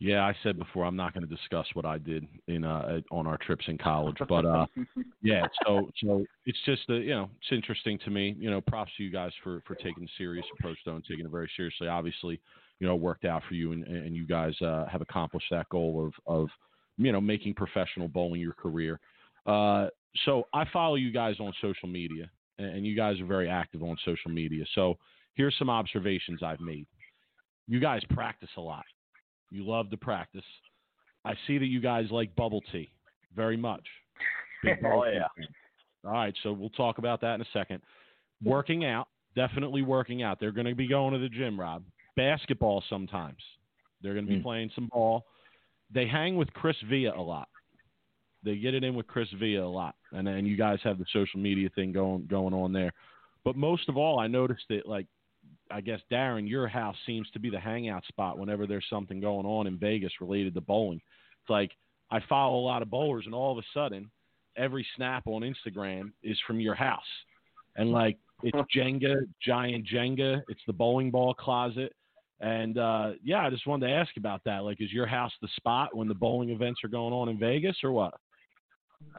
Yeah, 0.00 0.24
I 0.24 0.34
said 0.44 0.58
before 0.58 0.84
I'm 0.84 0.94
not 0.94 1.12
going 1.12 1.26
to 1.26 1.34
discuss 1.34 1.66
what 1.74 1.84
I 1.84 1.98
did 1.98 2.24
in 2.46 2.62
uh, 2.62 3.00
on 3.10 3.26
our 3.26 3.36
trips 3.38 3.64
in 3.66 3.78
college, 3.78 4.16
but 4.28 4.44
uh, 4.46 4.66
yeah, 5.22 5.46
so 5.66 5.90
so 6.04 6.24
it's 6.46 6.58
just 6.64 6.82
uh, 6.88 6.94
you 6.94 7.10
know 7.10 7.28
it's 7.40 7.50
interesting 7.50 7.98
to 8.04 8.10
me. 8.10 8.36
You 8.38 8.50
know, 8.50 8.60
props 8.60 8.92
to 8.96 9.02
you 9.02 9.10
guys 9.10 9.32
for 9.42 9.60
for 9.66 9.74
taking 9.74 10.04
a 10.04 10.08
serious 10.16 10.46
approach 10.56 10.78
though 10.86 10.94
and 10.94 11.04
taking 11.04 11.26
it 11.26 11.32
very 11.32 11.50
seriously. 11.56 11.88
Obviously, 11.88 12.40
you 12.78 12.86
know, 12.86 12.94
it 12.94 13.00
worked 13.00 13.24
out 13.24 13.42
for 13.48 13.54
you 13.54 13.72
and 13.72 13.84
and 13.84 14.14
you 14.14 14.24
guys 14.24 14.54
uh, 14.62 14.86
have 14.86 15.00
accomplished 15.00 15.48
that 15.50 15.68
goal 15.68 16.06
of 16.06 16.42
of 16.42 16.48
you 16.96 17.10
know 17.10 17.20
making 17.20 17.54
professional 17.54 18.06
bowling 18.06 18.40
your 18.40 18.52
career. 18.52 19.00
Uh, 19.46 19.88
so 20.24 20.44
I 20.52 20.64
follow 20.72 20.96
you 20.96 21.12
guys 21.12 21.36
on 21.40 21.52
social 21.60 21.88
media, 21.88 22.30
and 22.58 22.86
you 22.86 22.96
guys 22.96 23.20
are 23.20 23.26
very 23.26 23.48
active 23.48 23.82
on 23.82 23.96
social 24.04 24.30
media. 24.30 24.64
So 24.74 24.94
here's 25.34 25.54
some 25.58 25.70
observations 25.70 26.42
I've 26.42 26.60
made. 26.60 26.86
You 27.66 27.80
guys 27.80 28.02
practice 28.10 28.48
a 28.56 28.60
lot. 28.60 28.84
You 29.50 29.66
love 29.66 29.90
to 29.90 29.96
practice. 29.96 30.44
I 31.24 31.34
see 31.46 31.58
that 31.58 31.66
you 31.66 31.80
guys 31.80 32.06
like 32.10 32.34
bubble 32.36 32.62
tea 32.72 32.90
very 33.34 33.56
much. 33.56 33.86
oh 34.84 35.04
yeah. 35.04 35.26
All 36.04 36.12
right, 36.12 36.34
so 36.42 36.52
we'll 36.52 36.70
talk 36.70 36.98
about 36.98 37.20
that 37.20 37.34
in 37.34 37.40
a 37.40 37.46
second. 37.52 37.80
Working 38.42 38.84
out, 38.84 39.08
definitely 39.34 39.82
working 39.82 40.22
out. 40.22 40.38
They're 40.40 40.52
going 40.52 40.66
to 40.66 40.74
be 40.74 40.88
going 40.88 41.12
to 41.12 41.18
the 41.18 41.28
gym, 41.28 41.58
Rob. 41.58 41.82
Basketball 42.16 42.82
sometimes. 42.88 43.38
They're 44.02 44.14
going 44.14 44.26
to 44.26 44.32
be 44.32 44.38
mm. 44.38 44.44
playing 44.44 44.70
some 44.74 44.88
ball. 44.92 45.24
They 45.92 46.06
hang 46.06 46.36
with 46.36 46.52
Chris 46.52 46.76
Villa 46.88 47.14
a 47.16 47.20
lot. 47.20 47.48
They 48.44 48.56
get 48.56 48.74
it 48.74 48.84
in 48.84 48.94
with 48.94 49.06
Chris 49.06 49.28
Villa 49.38 49.66
a 49.66 49.68
lot, 49.68 49.96
and 50.12 50.26
then 50.26 50.46
you 50.46 50.56
guys 50.56 50.78
have 50.84 50.98
the 50.98 51.06
social 51.12 51.40
media 51.40 51.68
thing 51.74 51.92
going 51.92 52.26
going 52.26 52.54
on 52.54 52.72
there. 52.72 52.92
But 53.44 53.56
most 53.56 53.88
of 53.88 53.96
all, 53.96 54.20
I 54.20 54.26
noticed 54.26 54.64
that 54.70 54.86
like 54.86 55.06
I 55.70 55.80
guess 55.80 56.00
Darren, 56.10 56.48
your 56.48 56.68
house 56.68 56.96
seems 57.06 57.28
to 57.30 57.38
be 57.38 57.50
the 57.50 57.60
hangout 57.60 58.04
spot 58.06 58.38
whenever 58.38 58.66
there's 58.66 58.86
something 58.90 59.20
going 59.20 59.46
on 59.46 59.66
in 59.66 59.78
Vegas 59.78 60.12
related 60.20 60.54
to 60.54 60.60
bowling. 60.60 61.00
It's 61.42 61.50
like 61.50 61.70
I 62.10 62.20
follow 62.28 62.58
a 62.58 62.64
lot 62.66 62.82
of 62.82 62.90
bowlers, 62.90 63.24
and 63.26 63.34
all 63.34 63.52
of 63.52 63.58
a 63.58 63.66
sudden, 63.74 64.10
every 64.56 64.86
snap 64.96 65.24
on 65.26 65.42
Instagram 65.42 66.12
is 66.22 66.38
from 66.46 66.60
your 66.60 66.74
house, 66.74 67.00
and 67.76 67.90
like 67.90 68.18
it's 68.42 68.56
Jenga, 68.76 69.16
giant 69.44 69.86
Jenga. 69.86 70.42
It's 70.48 70.60
the 70.66 70.72
bowling 70.72 71.10
ball 71.10 71.34
closet. 71.34 71.92
And 72.40 72.78
uh, 72.78 73.12
yeah, 73.22 73.44
I 73.44 73.50
just 73.50 73.66
wanted 73.66 73.88
to 73.88 73.92
ask 73.92 74.16
about 74.16 74.42
that. 74.44 74.62
Like, 74.62 74.80
is 74.80 74.92
your 74.92 75.06
house 75.06 75.32
the 75.42 75.48
spot 75.56 75.96
when 75.96 76.06
the 76.06 76.14
bowling 76.14 76.50
events 76.50 76.80
are 76.84 76.88
going 76.88 77.12
on 77.12 77.28
in 77.28 77.38
Vegas, 77.38 77.76
or 77.82 77.92
what? 77.92 78.14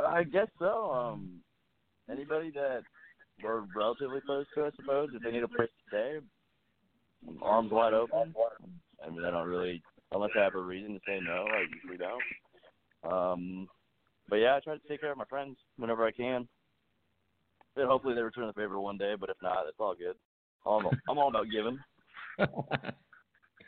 I 0.05 0.23
guess 0.23 0.47
so. 0.59 0.91
Um, 0.91 1.41
anybody 2.11 2.51
that 2.51 2.81
we're 3.43 3.63
relatively 3.75 4.21
close 4.25 4.45
to, 4.55 4.65
I 4.65 4.69
suppose, 4.75 5.09
if 5.13 5.21
they 5.23 5.31
need 5.31 5.43
a 5.43 5.47
place 5.47 5.69
to 5.69 5.87
stay, 5.87 6.19
arms 7.41 7.71
wide 7.71 7.93
open. 7.93 8.33
I 9.05 9.09
mean, 9.09 9.23
I 9.23 9.31
don't 9.31 9.47
really, 9.47 9.81
unless 10.11 10.31
I 10.37 10.43
have 10.43 10.55
a 10.55 10.61
reason 10.61 10.93
to 10.93 10.99
say 11.07 11.19
no, 11.21 11.45
I 11.49 11.63
usually 11.73 11.97
don't. 11.97 13.11
Um, 13.11 13.67
but 14.27 14.37
yeah, 14.37 14.55
I 14.55 14.59
try 14.59 14.75
to 14.75 14.87
take 14.87 15.01
care 15.01 15.11
of 15.11 15.17
my 15.17 15.25
friends 15.25 15.57
whenever 15.77 16.05
I 16.05 16.11
can. 16.11 16.47
And 17.75 17.87
hopefully 17.87 18.15
they 18.15 18.21
return 18.21 18.47
the 18.47 18.53
favor 18.53 18.79
one 18.79 18.97
day, 18.97 19.13
but 19.19 19.29
if 19.29 19.37
not, 19.41 19.65
it's 19.67 19.77
all 19.79 19.95
good. 19.95 20.15
I'm 20.65 20.85
all, 20.85 20.93
I'm 21.07 21.17
all 21.17 21.29
about 21.29 21.47
giving. 21.49 21.79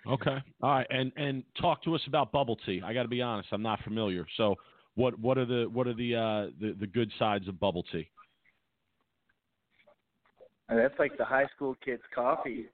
Okay. 0.07 0.37
All 0.63 0.69
right. 0.71 0.87
And 0.89 1.11
and 1.15 1.43
talk 1.59 1.83
to 1.83 1.95
us 1.95 2.01
about 2.07 2.31
bubble 2.31 2.57
tea. 2.65 2.81
I 2.83 2.93
got 2.93 3.03
to 3.03 3.07
be 3.07 3.21
honest, 3.21 3.49
I'm 3.51 3.61
not 3.61 3.83
familiar. 3.83 4.25
So 4.37 4.55
what 5.01 5.19
what 5.19 5.37
are 5.37 5.45
the 5.45 5.65
what 5.71 5.87
are 5.87 5.93
the 5.93 6.15
uh 6.15 6.51
the, 6.59 6.75
the 6.79 6.87
good 6.87 7.11
sides 7.17 7.47
of 7.47 7.59
bubble 7.59 7.83
tea? 7.91 8.09
And 10.69 10.79
that's 10.79 10.97
like 10.99 11.17
the 11.17 11.25
high 11.25 11.47
school 11.55 11.75
kids' 11.83 12.01
coffee. 12.13 12.67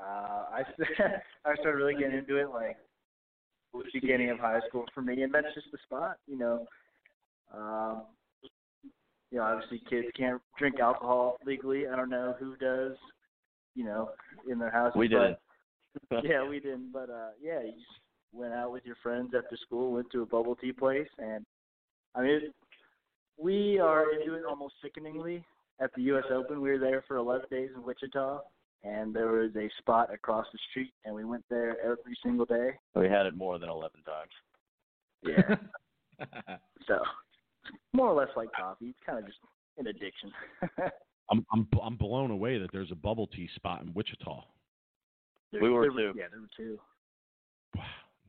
Uh, 0.00 0.44
I 0.52 0.62
I 1.44 1.54
started 1.60 1.76
really 1.76 1.94
getting 1.94 2.18
into 2.18 2.36
it 2.36 2.50
like 2.50 2.76
beginning 3.92 4.30
of 4.30 4.38
high 4.38 4.60
school 4.68 4.84
for 4.94 5.02
me, 5.02 5.22
and 5.22 5.34
that's 5.34 5.52
just 5.54 5.66
the 5.72 5.78
spot. 5.84 6.16
You 6.26 6.38
know, 6.38 6.66
um, 7.54 8.02
you 9.30 9.38
know, 9.38 9.44
obviously 9.44 9.82
kids 9.90 10.08
can't 10.16 10.40
drink 10.58 10.80
alcohol 10.80 11.36
legally. 11.44 11.86
I 11.86 11.96
don't 11.96 12.10
know 12.10 12.34
who 12.38 12.56
does. 12.56 12.96
You 13.74 13.84
know, 13.84 14.10
in 14.50 14.58
their 14.58 14.70
house. 14.70 14.92
We 14.96 15.08
did. 15.08 15.36
But, 16.10 16.24
yeah, 16.24 16.48
we 16.48 16.58
didn't. 16.58 16.92
But 16.92 17.10
uh, 17.10 17.30
yeah, 17.40 17.60
you 17.60 17.72
just 17.72 18.00
went 18.32 18.52
out 18.52 18.72
with 18.72 18.84
your 18.84 18.96
friends 19.02 19.32
after 19.36 19.56
school, 19.56 19.92
went 19.92 20.10
to 20.12 20.22
a 20.22 20.26
bubble 20.26 20.56
tea 20.56 20.72
place, 20.72 21.08
and 21.18 21.44
I 22.14 22.22
mean, 22.22 22.30
it, 22.30 22.54
we 23.38 23.78
are 23.78 24.12
into 24.12 24.34
it 24.34 24.42
almost 24.48 24.74
sickeningly. 24.82 25.44
At 25.80 25.90
the 25.94 26.02
U.S. 26.02 26.24
Open, 26.32 26.60
we 26.60 26.70
were 26.70 26.78
there 26.78 27.04
for 27.06 27.16
11 27.16 27.46
days 27.50 27.70
in 27.74 27.84
Wichita, 27.84 28.40
and 28.82 29.14
there 29.14 29.28
was 29.28 29.50
a 29.56 29.70
spot 29.78 30.12
across 30.12 30.46
the 30.52 30.58
street, 30.70 30.92
and 31.04 31.14
we 31.14 31.24
went 31.24 31.44
there 31.48 31.76
every 31.80 32.18
single 32.22 32.46
day. 32.46 32.70
We 32.96 33.08
had 33.08 33.26
it 33.26 33.36
more 33.36 33.60
than 33.60 33.68
11 33.68 34.00
times. 34.02 34.32
Yeah. 35.22 36.56
so, 36.88 36.98
more 37.92 38.08
or 38.08 38.14
less 38.14 38.34
like 38.36 38.48
coffee. 38.52 38.86
It's 38.86 38.98
kind 39.06 39.18
of 39.18 39.26
just 39.26 39.38
an 39.78 39.86
addiction. 39.86 40.32
I'm 41.30 41.44
I'm 41.52 41.68
I'm 41.82 41.96
blown 41.96 42.30
away 42.30 42.58
that 42.58 42.70
there's 42.72 42.90
a 42.90 42.96
bubble 42.96 43.26
tea 43.26 43.48
spot 43.54 43.82
in 43.82 43.92
Wichita. 43.92 44.42
We 45.60 45.70
were 45.70 45.82
there 45.82 45.90
too. 45.90 46.18
Yeah, 46.18 46.24
there 46.30 46.40
were 46.40 46.48
two. 46.56 46.78
Wow, 47.76 47.84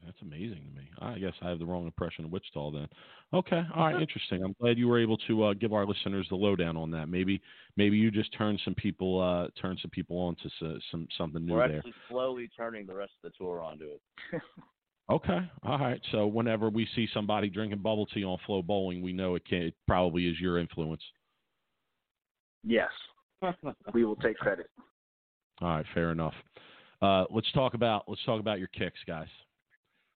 that's 0.06 0.22
amazing 0.22 0.64
to 0.66 0.80
me. 0.80 0.90
I 1.00 1.20
guess 1.20 1.34
I 1.42 1.50
have 1.50 1.60
the 1.60 1.66
wrong 1.66 1.86
impression 1.86 2.26
of 2.26 2.32
Wichita 2.32 2.72
then. 2.72 2.88
Okay, 3.34 3.62
all 3.76 3.86
right, 3.86 4.02
interesting. 4.02 4.44
I'm 4.44 4.56
glad 4.60 4.78
you 4.78 4.88
were 4.88 5.00
able 5.00 5.18
to 5.28 5.44
uh, 5.46 5.54
give 5.54 5.74
our 5.74 5.86
listeners 5.86 6.26
the 6.30 6.36
lowdown 6.36 6.78
on 6.78 6.90
that. 6.92 7.10
Maybe 7.10 7.42
maybe 7.78 7.98
you 7.98 8.10
just 8.12 8.36
turned 8.38 8.60
some 8.66 8.76
people 8.76 9.22
uh, 9.22 9.48
turned 9.62 9.80
some 9.82 9.92
people 9.92 10.18
on 10.18 10.36
to 10.36 10.46
s- 10.76 10.82
some 10.92 11.08
something 11.18 11.46
new 11.46 11.54
We're 11.54 11.68
there. 11.68 11.78
actually 11.78 11.94
slowly 12.10 12.50
turning 12.56 12.86
the 12.86 12.96
rest 12.96 13.12
of 13.24 13.32
the 13.32 13.38
tour 13.38 13.62
onto 13.62 13.86
it. 13.86 14.02
Okay, 15.12 15.40
all 15.64 15.80
right. 15.80 16.00
So 16.12 16.28
whenever 16.28 16.70
we 16.70 16.88
see 16.96 17.08
somebody 17.16 17.50
drinking 17.50 17.80
bubble 17.80 18.06
tea 18.06 18.24
on 18.24 18.38
FloBowling, 18.48 19.02
we 19.02 19.12
know 19.12 19.34
it 19.34 19.44
can 19.44 19.64
it 19.64 19.74
probably 19.88 20.28
is 20.28 20.40
your 20.40 20.60
influence. 20.60 21.02
Yes, 22.64 22.92
we 23.94 24.06
will 24.06 24.18
take 24.18 24.38
credit. 24.38 24.70
All 25.62 25.70
right, 25.70 25.86
fair 25.96 26.12
enough. 26.12 26.36
Uh, 27.02 27.24
let's 27.32 27.52
talk 27.54 27.74
about 27.74 28.04
let's 28.08 28.24
talk 28.24 28.40
about 28.40 28.60
your 28.60 28.68
kicks, 28.68 29.00
guys. 29.08 29.28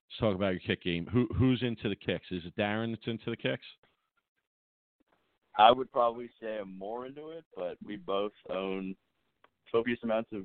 Let's 0.09 0.19
talk 0.19 0.35
about 0.35 0.51
your 0.51 0.59
kick 0.59 0.83
game. 0.83 1.07
Who 1.11 1.27
who's 1.35 1.63
into 1.63 1.89
the 1.89 1.95
kicks? 1.95 2.27
Is 2.31 2.43
it 2.45 2.55
Darren 2.55 2.91
that's 2.91 3.07
into 3.07 3.29
the 3.29 3.37
kicks? 3.37 3.65
I 5.57 5.71
would 5.71 5.91
probably 5.91 6.29
say 6.41 6.57
I'm 6.59 6.77
more 6.77 7.05
into 7.05 7.29
it, 7.29 7.43
but 7.55 7.77
we 7.85 7.97
both 7.97 8.31
own 8.49 8.95
copious 9.71 9.99
amounts 10.03 10.31
of 10.33 10.43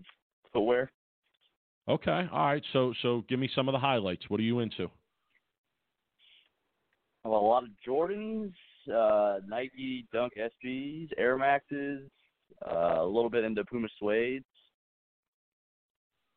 footwear. 0.52 0.90
Okay, 1.88 2.28
all 2.32 2.46
right. 2.46 2.62
So 2.72 2.92
so 3.02 3.24
give 3.28 3.38
me 3.38 3.48
some 3.54 3.68
of 3.68 3.72
the 3.72 3.78
highlights. 3.78 4.24
What 4.28 4.40
are 4.40 4.44
you 4.44 4.60
into? 4.60 4.90
A 7.24 7.28
lot 7.28 7.64
of 7.64 7.70
Jordans, 7.86 8.52
uh, 8.92 9.40
Nike 9.46 10.06
Dunk 10.12 10.34
SBs, 10.36 11.10
Air 11.18 11.36
Maxes, 11.36 12.08
uh, 12.66 13.02
a 13.02 13.06
little 13.06 13.30
bit 13.30 13.44
into 13.44 13.64
Puma 13.64 13.88
Suedes. 14.00 14.44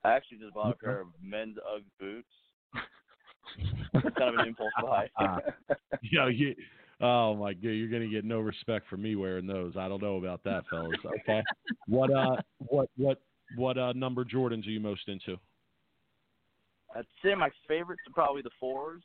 I 0.04 0.14
actually 0.14 0.40
just 0.40 0.54
bought 0.54 0.72
a 0.72 0.76
pair 0.76 1.02
of 1.02 1.08
men's 1.22 1.58
UGG 1.58 1.84
boots. 2.00 2.28
It's 3.94 4.18
kind 4.18 4.34
of 4.34 4.40
an 4.40 4.48
impulse 4.48 4.72
buy. 4.82 5.10
Ah. 5.18 5.40
Yeah, 6.12 6.28
you, 6.30 6.56
oh 7.00 7.36
my 7.36 7.54
god, 7.54 7.70
you're 7.70 7.88
gonna 7.90 8.08
get 8.10 8.26
no 8.26 8.40
respect 8.40 8.88
for 8.90 8.98
me 8.98 9.16
wearing 9.16 9.46
those. 9.48 9.78
I 9.78 9.88
don't 9.88 10.02
know 10.02 10.18
about 10.18 10.44
that, 10.46 10.64
fellas. 10.70 10.98
Okay, 11.06 11.44
what 11.88 12.12
uh, 12.12 12.38
what 12.58 12.90
what 12.98 13.22
what 13.56 13.78
uh 13.78 13.94
number 13.94 14.26
Jordans 14.26 14.66
are 14.68 14.72
you 14.72 14.80
most 14.80 15.08
into? 15.08 15.38
I'd 16.96 17.06
say 17.24 17.36
my 17.36 17.50
favorites 17.68 18.02
are 18.08 18.14
probably 18.14 18.42
the 18.42 18.50
fours. 18.60 19.04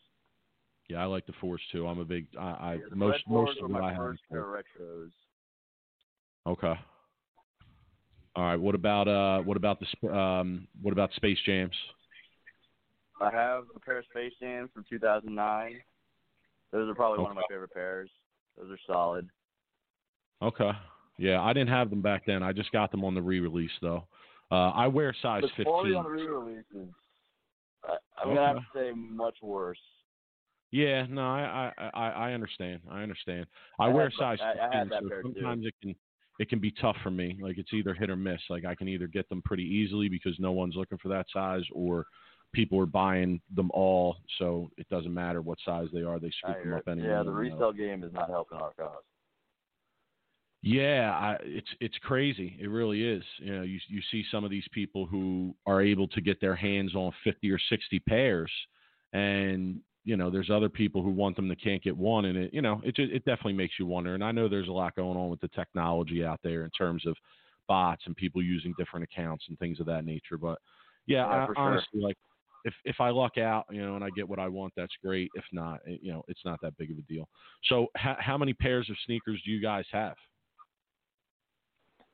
Yeah, 0.88 1.02
I 1.02 1.04
like 1.04 1.26
the 1.26 1.34
fours 1.40 1.60
too. 1.72 1.86
I'm 1.86 1.98
a 1.98 2.04
big 2.04 2.26
I, 2.38 2.42
I 2.42 2.78
The 2.90 2.96
most 2.96 3.22
most 3.28 3.58
of 3.60 3.70
what 3.70 3.82
my 3.82 3.88
I 3.88 3.92
have. 3.92 3.98
first 3.98 4.20
is 4.22 4.26
pair 4.32 4.42
fours. 4.42 4.64
of 4.76 4.82
retros. 4.82 6.52
Okay. 6.52 6.80
All 8.36 8.44
right. 8.44 8.56
What 8.60 8.74
about 8.74 9.08
uh 9.08 9.42
what 9.42 9.56
about 9.56 9.80
the 9.80 10.08
um 10.14 10.66
what 10.82 10.92
about 10.92 11.12
Space 11.14 11.38
Jams? 11.44 11.74
I 13.20 13.30
have 13.30 13.64
a 13.74 13.80
pair 13.80 13.98
of 13.98 14.04
Space 14.10 14.32
Jams 14.40 14.70
from 14.74 14.84
2009. 14.88 15.80
Those 16.72 16.88
are 16.90 16.94
probably 16.94 17.22
one 17.22 17.30
of 17.30 17.36
my 17.36 17.42
favorite 17.48 17.72
pairs. 17.72 18.10
Those 18.58 18.70
are 18.70 18.78
solid. 18.86 19.28
Okay. 20.42 20.70
Yeah, 21.18 21.40
I 21.40 21.52
didn't 21.52 21.70
have 21.70 21.88
them 21.88 22.02
back 22.02 22.24
then. 22.26 22.42
I 22.42 22.52
just 22.52 22.72
got 22.72 22.90
them 22.90 23.04
on 23.04 23.14
the 23.14 23.22
re-release 23.22 23.70
though. 23.80 24.04
Uh, 24.50 24.70
I 24.70 24.86
wear 24.86 25.14
size 25.22 25.42
the 25.42 25.48
15. 25.64 25.94
on 25.94 26.04
the 26.04 26.10
re-releases, 26.10 26.94
I, 27.84 27.96
I'm 28.18 28.34
gonna 28.34 28.46
have 28.46 28.56
to 28.56 28.64
say 28.74 28.92
much 28.94 29.36
worse. 29.42 29.78
Yeah, 30.70 31.06
no, 31.08 31.22
I, 31.22 31.72
I 31.78 31.90
I 31.94 32.08
I 32.10 32.32
understand. 32.32 32.80
I 32.90 33.02
understand. 33.02 33.46
I, 33.80 33.86
I 33.86 33.88
wear 33.88 34.12
size 34.16 34.38
I- 34.40 34.50
I 34.50 34.84
15, 34.84 34.88
that 34.90 35.02
so 35.02 35.08
pair, 35.08 35.22
too. 35.22 35.34
sometimes 35.34 35.66
it 35.66 35.74
can 35.82 35.94
it 36.38 36.48
can 36.48 36.58
be 36.58 36.70
tough 36.70 36.96
for 37.02 37.10
me. 37.10 37.38
Like 37.40 37.58
it's 37.58 37.72
either 37.72 37.94
hit 37.94 38.10
or 38.10 38.16
miss. 38.16 38.40
Like 38.50 38.64
I 38.64 38.74
can 38.74 38.88
either 38.88 39.06
get 39.06 39.28
them 39.28 39.42
pretty 39.42 39.64
easily 39.64 40.08
because 40.08 40.38
no 40.38 40.52
one's 40.52 40.76
looking 40.76 40.98
for 40.98 41.08
that 41.08 41.26
size, 41.32 41.64
or 41.72 42.06
people 42.56 42.80
are 42.80 42.86
buying 42.86 43.40
them 43.54 43.70
all, 43.72 44.16
so 44.38 44.70
it 44.78 44.88
doesn't 44.88 45.12
matter 45.14 45.42
what 45.42 45.58
size 45.64 45.88
they 45.92 46.02
are. 46.02 46.18
They 46.18 46.32
scoop 46.42 46.56
them 46.64 46.72
up 46.72 46.88
anyway. 46.88 47.08
yeah, 47.08 47.22
the 47.22 47.30
resale 47.30 47.72
game 47.72 48.02
is 48.02 48.12
not 48.12 48.30
helping 48.30 48.58
our 48.58 48.72
cause. 48.72 49.04
Yeah, 50.62 51.12
I, 51.12 51.36
it's 51.42 51.68
it's 51.80 51.98
crazy. 51.98 52.56
It 52.58 52.68
really 52.68 53.04
is. 53.04 53.22
You 53.38 53.56
know, 53.56 53.62
you 53.62 53.78
you 53.88 54.00
see 54.10 54.24
some 54.32 54.42
of 54.42 54.50
these 54.50 54.66
people 54.72 55.06
who 55.06 55.54
are 55.66 55.80
able 55.82 56.08
to 56.08 56.20
get 56.20 56.40
their 56.40 56.56
hands 56.56 56.96
on 56.96 57.12
fifty 57.22 57.52
or 57.52 57.58
sixty 57.68 58.00
pairs, 58.00 58.50
and 59.12 59.80
you 60.04 60.16
know, 60.16 60.30
there's 60.30 60.50
other 60.50 60.68
people 60.68 61.02
who 61.02 61.10
want 61.10 61.36
them 61.36 61.48
that 61.48 61.62
can't 61.62 61.82
get 61.82 61.96
one, 61.96 62.24
and 62.24 62.38
it 62.38 62.54
you 62.54 62.62
know, 62.62 62.80
it 62.84 62.98
it 62.98 63.24
definitely 63.24 63.52
makes 63.52 63.74
you 63.78 63.86
wonder. 63.86 64.14
And 64.14 64.24
I 64.24 64.32
know 64.32 64.48
there's 64.48 64.68
a 64.68 64.72
lot 64.72 64.96
going 64.96 65.16
on 65.16 65.28
with 65.28 65.40
the 65.40 65.48
technology 65.48 66.24
out 66.24 66.40
there 66.42 66.64
in 66.64 66.70
terms 66.70 67.06
of 67.06 67.16
bots 67.68 68.02
and 68.06 68.16
people 68.16 68.42
using 68.42 68.74
different 68.78 69.04
accounts 69.04 69.44
and 69.48 69.58
things 69.58 69.78
of 69.78 69.86
that 69.86 70.04
nature. 70.04 70.38
But 70.38 70.58
yeah, 71.06 71.26
Yeah, 71.26 71.42
I, 71.42 71.46
sure. 71.46 71.54
honestly, 71.58 72.00
like 72.00 72.16
if 72.66 72.74
if 72.84 72.96
I 73.00 73.10
luck 73.10 73.38
out, 73.38 73.64
you 73.70 73.80
know, 73.80 73.94
and 73.94 74.04
I 74.04 74.10
get 74.10 74.28
what 74.28 74.38
I 74.38 74.48
want, 74.48 74.72
that's 74.76 74.92
great. 75.02 75.30
If 75.34 75.44
not, 75.52 75.80
it, 75.86 76.00
you 76.02 76.12
know, 76.12 76.22
it's 76.28 76.44
not 76.44 76.58
that 76.62 76.76
big 76.76 76.90
of 76.90 76.98
a 76.98 77.02
deal. 77.02 77.28
So, 77.64 77.86
how 77.96 78.16
how 78.18 78.36
many 78.36 78.52
pairs 78.52 78.90
of 78.90 78.96
sneakers 79.06 79.40
do 79.44 79.50
you 79.50 79.62
guys 79.62 79.84
have? 79.92 80.16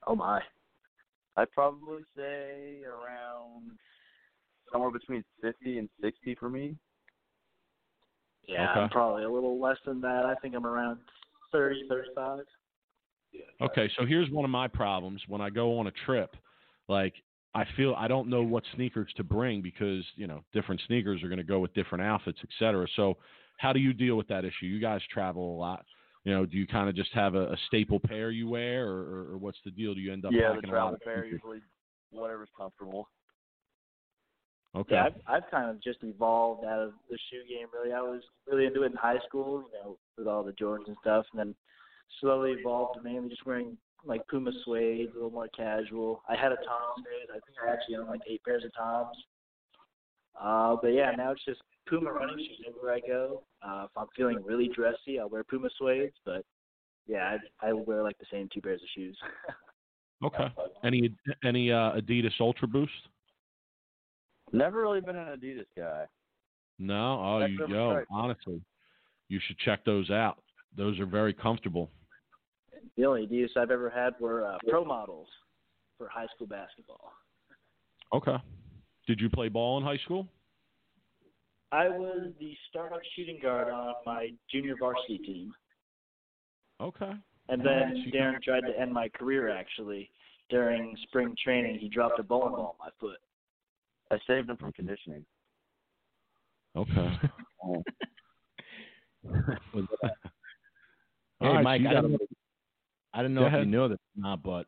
Oh 0.07 0.15
my. 0.15 0.41
I'd 1.37 1.51
probably 1.53 2.03
say 2.15 2.83
around 2.85 3.71
somewhere 4.71 4.91
between 4.91 5.25
50 5.41 5.79
and 5.79 5.89
60 6.03 6.35
for 6.35 6.51
me. 6.51 6.77
Yeah, 8.47 8.71
Okay. 8.71 8.81
I'm 8.81 8.91
probably 8.91 9.25
a 9.25 9.31
little 9.31 9.59
less 9.59 9.79
than 9.87 10.01
that. 10.03 10.27
I 10.27 10.35
think 10.43 10.55
I'm 10.55 10.67
around 10.67 10.99
thirty, 11.51 11.87
thirty-five. 11.89 12.41
Okay, 13.63 13.91
so 13.97 14.05
here's 14.05 14.29
one 14.31 14.45
of 14.45 14.51
my 14.51 14.69
problems 14.69 15.23
when 15.27 15.41
I 15.41 15.49
go 15.49 15.79
on 15.79 15.87
a 15.87 15.93
trip. 16.05 16.37
Like 16.89 17.15
I 17.55 17.65
feel 17.77 17.95
I 17.97 18.09
don't 18.09 18.29
know 18.29 18.43
what 18.43 18.65
sneakers 18.75 19.13
to 19.17 19.25
bring 19.25 19.61
because 19.61 20.05
you 20.17 20.27
know 20.27 20.43
different 20.53 20.81
sneakers 20.87 21.23
are 21.23 21.29
going 21.29 21.39
to 21.39 21.45
go 21.45 21.61
with 21.61 21.75
different 21.75 22.05
outfits, 22.05 22.39
et 22.43 22.49
cetera. 22.59 22.87
So 22.97 23.19
how 23.59 23.73
do 23.73 23.81
you 23.81 23.93
deal 23.93 24.17
with 24.17 24.29
that 24.29 24.45
issue? 24.45 24.67
You 24.67 24.81
guys 24.81 25.01
travel 25.13 25.55
a 25.55 25.59
lot. 25.59 25.85
You 26.25 26.33
know, 26.33 26.47
do 26.47 26.57
you 26.57 26.67
kind 26.67 26.89
of 26.89 26.95
just 26.95 27.13
have 27.13 27.35
a, 27.35 27.53
a 27.53 27.57
staple 27.67 27.99
pair 27.99 28.31
you 28.31 28.49
wear, 28.49 28.87
or, 28.87 29.33
or, 29.33 29.39
what's 29.39 29.59
the 29.65 29.73
deal? 29.73 29.93
Do 29.93 30.01
you 30.01 30.13
end 30.13 30.25
up 30.25 30.31
yeah, 30.33 30.51
the 30.51 30.55
packing 30.55 30.71
a 30.71 30.73
lot 30.73 30.81
travel 30.81 30.99
pair 31.03 31.23
sneakers? 31.23 31.33
usually 31.33 31.61
whatever's 32.11 32.49
comfortable. 32.57 33.09
Okay. 34.75 34.95
Yeah, 34.95 35.07
I've, 35.07 35.43
I've 35.43 35.51
kind 35.51 35.69
of 35.69 35.83
just 35.83 35.99
evolved 36.03 36.65
out 36.65 36.79
of 36.79 36.93
the 37.11 37.19
shoe 37.29 37.43
game. 37.49 37.67
Really, 37.73 37.93
I 37.93 38.01
was 38.01 38.23
really 38.47 38.67
into 38.67 38.85
it 38.85 38.93
in 38.93 38.97
high 38.97 39.19
school, 39.29 39.65
you 39.73 39.79
know, 39.83 39.99
with 40.17 40.27
all 40.27 40.43
the 40.43 40.53
Jordans 40.53 40.87
and 40.87 40.97
stuff, 41.01 41.27
and 41.33 41.41
then 41.41 41.55
slowly 42.21 42.53
evolved 42.53 42.97
to 42.97 43.03
mainly 43.03 43.29
just 43.29 43.45
wearing 43.45 43.77
like 44.05 44.27
Puma 44.29 44.51
suede, 44.65 45.11
a 45.11 45.15
little 45.15 45.31
more 45.31 45.49
casual. 45.57 46.23
I 46.29 46.37
had 46.37 46.53
a 46.53 46.57
Tom 46.57 47.05
phase. 47.05 47.29
I 47.31 47.35
think 47.35 47.57
I 47.65 47.73
actually 47.73 47.97
own 47.97 48.07
like 48.07 48.21
eight 48.29 48.43
pairs 48.45 48.65
of 48.65 48.75
Toms. 48.75 49.17
Uh, 50.41 50.77
but 50.81 50.89
yeah, 50.89 51.13
now 51.17 51.33
it's 51.33 51.45
just 51.45 51.61
Puma 51.89 52.13
running 52.13 52.39
shoes 52.39 52.65
everywhere 52.69 52.95
I 52.95 53.01
go. 53.07 53.43
Uh, 53.67 53.85
if 53.85 53.91
I'm 53.97 54.07
feeling 54.17 54.43
really 54.45 54.71
dressy, 54.75 55.19
I'll 55.21 55.29
wear 55.29 55.45
Puma 55.45 55.69
suede. 55.79 56.13
But 56.25 56.45
yeah, 57.07 57.37
I, 57.63 57.69
I 57.69 57.73
wear 57.73 58.03
like 58.03 58.19
the 58.19 58.27
same 58.31 58.49
two 58.53 58.61
pairs 58.61 58.83
of 58.83 58.89
shoes. 58.95 59.17
Okay. 60.25 60.47
Any 60.85 61.13
any 61.45 61.73
uh, 61.73 61.93
Adidas 61.97 62.41
Ultra 62.41 62.69
Boost? 62.69 62.93
Never 64.53 64.83
really 64.83 65.01
been 65.01 65.17
an 65.17 65.37
Adidas 65.37 65.67
guy. 65.77 66.05
No. 66.79 67.21
Oh, 67.21 67.41
That's 67.41 67.53
you 67.53 67.59
never 67.61 67.73
yo, 67.75 68.05
honestly, 68.11 68.61
you 69.29 69.41
should 69.47 69.59
check 69.59 69.85
those 69.85 70.11
out. 70.11 70.39
Those 70.77 71.01
are 71.01 71.07
very 71.07 71.33
comfortable. 71.35 71.91
The 72.97 73.05
only 73.05 73.27
Adidas 73.27 73.57
I've 73.57 73.71
ever 73.71 73.91
had 73.91 74.15
were 74.21 74.45
uh, 74.47 74.59
pro 74.69 74.85
models 74.85 75.29
for 75.99 76.09
high 76.09 76.27
school 76.35 76.47
basketball. 76.47 77.13
Okay. 78.13 78.37
Did 79.07 79.21
you 79.21 79.29
play 79.31 79.49
ball 79.49 79.79
in 79.79 79.85
high 79.85 79.99
school? 80.05 80.29
I 81.73 81.89
was 81.89 82.29
the 82.39 82.55
startup 82.69 83.01
shooting 83.17 83.39
guard 83.43 83.69
on 83.73 83.95
my 84.05 84.31
junior 84.51 84.75
varsity 84.79 85.19
team. 85.19 85.53
Okay. 86.81 87.13
And 87.49 87.65
then 87.65 88.05
Darren 88.15 88.43
tried 88.43 88.61
to 88.63 88.79
end 88.79 88.93
my 88.93 89.09
career 89.09 89.49
actually. 89.49 90.11
During 90.51 90.95
spring 91.05 91.35
training, 91.43 91.79
he 91.79 91.89
dropped 91.89 92.19
a 92.19 92.23
bowling 92.23 92.53
ball 92.57 92.77
on 92.79 92.87
my 92.87 92.91
foot. 93.01 93.17
I 94.11 94.19
saved 94.27 94.51
him 94.51 94.59
from 94.59 94.73
conditioning. 94.73 95.25
Okay. 96.77 97.19
Was 99.25 99.87
it- 100.03 100.11
All 101.41 101.57
hey, 101.57 101.63
Mike, 101.63 101.81
so 101.81 101.83
you 101.85 101.89
I 101.89 101.93
don't, 101.95 102.05
a- 102.05 102.09
know, 102.09 102.19
I 103.15 103.23
don't 103.23 103.35
know 103.35 103.43
Go 103.49 103.57
if 103.59 103.65
you 103.65 103.71
know 103.71 103.89
this 103.89 103.99
or 104.17 104.21
not, 104.23 104.43
but 104.43 104.67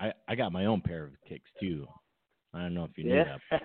I 0.00 0.12
I 0.28 0.34
got 0.34 0.52
my 0.52 0.66
own 0.66 0.80
pair 0.80 1.04
of 1.04 1.10
kicks 1.28 1.50
too. 1.60 1.86
I 2.54 2.60
don't 2.62 2.74
know 2.74 2.84
if 2.84 2.96
you 2.96 3.04
knew 3.04 3.14
Yeah. 3.16 3.36
that. 3.50 3.60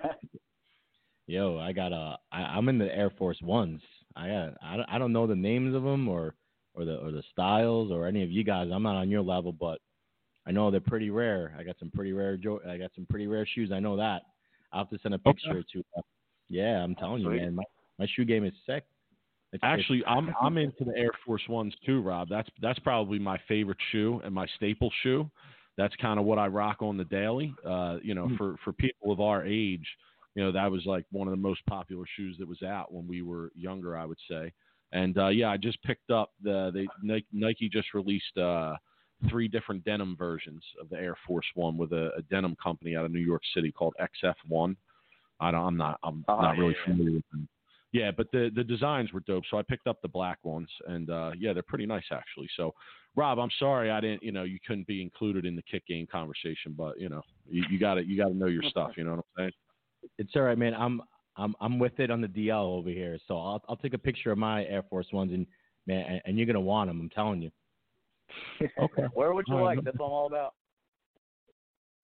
Yo, 1.26 1.58
I 1.58 1.72
got 1.72 1.92
a. 1.92 2.18
I, 2.32 2.42
I'm 2.42 2.68
in 2.68 2.78
the 2.78 2.94
Air 2.94 3.10
Force 3.10 3.40
Ones. 3.42 3.80
I 4.16 4.28
got. 4.28 4.54
I 4.62 4.76
don't, 4.76 4.88
I 4.88 4.98
don't 4.98 5.12
know 5.12 5.26
the 5.26 5.34
names 5.36 5.74
of 5.74 5.82
them 5.82 6.08
or 6.08 6.34
or 6.74 6.84
the 6.84 6.96
or 6.96 7.10
the 7.10 7.22
styles 7.30 7.90
or 7.90 8.06
any 8.06 8.22
of 8.22 8.30
you 8.30 8.44
guys. 8.44 8.68
I'm 8.72 8.82
not 8.82 8.96
on 8.96 9.08
your 9.08 9.22
level, 9.22 9.52
but 9.52 9.78
I 10.46 10.50
know 10.50 10.70
they're 10.70 10.80
pretty 10.80 11.10
rare. 11.10 11.54
I 11.58 11.62
got 11.62 11.78
some 11.78 11.90
pretty 11.90 12.12
rare. 12.12 12.36
Jo- 12.36 12.60
I 12.68 12.76
got 12.76 12.90
some 12.94 13.06
pretty 13.08 13.28
rare 13.28 13.46
shoes. 13.46 13.70
I 13.72 13.78
know 13.80 13.96
that. 13.96 14.22
I'll 14.72 14.80
have 14.84 14.90
to 14.90 14.98
send 15.02 15.14
a 15.14 15.18
picture 15.18 15.62
to. 15.62 15.64
two. 15.72 15.84
Yeah, 16.48 16.82
I'm 16.82 16.94
telling 16.96 17.22
you, 17.22 17.28
Sweet. 17.28 17.42
man. 17.42 17.54
My 17.54 17.62
my 17.98 18.06
shoe 18.14 18.24
game 18.24 18.44
is 18.44 18.52
sick. 18.66 18.84
It's, 19.52 19.62
it's- 19.62 19.78
Actually, 19.78 20.02
I'm 20.06 20.32
I'm 20.40 20.56
into 20.58 20.84
the 20.84 20.96
Air 20.96 21.10
Force 21.26 21.42
Ones 21.48 21.74
too, 21.84 22.00
Rob. 22.00 22.28
That's 22.28 22.48
that's 22.60 22.78
probably 22.78 23.18
my 23.18 23.38
favorite 23.48 23.78
shoe 23.90 24.20
and 24.24 24.34
my 24.34 24.46
staple 24.56 24.90
shoe. 25.02 25.30
That's 25.76 25.94
kind 25.96 26.18
of 26.18 26.24
what 26.26 26.38
I 26.38 26.46
rock 26.48 26.78
on 26.80 26.96
the 26.96 27.04
daily. 27.04 27.54
Uh, 27.66 27.98
you 28.02 28.14
know, 28.14 28.28
Hmm. 28.28 28.36
for 28.36 28.56
for 28.64 28.72
people 28.72 29.12
of 29.12 29.20
our 29.20 29.44
age, 29.44 29.86
you 30.34 30.42
know, 30.42 30.52
that 30.52 30.70
was 30.70 30.86
like 30.86 31.04
one 31.12 31.28
of 31.28 31.32
the 31.32 31.40
most 31.40 31.64
popular 31.66 32.04
shoes 32.16 32.36
that 32.38 32.48
was 32.48 32.62
out 32.62 32.92
when 32.92 33.06
we 33.06 33.22
were 33.22 33.50
younger, 33.54 33.96
I 33.96 34.04
would 34.06 34.18
say. 34.28 34.52
And 34.92 35.16
uh, 35.18 35.28
yeah, 35.28 35.50
I 35.50 35.56
just 35.58 35.82
picked 35.82 36.10
up 36.10 36.30
the 36.42 36.70
they 36.74 37.22
Nike, 37.32 37.68
just 37.68 37.94
released 37.94 38.36
uh, 38.38 38.74
three 39.30 39.48
different 39.48 39.84
denim 39.84 40.16
versions 40.18 40.62
of 40.80 40.88
the 40.90 40.96
Air 40.96 41.16
Force 41.26 41.46
One 41.54 41.76
with 41.78 41.92
a, 41.92 42.10
a 42.16 42.22
denim 42.30 42.56
company 42.62 42.96
out 42.96 43.04
of 43.06 43.10
New 43.12 43.20
York 43.20 43.42
City 43.54 43.70
called 43.72 43.94
XF1. 44.00 44.76
I 45.40 45.50
don't, 45.50 45.62
I'm 45.66 45.76
not 45.76 45.98
I'm 46.02 46.24
Oh, 46.28 46.40
not 46.40 46.56
really 46.58 46.74
yeah. 46.78 46.92
familiar 46.92 47.12
with 47.16 47.30
them. 47.32 47.48
Yeah, 47.92 48.10
but 48.10 48.30
the 48.32 48.50
the 48.54 48.64
designs 48.64 49.12
were 49.12 49.20
dope, 49.20 49.44
so 49.50 49.58
I 49.58 49.62
picked 49.62 49.86
up 49.86 50.00
the 50.00 50.08
black 50.08 50.38
ones, 50.44 50.68
and 50.88 51.10
uh, 51.10 51.32
yeah, 51.38 51.52
they're 51.52 51.62
pretty 51.62 51.84
nice 51.84 52.04
actually. 52.10 52.48
So, 52.56 52.72
Rob, 53.16 53.38
I'm 53.38 53.50
sorry 53.58 53.90
I 53.90 54.00
didn't, 54.00 54.22
you 54.22 54.32
know, 54.32 54.44
you 54.44 54.58
couldn't 54.66 54.86
be 54.86 55.02
included 55.02 55.44
in 55.44 55.54
the 55.54 55.62
kick 55.62 55.86
game 55.86 56.06
conversation, 56.10 56.74
but 56.76 56.98
you 56.98 57.10
know, 57.10 57.20
you, 57.46 57.64
you 57.70 57.78
got 57.78 57.94
to 57.94 58.04
you 58.04 58.16
got 58.16 58.28
to 58.28 58.34
know 58.34 58.46
your 58.46 58.62
stuff. 58.62 58.92
You 58.96 59.04
know 59.04 59.10
what 59.10 59.18
I'm 59.18 59.44
saying? 59.44 59.52
It's 60.18 60.32
all 60.34 60.42
right, 60.42 60.56
man. 60.56 60.74
I'm 60.74 61.02
I'm 61.36 61.54
I'm 61.60 61.78
with 61.78 62.00
it 62.00 62.10
on 62.10 62.22
the 62.22 62.28
DL 62.28 62.78
over 62.78 62.88
here. 62.88 63.18
So 63.28 63.36
I'll 63.36 63.62
I'll 63.68 63.76
take 63.76 63.94
a 63.94 63.98
picture 63.98 64.32
of 64.32 64.38
my 64.38 64.64
Air 64.64 64.84
Force 64.88 65.08
Ones 65.12 65.32
and 65.32 65.46
man, 65.86 66.04
and, 66.08 66.22
and 66.24 66.38
you're 66.38 66.46
gonna 66.46 66.60
want 66.60 66.88
them. 66.88 66.98
I'm 66.98 67.10
telling 67.10 67.42
you. 67.42 67.50
Okay. 68.78 69.02
Where 69.12 69.34
would 69.34 69.44
you 69.48 69.54
All 69.54 69.66
right, 69.66 69.76
like? 69.76 69.84
That's 69.84 69.98
what 69.98 70.06
I'm 70.06 70.12
all 70.12 70.26
about. 70.26 70.54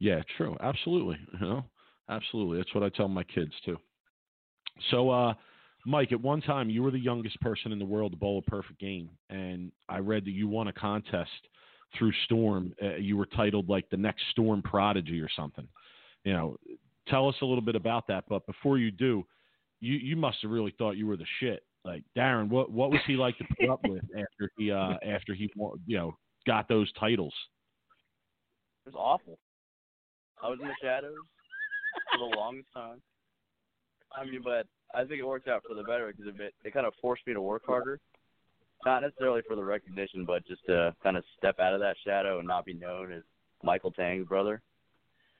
Yeah, 0.01 0.20
true. 0.36 0.56
Absolutely. 0.60 1.16
You 1.32 1.47
know, 1.47 1.65
absolutely. 2.10 2.59
That's 2.59 2.74
what 2.74 2.85
I 2.85 2.89
tell 2.90 3.09
my 3.09 3.24
kids 3.24 3.52
too. 3.65 3.78
So, 4.90 5.10
uh, 5.10 5.35
Mike, 5.89 6.12
at 6.12 6.20
one 6.20 6.43
time 6.43 6.69
you 6.69 6.82
were 6.82 6.90
the 6.90 6.98
youngest 6.98 7.40
person 7.40 7.73
in 7.73 7.78
the 7.78 7.85
world 7.85 8.12
to 8.12 8.19
bowl 8.19 8.44
a 8.47 8.51
perfect 8.51 8.78
game, 8.78 9.09
and 9.31 9.73
I 9.89 10.01
read 10.01 10.27
that 10.27 10.32
you 10.32 10.47
won 10.47 10.69
a 10.69 10.73
contest 10.73 11.31
through 11.97 12.12
Storm. 12.27 12.74
Uh, 12.82 12.97
you 12.97 13.16
were 13.16 13.24
titled 13.24 13.70
like 13.70 13.89
the 13.89 13.97
next 13.97 14.20
Storm 14.31 14.60
prodigy 14.60 15.19
or 15.19 15.31
something. 15.35 15.66
You 16.24 16.35
know, 16.35 16.56
tell 17.06 17.27
us 17.27 17.36
a 17.40 17.47
little 17.47 17.62
bit 17.62 17.74
about 17.74 18.06
that. 18.09 18.24
But 18.28 18.47
before 18.47 18.77
you 18.77 18.90
do, 18.90 19.24
you 19.81 19.94
you 19.94 20.15
must 20.15 20.36
have 20.43 20.51
really 20.51 20.74
thought 20.77 20.98
you 20.98 21.06
were 21.06 21.16
the 21.16 21.24
shit. 21.40 21.62
Like 21.86 22.02
Darren, 22.15 22.51
what 22.51 22.70
what 22.70 22.90
was 22.90 23.01
he 23.06 23.15
like 23.15 23.39
to 23.39 23.44
put 23.59 23.70
up 23.70 23.81
with 23.89 24.02
after 24.15 24.52
he 24.59 24.70
uh 24.70 24.97
after 25.02 25.32
he 25.32 25.51
you 25.86 25.97
know 25.97 26.15
got 26.47 26.69
those 26.69 26.93
titles? 27.01 27.32
It 28.85 28.93
was 28.93 28.94
awful. 28.94 29.39
I 30.43 30.51
was 30.51 30.59
in 30.60 30.69
the 30.69 30.74
shadows 30.82 31.15
for 32.12 32.19
the 32.19 32.36
longest 32.36 32.69
time. 32.74 33.01
I 34.15 34.27
mean, 34.27 34.43
but 34.44 34.66
I 34.94 35.05
think 35.05 35.20
it 35.20 35.27
worked 35.27 35.48
out 35.48 35.62
for 35.69 35.74
the 35.74 35.82
better 35.82 36.12
because 36.12 36.35
it 36.35 36.55
it 36.65 36.73
kind 36.73 36.86
of 36.86 36.94
forced 37.01 37.27
me 37.27 37.35
to 37.35 37.40
work 37.40 37.62
harder. 37.66 38.01
Not 38.85 39.02
necessarily 39.02 39.43
for 39.47 39.56
the 39.56 39.65
recognition, 39.65 40.24
but 40.24 40.47
just 40.47 40.65
to 40.66 40.94
kind 41.02 41.16
of 41.16 41.24
step 41.36 41.59
out 41.59 41.74
of 41.74 41.81
that 41.81 41.97
shadow 42.05 42.39
and 42.39 42.47
not 42.47 42.65
be 42.65 42.74
known 42.74 43.12
as 43.12 43.23
Michael 43.62 43.90
Tang's 43.90 44.27
brother. 44.27 44.62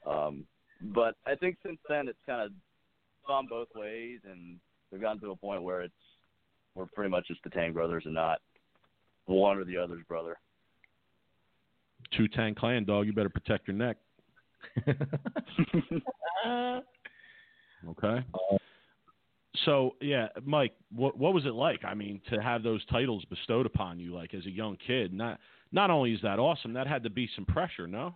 Um, 0.05 0.45
but 0.81 1.15
I 1.27 1.35
think 1.35 1.57
since 1.65 1.79
then 1.89 2.09
it's 2.09 2.19
kind 2.27 2.43
of 2.43 2.53
gone 3.27 3.47
both 3.49 3.69
ways, 3.75 4.21
and 4.29 4.59
we've 4.91 5.01
gotten 5.01 5.21
to 5.21 5.31
a 5.31 5.37
point 5.37 5.63
where 5.63 5.83
it's 5.83 5.95
we're 6.75 6.87
pretty 6.87 7.11
much 7.11 7.29
just 7.29 7.43
the 7.45 7.51
Tang 7.51 7.73
brothers 7.73 8.05
and 8.07 8.15
not 8.15 8.41
one 9.27 9.59
or 9.59 9.65
the 9.65 9.77
other's 9.77 10.05
brother. 10.09 10.39
Wu-Tang 12.19 12.55
Clan 12.55 12.85
dog, 12.85 13.07
you 13.07 13.13
better 13.13 13.29
protect 13.29 13.69
your 13.69 13.77
neck. 13.77 13.97
Okay. 17.87 18.25
So 19.65 19.97
yeah, 20.01 20.29
Mike, 20.45 20.75
what 20.95 21.17
what 21.17 21.35
was 21.35 21.47
it 21.47 21.55
like? 21.55 21.85
I 21.85 21.95
mean, 21.95 22.21
to 22.31 22.41
have 22.43 22.63
those 22.63 22.85
titles 22.87 23.25
bestowed 23.27 23.67
upon 23.67 23.99
you, 23.99 24.15
like 24.15 24.35
as 24.35 24.47
a 24.47 24.51
young 24.51 24.77
kid. 24.87 25.13
Not 25.13 25.39
not 25.73 25.91
only 25.91 26.13
is 26.13 26.21
that 26.23 26.39
awesome, 26.39 26.73
that 26.75 26.87
had 26.87 27.03
to 27.05 27.11
be 27.11 27.29
some 27.35 27.45
pressure, 27.45 27.87
no? 27.87 28.15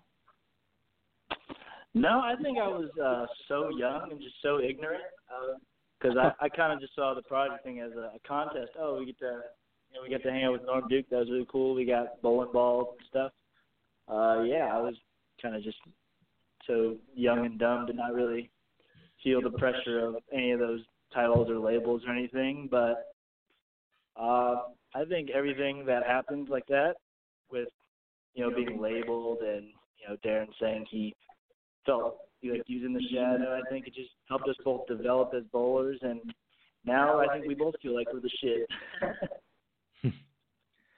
No, 1.94 2.20
I 2.20 2.34
think 2.42 2.58
I 2.58 2.68
was 2.68 2.88
uh, 3.02 3.26
so 3.48 3.70
young 3.76 4.10
and 4.10 4.20
just 4.20 4.36
so 4.40 4.60
ignorant 4.60 5.02
because 6.00 6.16
I, 6.16 6.32
I 6.44 6.48
kind 6.48 6.72
of 6.72 6.80
just 6.80 6.94
saw 6.94 7.14
the 7.14 7.22
project 7.22 7.64
thing 7.64 7.80
as 7.80 7.92
a, 7.92 8.16
a 8.16 8.18
contest. 8.26 8.70
Oh, 8.78 8.98
we 8.98 9.06
get 9.06 9.18
to 9.18 9.40
you 9.90 9.98
know, 9.98 10.02
we 10.02 10.08
get 10.08 10.22
to 10.22 10.30
hang 10.30 10.44
out 10.44 10.52
with 10.52 10.62
Norm 10.64 10.88
Duke. 10.88 11.06
That 11.10 11.18
was 11.18 11.30
really 11.30 11.46
cool. 11.50 11.74
We 11.74 11.84
got 11.84 12.22
bowling 12.22 12.52
balls 12.52 12.96
and 12.98 13.06
stuff. 13.08 13.32
Uh, 14.08 14.42
yeah, 14.42 14.70
I 14.72 14.80
was 14.80 14.94
kind 15.40 15.54
of 15.54 15.62
just 15.62 15.76
so 16.66 16.96
young 17.14 17.44
and 17.44 17.58
dumb 17.58 17.86
to 17.86 17.92
not 17.92 18.14
really 18.14 18.50
feel 19.22 19.42
the 19.42 19.50
pressure 19.50 20.00
of 20.06 20.16
any 20.32 20.52
of 20.52 20.60
those 20.60 20.80
titles 21.14 21.50
or 21.50 21.58
labels 21.58 22.02
or 22.06 22.12
anything. 22.12 22.68
But 22.70 23.12
uh, 24.16 24.56
I 24.94 25.04
think 25.08 25.30
everything 25.30 25.84
that 25.86 26.06
happened 26.06 26.48
like 26.48 26.66
that 26.68 26.94
with 27.50 27.68
you 28.34 28.44
know 28.44 28.54
being 28.54 28.80
labeled 28.80 29.38
and 29.40 29.66
you 29.98 30.08
know 30.08 30.16
Darren 30.24 30.48
saying 30.60 30.86
he 30.90 31.14
felt 31.86 32.18
like 32.42 32.62
he 32.66 32.76
was 32.76 32.84
in 32.84 32.92
the 32.92 33.02
shadow. 33.12 33.58
I 33.58 33.68
think 33.70 33.86
it 33.86 33.94
just 33.94 34.10
helped 34.28 34.48
us 34.48 34.56
both 34.64 34.86
develop 34.86 35.32
as 35.36 35.44
bowlers, 35.52 35.98
and 36.02 36.20
now 36.84 37.20
I 37.20 37.26
think 37.32 37.46
we 37.46 37.54
both 37.54 37.74
feel 37.80 37.94
like 37.94 38.12
we're 38.12 38.20
the 38.20 38.30
shit. 38.40 38.68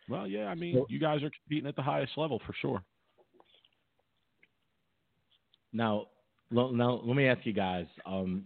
Well, 0.09 0.27
yeah, 0.27 0.47
I 0.47 0.55
mean, 0.55 0.85
you 0.89 0.99
guys 0.99 1.23
are 1.23 1.31
competing 1.31 1.69
at 1.69 1.77
the 1.77 1.83
highest 1.83 2.13
level 2.17 2.41
for 2.47 2.55
sure. 2.61 2.83
Now, 5.73 6.07
now 6.51 7.01
let 7.03 7.17
me 7.17 7.27
ask 7.27 7.45
you 7.45 7.53
guys. 7.53 7.87
Um, 8.07 8.45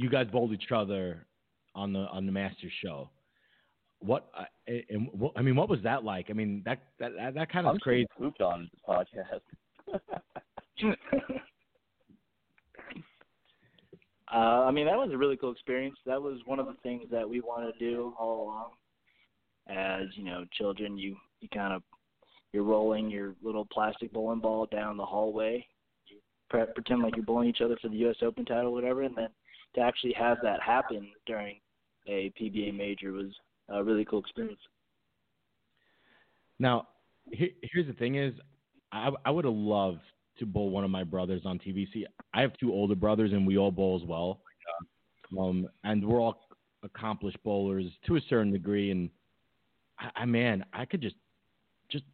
you 0.00 0.08
guys 0.08 0.26
bowled 0.32 0.52
each 0.52 0.72
other 0.74 1.26
on 1.74 1.92
the 1.92 2.00
on 2.00 2.24
the 2.26 2.32
Masters 2.32 2.72
show. 2.82 3.10
What 4.00 4.30
uh, 4.36 4.44
and 4.88 5.08
what, 5.12 5.32
I 5.36 5.42
mean, 5.42 5.56
what 5.56 5.68
was 5.68 5.80
that 5.82 6.04
like? 6.04 6.26
I 6.30 6.32
mean, 6.32 6.62
that 6.64 6.78
that 6.98 7.12
that, 7.16 7.34
that 7.34 7.52
kind 7.52 7.66
of 7.66 7.74
I'm 7.74 7.80
crazy. 7.80 8.06
Hooped 8.18 8.40
on 8.40 8.70
this 8.72 8.80
podcast. 8.88 9.40
uh, 14.32 14.36
I 14.36 14.70
mean, 14.70 14.86
that 14.86 14.96
was 14.96 15.10
a 15.12 15.18
really 15.18 15.36
cool 15.36 15.52
experience. 15.52 15.96
That 16.06 16.22
was 16.22 16.38
one 16.46 16.58
of 16.58 16.66
the 16.66 16.76
things 16.82 17.04
that 17.10 17.28
we 17.28 17.40
wanted 17.40 17.72
to 17.72 17.78
do 17.78 18.14
all 18.18 18.44
along. 18.44 18.70
As 19.68 20.06
you 20.14 20.24
know, 20.24 20.46
children, 20.56 20.96
you 20.96 21.14
you 21.40 21.48
kind 21.52 21.74
of 21.74 21.82
you're 22.54 22.64
rolling 22.64 23.10
your 23.10 23.34
little 23.42 23.66
plastic 23.70 24.12
bowling 24.14 24.40
ball 24.40 24.66
down 24.72 24.96
the 24.96 25.04
hallway. 25.04 25.66
You 26.06 26.16
pre- 26.48 26.64
pretend 26.74 27.02
like 27.02 27.16
you're 27.16 27.24
bowling 27.24 27.50
each 27.50 27.60
other 27.60 27.76
for 27.82 27.88
the 27.88 27.96
U.S. 27.96 28.16
Open 28.22 28.46
title, 28.46 28.70
or 28.70 28.72
whatever, 28.72 29.02
and 29.02 29.14
then 29.14 29.28
to 29.74 29.80
actually 29.80 30.12
have 30.12 30.38
that 30.42 30.60
happen 30.62 31.10
during 31.26 31.56
a 32.06 32.32
PBA 32.40 32.76
major 32.76 33.12
was 33.12 33.32
a 33.68 33.82
really 33.82 34.04
cool 34.04 34.20
experience. 34.20 34.58
Now, 36.58 36.88
he- 37.30 37.54
here's 37.62 37.86
the 37.86 37.92
thing: 37.94 38.16
is 38.16 38.34
I 38.92 39.10
I 39.24 39.30
would 39.30 39.44
have 39.44 39.54
loved 39.54 40.00
to 40.38 40.46
bowl 40.46 40.70
one 40.70 40.84
of 40.84 40.90
my 40.90 41.04
brothers 41.04 41.42
on 41.44 41.58
TV. 41.58 41.90
See, 41.92 42.06
I 42.34 42.40
have 42.40 42.56
two 42.58 42.72
older 42.72 42.94
brothers, 42.94 43.32
and 43.32 43.46
we 43.46 43.58
all 43.58 43.70
bowl 43.70 43.98
as 44.02 44.06
well. 44.08 44.40
Um, 45.38 45.68
and 45.84 46.04
we're 46.04 46.20
all 46.20 46.40
accomplished 46.82 47.38
bowlers 47.44 47.84
to 48.06 48.16
a 48.16 48.20
certain 48.28 48.52
degree. 48.52 48.90
And 48.90 49.10
I, 49.98 50.22
I 50.22 50.24
man, 50.24 50.64
I 50.72 50.84
could 50.84 51.00
just, 51.00 51.14
just 51.88 52.04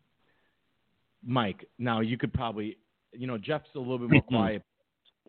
Mike. 1.25 1.67
Now 1.79 2.01
you 2.01 2.19
could 2.19 2.33
probably, 2.35 2.77
you 3.13 3.27
know, 3.27 3.39
Jeff's 3.39 3.71
a 3.75 3.79
little 3.79 3.99
bit 3.99 4.11
more 4.11 4.23
quiet, 4.29 4.63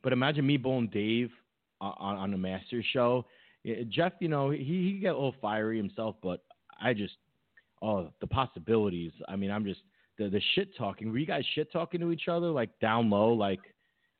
but 0.03 0.11
imagine 0.11 0.45
me 0.45 0.57
bowling 0.57 0.87
Dave 0.87 1.31
on 1.81 2.17
on 2.17 2.31
the 2.31 2.37
Masters 2.37 2.85
show. 2.93 3.25
Jeff, 3.89 4.13
you 4.19 4.27
know, 4.27 4.49
he 4.49 4.63
he 4.63 4.99
get 5.01 5.11
a 5.11 5.15
little 5.15 5.35
fiery 5.41 5.77
himself, 5.77 6.15
but 6.21 6.41
I 6.81 6.93
just, 6.93 7.15
oh, 7.81 8.11
the 8.21 8.27
possibilities. 8.27 9.11
I 9.27 9.35
mean, 9.35 9.51
I'm 9.51 9.65
just 9.65 9.81
the 10.17 10.29
the 10.29 10.41
shit 10.55 10.75
talking. 10.77 11.11
Were 11.11 11.17
you 11.17 11.25
guys 11.25 11.43
shit 11.53 11.71
talking 11.71 11.99
to 12.01 12.11
each 12.11 12.27
other 12.27 12.47
like 12.47 12.69
down 12.79 13.09
low? 13.09 13.33
Like 13.33 13.59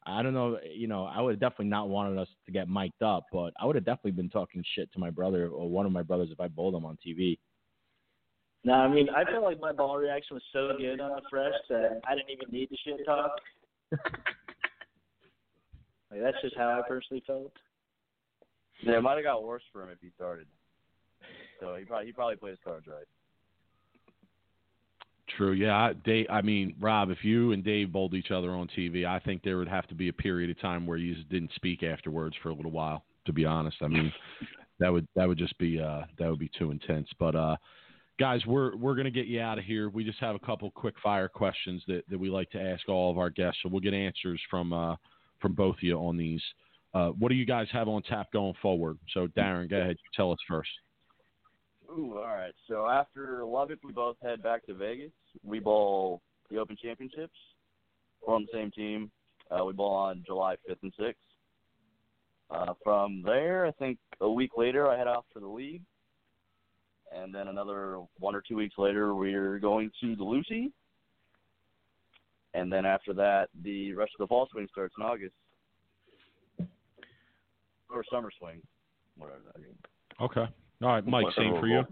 I 0.06 0.22
don't 0.24 0.34
know. 0.34 0.58
You 0.70 0.88
know, 0.88 1.06
I 1.06 1.22
would 1.22 1.32
have 1.32 1.40
definitely 1.40 1.68
not 1.68 1.90
wanted 1.90 2.18
us 2.18 2.28
to 2.46 2.52
get 2.52 2.70
mic'd 2.70 3.04
up, 3.04 3.26
but 3.32 3.54
I 3.60 3.66
would 3.66 3.76
have 3.76 3.86
definitely 3.86 4.12
been 4.12 4.30
talking 4.30 4.64
shit 4.76 4.92
to 4.94 5.00
my 5.00 5.10
brother 5.10 5.50
or 5.50 5.70
one 5.70 5.86
of 5.86 5.92
my 5.92 6.04
brothers 6.04 6.30
if 6.32 6.40
I 6.40 6.48
bowled 6.48 6.76
him 6.76 6.86
on 6.86 6.98
TV. 7.06 7.38
No, 8.64 8.74
I 8.74 8.88
mean 8.88 9.08
I 9.10 9.24
felt 9.24 9.44
like 9.44 9.60
my 9.60 9.72
ball 9.72 9.98
reaction 9.98 10.36
was 10.36 10.44
so 10.52 10.72
good 10.78 11.00
on 11.00 11.12
the 11.12 11.22
fresh 11.30 11.54
that 11.70 12.02
I 12.08 12.16
didn't 12.16 12.32
even 12.32 12.52
need 12.52 12.70
the 12.70 12.78
shit 12.84 13.06
talk. 13.06 13.32
like 16.12 16.22
that's 16.22 16.42
just 16.42 16.56
how 16.58 16.70
I 16.70 16.88
personally 16.88 17.24
felt. 17.26 17.52
Yeah, 18.84 18.98
it 18.98 19.02
might 19.02 19.16
have 19.16 19.24
got 19.24 19.44
worse 19.44 19.64
for 19.74 19.84
him 19.84 19.90
if 19.90 20.00
he 20.02 20.10
started. 20.16 20.48
So 21.60 21.76
he 21.76 21.86
probably 21.86 22.08
he 22.08 22.12
probably 22.12 22.36
played 22.36 22.52
his 22.52 22.60
cards 22.64 22.88
right. 22.88 23.06
True. 25.36 25.52
Yeah, 25.52 25.76
I, 25.76 25.94
Dave. 25.94 26.28
I 26.30 26.42
mean, 26.42 26.76
Rob, 26.80 27.10
if 27.10 27.24
you 27.24 27.52
and 27.52 27.64
Dave 27.64 27.92
bowled 27.92 28.14
each 28.14 28.32
other 28.32 28.52
on 28.52 28.68
TV, 28.78 29.06
I 29.06 29.20
think 29.20 29.44
there 29.44 29.58
would 29.58 29.68
have 29.68 29.88
to 29.88 29.96
be 29.96 30.08
a 30.08 30.14
period 30.14 30.50
of 30.50 30.60
time 30.62 30.86
where 30.86 30.98
you 30.98 31.16
just 31.16 31.30
didn't 31.30 31.52
speak 31.56 31.84
afterwards 31.84 32.36
for 32.42 32.50
a 32.50 32.54
little 32.54 32.72
while. 32.72 33.04
To 33.26 33.34
be 33.34 33.44
honest, 33.44 33.78
I 33.82 33.88
mean, 33.88 34.12
that 34.80 34.92
would 34.92 35.06
that 35.16 35.28
would 35.28 35.38
just 35.38 35.58
be 35.58 35.82
uh, 35.82 36.04
that 36.18 36.30
would 36.30 36.40
be 36.40 36.50
too 36.58 36.72
intense. 36.72 37.10
But 37.20 37.36
uh, 37.36 37.58
guys, 38.20 38.46
we're 38.46 38.78
we're 38.78 38.96
gonna 38.96 39.12
get 39.12 39.28
you 39.28 39.42
out 39.42 39.58
of 39.58 39.66
here. 39.66 39.90
We 39.90 40.06
just 40.06 40.20
have 40.20 40.36
a 40.36 40.40
couple 40.40 40.72
quick 40.72 40.96
fire 41.04 41.28
questions 41.28 41.84
that, 41.88 42.04
that 42.10 42.18
we 42.18 42.30
like 42.30 42.50
to 42.52 42.62
ask 42.62 42.88
all 42.88 43.12
of 43.12 43.18
our 43.18 43.30
guests, 43.30 43.60
so 43.62 43.70
we'll 43.70 43.82
get 43.82 43.94
answers 43.94 44.40
from 44.50 44.72
uh, 44.72 44.96
from 45.42 45.54
both 45.54 45.78
of 45.78 45.84
you 45.84 45.98
on 45.98 46.18
these. 46.18 46.42
Uh, 46.94 47.10
what 47.10 47.30
do 47.30 47.36
you 47.36 47.46
guys 47.46 47.68
have 47.72 47.88
on 47.88 48.02
tap 48.04 48.32
going 48.32 48.54
forward? 48.62 48.98
So, 49.14 49.28
Darren, 49.28 49.70
go 49.70 49.78
ahead. 49.78 49.98
Tell 50.16 50.32
us 50.32 50.40
first. 50.48 50.70
Ooh, 51.92 52.18
all 52.18 52.24
right. 52.24 52.54
So 52.68 52.88
after 52.88 53.46
Lubbock, 53.46 53.80
we 53.84 53.92
both 53.92 54.18
head 54.22 54.44
back 54.44 54.66
to 54.66 54.74
Vegas. 54.74 55.12
We 55.44 55.60
bowl 55.60 56.22
the 56.50 56.58
Open 56.58 56.76
Championships. 56.82 57.38
We're 58.26 58.36
on 58.36 58.46
the 58.52 58.58
same 58.58 58.72
team. 58.72 59.12
Uh, 59.50 59.64
we 59.64 59.74
bowl 59.74 59.94
on 59.94 60.24
July 60.26 60.56
5th 60.70 60.84
and 60.84 60.94
6th. 61.00 61.14
Uh, 62.50 62.74
from 62.84 63.22
there, 63.24 63.66
I 63.66 63.72
think 63.72 63.98
a 64.22 64.30
week 64.30 64.52
later, 64.58 64.90
I 64.90 64.98
head 64.98 65.08
off 65.08 65.26
for 65.34 65.40
the 65.40 65.48
league. 65.48 65.82
And 67.16 67.34
then 67.34 67.48
another 67.48 68.00
one 68.20 68.36
or 68.36 68.44
two 68.46 68.56
weeks 68.56 68.76
later, 68.78 69.16
we're 69.16 69.60
going 69.60 69.92
to 70.02 70.16
the 70.16 70.24
Lucy. 70.24 70.72
And 72.58 72.74
then 72.74 72.86
after 72.88 73.14
that, 73.14 73.50
the 73.64 73.94
rest 73.94 74.14
of 74.20 74.24
the 74.24 74.28
fall 74.28 74.48
swing 74.52 74.68
starts 74.72 74.96
in 74.98 75.06
August. 75.06 75.36
Or 77.90 78.04
summer 78.12 78.32
swing, 78.38 78.62
whatever 79.16 79.42
that 79.54 79.62
is. 79.62 79.76
Okay. 80.20 80.52
All 80.82 80.90
right, 80.90 81.06
Mike. 81.06 81.28
Same 81.38 81.54
for 81.60 81.68
you. 81.68 81.84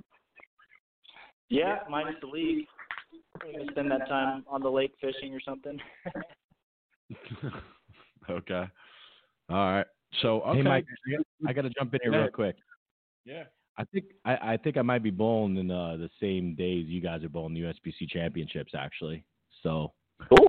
Yeah, 1.49 1.79
minus 1.89 2.15
the 2.19 2.27
league. 2.27 2.65
Maybe 3.43 3.67
spend 3.69 3.91
that 3.91 4.09
time 4.09 4.43
on 4.49 4.61
the 4.61 4.69
lake 4.69 4.93
fishing 4.99 5.33
or 5.35 5.39
something. 5.39 5.79
okay. 8.29 8.63
All 9.49 9.71
right. 9.71 9.85
So 10.23 10.41
okay. 10.41 10.57
Hey, 10.57 10.63
Mike, 10.63 10.85
I 11.47 11.53
got 11.53 11.61
to 11.61 11.69
jump 11.69 11.93
in 11.93 11.99
here 12.01 12.11
real 12.11 12.31
quick. 12.31 12.55
Yeah. 13.23 13.43
I 13.77 13.83
think 13.85 14.05
I, 14.25 14.53
I 14.53 14.57
think 14.57 14.77
I 14.77 14.81
might 14.81 15.03
be 15.03 15.11
bowling 15.11 15.57
in 15.57 15.69
uh, 15.69 15.97
the 15.97 16.09
same 16.19 16.55
days 16.55 16.87
you 16.87 17.01
guys 17.01 17.23
are 17.23 17.29
bowling 17.29 17.53
the 17.53 17.61
USBC 17.61 18.09
championships 18.09 18.73
actually. 18.75 19.23
So 19.61 19.91
Cool. 20.29 20.47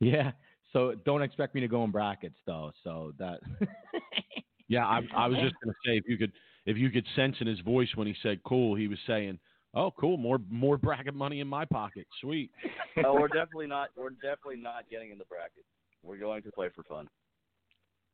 yeah. 0.00 0.32
So 0.72 0.94
don't 1.04 1.22
expect 1.22 1.54
me 1.54 1.60
to 1.60 1.68
go 1.68 1.84
in 1.84 1.90
brackets 1.90 2.38
though. 2.46 2.72
So 2.82 3.12
that 3.18 3.40
Yeah, 4.72 4.86
I, 4.86 5.00
I 5.14 5.26
was 5.28 5.38
just 5.38 5.54
gonna 5.62 5.74
say 5.84 5.98
if 5.98 6.04
you 6.08 6.16
could 6.16 6.32
if 6.64 6.78
you 6.78 6.88
could 6.88 7.04
sense 7.14 7.36
in 7.40 7.46
his 7.46 7.60
voice 7.60 7.88
when 7.94 8.06
he 8.06 8.14
said 8.22 8.42
cool, 8.44 8.74
he 8.74 8.88
was 8.88 8.98
saying, 9.06 9.38
"Oh, 9.74 9.90
cool, 10.00 10.16
more 10.16 10.38
more 10.48 10.78
bracket 10.78 11.14
money 11.14 11.40
in 11.40 11.46
my 11.46 11.66
pocket, 11.66 12.06
sweet." 12.22 12.50
oh, 13.04 13.12
we're 13.20 13.28
definitely 13.28 13.66
not. 13.66 13.90
We're 13.96 14.10
definitely 14.10 14.56
not 14.56 14.88
getting 14.90 15.10
in 15.10 15.18
the 15.18 15.26
bracket. 15.26 15.66
We're 16.02 16.16
going 16.16 16.42
to 16.44 16.52
play 16.52 16.70
for 16.74 16.84
fun. 16.84 17.06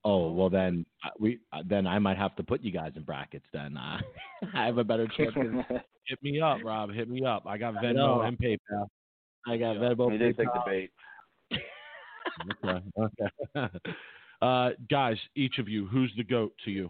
oh 0.04 0.32
well 0.32 0.50
then 0.50 0.84
uh, 1.04 1.10
we 1.20 1.38
uh, 1.52 1.62
then 1.64 1.86
I 1.86 2.00
might 2.00 2.18
have 2.18 2.34
to 2.36 2.42
put 2.42 2.60
you 2.62 2.72
guys 2.72 2.90
in 2.96 3.04
brackets 3.04 3.46
then. 3.52 3.76
Uh, 3.76 4.00
I 4.54 4.66
have 4.66 4.78
a 4.78 4.84
better 4.84 5.06
chance. 5.16 5.34
Hit 6.06 6.22
me 6.22 6.40
up, 6.40 6.58
Rob. 6.64 6.92
Hit 6.92 7.08
me 7.08 7.24
up. 7.24 7.44
I 7.46 7.56
got. 7.56 7.74
Venmo 7.74 8.26
and 8.26 8.36
PayPal. 8.36 8.88
I 9.48 9.56
got 9.56 9.76
Venmo. 9.76 10.12
He 10.12 10.18
did 10.18 10.36
take 10.36 10.46
the 10.46 10.62
bait. 10.66 10.90
Okay. 12.62 12.84
Okay. 13.56 13.68
uh, 14.42 14.70
guys, 14.88 15.16
each 15.34 15.58
of 15.58 15.68
you, 15.68 15.86
who's 15.86 16.12
the 16.16 16.22
goat 16.22 16.52
to 16.64 16.70
you? 16.70 16.88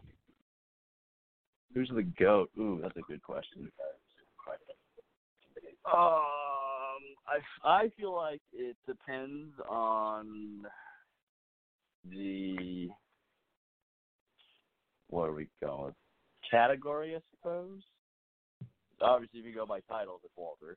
Who's 1.72 1.90
the 1.94 2.02
goat? 2.02 2.50
Ooh, 2.58 2.80
that's 2.82 2.96
a 2.96 3.00
good 3.02 3.22
question. 3.22 3.70
Um, 5.86 7.00
I 7.26 7.38
I 7.64 7.88
feel 7.96 8.14
like 8.14 8.42
it 8.52 8.76
depends 8.86 9.54
on 9.70 10.66
the 12.10 12.90
what 15.08 15.28
are 15.28 15.32
we 15.32 15.48
going? 15.62 15.94
Category, 16.50 17.16
I 17.16 17.20
suppose. 17.30 17.80
Obviously, 19.00 19.40
if 19.40 19.46
you 19.46 19.54
go 19.54 19.64
by 19.64 19.80
titles, 19.88 20.20
it's 20.24 20.34
Walter. 20.36 20.76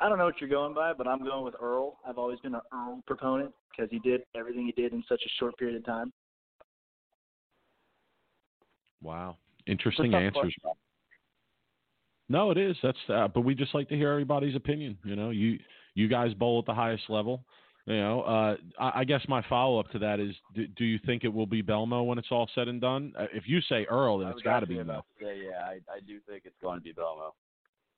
I 0.00 0.08
don't 0.08 0.16
know 0.16 0.24
what 0.24 0.40
you're 0.40 0.48
going 0.48 0.74
by, 0.74 0.92
but 0.94 1.06
I'm 1.06 1.22
going 1.22 1.44
with 1.44 1.54
Earl. 1.60 1.98
I've 2.06 2.16
always 2.16 2.40
been 2.40 2.54
an 2.54 2.62
Earl 2.72 3.02
proponent 3.06 3.52
because 3.70 3.90
he 3.90 3.98
did 3.98 4.22
everything 4.34 4.64
he 4.64 4.80
did 4.80 4.92
in 4.92 5.04
such 5.08 5.20
a 5.24 5.28
short 5.38 5.56
period 5.58 5.76
of 5.76 5.84
time. 5.84 6.12
Wow. 9.02 9.36
Interesting 9.66 10.14
answers. 10.14 10.32
question. 10.32 10.62
No, 12.28 12.50
it 12.50 12.58
is. 12.58 12.76
That's 12.82 12.98
uh, 13.08 13.28
but 13.28 13.40
we 13.42 13.54
just 13.54 13.74
like 13.74 13.88
to 13.88 13.96
hear 13.96 14.10
everybody's 14.10 14.54
opinion. 14.54 14.96
You 15.04 15.16
know, 15.16 15.30
you 15.30 15.58
you 15.94 16.08
guys 16.08 16.32
bowl 16.34 16.60
at 16.60 16.66
the 16.66 16.74
highest 16.74 17.04
level. 17.08 17.44
You 17.86 17.96
know, 17.96 18.22
uh, 18.22 18.56
I, 18.78 19.00
I 19.00 19.04
guess 19.04 19.22
my 19.26 19.44
follow 19.48 19.80
up 19.80 19.90
to 19.90 19.98
that 19.98 20.20
is, 20.20 20.34
do, 20.54 20.66
do 20.68 20.84
you 20.84 21.00
think 21.06 21.24
it 21.24 21.28
will 21.28 21.46
be 21.46 21.62
Belmo 21.62 22.06
when 22.06 22.18
it's 22.18 22.28
all 22.30 22.48
said 22.54 22.68
and 22.68 22.80
done? 22.80 23.12
Uh, 23.18 23.26
if 23.32 23.48
you 23.48 23.60
say 23.62 23.84
Earl, 23.90 24.18
then 24.18 24.28
it's 24.28 24.42
got 24.42 24.60
to 24.60 24.66
be 24.66 24.76
Mo. 24.76 24.82
about 24.82 25.06
to 25.18 25.24
say, 25.24 25.40
yeah, 25.44 25.64
I 25.64 25.80
I 25.92 26.00
do 26.06 26.20
think 26.28 26.42
it's 26.44 26.56
going 26.62 26.78
to 26.78 26.84
be 26.84 26.92
Belmo 26.92 27.30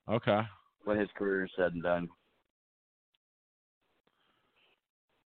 Okay. 0.08 0.40
When 0.84 0.98
his 0.98 1.08
career 1.16 1.44
is 1.44 1.50
said 1.56 1.72
and 1.72 1.82
done. 1.82 2.08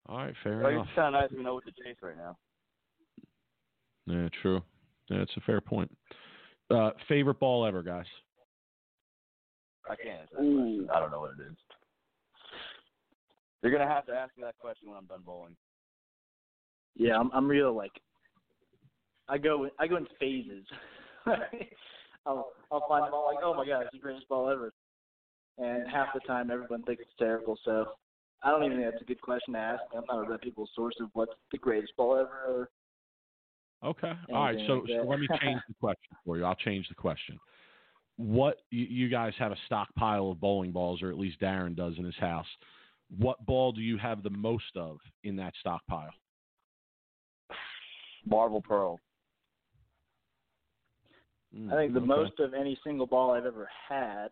All 0.08 0.18
right. 0.18 0.34
Fair 0.44 0.64
Like, 0.64 0.74
enough. 0.74 0.88
it's 0.88 0.96
kind 0.96 1.16
of 1.16 1.22
nice 1.22 1.30
to 1.32 1.42
know 1.42 1.54
what 1.56 1.66
to 1.66 1.72
chase 1.72 1.98
right 2.02 2.18
now. 2.18 2.38
Yeah, 4.06 4.28
true. 4.42 4.62
Yeah, 5.10 5.18
it's 5.18 5.36
a 5.38 5.42
fair 5.42 5.62
point. 5.62 5.96
Uh, 6.72 6.92
favorite 7.08 7.40
ball 7.40 7.66
ever, 7.66 7.84
guys? 7.84 8.06
I 9.90 9.96
can't 9.96 10.22
answer 10.22 10.36
that 10.36 10.38
question. 10.38 10.88
I 10.94 11.00
don't 11.00 11.12
know 11.12 11.20
what 11.20 11.32
it 11.40 11.44
is. 11.52 11.58
You're 13.62 13.72
gonna 13.72 13.88
have 13.88 14.06
to 14.06 14.14
ask 14.14 14.36
me 14.38 14.44
that 14.44 14.58
question 14.58 14.88
when 14.88 14.98
I'm 14.98 15.06
done 15.06 15.22
bowling. 15.26 15.56
Yeah, 16.96 17.18
I'm 17.18 17.30
I'm 17.34 17.48
real 17.48 17.76
like 17.76 17.92
I 19.28 19.38
go 19.38 19.68
I 19.80 19.88
go 19.88 19.98
in 19.98 20.08
phases. 20.20 20.66
I'll 22.26 22.52
I'll 22.72 22.88
find 22.88 23.08
a 23.08 23.12
ball 23.12 23.32
like, 23.34 23.44
oh 23.44 23.54
my 23.54 23.66
god, 23.66 23.82
it's 23.82 23.92
the 23.92 24.00
greatest 24.00 24.30
ball 24.30 24.50
ever. 24.50 24.72
And 25.60 25.90
half 25.90 26.08
the 26.14 26.22
time 26.22 26.52
everyone 26.52 26.84
thinks 26.84 27.02
it's 27.02 27.12
terrible, 27.20 27.58
so 27.66 27.86
I 28.44 28.52
don't 28.52 28.64
even 28.64 28.78
think 28.78 28.92
that's 28.92 29.02
a 29.02 29.06
good 29.06 29.22
question 29.22 29.54
to 29.54 29.60
ask. 29.60 29.82
I'm 29.96 30.04
not 30.10 30.26
a 30.26 30.30
reputable 30.30 30.70
source 30.74 30.96
of 31.02 31.10
what's 31.14 31.34
the 31.52 31.58
greatest 31.58 31.96
ball 31.98 32.16
ever. 32.16 32.70
Okay. 33.84 34.14
All 34.34 34.44
right. 34.44 34.58
So, 34.68 34.74
like 34.74 34.90
so 34.90 35.08
let 35.08 35.20
me 35.20 35.28
change 35.42 35.62
the 35.68 35.74
question 35.80 36.16
for 36.26 36.38
you. 36.38 36.46
I'll 36.46 36.56
change 36.56 36.88
the 36.88 36.96
question. 36.96 37.38
What 38.16 38.58
you, 38.72 38.86
you 38.86 39.10
guys 39.10 39.34
have 39.40 39.52
a 39.52 39.58
stockpile 39.66 40.32
of 40.32 40.40
bowling 40.40 40.72
balls, 40.72 41.02
or 41.02 41.10
at 41.10 41.18
least 41.18 41.40
Darren 41.42 41.76
does 41.76 41.94
in 41.98 42.06
his 42.06 42.16
house. 42.16 42.48
What 43.18 43.46
ball 43.46 43.72
do 43.72 43.82
you 43.82 43.98
have 43.98 44.24
the 44.24 44.30
most 44.30 44.76
of 44.76 44.98
in 45.24 45.36
that 45.38 45.54
stockpile? 45.60 46.12
Marvel 48.26 48.62
Pearl. 48.62 49.00
Mm, 51.58 51.74
I 51.74 51.78
think 51.78 51.94
the 51.94 52.00
okay. 52.00 52.08
most 52.08 52.40
of 52.40 52.54
any 52.54 52.78
single 52.84 53.08
ball 53.08 53.32
I've 53.32 53.46
ever 53.46 53.70
had 53.88 54.28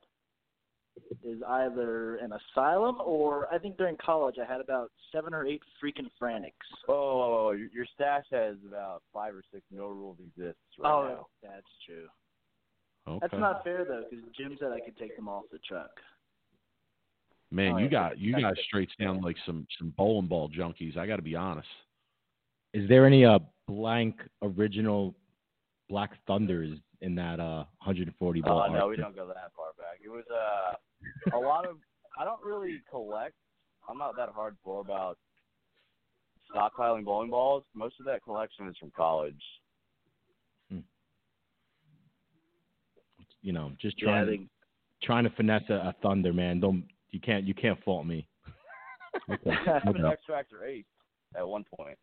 is 1.24 1.42
either 1.48 2.18
an 2.18 2.32
asylum 2.34 2.98
or 3.04 3.54
I 3.54 3.58
think 3.58 3.78
during 3.78 3.98
college 3.98 4.36
I 4.42 4.52
had 4.52 4.62
about 4.62 4.92
seven 5.12 5.34
or 5.34 5.46
eight 5.46 5.62
freaking 5.84 6.10
Frantics. 6.18 6.56
Oh, 6.88 7.52
your, 7.52 7.68
your 7.74 7.86
stash 7.94 8.26
has 8.32 8.56
about 8.68 9.04
five 9.14 9.36
or 9.36 9.44
six 9.54 9.64
no 9.72 9.88
rules 9.88 10.18
exists 10.20 10.62
right 10.80 10.92
oh, 10.92 11.08
now. 11.08 11.28
that's 11.42 11.66
true. 11.86 12.08
Okay. 13.08 13.20
That's 13.22 13.40
not 13.40 13.64
fair 13.64 13.86
though, 13.86 14.04
because 14.10 14.26
Jim 14.38 14.58
said 14.60 14.72
I 14.72 14.80
could 14.80 14.98
take 14.98 15.16
them 15.16 15.30
off 15.30 15.44
the 15.52 15.60
truck. 15.60 15.92
Man, 17.52 17.74
Oh, 17.74 17.78
you 17.78 17.90
got 17.90 18.18
you 18.18 18.34
that's 18.34 18.44
guys 18.44 18.54
straight 18.68 18.90
down 19.00 19.22
like 19.22 19.38
some 19.46 19.66
some 19.78 19.94
bowling 19.98 20.28
ball 20.28 20.50
junkies. 20.50 20.98
I 20.98 21.08
got 21.08 21.16
to 21.16 21.22
be 21.22 21.36
honest. 21.36 21.68
Is 22.74 22.88
there 22.90 23.06
any 23.06 23.24
uh 23.24 23.40
blank 23.68 24.16
original 24.42 25.16
Black 25.90 26.12
Thunders 26.28 26.78
in 27.02 27.16
that 27.16 27.40
uh 27.40 27.64
140 27.86 28.42
ball? 28.42 28.66
Oh 28.68 28.74
no, 28.74 28.88
we 28.90 28.98
don't 28.98 29.16
go 29.16 29.28
that 29.28 29.52
far 29.56 29.68
back. 29.78 30.00
It 30.04 30.10
was 30.10 30.26
uh, 30.30 30.74
a 31.34 31.38
lot 31.38 31.66
of. 31.68 31.78
I 32.20 32.26
don't 32.26 32.44
really 32.44 32.82
collect. 32.90 33.36
I'm 33.90 33.98
not 33.98 34.16
that 34.18 34.30
hardcore 34.36 34.82
about 34.82 35.18
stockpiling 36.54 37.06
bowling 37.06 37.30
balls. 37.30 37.64
Most 37.74 37.96
of 38.00 38.06
that 38.06 38.24
collection 38.24 38.68
is 38.68 38.76
from 38.78 38.92
college. 38.96 39.42
Hmm. 40.72 40.80
You 43.42 43.54
know, 43.54 43.72
just 43.82 44.02
Yeah, 44.02 44.10
I 44.10 44.12
trying 44.14 44.28
think 44.28 44.50
trying 45.04 45.24
to 45.26 45.30
finesse 45.32 45.64
a, 45.70 45.74
a 45.74 45.96
Thunder, 46.02 46.34
man. 46.34 46.60
Don't 46.60 46.86
you 47.12 47.20
can't 47.20 47.46
you 47.46 47.54
can't 47.54 47.82
fault 47.84 48.06
me. 48.06 48.28
I 49.30 49.80
have 49.84 49.96
an. 49.96 50.06
X 50.06 50.22
Factor 50.28 50.66
eight 50.66 50.86
at 51.36 51.48
one 51.48 51.66
point. 51.76 51.98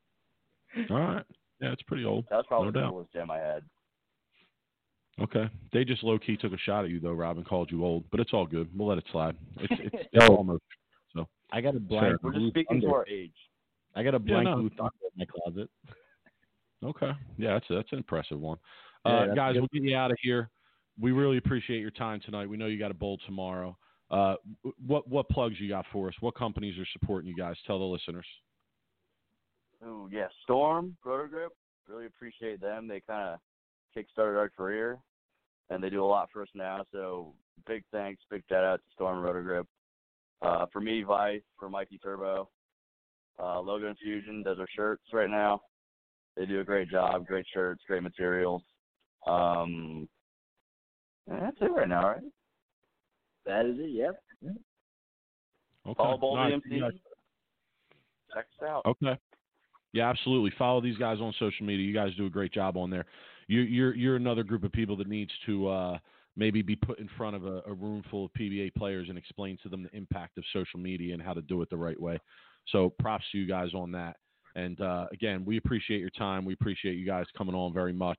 All 0.91 0.99
right. 0.99 1.25
Yeah, 1.61 1.73
it's 1.73 1.83
pretty 1.83 2.05
old. 2.05 2.25
That 2.31 2.37
was 2.37 2.47
probably 2.49 2.67
No 2.67 2.73
the 2.73 2.81
doubt. 2.81 2.91
coolest 2.91 3.13
gem 3.13 3.31
I 3.31 3.39
had. 3.39 3.63
Okay. 5.21 5.49
They 5.73 5.85
just 5.85 6.03
low 6.03 6.19
key 6.19 6.37
took 6.37 6.53
a 6.53 6.59
shot 6.59 6.85
at 6.85 6.91
you 6.91 7.01
though, 7.01 7.13
Robin 7.13 7.45
called 7.45 7.71
you 7.71 7.85
old, 7.85 8.05
but 8.11 8.21
it's 8.21 8.33
all 8.33 8.47
good. 8.47 8.69
We'll 8.77 8.89
let 8.89 8.99
it 8.99 9.05
slide. 9.13 9.37
It's 9.59 9.73
it's, 9.81 10.07
it's 10.13 10.29
almost 10.29 10.63
So, 11.15 11.29
I 11.53 11.61
got 11.61 11.77
a 11.77 11.81
blank. 11.81 12.23
We're 12.23 12.31
just 12.31 12.41
blue 12.41 12.51
speaking 12.51 12.81
to 12.81 12.89
our 12.89 13.07
age. 13.09 13.35
I 13.95 14.03
got 14.03 14.15
a 14.15 14.19
blank 14.19 14.45
no. 14.45 14.57
blue 14.57 14.71
Thunder 14.71 14.91
in 15.03 15.19
my 15.19 15.27
closet. 15.27 15.71
Okay. 16.83 17.13
Yeah, 17.39 17.55
that's 17.55 17.65
that's 17.71 17.93
an 17.93 17.99
impressive 17.99 18.39
one. 18.39 18.59
Uh, 19.07 19.27
that's 19.27 19.37
guys, 19.37 19.55
good. 19.55 19.61
we'll 19.61 19.69
get 19.73 19.89
you 19.89 19.97
out 19.97 20.11
of 20.11 20.19
here. 20.21 20.51
We 21.01 21.13
really 21.13 21.39
appreciate 21.39 21.81
your 21.81 21.91
time 21.91 22.21
tonight. 22.23 22.47
We 22.47 22.59
know 22.59 22.67
you 22.67 22.79
got 22.79 22.91
a 22.91 22.95
bowl 22.95 23.19
tomorrow. 23.25 23.75
Uh, 24.11 24.35
what 24.87 25.09
what 25.09 25.27
plugs 25.31 25.55
you 25.59 25.69
got 25.71 25.87
for 25.91 26.09
us? 26.09 26.15
What 26.21 26.35
companies 26.35 26.79
are 26.79 26.87
supporting 26.93 27.31
you 27.31 27.35
guys? 27.35 27.57
Tell 27.67 27.79
the 27.79 27.87
listeners. 27.87 28.27
Ooh, 29.83 30.11
yeah, 30.13 30.27
Storm, 30.43 30.95
Rotogrip. 31.07 31.49
Really 31.89 32.05
appreciate 32.05 32.61
them. 32.61 32.87
They 32.87 33.01
kind 33.01 33.31
of 33.31 33.39
kickstarted 33.97 34.37
our 34.37 34.49
career, 34.49 34.99
and 35.71 35.83
they 35.83 35.91
do 35.91 36.05
a 36.05 36.07
lot 36.07 36.29
for 36.33 36.43
us 36.43 36.49
now. 36.55 36.85
So 36.93 37.33
big 37.67 37.85
thanks, 37.93 38.23
big 38.31 38.43
shout 38.49 38.65
out 38.65 38.77
to 38.77 38.85
Storm 38.95 39.19
and 39.19 39.27
Rotogrip. 39.27 39.67
Uh, 40.43 40.67
for 40.73 40.81
me, 40.81 41.03
Vise, 41.03 41.41
for 41.59 41.71
Mikey 41.71 41.99
Turbo, 41.99 42.49
uh, 43.43 43.61
Logo 43.61 43.89
Infusion 43.89 44.43
does 44.43 44.59
our 44.59 44.69
shirts 44.75 45.03
right 45.13 45.31
now. 45.31 45.61
They 46.37 46.47
do 46.47 46.61
a 46.61 46.65
great 46.65 46.91
job, 46.91 47.27
great 47.27 47.47
shirts, 47.53 47.83
great 47.87 48.03
materials. 48.03 48.63
Um, 49.27 50.09
that's 51.27 51.57
it 51.61 51.73
right 51.73 51.89
now, 51.89 52.09
right? 52.09 52.23
that 53.47 53.67
is 53.67 53.77
it. 53.79 53.91
Yep. 53.91 54.23
Okay. 55.87 55.95
Follow 55.97 56.19
Bowl 56.19 56.37
Nice. 56.37 56.53
DMC. 56.53 56.61
You 56.71 56.91
Check 58.35 58.47
us 58.61 58.69
out. 58.69 58.83
Okay. 58.87 59.19
Yeah, 59.93 60.11
absolutely. 60.11 60.53
Follow 60.59 60.81
these 60.81 60.97
guys 60.97 61.19
on 61.21 61.33
social 61.39 61.65
media. 61.65 61.87
You 61.87 61.95
guys 61.95 62.11
do 62.17 62.27
a 62.27 62.31
great 62.31 62.53
job 62.53 62.77
on 62.77 62.91
there. 62.91 63.07
You, 63.49 63.61
you're 63.61 63.95
you're 63.95 64.17
another 64.17 64.43
group 64.43 64.65
of 64.65 64.73
people 64.73 64.97
that 64.97 65.09
needs 65.09 65.31
to 65.47 65.69
uh, 65.69 65.99
maybe 66.37 66.63
be 66.63 66.77
put 66.77 66.99
in 66.99 67.09
front 67.17 67.37
of 67.37 67.45
a, 67.45 67.63
a 67.67 67.73
room 67.73 68.03
full 68.11 68.27
of 68.27 68.33
PBA 68.33 68.75
players 68.75 69.09
and 69.09 69.19
explain 69.19 69.59
to 69.63 69.69
them 69.69 69.83
the 69.83 69.97
impact 69.97 70.39
of 70.39 70.45
social 70.53 70.79
media 70.81 71.15
and 71.15 71.23
how 71.23 71.33
to 71.33 71.43
do 71.43 71.63
it 71.63 71.71
the 71.71 71.77
right 71.77 72.01
way. 72.01 72.19
So 72.71 72.93
props 72.99 73.25
to 73.33 73.39
you 73.39 73.47
guys 73.47 73.75
on 73.75 73.93
that. 73.93 74.17
And 74.57 74.81
uh, 74.81 75.07
again, 75.13 75.45
we 75.45 75.57
appreciate 75.57 76.01
your 76.01 76.11
time. 76.11 76.45
We 76.45 76.55
appreciate 76.55 76.95
you 76.97 77.07
guys 77.07 77.27
coming 77.37 77.55
on 77.55 77.73
very 77.73 77.93
much. 77.93 78.19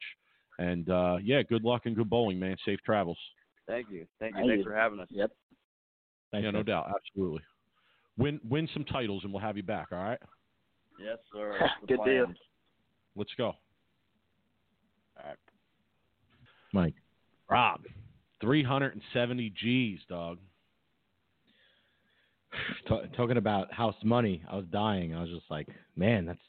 And 0.60 0.89
uh, 0.89 1.18
yeah, 1.23 1.41
good 1.43 1.64
luck 1.64 1.84
and 1.85 1.95
good 1.95 2.10
bowling, 2.10 2.39
man. 2.39 2.56
Safe 2.65 2.80
travels. 2.85 3.18
Thank 3.68 3.88
you. 3.89 4.06
Thank 4.19 4.35
you. 4.35 4.41
Thank 4.41 4.49
Thanks 4.52 4.60
you. 4.60 4.72
for 4.72 4.76
having 4.76 4.99
us. 4.99 5.07
Yep. 5.10 5.31
Thanks, 6.31 6.45
yeah, 6.45 6.52
no 6.52 6.64
doubt, 6.64 6.91
absolutely. 6.93 7.41
Win 8.18 8.39
win 8.47 8.68
some 8.73 8.84
titles 8.85 9.23
and 9.23 9.31
we'll 9.31 9.41
have 9.41 9.57
you 9.57 9.64
back. 9.64 9.88
All 9.91 9.97
right, 9.97 10.19
Yes, 10.99 11.18
sir. 11.34 11.56
That's 11.60 11.72
the 11.81 11.88
Good 11.88 11.99
deal. 12.06 12.26
let's 13.15 13.31
go. 13.38 13.53
All 15.17 15.29
right. 15.29 15.37
Mike. 16.73 16.93
Rob, 17.49 17.81
370 18.41 19.53
G's, 19.61 19.99
dog. 20.09 20.39
Ta- 22.87 23.05
talking 23.15 23.37
about 23.37 23.71
house 23.73 23.95
money, 24.03 24.43
I 24.49 24.55
was 24.55 24.65
dying. 24.71 25.13
I 25.15 25.21
was 25.21 25.29
just 25.29 25.49
like, 25.49 25.67
man, 25.95 26.25
that's 26.25 26.39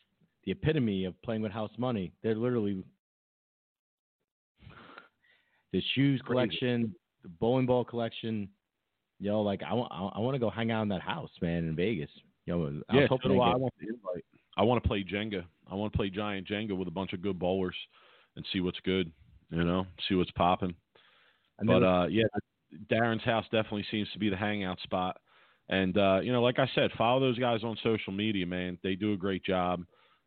the 0.44 0.52
epitome 0.52 1.04
of 1.04 1.20
playing 1.22 1.42
with 1.42 1.52
house 1.52 1.70
money. 1.78 2.12
They're 2.22 2.34
literally 2.34 2.82
the 5.72 5.82
shoes 5.94 6.20
collection, 6.26 6.94
the 7.22 7.28
bowling 7.28 7.66
ball 7.66 7.84
collection. 7.84 8.48
Yo, 9.18 9.40
like 9.42 9.62
I 9.62 9.72
want, 9.74 9.90
I 9.92 10.18
want 10.20 10.34
to 10.34 10.38
go 10.38 10.50
hang 10.50 10.70
out 10.70 10.82
in 10.82 10.88
that 10.90 11.00
house, 11.02 11.30
man, 11.40 11.68
in 11.68 11.74
Vegas. 11.76 12.10
Yo, 12.44 12.80
I 12.88 12.96
Yeah, 12.96 13.06
so 13.08 13.14
I. 13.14 13.28
get- 13.28 13.54
I 13.54 13.56
want 13.56 13.74
the 13.80 13.88
invite. 13.88 14.24
I 14.58 14.62
want 14.62 14.82
to 14.82 14.88
play 14.88 15.04
Jenga. 15.04 15.44
I 15.70 15.74
want 15.74 15.92
to 15.92 15.96
play 15.96 16.08
giant 16.10 16.48
Jenga 16.48 16.76
with 16.76 16.88
a 16.88 16.92
bunch 16.92 17.12
of 17.12 17.20
good 17.22 17.38
bowlers 17.38 17.76
and 18.36 18.46
see 18.52 18.60
what's 18.60 18.80
good. 18.80 19.10
You 19.50 19.64
know, 19.64 19.86
see 20.08 20.14
what's 20.14 20.30
popping. 20.32 20.74
But 21.66 21.82
uh, 21.82 22.06
yeah, 22.10 22.24
Darren's 22.90 23.24
house 23.24 23.44
definitely 23.50 23.86
seems 23.90 24.10
to 24.12 24.18
be 24.18 24.28
the 24.28 24.36
hangout 24.36 24.80
spot. 24.80 25.16
And 25.68 25.96
uh, 25.96 26.20
you 26.22 26.32
know, 26.32 26.42
like 26.42 26.58
I 26.58 26.68
said, 26.74 26.90
follow 26.96 27.20
those 27.20 27.38
guys 27.38 27.64
on 27.64 27.76
social 27.82 28.12
media, 28.12 28.46
man. 28.46 28.78
They 28.82 28.94
do 28.94 29.12
a 29.12 29.16
great 29.16 29.44
job. 29.44 29.82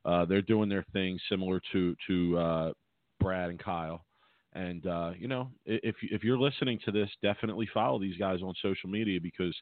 Uh, 0.06 0.26
they're 0.26 0.42
doing 0.42 0.70
their 0.70 0.86
thing 0.94 1.20
similar 1.30 1.62
to 1.72 1.96
to 2.08 2.38
uh, 2.38 2.74
Brad 3.20 3.50
and 3.50 3.60
Kyle. 3.60 4.06
And 4.54 4.86
uh, 4.88 5.12
you 5.18 5.28
know, 5.28 5.52
if 5.66 5.96
if 6.02 6.24
you're 6.24 6.38
listening 6.38 6.80
to 6.86 6.92
this, 6.92 7.10
definitely 7.22 7.70
follow 7.74 8.00
these 8.00 8.18
guys 8.18 8.42
on 8.42 8.54
social 8.62 8.90
media 8.90 9.20
because 9.22 9.56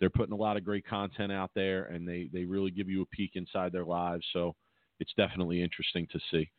they're 0.00 0.10
putting 0.10 0.32
a 0.32 0.36
lot 0.36 0.56
of 0.56 0.64
great 0.64 0.86
content 0.86 1.30
out 1.30 1.50
there, 1.54 1.84
and 1.84 2.06
they 2.06 2.28
they 2.32 2.44
really 2.44 2.70
give 2.70 2.88
you 2.88 3.02
a 3.02 3.06
peek 3.06 3.32
inside 3.34 3.72
their 3.72 3.84
lives. 3.84 4.26
So 4.32 4.54
it's 4.98 5.12
definitely 5.16 5.62
interesting 5.62 6.06
to 6.12 6.18
see. 6.30 6.50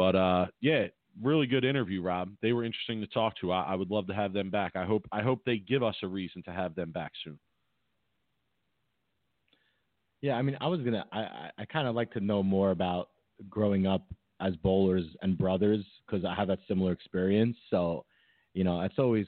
But 0.00 0.16
uh, 0.16 0.46
yeah, 0.62 0.86
really 1.22 1.46
good 1.46 1.62
interview, 1.62 2.00
Rob. 2.00 2.30
They 2.40 2.54
were 2.54 2.64
interesting 2.64 3.02
to 3.02 3.06
talk 3.08 3.34
to. 3.42 3.52
I, 3.52 3.64
I 3.64 3.74
would 3.74 3.90
love 3.90 4.06
to 4.06 4.14
have 4.14 4.32
them 4.32 4.48
back. 4.48 4.72
I 4.74 4.86
hope 4.86 5.06
I 5.12 5.20
hope 5.20 5.42
they 5.44 5.58
give 5.58 5.82
us 5.82 5.94
a 6.02 6.06
reason 6.06 6.42
to 6.44 6.52
have 6.52 6.74
them 6.74 6.90
back 6.90 7.12
soon. 7.22 7.38
Yeah, 10.22 10.36
I 10.36 10.42
mean, 10.42 10.56
I 10.58 10.68
was 10.68 10.80
gonna. 10.80 11.04
I 11.12 11.50
I, 11.58 11.66
kind 11.66 11.86
of 11.86 11.94
like 11.94 12.10
to 12.12 12.20
know 12.20 12.42
more 12.42 12.70
about 12.70 13.10
growing 13.50 13.86
up 13.86 14.06
as 14.40 14.56
bowlers 14.56 15.04
and 15.20 15.36
brothers 15.36 15.84
because 16.06 16.24
I 16.24 16.34
have 16.34 16.48
that 16.48 16.60
similar 16.66 16.92
experience. 16.92 17.58
So, 17.68 18.06
you 18.54 18.64
know, 18.64 18.80
it's 18.80 18.98
always 18.98 19.26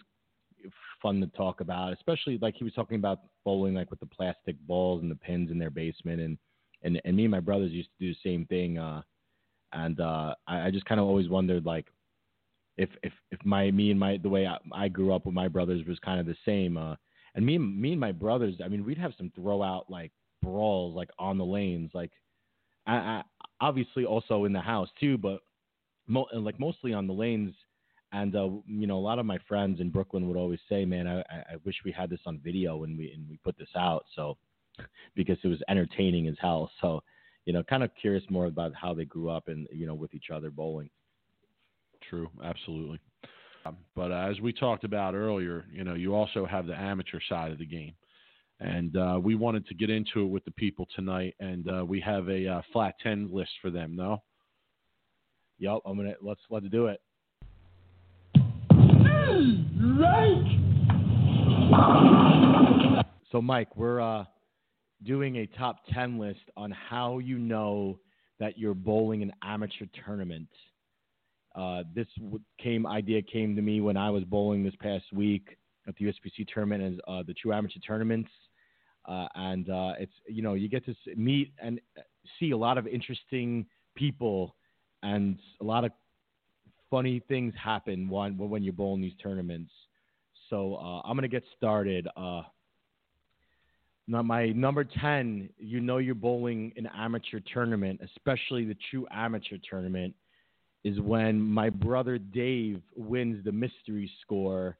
fun 1.03 1.20
to 1.20 1.27
talk 1.36 1.61
about, 1.61 1.93
especially 1.93 2.39
like 2.40 2.55
he 2.57 2.65
was 2.65 2.73
talking 2.73 2.97
about 2.97 3.19
bowling 3.44 3.74
like 3.74 3.90
with 3.90 4.01
the 4.01 4.07
plastic 4.07 4.59
balls 4.66 5.03
and 5.03 5.11
the 5.11 5.16
pins 5.16 5.51
in 5.51 5.59
their 5.59 5.69
basement, 5.69 6.23
and 6.23 6.39
and 6.82 6.99
and 7.05 7.15
me 7.15 7.24
and 7.24 7.31
my 7.31 7.40
brothers 7.40 7.73
used 7.73 7.90
to 7.99 8.07
do 8.07 8.15
the 8.15 8.31
same 8.31 8.47
thing. 8.47 8.78
Uh, 8.78 9.03
and 9.73 10.01
uh, 10.01 10.35
I, 10.47 10.66
I 10.66 10.70
just 10.70 10.85
kind 10.86 11.01
of 11.01 11.07
always 11.07 11.28
wondered 11.28 11.65
like 11.65 11.86
if 12.77 12.89
if 13.03 13.12
if 13.31 13.44
my 13.44 13.70
me 13.70 13.90
and 13.90 14.01
my 14.01 14.19
the 14.23 14.28
way 14.28 14.47
I, 14.47 14.59
I 14.73 14.89
grew 14.89 15.12
up 15.12 15.27
with 15.27 15.35
my 15.35 15.49
brothers 15.49 15.86
was 15.86 15.99
kind 15.99 16.20
of 16.20 16.27
the 16.27 16.36
same. 16.44 16.77
Uh, 16.77 16.97
and 17.35 17.44
me 17.44 17.57
and 17.57 17.81
me 17.81 17.93
and 17.93 18.01
my 18.01 18.12
brothers, 18.12 18.57
I 18.62 18.69
mean, 18.69 18.85
we'd 18.85 18.99
have 18.99 19.15
some 19.16 19.32
throw 19.35 19.62
out 19.62 19.90
like 19.90 20.12
brawls 20.43 20.94
like 20.94 21.11
on 21.19 21.39
the 21.39 21.44
lanes, 21.44 21.90
like 21.94 22.11
I, 22.86 22.94
I, 22.94 23.23
obviously 23.61 24.05
also 24.05 24.44
in 24.44 24.53
the 24.53 24.61
house 24.61 24.89
too, 24.99 25.16
but 25.16 25.40
mo- 26.07 26.27
like 26.35 26.59
mostly 26.59 26.93
on 26.93 27.07
the 27.07 27.15
lanes. 27.15 27.55
And 28.12 28.36
uh, 28.36 28.51
you 28.66 28.86
know, 28.86 28.99
a 28.99 29.01
lot 29.01 29.19
of 29.19 29.24
my 29.27 29.39
friends 29.49 29.81
in 29.81 29.90
Brooklyn 29.90 30.28
would 30.28 30.36
always 30.36 30.61
say, 30.69 30.85
"Man, 30.85 31.07
I, 31.07 31.20
I 31.31 31.57
wish 31.65 31.77
we 31.85 31.93
had 31.93 32.11
this 32.11 32.20
on 32.27 32.40
video 32.44 32.85
and 32.85 32.99
we 32.99 33.11
and 33.12 33.27
we 33.28 33.39
put 33.39 33.57
this 33.57 33.70
out." 33.74 34.05
So 34.15 34.36
because 35.15 35.39
it 35.43 35.49
was 35.49 35.62
entertaining 35.69 36.28
as 36.28 36.36
hell. 36.40 36.70
So 36.81 37.03
you 37.44 37.52
know, 37.52 37.62
kind 37.62 37.82
of 37.82 37.90
curious 38.01 38.24
more 38.31 38.47
about 38.47 38.73
how 38.74 38.94
they 38.94 39.05
grew 39.05 39.31
up 39.31 39.48
and 39.48 39.66
you 39.73 39.86
know 39.86 39.94
with 39.94 40.14
each 40.14 40.31
other 40.32 40.51
bowling. 40.51 40.90
True, 42.09 42.28
absolutely. 42.43 43.01
Um, 43.64 43.77
but 43.94 44.10
uh, 44.10 44.28
as 44.31 44.40
we 44.40 44.52
talked 44.52 44.85
about 44.85 45.14
earlier, 45.14 45.64
you 45.73 45.85
know, 45.85 45.94
you 45.94 46.14
also 46.14 46.44
have 46.44 46.66
the 46.66 46.74
amateur 46.78 47.20
side 47.28 47.52
of 47.52 47.59
the 47.59 47.66
game, 47.66 47.94
and 48.60 48.97
uh, 48.97 49.20
we 49.23 49.35
wanted 49.35 49.66
to 49.69 49.74
get 49.74 49.90
into 49.90 50.23
it 50.23 50.28
with 50.28 50.44
the 50.44 50.51
people 50.52 50.86
tonight, 50.94 51.35
and 51.40 51.69
uh, 51.70 51.85
we 51.85 52.01
have 52.01 52.28
a 52.28 52.47
uh, 52.47 52.62
flat 52.73 52.94
ten 53.02 53.28
list 53.32 53.52
for 53.60 53.70
them. 53.70 53.94
No, 53.94 54.23
Yep, 55.62 55.78
I'm 55.86 55.97
gonna 55.97 56.14
let's 56.20 56.40
let's 56.51 56.66
do 56.70 56.86
it. 56.86 57.01
So, 63.31 63.40
Mike, 63.40 63.77
we're 63.77 64.01
uh, 64.01 64.24
doing 65.04 65.36
a 65.36 65.46
top 65.58 65.84
10 65.92 66.18
list 66.18 66.40
on 66.56 66.70
how 66.70 67.18
you 67.18 67.38
know 67.38 67.98
that 68.38 68.58
you're 68.58 68.74
bowling 68.74 69.22
an 69.22 69.32
amateur 69.42 69.86
tournament. 70.04 70.48
Uh, 71.54 71.82
this 71.94 72.06
came 72.60 72.86
idea 72.86 73.20
came 73.22 73.54
to 73.54 73.62
me 73.62 73.80
when 73.80 73.96
I 73.96 74.10
was 74.10 74.24
bowling 74.24 74.64
this 74.64 74.74
past 74.80 75.04
week. 75.12 75.56
at 75.86 75.94
the 75.96 76.06
USBC 76.06 76.48
tournament 76.52 76.94
is 76.94 77.00
uh, 77.06 77.22
the 77.26 77.34
True 77.34 77.52
Amateur 77.52 77.80
tournaments, 77.86 78.30
uh, 79.06 79.26
and 79.34 79.68
uh, 79.68 79.92
it's 79.98 80.12
you 80.26 80.42
know 80.42 80.54
you 80.54 80.68
get 80.68 80.84
to 80.86 80.94
meet 81.14 81.52
and 81.60 81.80
see 82.40 82.52
a 82.52 82.56
lot 82.56 82.78
of 82.78 82.86
interesting 82.86 83.66
people 83.94 84.56
and 85.02 85.38
a 85.60 85.64
lot 85.64 85.84
of 85.84 85.92
funny 86.90 87.20
things 87.28 87.52
happen 87.62 88.08
when 88.08 88.38
when 88.38 88.62
you're 88.62 88.72
bowling 88.72 89.02
these 89.02 89.16
tournaments. 89.22 89.70
So 90.48 90.76
uh, 90.76 91.00
I'm 91.04 91.16
gonna 91.16 91.28
get 91.28 91.44
started. 91.56 92.08
Now 94.08 94.22
my 94.22 94.48
number 94.48 94.84
ten, 94.84 95.48
you 95.58 95.80
know 95.80 95.98
you're 95.98 96.14
bowling 96.14 96.72
an 96.76 96.88
amateur 96.94 97.40
tournament, 97.54 98.00
especially 98.02 98.64
the 98.64 98.76
true 98.90 99.06
amateur 99.10 99.58
tournament, 99.68 100.14
is 100.84 101.00
when 101.00 101.40
my 101.40 101.70
brother 101.70 102.18
Dave 102.18 102.82
wins 102.96 103.44
the 103.44 103.52
mystery 103.52 104.10
score, 104.20 104.76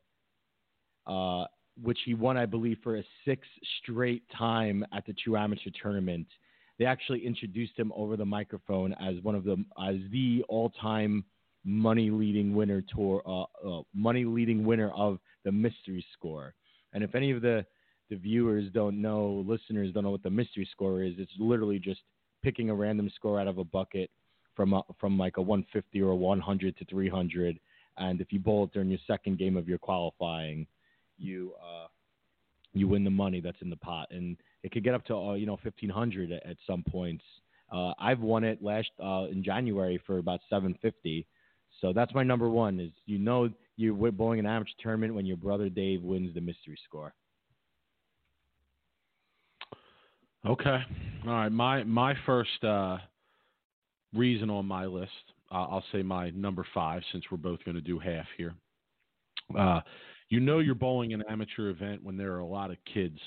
uh, 1.07 1.45
which 1.81 1.99
he 2.05 2.15
won, 2.15 2.37
I 2.37 2.47
believe, 2.47 2.79
for 2.83 2.97
a 2.97 3.05
six 3.25 3.47
straight 3.81 4.25
time 4.37 4.85
at 4.93 5.07
the 5.07 5.13
true 5.13 5.37
amateur 5.37 5.71
tournament. 5.81 6.27
They 6.79 6.85
actually 6.85 7.25
introduced 7.25 7.79
him 7.79 7.93
over 7.95 8.17
the 8.17 8.25
microphone 8.25 8.93
as 8.95 9.15
one 9.23 9.37
of 9.37 9.45
the 9.45 9.65
as 9.81 9.97
the 10.11 10.45
all-time 10.49 11.25
money 11.65 12.11
leading 12.11 12.55
winner 12.57 12.83
tour, 12.95 13.23
uh, 13.25 13.43
uh, 13.65 13.83
money 13.95 14.25
leading 14.25 14.65
winner 14.65 14.91
of 14.91 15.21
the 15.45 15.53
mystery 15.53 16.05
score. 16.13 16.55
And 16.93 17.05
if 17.05 17.15
any 17.15 17.31
of 17.31 17.41
the 17.41 17.65
the 18.13 18.19
viewers 18.19 18.67
don't 18.75 19.01
know, 19.01 19.43
listeners 19.47 19.91
don't 19.95 20.05
know 20.05 20.11
what 20.11 20.23
the 20.23 20.29
mystery 20.29 20.69
score 20.71 21.03
is, 21.03 21.15
it's 21.17 21.33
literally 21.39 21.79
just 21.79 22.01
picking 22.43 22.69
a 22.69 22.75
random 22.75 23.11
score 23.15 23.41
out 23.41 23.49
of 23.49 23.57
a 23.57 23.65
bucket 23.65 24.11
from 24.55 24.75
a, 24.75 24.83
from 25.01 25.17
like 25.17 25.39
a 25.39 25.43
150 25.43 26.03
or 26.03 26.11
a 26.11 26.17
100 26.17 26.77
to 26.77 26.85
300, 26.85 27.59
and 27.97 28.21
if 28.21 28.31
you 28.31 28.39
bowl 28.39 28.65
it 28.65 28.73
during 28.75 28.91
your 28.91 28.99
second 29.07 29.39
game 29.39 29.57
of 29.57 29.67
your 29.67 29.79
qualifying, 29.79 30.67
you 31.17 31.55
uh, 31.59 31.87
you 32.75 32.87
win 32.87 33.03
the 33.03 33.11
money 33.11 33.41
that's 33.41 33.63
in 33.63 33.71
the 33.71 33.77
pot, 33.77 34.09
and 34.11 34.37
it 34.63 34.73
could 34.73 34.85
get 34.85 34.93
up 34.93 35.07
to 35.07 35.17
uh, 35.17 35.33
you 35.33 35.47
know 35.47 35.59
1500 35.63 36.33
at, 36.33 36.45
at 36.45 36.57
some 36.67 36.85
points. 36.91 37.25
Uh, 37.73 37.95
I've 37.99 38.21
won 38.21 38.45
it 38.45 38.63
last 38.63 38.91
uh, 39.03 39.25
in 39.31 39.43
January 39.43 39.99
for 40.07 40.19
about 40.19 40.41
750. 40.51 41.27
So 41.81 41.95
that's 41.95 42.13
my 42.13 42.23
number 42.23 42.51
one. 42.51 42.79
Is 42.79 42.91
you 43.07 43.19
know 43.19 43.49
you're 43.79 44.13
bowling 44.13 44.39
an 44.39 44.45
amateur 44.45 44.73
tournament 44.83 45.15
when 45.15 45.25
your 45.25 45.39
brother 45.39 45.71
Dave 45.71 46.03
wins 46.03 46.35
the 46.35 46.43
mystery 46.43 46.79
score. 46.85 47.15
Okay, 50.45 50.79
all 51.25 51.33
right. 51.33 51.53
My 51.53 51.85
my 51.85 52.15
first 52.27 52.65
uh, 52.65 52.99
reason 54.13 54.51
on 54.51 54.67
my 54.67 54.87
list, 54.87 55.11
uh, 55.53 55.67
I'll 55.67 55.85
say 55.93 56.03
my 56.03 56.31
number 56.31 56.67
five, 56.75 57.03
since 57.13 57.25
we're 57.31 57.39
both 57.39 57.65
going 57.65 57.77
to 57.77 57.81
do 57.81 57.99
half 57.99 58.27
here. 58.37 58.55
Uh, 59.57 59.81
you 60.31 60.41
know 60.41 60.59
you're 60.59 60.75
bowling 60.75 61.13
an 61.13 61.23
amateur 61.29 61.69
event 61.69 62.03
when 62.03 62.17
there 62.17 62.33
are 62.33 62.41
a 62.41 62.47
lot 62.47 62.71
of 62.71 62.77
kids, 62.93 63.19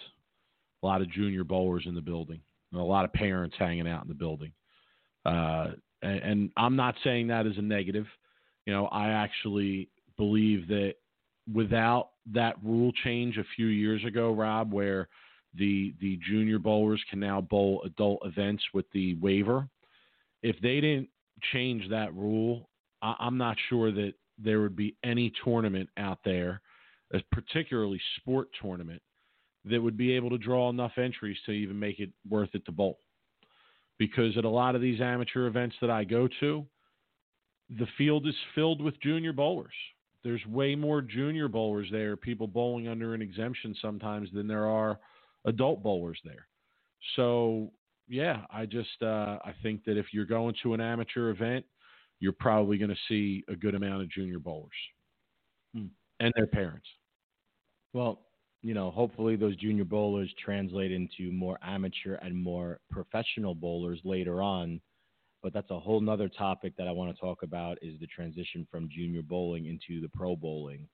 a 0.83 0.85
lot 0.85 1.01
of 1.01 1.09
junior 1.11 1.45
bowlers 1.45 1.85
in 1.85 1.95
the 1.95 2.01
building, 2.01 2.41
and 2.71 2.81
a 2.81 2.83
lot 2.83 3.05
of 3.05 3.13
parents 3.13 3.55
hanging 3.57 3.87
out 3.87 4.01
in 4.01 4.09
the 4.09 4.13
building. 4.13 4.51
Uh, 5.25 5.67
and, 6.01 6.19
and 6.19 6.49
I'm 6.57 6.75
not 6.75 6.95
saying 7.03 7.27
that 7.27 7.47
as 7.47 7.57
a 7.57 7.61
negative. 7.61 8.07
You 8.65 8.73
know, 8.73 8.87
I 8.87 9.09
actually 9.09 9.89
believe 10.17 10.67
that 10.67 10.95
without 11.53 12.09
that 12.33 12.55
rule 12.61 12.91
change 13.03 13.37
a 13.37 13.45
few 13.55 13.67
years 13.67 14.03
ago, 14.03 14.33
Rob, 14.33 14.73
where 14.73 15.07
the 15.57 15.93
the 16.01 16.19
junior 16.27 16.59
bowlers 16.59 17.03
can 17.09 17.19
now 17.19 17.41
bowl 17.41 17.81
adult 17.85 18.21
events 18.25 18.63
with 18.73 18.85
the 18.93 19.15
waiver. 19.15 19.67
If 20.43 20.57
they 20.61 20.81
didn't 20.81 21.09
change 21.53 21.89
that 21.89 22.13
rule, 22.15 22.69
I, 23.01 23.15
I'm 23.19 23.37
not 23.37 23.57
sure 23.69 23.91
that 23.91 24.13
there 24.37 24.61
would 24.61 24.75
be 24.75 24.95
any 25.03 25.31
tournament 25.43 25.89
out 25.97 26.19
there, 26.25 26.61
a 27.13 27.19
particularly 27.31 28.01
sport 28.17 28.49
tournament, 28.61 29.01
that 29.65 29.81
would 29.81 29.97
be 29.97 30.11
able 30.11 30.29
to 30.29 30.37
draw 30.37 30.69
enough 30.69 30.97
entries 30.97 31.37
to 31.45 31.51
even 31.51 31.79
make 31.79 31.99
it 31.99 32.11
worth 32.29 32.49
it 32.53 32.65
to 32.65 32.71
bowl. 32.71 32.99
Because 33.97 34.37
at 34.37 34.45
a 34.45 34.49
lot 34.49 34.75
of 34.75 34.81
these 34.81 34.99
amateur 34.99 35.47
events 35.47 35.75
that 35.81 35.89
I 35.89 36.03
go 36.03 36.27
to, 36.41 36.65
the 37.69 37.87
field 37.97 38.27
is 38.27 38.35
filled 38.53 38.81
with 38.81 38.99
junior 39.01 39.33
bowlers. 39.33 39.73
There's 40.23 40.45
way 40.47 40.75
more 40.75 41.01
junior 41.01 41.47
bowlers 41.47 41.87
there, 41.91 42.17
people 42.17 42.47
bowling 42.47 42.87
under 42.87 43.13
an 43.13 43.21
exemption 43.21 43.75
sometimes 43.81 44.29
than 44.33 44.47
there 44.47 44.65
are 44.65 44.99
adult 45.45 45.83
bowlers 45.83 46.19
there. 46.23 46.47
So 47.15 47.71
yeah, 48.07 48.41
I 48.51 48.65
just 48.65 49.01
uh, 49.01 49.37
I 49.43 49.53
think 49.63 49.83
that 49.85 49.97
if 49.97 50.07
you're 50.11 50.25
going 50.25 50.55
to 50.63 50.73
an 50.73 50.81
amateur 50.81 51.29
event, 51.29 51.65
you're 52.19 52.33
probably 52.33 52.77
going 52.77 52.89
to 52.89 52.97
see 53.07 53.43
a 53.49 53.55
good 53.55 53.75
amount 53.75 54.01
of 54.01 54.09
junior 54.09 54.39
bowlers 54.39 54.71
hmm. 55.73 55.87
and 56.19 56.33
their 56.35 56.47
parents. 56.47 56.87
Well, 57.93 58.21
you 58.61 58.73
know, 58.73 58.91
hopefully 58.91 59.35
those 59.35 59.55
junior 59.57 59.85
bowlers 59.85 60.33
translate 60.43 60.91
into 60.91 61.31
more 61.31 61.57
amateur 61.61 62.15
and 62.15 62.35
more 62.35 62.79
professional 62.89 63.53
bowlers 63.53 63.99
later 64.03 64.41
on 64.41 64.81
but 65.45 65.53
that's 65.53 65.69
a 65.69 65.79
whole 65.79 66.01
nother 66.01 66.27
topic 66.27 66.73
that 66.75 66.87
I 66.87 66.91
want 66.91 67.15
to 67.15 67.21
talk 67.21 67.43
about 67.43 67.77
is 67.83 67.99
the 67.99 68.07
transition 68.07 68.65
from 68.71 68.89
junior 68.91 69.21
bowling 69.21 69.67
into 69.67 70.01
the 70.01 70.09
pro 70.09 70.35
bowling. 70.35 70.87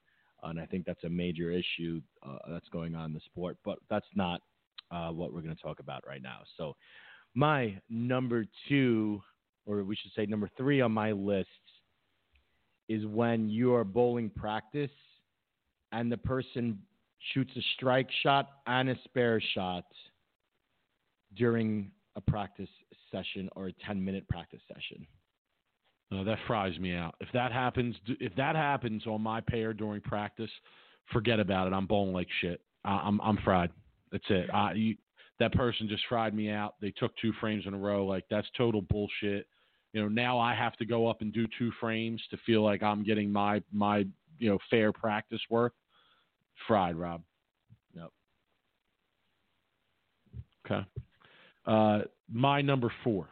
And 0.43 0.59
I 0.59 0.65
think 0.65 0.85
that's 0.85 1.03
a 1.03 1.09
major 1.09 1.51
issue 1.51 2.01
uh, 2.25 2.37
that's 2.49 2.67
going 2.69 2.95
on 2.95 3.05
in 3.05 3.13
the 3.13 3.21
sport, 3.25 3.57
but 3.63 3.79
that's 3.89 4.05
not 4.15 4.41
uh, 4.91 5.09
what 5.09 5.33
we're 5.33 5.41
going 5.41 5.55
to 5.55 5.61
talk 5.61 5.79
about 5.79 6.03
right 6.07 6.21
now. 6.21 6.39
So, 6.57 6.75
my 7.33 7.79
number 7.89 8.45
two, 8.67 9.21
or 9.65 9.83
we 9.83 9.95
should 9.95 10.11
say 10.15 10.25
number 10.25 10.49
three 10.57 10.81
on 10.81 10.91
my 10.91 11.13
list, 11.13 11.47
is 12.89 13.05
when 13.05 13.47
you 13.47 13.73
are 13.73 13.85
bowling 13.85 14.29
practice 14.29 14.91
and 15.93 16.11
the 16.11 16.17
person 16.17 16.79
shoots 17.33 17.51
a 17.55 17.61
strike 17.75 18.09
shot 18.23 18.49
and 18.67 18.89
a 18.89 18.95
spare 19.05 19.41
shot 19.53 19.85
during 21.35 21.91
a 22.15 22.21
practice 22.21 22.69
session 23.11 23.49
or 23.55 23.67
a 23.67 23.73
10 23.85 24.03
minute 24.03 24.27
practice 24.27 24.61
session. 24.67 25.05
No, 26.11 26.25
that 26.25 26.39
fries 26.45 26.77
me 26.77 26.93
out. 26.93 27.15
If 27.21 27.29
that 27.33 27.53
happens, 27.53 27.95
if 28.19 28.35
that 28.35 28.55
happens 28.55 29.07
on 29.07 29.21
my 29.21 29.39
pair 29.39 29.73
during 29.73 30.01
practice, 30.01 30.49
forget 31.13 31.39
about 31.39 31.67
it. 31.67 31.73
I'm 31.73 31.87
bowling 31.87 32.13
like 32.13 32.27
shit. 32.41 32.61
I'm 32.83 33.21
I'm 33.21 33.37
fried. 33.37 33.71
That's 34.11 34.25
it. 34.29 34.49
I, 34.53 34.73
you, 34.73 34.95
that 35.39 35.53
person 35.53 35.87
just 35.87 36.03
fried 36.09 36.35
me 36.35 36.49
out. 36.49 36.75
They 36.81 36.91
took 36.91 37.13
two 37.17 37.31
frames 37.39 37.63
in 37.65 37.73
a 37.73 37.77
row. 37.77 38.05
Like 38.05 38.25
that's 38.29 38.47
total 38.57 38.81
bullshit. 38.81 39.47
You 39.93 40.01
know, 40.01 40.07
now 40.09 40.37
I 40.37 40.53
have 40.53 40.75
to 40.77 40.85
go 40.85 41.07
up 41.07 41.21
and 41.21 41.31
do 41.31 41.47
two 41.57 41.71
frames 41.79 42.21
to 42.31 42.37
feel 42.45 42.61
like 42.61 42.83
I'm 42.83 43.03
getting 43.03 43.31
my 43.31 43.63
my 43.71 44.05
you 44.37 44.49
know 44.49 44.57
fair 44.69 44.91
practice 44.91 45.41
work. 45.49 45.73
Fried, 46.67 46.95
Rob. 46.97 47.21
Yep. 47.95 48.09
Okay. 50.65 50.85
Uh, 51.65 51.99
my 52.29 52.61
number 52.61 52.91
four 53.03 53.27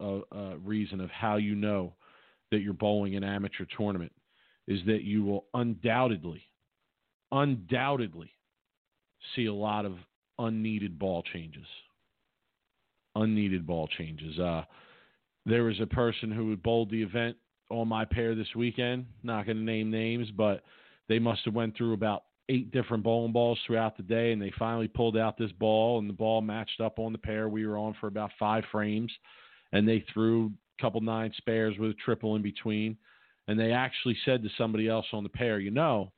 uh, 0.00 0.20
uh, 0.32 0.56
reason 0.64 1.00
of 1.00 1.10
how 1.10 1.36
you 1.36 1.54
know 1.54 1.92
that 2.50 2.60
you're 2.60 2.72
bowling 2.72 3.16
an 3.16 3.24
amateur 3.24 3.64
tournament 3.76 4.12
is 4.66 4.80
that 4.86 5.02
you 5.02 5.24
will 5.24 5.46
undoubtedly, 5.54 6.42
undoubtedly 7.32 8.30
see 9.34 9.46
a 9.46 9.52
lot 9.52 9.84
of 9.84 9.94
unneeded 10.38 10.98
ball 10.98 11.22
changes. 11.32 11.66
Unneeded 13.16 13.66
ball 13.66 13.88
changes. 13.98 14.38
Uh, 14.38 14.64
there 15.46 15.64
was 15.64 15.80
a 15.80 15.86
person 15.86 16.30
who 16.30 16.50
had 16.50 16.62
bowled 16.62 16.90
the 16.90 17.02
event 17.02 17.36
on 17.70 17.88
my 17.88 18.04
pair 18.04 18.34
this 18.34 18.54
weekend. 18.56 19.06
Not 19.22 19.46
going 19.46 19.58
to 19.58 19.62
name 19.62 19.90
names, 19.90 20.30
but 20.30 20.62
they 21.08 21.18
must 21.18 21.44
have 21.44 21.54
went 21.54 21.76
through 21.76 21.92
about 21.92 22.24
eight 22.48 22.70
different 22.72 23.02
bowling 23.02 23.32
balls 23.32 23.58
throughout 23.66 23.96
the 23.96 24.02
day, 24.02 24.32
and 24.32 24.40
they 24.40 24.52
finally 24.58 24.88
pulled 24.88 25.16
out 25.16 25.38
this 25.38 25.52
ball, 25.52 25.98
and 25.98 26.08
the 26.08 26.14
ball 26.14 26.42
matched 26.42 26.80
up 26.80 26.98
on 26.98 27.12
the 27.12 27.18
pair 27.18 27.48
we 27.48 27.66
were 27.66 27.78
on 27.78 27.94
for 28.00 28.06
about 28.06 28.30
five 28.38 28.64
frames, 28.70 29.12
and 29.72 29.88
they 29.88 30.04
threw 30.12 30.52
couple 30.80 31.00
nine 31.00 31.32
spares 31.36 31.76
with 31.78 31.90
a 31.90 31.94
triple 32.04 32.36
in 32.36 32.42
between, 32.42 32.96
and 33.48 33.58
they 33.58 33.72
actually 33.72 34.16
said 34.24 34.42
to 34.42 34.48
somebody 34.56 34.88
else 34.88 35.06
on 35.12 35.22
the 35.22 35.28
pair, 35.28 35.58
you 35.58 35.70
know, 35.70 36.12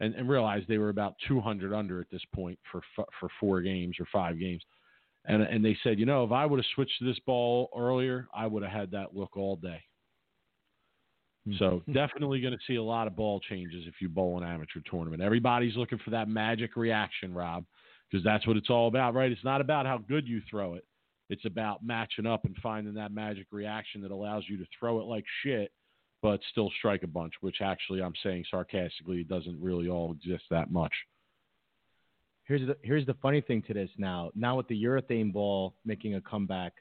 and, 0.00 0.14
and 0.14 0.28
realized 0.28 0.66
they 0.68 0.78
were 0.78 0.90
about 0.90 1.14
200 1.26 1.72
under 1.74 2.00
at 2.00 2.10
this 2.10 2.22
point 2.34 2.58
for 2.70 2.80
for 2.96 3.28
four 3.40 3.60
games 3.60 3.96
or 3.98 4.06
five 4.12 4.38
games. 4.38 4.62
And, 5.24 5.42
and 5.42 5.64
they 5.64 5.76
said, 5.82 5.98
you 5.98 6.06
know, 6.06 6.24
if 6.24 6.32
I 6.32 6.46
would 6.46 6.58
have 6.58 6.66
switched 6.74 6.98
to 7.00 7.04
this 7.04 7.18
ball 7.26 7.68
earlier, 7.76 8.28
I 8.34 8.46
would 8.46 8.62
have 8.62 8.72
had 8.72 8.90
that 8.92 9.14
look 9.14 9.36
all 9.36 9.56
day. 9.56 9.82
Hmm. 11.46 11.52
So 11.58 11.82
definitely 11.92 12.40
going 12.40 12.54
to 12.54 12.64
see 12.66 12.76
a 12.76 12.82
lot 12.82 13.06
of 13.06 13.16
ball 13.16 13.40
changes 13.40 13.84
if 13.86 13.94
you 14.00 14.08
bowl 14.08 14.38
an 14.38 14.44
amateur 14.48 14.80
tournament. 14.90 15.22
Everybody's 15.22 15.76
looking 15.76 15.98
for 15.98 16.10
that 16.10 16.28
magic 16.28 16.76
reaction, 16.76 17.34
Rob, 17.34 17.64
because 18.10 18.24
that's 18.24 18.46
what 18.46 18.56
it's 18.56 18.70
all 18.70 18.88
about, 18.88 19.14
right? 19.14 19.30
It's 19.30 19.44
not 19.44 19.60
about 19.60 19.84
how 19.84 19.98
good 19.98 20.26
you 20.26 20.40
throw 20.50 20.74
it. 20.74 20.84
It's 21.28 21.44
about 21.44 21.84
matching 21.84 22.26
up 22.26 22.44
and 22.44 22.56
finding 22.62 22.94
that 22.94 23.12
magic 23.12 23.46
reaction 23.50 24.00
that 24.02 24.10
allows 24.10 24.44
you 24.48 24.56
to 24.58 24.64
throw 24.78 25.00
it 25.00 25.04
like 25.04 25.24
shit, 25.42 25.72
but 26.22 26.40
still 26.50 26.70
strike 26.78 27.02
a 27.02 27.06
bunch, 27.06 27.34
which 27.40 27.60
actually 27.60 28.02
I'm 28.02 28.14
saying 28.22 28.44
sarcastically 28.50 29.24
doesn't 29.24 29.60
really 29.60 29.88
all 29.88 30.12
exist 30.12 30.44
that 30.50 30.70
much. 30.70 30.92
Here's 32.44 32.66
the 32.66 32.76
here's 32.82 33.04
the 33.04 33.16
funny 33.20 33.42
thing 33.42 33.62
to 33.62 33.74
this 33.74 33.90
now. 33.98 34.30
Now 34.34 34.56
with 34.56 34.68
the 34.68 34.82
urethane 34.82 35.32
ball 35.32 35.74
making 35.84 36.14
a 36.14 36.20
comeback, 36.20 36.72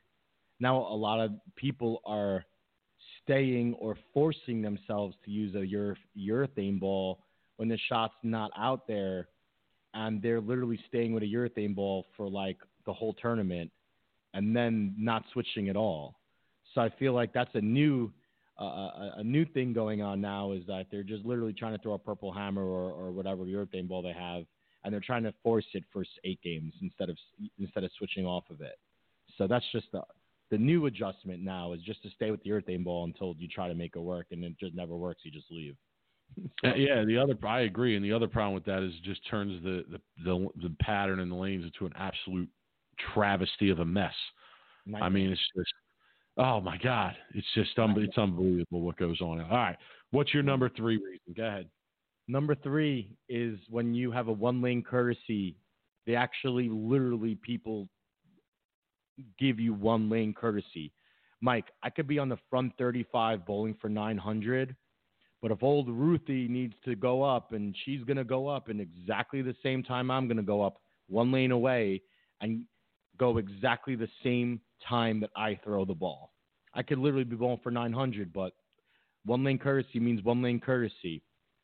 now 0.61 0.77
a 0.77 0.95
lot 0.95 1.19
of 1.19 1.31
people 1.57 2.01
are 2.05 2.45
staying 3.23 3.73
or 3.73 3.97
forcing 4.13 4.61
themselves 4.61 5.15
to 5.25 5.31
use 5.31 5.53
a 5.55 5.67
urethane 6.17 6.79
ball 6.79 7.19
when 7.57 7.67
the 7.67 7.77
shot's 7.89 8.13
not 8.23 8.49
out 8.57 8.87
there, 8.87 9.27
and 9.93 10.21
they're 10.21 10.39
literally 10.39 10.79
staying 10.87 11.13
with 11.13 11.23
a 11.23 11.25
urethane 11.25 11.75
ball 11.75 12.05
for 12.15 12.29
like 12.29 12.57
the 12.85 12.93
whole 12.93 13.13
tournament, 13.15 13.69
and 14.37 14.55
then 14.55 14.93
not 14.99 15.23
switching 15.33 15.67
at 15.67 15.75
all. 15.75 16.19
So 16.75 16.81
I 16.81 16.89
feel 16.99 17.13
like 17.13 17.33
that's 17.33 17.49
a 17.55 17.61
new 17.61 18.13
uh, 18.59 18.63
a, 18.63 19.13
a 19.17 19.23
new 19.23 19.45
thing 19.45 19.73
going 19.73 20.01
on 20.01 20.21
now 20.21 20.51
is 20.51 20.63
that 20.67 20.85
they're 20.91 21.03
just 21.03 21.25
literally 21.25 21.53
trying 21.53 21.75
to 21.75 21.81
throw 21.81 21.93
a 21.93 21.99
purple 21.99 22.31
hammer 22.31 22.63
or, 22.63 22.91
or 22.91 23.11
whatever 23.11 23.43
urethane 23.45 23.87
ball 23.87 24.01
they 24.01 24.13
have, 24.13 24.45
and 24.83 24.93
they're 24.93 25.01
trying 25.01 25.23
to 25.23 25.33
force 25.43 25.65
it 25.73 25.83
for 25.91 26.03
eight 26.23 26.39
games 26.43 26.73
instead 26.81 27.09
of 27.09 27.17
instead 27.59 27.83
of 27.83 27.91
switching 27.97 28.25
off 28.25 28.43
of 28.51 28.61
it. 28.61 28.77
So 29.39 29.47
that's 29.47 29.65
just 29.71 29.87
the 29.91 30.01
the 30.51 30.57
new 30.57 30.85
adjustment 30.85 31.43
now 31.43 31.73
is 31.73 31.81
just 31.81 32.03
to 32.03 32.09
stay 32.11 32.29
with 32.29 32.41
the 32.43 32.51
urethane 32.51 32.83
ball 32.83 33.05
until 33.05 33.35
you 33.39 33.47
try 33.47 33.67
to 33.67 33.75
make 33.75 33.95
it 33.95 33.99
work, 33.99 34.27
and 34.31 34.43
it 34.43 34.57
just 34.59 34.75
never 34.75 34.95
works. 34.95 35.21
You 35.23 35.31
just 35.31 35.51
leave. 35.51 35.75
so. 36.35 36.43
Uh, 36.63 36.75
yeah, 36.75 37.03
the 37.05 37.17
other 37.17 37.35
I 37.47 37.61
agree, 37.61 37.95
and 37.95 38.05
the 38.05 38.13
other 38.13 38.27
problem 38.27 38.53
with 38.53 38.65
that 38.65 38.83
is 38.83 38.91
it 38.93 39.03
just 39.03 39.27
turns 39.29 39.63
the, 39.63 39.83
the 39.89 39.99
the 40.23 40.47
the 40.61 40.75
pattern 40.79 41.19
and 41.21 41.31
the 41.31 41.35
lanes 41.35 41.63
into 41.63 41.85
an 41.85 41.93
absolute 41.95 42.49
travesty 43.13 43.69
of 43.69 43.79
a 43.79 43.85
mess. 43.85 44.13
I 45.01 45.09
mean, 45.09 45.31
it's 45.31 45.41
just 45.55 45.73
oh 46.37 46.61
my 46.61 46.77
god, 46.77 47.15
it's 47.33 47.47
just 47.55 47.77
un- 47.77 47.95
it's 47.97 48.17
unbelievable 48.17 48.81
what 48.81 48.97
goes 48.97 49.19
on. 49.21 49.41
All 49.41 49.49
right, 49.49 49.77
what's 50.11 50.33
your 50.33 50.43
number 50.43 50.69
three 50.69 50.97
reason? 50.97 51.33
Go 51.35 51.45
ahead. 51.45 51.69
Number 52.27 52.55
three 52.55 53.15
is 53.29 53.57
when 53.69 53.93
you 53.93 54.11
have 54.11 54.27
a 54.27 54.33
one 54.33 54.61
lane 54.61 54.83
courtesy, 54.83 55.55
they 56.05 56.15
actually 56.15 56.69
literally 56.69 57.35
people 57.41 57.87
give 59.39 59.59
you 59.59 59.73
one 59.73 60.09
lane 60.09 60.33
courtesy. 60.33 60.91
Mike, 61.41 61.65
I 61.83 61.89
could 61.89 62.07
be 62.07 62.19
on 62.19 62.29
the 62.29 62.37
front 62.49 62.73
35 62.77 63.45
bowling 63.45 63.75
for 63.79 63.89
900, 63.89 64.75
but 65.41 65.51
if 65.51 65.61
old 65.63 65.87
Ruthie 65.89 66.47
needs 66.47 66.73
to 66.85 66.95
go 66.95 67.23
up 67.23 67.53
and 67.53 67.75
she's 67.85 68.03
going 68.03 68.17
to 68.17 68.23
go 68.23 68.47
up 68.47 68.69
in 68.69 68.79
exactly 68.79 69.41
the 69.41 69.55
same 69.61 69.83
time 69.83 70.09
I'm 70.09 70.27
going 70.27 70.37
to 70.37 70.43
go 70.43 70.63
up 70.63 70.81
one 71.07 71.31
lane 71.31 71.51
away 71.51 72.01
and 72.41 72.63
go 73.17 73.37
exactly 73.37 73.95
the 73.95 74.09
same 74.23 74.61
time 74.87 75.19
that 75.21 75.31
I 75.35 75.59
throw 75.63 75.85
the 75.85 75.93
ball. 75.93 76.33
I 76.73 76.83
could 76.83 76.99
literally 76.99 77.23
be 77.23 77.35
bowling 77.35 77.59
for 77.63 77.71
900, 77.71 78.31
but 78.31 78.53
one 79.25 79.43
lane 79.43 79.57
courtesy 79.57 79.99
means 79.99 80.23
one 80.23 80.41
lane 80.41 80.59
courtesy. 80.59 81.23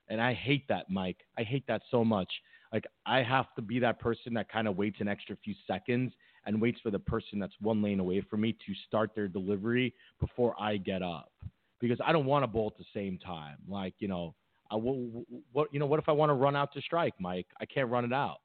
And 0.10 0.20
I 0.22 0.34
hate 0.34 0.68
that, 0.68 0.90
Mike. 0.90 1.18
I 1.38 1.44
hate 1.44 1.66
that 1.68 1.82
so 1.90 2.04
much. 2.04 2.32
Like, 2.72 2.86
I 3.06 3.22
have 3.22 3.54
to 3.56 3.62
be 3.62 3.80
that 3.80 4.00
person 4.00 4.34
that 4.34 4.52
kind 4.52 4.68
of 4.68 4.78
waits 4.78 4.98
an 5.00 5.08
extra 5.08 5.38
few 5.44 5.54
seconds 5.68 6.12
and 6.46 6.62
waits 6.62 6.80
for 6.82 6.92
the 6.92 7.00
person 7.00 7.40
that's 7.40 7.54
one 7.62 7.82
lane 7.82 8.00
away 8.00 8.22
from 8.22 8.42
me 8.42 8.54
to 8.54 8.74
start 8.88 9.12
their 9.16 9.28
delivery 9.28 9.94
before 10.20 10.56
I 10.60 10.78
get 10.78 11.02
up 11.02 11.32
because 11.80 12.00
I 12.06 12.12
don't 12.12 12.26
want 12.26 12.44
to 12.44 12.48
bowl 12.48 12.72
at 12.74 12.78
the 12.78 12.86
same 12.94 13.18
time. 13.18 13.58
Like 13.68 13.94
you 14.00 14.08
know, 14.08 14.36
I 14.72 14.76
what 14.76 15.68
you 15.72 15.80
know, 15.80 15.86
what 15.86 16.00
if 16.00 16.10
I 16.10 16.14
want 16.14 16.30
to 16.30 16.34
run 16.34 16.56
out 16.56 16.74
to 16.74 16.82
strike, 16.82 17.14
Mike? 17.20 17.48
I 17.60 17.66
can't 17.66 17.90
run 17.90 18.06
it 18.06 18.14
out. 18.14 18.38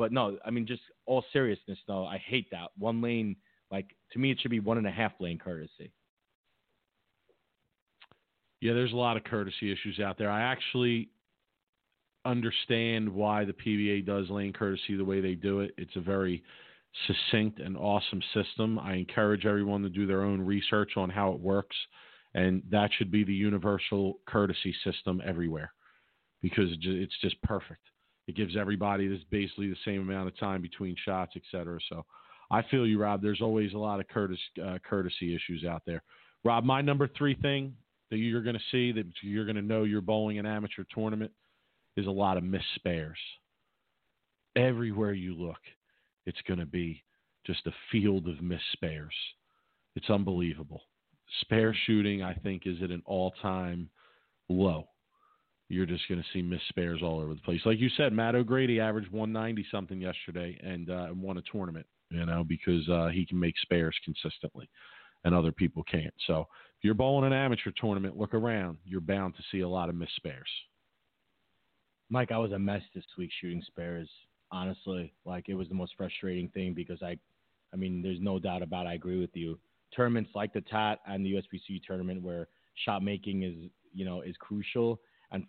But 0.00 0.12
no, 0.12 0.38
I 0.46 0.50
mean, 0.50 0.66
just 0.66 0.80
all 1.04 1.22
seriousness 1.30 1.78
though, 1.86 2.06
I 2.06 2.16
hate 2.16 2.50
that 2.52 2.70
one 2.78 3.02
lane. 3.02 3.36
Like 3.70 3.94
to 4.12 4.18
me, 4.18 4.30
it 4.30 4.38
should 4.40 4.50
be 4.50 4.58
one 4.58 4.78
and 4.78 4.86
a 4.86 4.90
half 4.90 5.12
lane 5.20 5.38
courtesy. 5.38 5.92
Yeah, 8.62 8.72
there's 8.72 8.94
a 8.94 8.96
lot 8.96 9.18
of 9.18 9.24
courtesy 9.24 9.70
issues 9.70 10.00
out 10.00 10.16
there. 10.16 10.30
I 10.30 10.40
actually 10.40 11.10
understand 12.24 13.10
why 13.10 13.44
the 13.44 13.52
PBA 13.52 14.06
does 14.06 14.30
lane 14.30 14.54
courtesy 14.54 14.96
the 14.96 15.04
way 15.04 15.20
they 15.20 15.34
do 15.34 15.60
it. 15.60 15.74
It's 15.76 15.96
a 15.96 16.00
very 16.00 16.42
succinct 17.06 17.60
and 17.60 17.76
awesome 17.76 18.22
system. 18.32 18.78
I 18.78 18.94
encourage 18.94 19.44
everyone 19.44 19.82
to 19.82 19.90
do 19.90 20.06
their 20.06 20.22
own 20.22 20.40
research 20.40 20.92
on 20.96 21.10
how 21.10 21.32
it 21.32 21.40
works, 21.40 21.76
and 22.32 22.62
that 22.70 22.88
should 22.96 23.10
be 23.10 23.22
the 23.22 23.34
universal 23.34 24.20
courtesy 24.26 24.74
system 24.82 25.20
everywhere 25.26 25.74
because 26.40 26.70
it's 26.80 27.20
just 27.20 27.40
perfect. 27.42 27.82
It 28.26 28.36
gives 28.36 28.56
everybody 28.56 29.08
this 29.08 29.20
basically 29.30 29.68
the 29.68 29.76
same 29.84 30.00
amount 30.00 30.28
of 30.28 30.38
time 30.38 30.62
between 30.62 30.94
shots, 31.04 31.32
et 31.36 31.42
cetera. 31.50 31.78
So 31.88 32.04
I 32.50 32.62
feel 32.62 32.86
you, 32.86 33.00
Rob. 33.00 33.22
There's 33.22 33.40
always 33.40 33.72
a 33.72 33.78
lot 33.78 34.00
of 34.00 34.08
courtesy, 34.08 34.40
uh, 34.64 34.78
courtesy 34.88 35.34
issues 35.34 35.64
out 35.64 35.82
there. 35.86 36.02
Rob, 36.44 36.64
my 36.64 36.80
number 36.80 37.08
three 37.08 37.34
thing 37.34 37.74
that 38.10 38.18
you're 38.18 38.42
going 38.42 38.56
to 38.56 38.62
see 38.70 38.92
that 38.92 39.06
you're 39.22 39.44
going 39.44 39.56
to 39.56 39.62
know 39.62 39.84
you're 39.84 40.00
bowling 40.00 40.38
an 40.38 40.46
amateur 40.46 40.84
tournament 40.94 41.32
is 41.96 42.06
a 42.06 42.10
lot 42.10 42.36
of 42.36 42.44
missed 42.44 42.64
spares. 42.76 43.18
Everywhere 44.56 45.12
you 45.12 45.34
look, 45.34 45.60
it's 46.26 46.40
going 46.46 46.60
to 46.60 46.66
be 46.66 47.02
just 47.46 47.66
a 47.66 47.72
field 47.90 48.28
of 48.28 48.42
missed 48.42 48.62
spares. 48.72 49.14
It's 49.96 50.10
unbelievable. 50.10 50.82
Spare 51.40 51.76
shooting, 51.86 52.22
I 52.22 52.34
think, 52.34 52.62
is 52.66 52.82
at 52.82 52.90
an 52.90 53.02
all 53.06 53.32
time 53.42 53.88
low. 54.48 54.88
You're 55.70 55.86
just 55.86 56.08
going 56.08 56.20
to 56.20 56.26
see 56.32 56.42
missed 56.42 56.68
spares 56.68 57.00
all 57.02 57.20
over 57.20 57.34
the 57.34 57.40
place. 57.40 57.60
Like 57.64 57.78
you 57.78 57.88
said, 57.96 58.12
Matt 58.12 58.34
O'Grady 58.34 58.80
averaged 58.80 59.10
190 59.10 59.66
something 59.70 60.00
yesterday 60.00 60.58
and 60.62 60.90
uh, 60.90 61.08
won 61.14 61.38
a 61.38 61.42
tournament, 61.50 61.86
you 62.10 62.26
know, 62.26 62.44
because 62.44 62.88
uh, 62.88 63.08
he 63.08 63.24
can 63.24 63.38
make 63.38 63.54
spares 63.62 63.96
consistently 64.04 64.68
and 65.24 65.34
other 65.34 65.52
people 65.52 65.82
can't. 65.84 66.14
So 66.26 66.40
if 66.40 66.84
you're 66.84 66.94
bowling 66.94 67.26
an 67.26 67.32
amateur 67.32 67.70
tournament, 67.80 68.16
look 68.16 68.34
around. 68.34 68.78
You're 68.84 69.00
bound 69.00 69.36
to 69.36 69.42
see 69.52 69.60
a 69.60 69.68
lot 69.68 69.88
of 69.88 69.94
missed 69.94 70.16
spares. 70.16 70.48
Mike, 72.08 72.32
I 72.32 72.38
was 72.38 72.52
a 72.52 72.58
mess 72.58 72.82
this 72.94 73.04
week 73.16 73.30
shooting 73.40 73.62
spares 73.66 74.08
honestly. 74.52 75.12
Like 75.24 75.48
it 75.48 75.54
was 75.54 75.68
the 75.68 75.74
most 75.74 75.94
frustrating 75.96 76.48
thing 76.48 76.74
because 76.74 77.02
I, 77.02 77.16
I 77.72 77.76
mean, 77.76 78.02
there's 78.02 78.20
no 78.20 78.38
doubt 78.38 78.62
about. 78.62 78.86
It, 78.86 78.90
I 78.90 78.94
agree 78.94 79.20
with 79.20 79.34
you. 79.34 79.58
Tournaments 79.94 80.30
like 80.34 80.52
the 80.52 80.60
TAT 80.62 81.00
and 81.06 81.24
the 81.24 81.34
USBC 81.34 81.82
tournament 81.86 82.22
where 82.22 82.48
shot 82.84 83.02
making 83.02 83.42
is, 83.42 83.54
you 83.92 84.04
know, 84.04 84.22
is 84.22 84.36
crucial, 84.38 85.00
and 85.32 85.46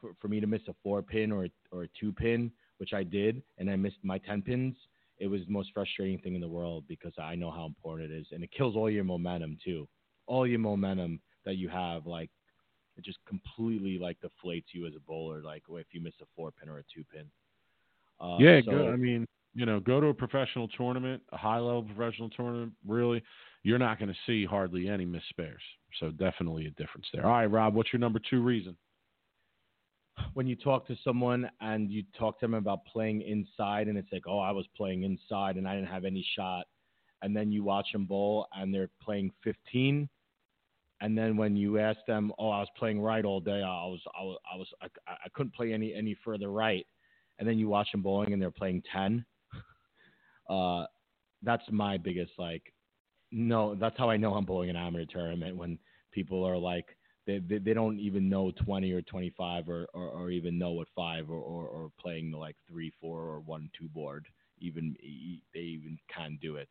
for, 0.00 0.10
for 0.20 0.28
me 0.28 0.40
to 0.40 0.46
miss 0.46 0.62
a 0.68 0.74
four 0.82 1.02
pin 1.02 1.32
or 1.32 1.46
or 1.70 1.84
a 1.84 1.88
two 1.98 2.12
pin, 2.12 2.50
which 2.78 2.92
I 2.92 3.02
did, 3.02 3.42
and 3.58 3.70
I 3.70 3.76
missed 3.76 3.98
my 4.02 4.18
ten 4.18 4.42
pins, 4.42 4.76
it 5.18 5.26
was 5.26 5.42
the 5.46 5.52
most 5.52 5.70
frustrating 5.74 6.18
thing 6.18 6.34
in 6.34 6.40
the 6.40 6.48
world 6.48 6.84
because 6.88 7.12
I 7.18 7.34
know 7.34 7.50
how 7.50 7.66
important 7.66 8.10
it 8.10 8.14
is, 8.14 8.26
and 8.32 8.42
it 8.42 8.50
kills 8.50 8.76
all 8.76 8.90
your 8.90 9.04
momentum 9.04 9.58
too, 9.64 9.88
all 10.26 10.46
your 10.46 10.60
momentum 10.60 11.20
that 11.44 11.56
you 11.56 11.68
have. 11.68 12.06
Like 12.06 12.30
it 12.96 13.04
just 13.04 13.18
completely 13.26 13.98
like 13.98 14.18
deflates 14.20 14.66
you 14.72 14.86
as 14.86 14.94
a 14.96 15.00
bowler. 15.00 15.42
Like 15.42 15.62
if 15.68 15.86
you 15.92 16.00
miss 16.00 16.14
a 16.20 16.26
four 16.36 16.50
pin 16.50 16.68
or 16.68 16.78
a 16.78 16.84
two 16.94 17.04
pin. 17.12 17.24
Uh, 18.20 18.36
yeah, 18.38 18.60
so, 18.64 18.72
good. 18.72 18.92
I 18.92 18.96
mean, 18.96 19.26
you 19.54 19.64
know, 19.64 19.80
go 19.80 20.00
to 20.00 20.08
a 20.08 20.14
professional 20.14 20.68
tournament, 20.68 21.22
a 21.32 21.36
high 21.36 21.58
level 21.58 21.84
professional 21.84 22.30
tournament. 22.30 22.72
Really, 22.86 23.22
you're 23.62 23.78
not 23.78 23.98
going 23.98 24.08
to 24.08 24.18
see 24.26 24.44
hardly 24.44 24.88
any 24.88 25.04
miss 25.04 25.22
spares. 25.30 25.62
So 26.00 26.10
definitely 26.10 26.66
a 26.66 26.70
difference 26.70 27.06
there. 27.12 27.24
All 27.24 27.32
right, 27.32 27.46
Rob, 27.46 27.74
what's 27.74 27.92
your 27.92 28.00
number 28.00 28.20
two 28.30 28.42
reason? 28.42 28.76
When 30.34 30.46
you 30.46 30.56
talk 30.56 30.86
to 30.88 30.96
someone 31.04 31.50
and 31.60 31.90
you 31.90 32.04
talk 32.18 32.38
to 32.40 32.44
them 32.44 32.54
about 32.54 32.84
playing 32.86 33.22
inside, 33.22 33.88
and 33.88 33.98
it's 33.98 34.12
like, 34.12 34.24
oh, 34.26 34.38
I 34.38 34.50
was 34.50 34.66
playing 34.76 35.02
inside 35.02 35.56
and 35.56 35.66
I 35.66 35.74
didn't 35.74 35.88
have 35.88 36.04
any 36.04 36.26
shot, 36.36 36.66
and 37.22 37.36
then 37.36 37.50
you 37.50 37.64
watch 37.64 37.88
them 37.92 38.06
bowl 38.06 38.46
and 38.54 38.72
they're 38.72 38.90
playing 39.02 39.32
15, 39.44 40.08
and 41.00 41.16
then 41.16 41.36
when 41.36 41.56
you 41.56 41.78
ask 41.78 41.98
them, 42.06 42.32
oh, 42.38 42.50
I 42.50 42.60
was 42.60 42.68
playing 42.76 43.00
right 43.00 43.24
all 43.24 43.40
day, 43.40 43.62
I 43.62 43.86
was, 43.86 44.00
I 44.18 44.22
was, 44.22 44.38
I 44.52 44.56
was, 44.56 44.68
I, 44.82 44.86
I 45.08 45.28
couldn't 45.34 45.54
play 45.54 45.72
any 45.72 45.94
any 45.94 46.16
further 46.24 46.50
right. 46.50 46.86
And 47.38 47.48
then 47.48 47.58
you 47.58 47.68
watch 47.68 47.92
them 47.92 48.02
bowling 48.02 48.32
and 48.32 48.42
they're 48.42 48.50
playing 48.50 48.82
10 48.92 49.24
uh, 50.50 50.86
that's 51.42 51.62
my 51.70 51.96
biggest 51.96 52.32
like 52.38 52.62
no 53.30 53.74
that's 53.74 53.96
how 53.98 54.08
i 54.08 54.16
know 54.16 54.34
i'm 54.34 54.44
bowling 54.44 54.70
an 54.70 54.76
amateur 54.76 55.04
tournament 55.04 55.56
when 55.56 55.78
people 56.12 56.42
are 56.44 56.56
like 56.56 56.86
they, 57.28 57.40
they, 57.40 57.58
they 57.58 57.74
don't 57.74 58.00
even 58.00 58.30
know 58.30 58.50
20 58.64 58.90
or 58.90 59.02
25 59.02 59.68
or, 59.68 59.86
or, 59.92 60.08
or 60.08 60.30
even 60.30 60.58
know 60.58 60.70
what 60.70 60.88
five 60.96 61.28
or, 61.30 61.36
or, 61.36 61.66
or 61.66 61.90
playing 62.00 62.30
the 62.30 62.38
like 62.38 62.56
three 62.68 62.90
four 63.00 63.20
or 63.20 63.40
one 63.40 63.70
two 63.78 63.86
board. 63.88 64.26
Even 64.60 64.96
they 65.54 65.60
even 65.60 65.98
can 66.12 66.38
do 66.40 66.56
it. 66.56 66.70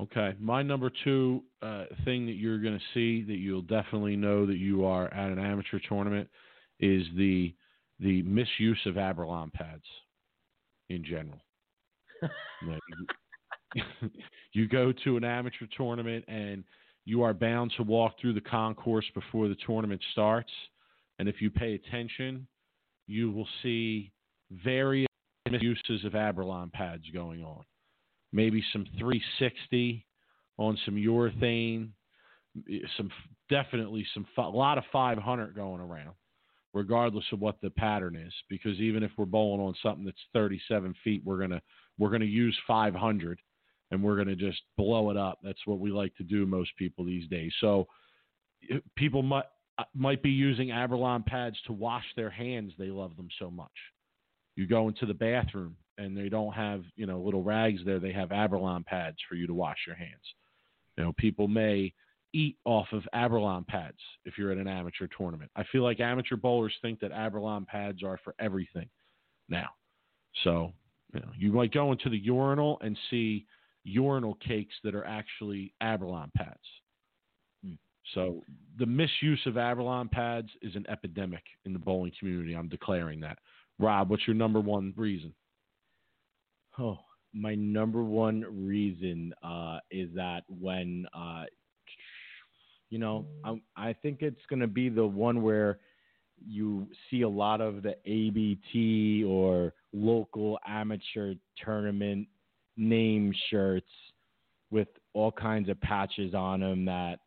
Okay, 0.00 0.34
my 0.38 0.62
number 0.62 0.90
two 1.02 1.42
uh, 1.60 1.86
thing 2.04 2.26
that 2.26 2.36
you're 2.36 2.60
going 2.60 2.78
to 2.78 2.84
see 2.94 3.24
that 3.24 3.38
you'll 3.38 3.62
definitely 3.62 4.14
know 4.14 4.46
that 4.46 4.56
you 4.56 4.84
are 4.84 5.12
at 5.12 5.32
an 5.32 5.40
amateur 5.40 5.80
tournament 5.88 6.28
is 6.78 7.02
the 7.16 7.52
the 7.98 8.22
misuse 8.22 8.78
of 8.86 8.94
Abralon 8.94 9.52
pads 9.52 9.82
in 10.88 11.04
general. 11.04 11.40
you, 13.74 13.84
you 14.52 14.68
go 14.68 14.92
to 15.04 15.16
an 15.16 15.24
amateur 15.24 15.66
tournament 15.76 16.24
and 16.28 16.62
you 17.08 17.22
are 17.22 17.32
bound 17.32 17.72
to 17.74 17.82
walk 17.82 18.20
through 18.20 18.34
the 18.34 18.40
concourse 18.42 19.06
before 19.14 19.48
the 19.48 19.56
tournament 19.66 19.98
starts. 20.12 20.50
And 21.18 21.26
if 21.26 21.40
you 21.40 21.50
pay 21.50 21.72
attention, 21.72 22.46
you 23.06 23.30
will 23.30 23.48
see 23.62 24.12
various 24.50 25.08
uses 25.46 26.04
of 26.04 26.12
Abralon 26.12 26.70
pads 26.70 27.04
going 27.14 27.42
on. 27.42 27.64
Maybe 28.30 28.62
some 28.74 28.84
360 28.98 30.04
on 30.58 30.78
some 30.84 30.96
urethane, 30.96 31.88
some 32.98 33.10
definitely 33.48 34.06
some 34.12 34.26
a 34.36 34.42
lot 34.42 34.76
of 34.76 34.84
500 34.92 35.54
going 35.54 35.80
around 35.80 36.12
regardless 36.74 37.24
of 37.32 37.40
what 37.40 37.58
the 37.62 37.70
pattern 37.70 38.16
is. 38.16 38.34
Because 38.50 38.78
even 38.80 39.02
if 39.02 39.12
we're 39.16 39.24
bowling 39.24 39.62
on 39.62 39.74
something 39.82 40.04
that's 40.04 40.18
37 40.34 40.94
feet, 41.02 41.22
we're 41.24 41.40
gonna 41.40 41.62
we're 41.98 42.10
gonna 42.10 42.26
use 42.26 42.56
500, 42.66 43.40
and 43.90 44.02
we're 44.02 44.16
gonna 44.16 44.36
just 44.36 44.60
blow 44.76 45.10
it 45.10 45.16
up. 45.16 45.38
That's 45.42 45.66
what 45.66 45.78
we 45.78 45.90
like 45.90 46.14
to 46.16 46.22
do, 46.22 46.46
most 46.46 46.70
people 46.76 47.04
these 47.04 47.28
days. 47.28 47.52
So 47.60 47.86
people 48.96 49.22
might 49.22 49.44
uh, 49.78 49.84
might 49.94 50.22
be 50.22 50.30
using 50.30 50.68
Abralon 50.68 51.24
pads 51.24 51.56
to 51.66 51.72
wash 51.72 52.04
their 52.16 52.30
hands. 52.30 52.72
They 52.78 52.88
love 52.88 53.16
them 53.16 53.28
so 53.38 53.50
much. 53.50 53.70
You 54.56 54.66
go 54.66 54.88
into 54.88 55.06
the 55.06 55.14
bathroom 55.14 55.76
and 55.98 56.16
they 56.16 56.28
don't 56.28 56.52
have 56.52 56.82
you 56.96 57.06
know 57.06 57.20
little 57.20 57.42
rags 57.42 57.80
there. 57.84 58.00
They 58.00 58.12
have 58.12 58.30
Abralon 58.30 58.84
pads 58.84 59.18
for 59.28 59.34
you 59.34 59.46
to 59.46 59.54
wash 59.54 59.78
your 59.86 59.96
hands. 59.96 60.34
You 60.96 61.04
know, 61.04 61.12
people 61.16 61.48
may 61.48 61.92
eat 62.34 62.56
off 62.64 62.88
of 62.92 63.02
Abralon 63.14 63.66
pads 63.66 63.98
if 64.24 64.36
you're 64.36 64.52
at 64.52 64.58
an 64.58 64.68
amateur 64.68 65.08
tournament. 65.16 65.50
I 65.56 65.64
feel 65.72 65.82
like 65.82 66.00
amateur 66.00 66.36
bowlers 66.36 66.74
think 66.82 67.00
that 67.00 67.12
Abralon 67.12 67.66
pads 67.66 68.02
are 68.02 68.18
for 68.22 68.34
everything 68.38 68.88
now. 69.48 69.68
So, 70.44 70.72
you 71.14 71.20
know, 71.20 71.30
you 71.36 71.52
might 71.52 71.72
go 71.72 71.92
into 71.92 72.10
the 72.10 72.18
urinal 72.18 72.78
and 72.82 72.96
see 73.10 73.46
urinal 73.88 74.36
cakes 74.46 74.74
that 74.84 74.94
are 74.94 75.04
actually 75.04 75.72
Abralon 75.82 76.32
pads. 76.36 76.58
Hmm. 77.64 77.74
So 78.14 78.42
the 78.78 78.86
misuse 78.86 79.40
of 79.46 79.54
Abralon 79.54 80.10
pads 80.10 80.48
is 80.62 80.74
an 80.76 80.86
epidemic 80.88 81.42
in 81.64 81.72
the 81.72 81.78
bowling 81.78 82.12
community. 82.18 82.54
I'm 82.54 82.68
declaring 82.68 83.20
that. 83.20 83.38
Rob, 83.78 84.10
what's 84.10 84.26
your 84.26 84.36
number 84.36 84.60
one 84.60 84.92
reason? 84.96 85.32
Oh, 86.78 86.98
my 87.32 87.54
number 87.54 88.02
one 88.02 88.44
reason 88.66 89.32
uh, 89.42 89.78
is 89.90 90.08
that 90.14 90.42
when 90.48 91.06
uh, 91.14 91.44
you 92.90 92.98
know, 92.98 93.26
I, 93.44 93.60
I 93.76 93.92
think 93.92 94.22
it's 94.22 94.40
going 94.48 94.60
to 94.60 94.66
be 94.66 94.88
the 94.88 95.04
one 95.04 95.42
where 95.42 95.78
you 96.46 96.86
see 97.10 97.22
a 97.22 97.28
lot 97.28 97.60
of 97.60 97.82
the 97.82 97.96
ABT 98.06 99.24
or 99.24 99.74
local 99.92 100.58
amateur 100.66 101.34
tournament 101.62 102.26
name 102.78 103.34
shirts 103.50 103.90
with 104.70 104.88
all 105.12 105.30
kinds 105.32 105.68
of 105.68 105.78
patches 105.80 106.34
on 106.34 106.60
them 106.60 106.84
that 106.86 107.18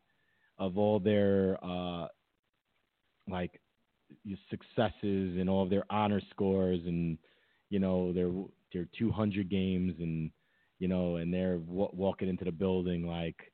of 0.57 0.77
all 0.77 0.99
their 0.99 1.57
uh, 1.63 2.07
like 3.29 3.59
successes 4.49 5.37
and 5.37 5.49
all 5.49 5.63
of 5.63 5.69
their 5.69 5.85
honor 5.89 6.21
scores 6.31 6.79
and 6.85 7.17
you 7.69 7.79
know 7.79 8.11
their 8.13 8.31
their 8.73 8.87
200 8.97 9.49
games 9.49 9.93
and 9.99 10.31
you 10.79 10.87
know 10.87 11.17
and 11.17 11.33
they're 11.33 11.57
w- 11.57 11.89
walking 11.93 12.27
into 12.27 12.45
the 12.45 12.51
building 12.51 13.05
like 13.05 13.51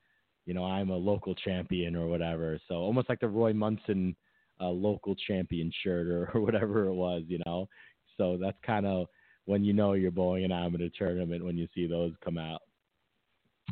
you 0.48 0.54
know, 0.54 0.64
I'm 0.64 0.90
a 0.90 0.96
local 0.96 1.36
champion 1.36 1.96
or 1.96 2.08
whatever. 2.08 2.58
So 2.68 2.76
almost 2.76 3.10
like 3.10 3.20
the 3.20 3.28
Roy 3.28 3.54
Munson 3.54 4.16
uh, 4.60 4.70
local 4.70 5.14
champion 5.14 5.72
shirt 5.84 6.08
or, 6.08 6.32
or 6.34 6.42
whatever 6.42 6.86
it 6.86 6.94
was, 6.94 7.24
you 7.28 7.40
know. 7.46 7.68
So 8.16 8.38
that's 8.42 8.58
kind 8.66 8.88
of 8.88 9.08
when 9.48 9.64
you 9.64 9.74
know 9.74 9.94
you're 9.94 10.12
bowling 10.12 10.44
an 10.44 10.52
amateur 10.52 10.90
tournament 10.96 11.44
when 11.44 11.58
you 11.58 11.68
see 11.74 11.88
those 11.88 12.12
come 12.24 12.38
out. 12.38 12.62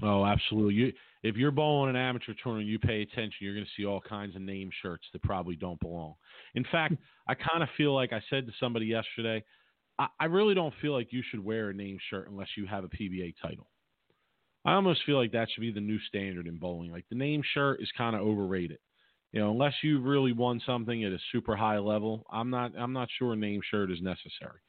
Oh, 0.02 0.26
absolutely. 0.26 0.73
You, 0.73 0.93
if 1.23 1.35
you're 1.35 1.52
bowling 1.52 1.89
an 1.89 1.95
amateur 1.95 2.34
tournament, 2.41 2.68
you 2.68 2.80
pay 2.80 3.02
attention. 3.02 3.34
You're 3.41 3.53
going 3.53 3.65
to 3.65 3.72
see 3.77 3.85
all 3.85 4.02
kinds 4.02 4.35
of 4.35 4.41
name 4.41 4.69
shirts 4.81 5.06
that 5.11 5.22
probably 5.22 5.56
don't 5.56 5.80
belong. 5.80 6.15
In 6.56 6.65
fact, 6.72 6.95
hmm. 6.95 7.02
I 7.27 7.35
kind 7.35 7.61
of 7.61 7.69
feel 7.77 7.93
like 7.93 8.14
I 8.14 8.22
said 8.30 8.47
to 8.47 8.53
somebody 8.60 8.85
yesterday, 8.85 9.43
I, 9.99 10.07
I 10.19 10.26
really 10.26 10.56
don't 10.56 10.73
feel 10.81 10.93
like 10.93 11.11
you 11.11 11.22
should 11.30 11.43
wear 11.43 11.69
a 11.69 11.73
name 11.73 11.97
shirt 12.10 12.30
unless 12.30 12.49
you 12.56 12.65
have 12.68 12.85
a 12.85 12.89
PBA 12.89 13.35
title. 13.41 13.68
I 14.64 14.73
almost 14.73 15.02
feel 15.06 15.18
like 15.18 15.34
that 15.34 15.49
should 15.53 15.61
be 15.61 15.72
the 15.72 15.81
new 15.81 15.99
standard 16.07 16.47
in 16.47 16.57
bowling. 16.57 16.91
Like 16.91 17.06
the 17.10 17.18
name 17.18 17.41
shirt 17.53 17.81
is 17.81 17.89
kind 17.97 18.15
of 18.15 18.22
overrated. 18.22 18.80
You 19.31 19.41
know, 19.41 19.52
unless 19.52 19.73
you've 19.84 20.06
really 20.06 20.31
won 20.31 20.61
something 20.65 21.03
at 21.03 21.11
a 21.11 21.19
super 21.34 21.56
high 21.56 21.80
level, 21.80 22.26
I'm 22.31 22.49
not 22.49 22.72
I'm 22.77 22.93
not 22.93 23.10
sure 23.19 23.34
a 23.34 23.35
name 23.35 23.61
shirt 23.69 23.91
is 23.91 24.02
necessary. 24.02 24.60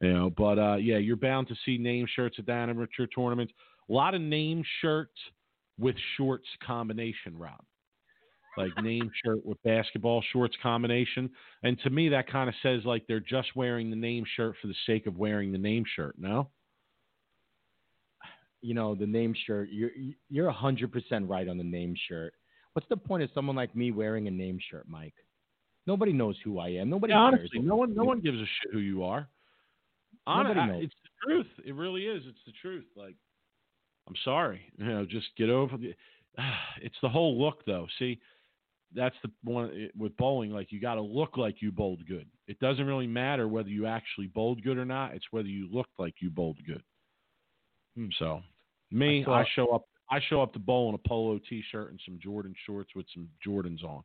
You 0.00 0.12
know, 0.12 0.30
but 0.30 0.58
uh, 0.58 0.76
yeah, 0.76 0.98
you're 0.98 1.16
bound 1.16 1.48
to 1.48 1.54
see 1.64 1.76
name 1.76 2.06
shirts 2.14 2.36
at 2.38 2.46
the 2.46 2.52
amateur 2.52 3.06
tournaments. 3.06 3.52
A 3.88 3.92
lot 3.92 4.14
of 4.14 4.20
name 4.20 4.62
shirts 4.80 5.18
with 5.78 5.96
shorts 6.16 6.46
combination, 6.66 7.36
Rob. 7.36 7.60
Like 8.56 8.70
name 8.82 9.10
shirt 9.24 9.44
with 9.44 9.62
basketball 9.62 10.22
shorts 10.32 10.56
combination. 10.62 11.30
And 11.62 11.78
to 11.80 11.90
me 11.90 12.08
that 12.10 12.30
kind 12.30 12.48
of 12.48 12.54
says 12.62 12.84
like 12.84 13.04
they're 13.08 13.20
just 13.20 13.54
wearing 13.54 13.90
the 13.90 13.96
name 13.96 14.24
shirt 14.36 14.56
for 14.60 14.68
the 14.68 14.74
sake 14.86 15.06
of 15.06 15.16
wearing 15.16 15.52
the 15.52 15.58
name 15.58 15.84
shirt, 15.96 16.16
no? 16.18 16.48
you 18.62 18.74
know, 18.74 18.94
the 18.94 19.06
name 19.06 19.34
shirt. 19.46 19.68
You're 19.70 19.90
you're 20.28 20.50
hundred 20.50 20.92
percent 20.92 21.28
right 21.28 21.48
on 21.48 21.58
the 21.58 21.64
name 21.64 21.94
shirt. 22.08 22.34
What's 22.72 22.88
the 22.88 22.96
point 22.96 23.22
of 23.22 23.30
someone 23.34 23.56
like 23.56 23.74
me 23.74 23.90
wearing 23.90 24.28
a 24.28 24.30
name 24.30 24.58
shirt, 24.70 24.86
Mike? 24.88 25.14
Nobody 25.86 26.12
knows 26.12 26.36
who 26.44 26.58
I 26.58 26.68
am. 26.70 26.90
Nobody 26.90 27.12
yeah, 27.12 27.30
cares. 27.30 27.40
Honestly, 27.40 27.60
no 27.60 27.76
one 27.76 27.94
no 27.94 28.04
one 28.04 28.20
gives 28.20 28.38
a 28.38 28.44
shit 28.44 28.72
who 28.72 28.78
you 28.78 29.02
are. 29.04 29.28
Honestly, 30.30 30.84
it's 30.84 30.94
the 31.02 31.26
truth. 31.26 31.46
It 31.64 31.74
really 31.74 32.02
is. 32.02 32.22
It's 32.26 32.38
the 32.46 32.52
truth. 32.60 32.86
Like, 32.96 33.14
I'm 34.08 34.14
sorry. 34.24 34.60
You 34.78 34.86
know, 34.86 35.04
just 35.04 35.26
get 35.36 35.50
over 35.50 35.76
the. 35.76 35.94
It's 36.82 36.96
the 37.02 37.08
whole 37.08 37.38
look, 37.38 37.64
though. 37.66 37.86
See, 37.98 38.18
that's 38.94 39.16
the 39.22 39.30
one 39.44 39.90
with 39.96 40.16
bowling. 40.16 40.50
Like, 40.50 40.72
you 40.72 40.80
got 40.80 40.94
to 40.94 41.02
look 41.02 41.36
like 41.36 41.60
you 41.60 41.70
bowled 41.70 42.06
good. 42.06 42.26
It 42.46 42.58
doesn't 42.60 42.86
really 42.86 43.06
matter 43.06 43.48
whether 43.48 43.68
you 43.68 43.86
actually 43.86 44.28
bowled 44.28 44.62
good 44.62 44.78
or 44.78 44.84
not. 44.84 45.14
It's 45.14 45.26
whether 45.30 45.48
you 45.48 45.68
looked 45.70 45.98
like 45.98 46.14
you 46.20 46.30
bowled 46.30 46.58
good. 46.66 46.82
Hmm. 47.96 48.06
So 48.18 48.40
me, 48.90 49.24
I, 49.26 49.40
I, 49.40 49.44
show 49.54 49.68
up. 49.68 49.84
I 50.10 50.20
show 50.28 50.42
up 50.42 50.52
to 50.54 50.58
bowl 50.58 50.88
in 50.88 50.94
a 50.94 51.08
polo 51.08 51.38
T-shirt 51.48 51.90
and 51.90 52.00
some 52.04 52.18
Jordan 52.22 52.54
shorts 52.66 52.90
with 52.94 53.06
some 53.12 53.28
Jordans 53.46 53.84
on. 53.84 54.02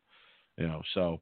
You 0.58 0.66
know, 0.68 0.82
so 0.94 1.20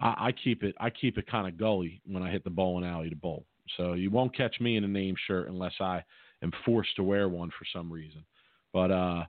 I, 0.00 0.28
I 0.28 0.32
keep 0.32 0.62
it. 0.62 0.74
I 0.80 0.90
keep 0.90 1.18
it 1.18 1.26
kind 1.26 1.46
of 1.46 1.58
gully 1.58 2.00
when 2.06 2.22
I 2.22 2.30
hit 2.30 2.44
the 2.44 2.50
bowling 2.50 2.84
alley 2.84 3.10
to 3.10 3.16
bowl. 3.16 3.46
So 3.76 3.94
you 3.94 4.10
won't 4.10 4.36
catch 4.36 4.60
me 4.60 4.76
in 4.76 4.84
a 4.84 4.88
name 4.88 5.14
shirt 5.26 5.48
unless 5.48 5.74
I 5.80 6.02
am 6.42 6.52
forced 6.64 6.94
to 6.96 7.02
wear 7.02 7.28
one 7.28 7.50
for 7.50 7.64
some 7.72 7.92
reason. 7.92 8.24
But 8.72 8.90
uh, 8.90 9.24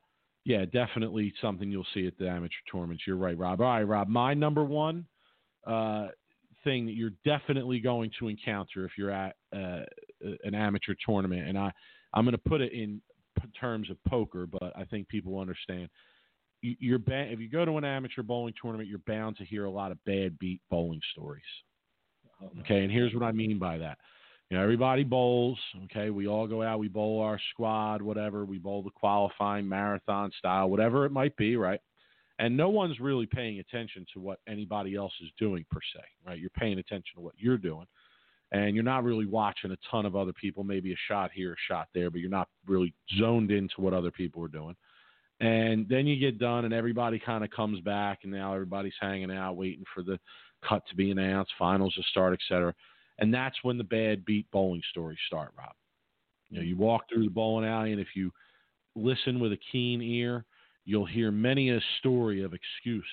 yeah, 0.45 0.65
definitely 0.65 1.34
something 1.41 1.69
you'll 1.69 1.85
see 1.93 2.07
at 2.07 2.18
the 2.18 2.27
amateur 2.27 2.55
tournaments. 2.72 3.03
You're 3.05 3.18
right, 3.18 3.38
Rob. 3.38 3.61
All 3.61 3.68
right, 3.68 3.84
Rob. 3.84 4.07
My 4.07 4.34
number 4.34 4.64
one 4.64 5.05
uh, 5.65 6.07
thing 6.64 6.85
that 6.85 6.93
you're 6.93 7.14
definitely 7.23 7.80
going 7.80 8.11
to 8.19 8.27
encounter 8.27 8.85
if 8.85 8.91
you're 8.97 9.11
at 9.11 9.35
uh, 9.55 9.84
an 10.43 10.55
amateur 10.55 10.95
tournament, 11.05 11.47
and 11.47 11.57
I 11.57 11.72
I'm 12.14 12.26
going 12.26 12.34
to 12.34 12.49
put 12.49 12.61
it 12.61 12.73
in 12.73 13.01
terms 13.60 13.89
of 13.89 13.97
poker, 14.07 14.45
but 14.45 14.72
I 14.76 14.85
think 14.85 15.07
people 15.07 15.39
understand. 15.39 15.89
You're 16.61 16.99
ba- 16.99 17.30
if 17.30 17.39
you 17.39 17.49
go 17.49 17.65
to 17.65 17.77
an 17.77 17.84
amateur 17.84 18.23
bowling 18.23 18.53
tournament, 18.61 18.88
you're 18.88 18.99
bound 18.99 19.35
to 19.38 19.45
hear 19.45 19.65
a 19.65 19.72
lot 19.72 19.91
of 19.91 20.03
bad 20.05 20.39
beat 20.39 20.61
bowling 20.69 21.01
stories. 21.11 21.43
Okay, 22.61 22.84
and 22.84 22.91
here's 22.91 23.14
what 23.14 23.23
I 23.23 23.31
mean 23.31 23.60
by 23.60 23.77
that. 23.80 23.97
You 24.49 24.57
know, 24.57 24.64
everybody 24.64 25.03
bowls. 25.03 25.57
Okay, 25.86 26.10
we 26.10 26.28
all 26.28 26.48
go 26.48 26.61
out, 26.61 26.80
we 26.80 26.88
bowl 26.88 27.22
our 27.22 27.40
squad, 27.52 28.02
whatever. 28.02 28.45
We 28.45 28.60
bowl 28.60 28.84
the 28.84 28.91
qualifying 28.91 29.68
marathon 29.68 30.32
style, 30.38 30.70
whatever 30.70 31.06
it 31.06 31.11
might 31.11 31.36
be, 31.38 31.56
right? 31.56 31.80
And 32.40 32.56
no 32.57 32.70
one's 32.70 32.99
really 32.99 33.26
paying 33.26 33.60
attention 33.60 34.06
to 34.14 34.20
what 34.20 34.40
anybody 34.48 34.95
else 34.95 35.14
is 35.22 35.30
doing 35.40 35.65
per 35.72 35.80
se, 35.95 36.03
right? 36.26 36.40
You're 36.40 36.49
paying 36.52 36.80
attention 36.80 37.15
to 37.15 37.22
what 37.22 37.36
you're 37.38 37.57
doing 37.57 37.86
and 38.53 38.76
you're 38.76 38.84
not 38.84 39.03
really 39.03 39.26
watching 39.26 39.72
a 39.72 39.78
ton 39.90 40.06
of 40.06 40.15
other 40.15 40.32
people, 40.32 40.64
maybe 40.64 40.94
a 40.94 40.98
shot 41.07 41.32
here, 41.34 41.53
a 41.53 41.74
shot 41.74 41.88
there, 41.94 42.11
but 42.11 42.22
you're 42.22 42.30
not 42.30 42.48
really 42.68 42.94
zoned 43.18 43.52
into 43.52 43.74
what 43.78 43.94
other 43.94 44.11
people 44.11 44.44
are 44.44 44.48
doing. 44.48 44.76
And 45.40 45.90
then 45.90 46.06
you 46.06 46.20
get 46.20 46.38
done, 46.38 46.64
and 46.64 46.74
everybody 46.74 47.20
kind 47.20 47.44
of 47.44 47.49
comes 47.49 47.82
back, 47.82 48.20
and 48.22 48.32
now 48.32 48.53
everybody's 48.53 48.94
hanging 49.02 49.32
out, 49.32 49.57
waiting 49.57 49.84
for 49.94 50.03
the 50.03 50.20
cut 50.68 50.84
to 50.88 50.95
be 50.95 51.10
announced, 51.10 51.52
finals 51.57 51.95
to 51.95 52.03
start, 52.03 52.34
etc. 52.34 52.74
And 53.23 53.33
that's 53.33 53.55
when 53.61 53.77
the 53.77 53.85
bad 53.85 54.25
beat 54.25 54.51
bowling 54.51 54.81
stories 54.89 55.17
start, 55.27 55.53
Rob. 55.57 55.71
You 56.49 56.57
know, 56.57 56.63
you 56.65 56.75
walk 56.75 57.03
through 57.07 57.23
the 57.23 57.29
bowling 57.29 57.65
alley, 57.65 57.93
and 57.93 58.01
if 58.01 58.17
you 58.17 58.33
listen 58.97 59.39
with 59.39 59.53
a 59.53 59.59
keen 59.71 60.01
ear, 60.01 60.43
you'll 60.83 61.05
hear 61.05 61.31
many 61.31 61.69
a 61.69 61.79
story 61.99 62.43
of 62.43 62.53
excuse 62.53 63.05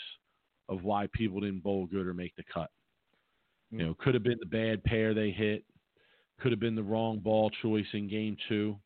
of 0.68 0.82
why 0.82 1.06
people 1.12 1.38
didn't 1.38 1.62
bowl 1.62 1.86
good 1.86 2.08
or 2.08 2.12
make 2.12 2.34
the 2.34 2.42
cut. 2.52 2.72
You 3.70 3.78
know, 3.78 3.96
could 4.00 4.14
have 4.14 4.24
been 4.24 4.40
the 4.40 4.46
bad 4.46 4.82
pair 4.82 5.14
they 5.14 5.30
hit, 5.30 5.62
could 6.40 6.50
have 6.50 6.58
been 6.58 6.74
the 6.74 6.82
wrong 6.82 7.20
ball 7.20 7.48
choice 7.62 7.86
in 7.92 8.08
game 8.08 8.36
two, 8.48 8.76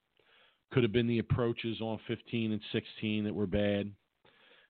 could 0.72 0.82
have 0.82 0.92
been 0.92 1.06
the 1.06 1.20
approaches 1.20 1.80
on 1.80 1.98
15 2.06 2.52
and 2.52 2.60
16 2.70 3.24
that 3.24 3.34
were 3.34 3.46
bad, 3.46 3.90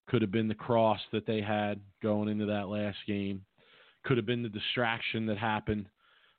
could 0.07 0.23
have 0.23 0.31
been 0.31 0.47
the 0.47 0.55
cross 0.55 1.01
that 1.11 1.27
they 1.27 1.41
had 1.41 1.81
going 2.01 2.29
into 2.29 2.47
that 2.47 2.69
last 2.69 2.99
game, 3.09 3.45
could 4.05 4.17
have 4.17 4.27
been 4.27 4.45
the 4.45 4.49
distraction 4.49 5.27
that 5.27 5.37
happened. 5.37 5.89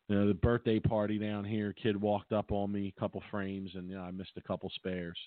You 0.07 0.15
know, 0.15 0.27
the 0.27 0.34
birthday 0.36 0.80
party 0.80 1.18
down 1.18 1.44
here, 1.44 1.73
kid 1.73 1.99
walked 1.99 2.32
up 2.32 2.52
on 2.52 2.72
me, 2.72 2.94
a 2.95 2.99
couple 2.99 3.23
frames, 3.32 3.72
and 3.73 3.90
you 3.90 3.95
know, 3.95 4.03
I 4.03 4.11
missed 4.11 4.34
a 4.38 4.41
couple 4.41 4.69
spares. 4.76 5.18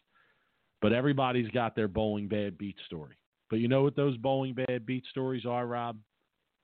But 0.81 0.93
everybody's 0.93 1.49
got 1.49 1.75
their 1.75 1.89
bowling 1.89 2.29
bad 2.29 2.57
beat 2.57 2.77
story. 2.87 3.17
But 3.51 3.57
you 3.57 3.67
know 3.67 3.83
what 3.83 3.97
those 3.97 4.17
bowling 4.17 4.55
bad 4.55 4.87
beat 4.87 5.05
stories 5.11 5.45
are, 5.47 5.67
Rob? 5.67 5.99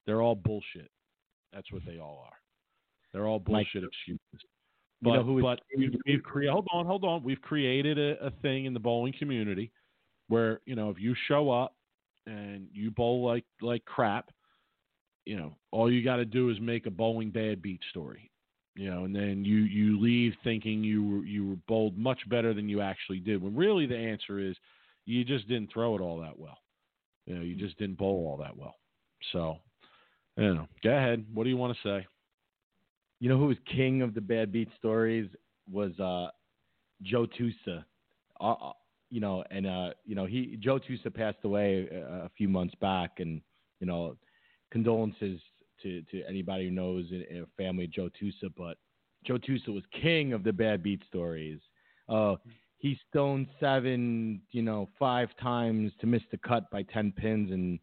They're 0.07 0.23
all 0.23 0.37
bullshit. 0.37 0.91
That's 1.53 1.73
what 1.73 1.83
they 1.87 1.99
all 1.99 2.23
are. 2.25 2.37
They're 3.13 3.27
all 3.27 3.41
bullshit 3.41 3.85
excuses. 3.85 4.21
But, 5.03 5.11
you 5.11 5.17
know 5.17 5.23
who 5.25 5.43
but 5.43 5.61
we've, 5.77 5.95
we've 6.07 6.23
created. 6.23 6.53
Hold 6.53 6.69
on, 6.73 6.87
hold 6.87 7.05
on. 7.05 7.23
We've 7.23 7.41
created 7.41 7.99
a, 7.99 8.27
a 8.27 8.31
thing 8.43 8.65
in 8.65 8.75
the 8.75 8.81
bowling 8.81 9.15
community 9.19 9.73
where 10.29 10.61
you 10.67 10.75
know 10.75 10.91
if 10.91 10.99
you 10.99 11.15
show 11.29 11.51
up 11.51 11.75
and 12.27 12.69
you 12.73 12.91
bowl 12.91 13.25
like 13.25 13.45
like 13.61 13.85
crap, 13.85 14.31
you 15.27 15.37
know 15.37 15.55
all 15.71 15.91
you 15.91 16.05
got 16.05 16.17
to 16.17 16.25
do 16.25 16.51
is 16.51 16.61
make 16.61 16.87
a 16.87 16.91
bowling 16.91 17.31
bad 17.31 17.63
beat 17.63 17.81
story, 17.91 18.31
you 18.77 18.91
know, 18.91 19.05
and 19.05 19.15
then 19.15 19.45
you 19.45 19.59
you 19.59 20.01
leave 20.01 20.33
thinking 20.43 20.85
you 20.85 21.05
were 21.05 21.25
you 21.25 21.49
were 21.49 21.57
bowled 21.69 21.97
much 21.97 22.29
better 22.29 22.55
than 22.55 22.69
you 22.69 22.81
actually 22.81 23.21
did. 23.21 23.43
When 23.43 23.55
really 23.55 23.87
the 23.87 23.97
answer 23.97 24.39
is 24.39 24.57
you 25.07 25.25
just 25.25 25.49
didn't 25.49 25.73
throw 25.73 25.95
it 25.97 26.01
all 26.01 26.21
that 26.21 26.39
well. 26.39 26.59
You 27.27 27.37
know, 27.37 27.43
you 27.43 27.55
just 27.55 27.79
didn't 27.79 27.99
bowl 27.99 28.27
all 28.31 28.37
that 28.39 28.57
well. 28.57 28.77
So 29.33 29.59
you 30.37 30.55
know, 30.55 30.67
Go 30.83 30.91
ahead. 30.91 31.25
What 31.33 31.45
do 31.45 31.51
you 31.51 31.57
want 31.57 31.77
to 31.77 31.89
say? 31.89 32.07
You 33.21 33.29
know 33.29 33.39
who 33.39 33.47
was 33.47 33.57
king 33.73 34.03
of 34.03 34.15
the 34.15 34.21
bad 34.21 34.53
beat 34.53 34.69
stories 34.77 35.31
was 35.71 35.99
uh, 35.99 36.29
Joe 37.03 37.27
Tusa. 37.27 37.85
Uh, 38.41 38.53
uh, 38.53 38.73
you 39.11 39.21
know, 39.21 39.45
and 39.51 39.67
uh, 39.67 39.91
you 40.05 40.15
know 40.15 40.27
he 40.27 40.59
Joe 40.61 40.79
Tusa 40.79 41.15
passed 41.15 41.39
away 41.45 41.89
a, 41.91 42.25
a 42.25 42.31
few 42.37 42.49
months 42.49 42.75
back, 42.81 43.21
and 43.21 43.41
you 43.81 43.87
know, 43.87 44.17
condolences 44.75 45.41
to 45.81 46.03
to 46.11 46.25
anybody 46.29 46.65
who 46.65 46.73
knows 46.73 47.07
in, 47.13 47.25
in 47.31 47.43
a 47.45 47.63
family 47.63 47.87
Joe 47.87 48.11
Tusa. 48.21 48.53
But 48.57 48.77
Joe 49.25 49.39
Tusa 49.39 49.69
was 49.69 49.85
king 50.03 50.33
of 50.33 50.43
the 50.43 50.53
bad 50.53 50.83
beat 50.83 51.01
stories. 51.07 51.61
Uh, 52.09 52.35
he 52.79 52.99
stoned 53.09 53.47
seven, 53.61 54.43
you 54.51 54.63
know, 54.63 54.89
five 54.99 55.29
times 55.41 55.93
to 56.01 56.09
miss 56.09 56.23
the 56.33 56.39
cut 56.39 56.69
by 56.73 56.83
ten 56.83 57.13
pins, 57.13 57.53
and 57.53 57.79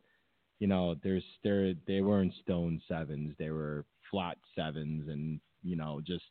you 0.60 0.68
know, 0.68 0.96
there's 1.02 1.24
there 1.46 1.74
they 1.88 2.02
weren't 2.02 2.34
stone 2.44 2.82
sevens, 2.90 3.34
they 3.40 3.52
were 3.52 3.86
flat 4.12 4.38
sevens, 4.54 5.08
and 5.08 5.40
you 5.64 5.78
know, 5.78 6.02
just 6.06 6.26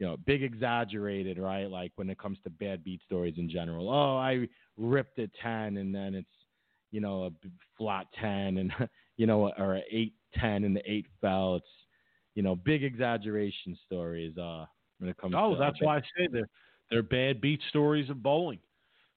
you 0.00 0.06
know, 0.06 0.16
big 0.26 0.42
exaggerated, 0.42 1.38
right? 1.38 1.70
Like 1.70 1.92
when 1.94 2.10
it 2.10 2.18
comes 2.18 2.38
to 2.42 2.50
bad 2.50 2.82
beat 2.82 3.00
stories 3.06 3.34
in 3.36 3.48
general. 3.48 3.88
Oh, 3.88 4.16
I 4.16 4.46
ripped 4.76 5.18
a 5.18 5.28
10 5.42 5.76
and 5.76 5.92
then 5.92 6.14
it's, 6.14 6.28
you 6.92 7.00
know, 7.00 7.24
a 7.24 7.30
flat 7.76 8.06
10 8.20 8.58
and, 8.58 8.72
you 9.18 9.26
know, 9.26 9.52
or 9.58 9.74
an 9.74 9.82
8 9.90 10.14
10 10.34 10.64
and 10.64 10.74
the 10.74 10.90
8 10.90 11.06
fell. 11.20 11.56
It's, 11.56 11.66
you 12.34 12.42
know, 12.42 12.56
big 12.56 12.82
exaggeration 12.84 13.76
stories 13.84 14.38
uh, 14.38 14.64
when 14.98 15.10
it 15.10 15.18
comes 15.18 15.34
oh, 15.36 15.54
to. 15.54 15.58
that's 15.58 15.76
why 15.82 15.98
I 15.98 16.00
say 16.16 16.28
they're, 16.32 16.48
they're 16.90 17.02
bad 17.02 17.42
beat 17.42 17.60
stories 17.68 18.08
of 18.08 18.22
bowling 18.22 18.60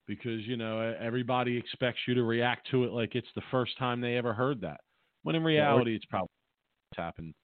because, 0.08 0.42
you 0.46 0.58
know, 0.58 0.94
everybody 1.00 1.56
expects 1.56 2.00
you 2.08 2.16
to 2.16 2.24
react 2.24 2.70
to 2.72 2.84
it 2.84 2.92
like 2.92 3.16
it's 3.16 3.28
the 3.36 3.44
first 3.52 3.78
time 3.78 4.02
they 4.02 4.18
ever 4.18 4.34
heard 4.34 4.60
that. 4.62 4.82
When 5.24 5.36
in 5.36 5.44
reality, 5.44 5.96
it's 5.96 6.06
probably 6.06 6.28
happened, 6.98 7.36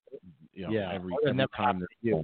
you 0.52 0.66
know, 0.66 0.74
yeah, 0.74 0.92
every, 0.92 1.14
every 1.26 1.46
time. 1.56 1.80
They're 2.04 2.22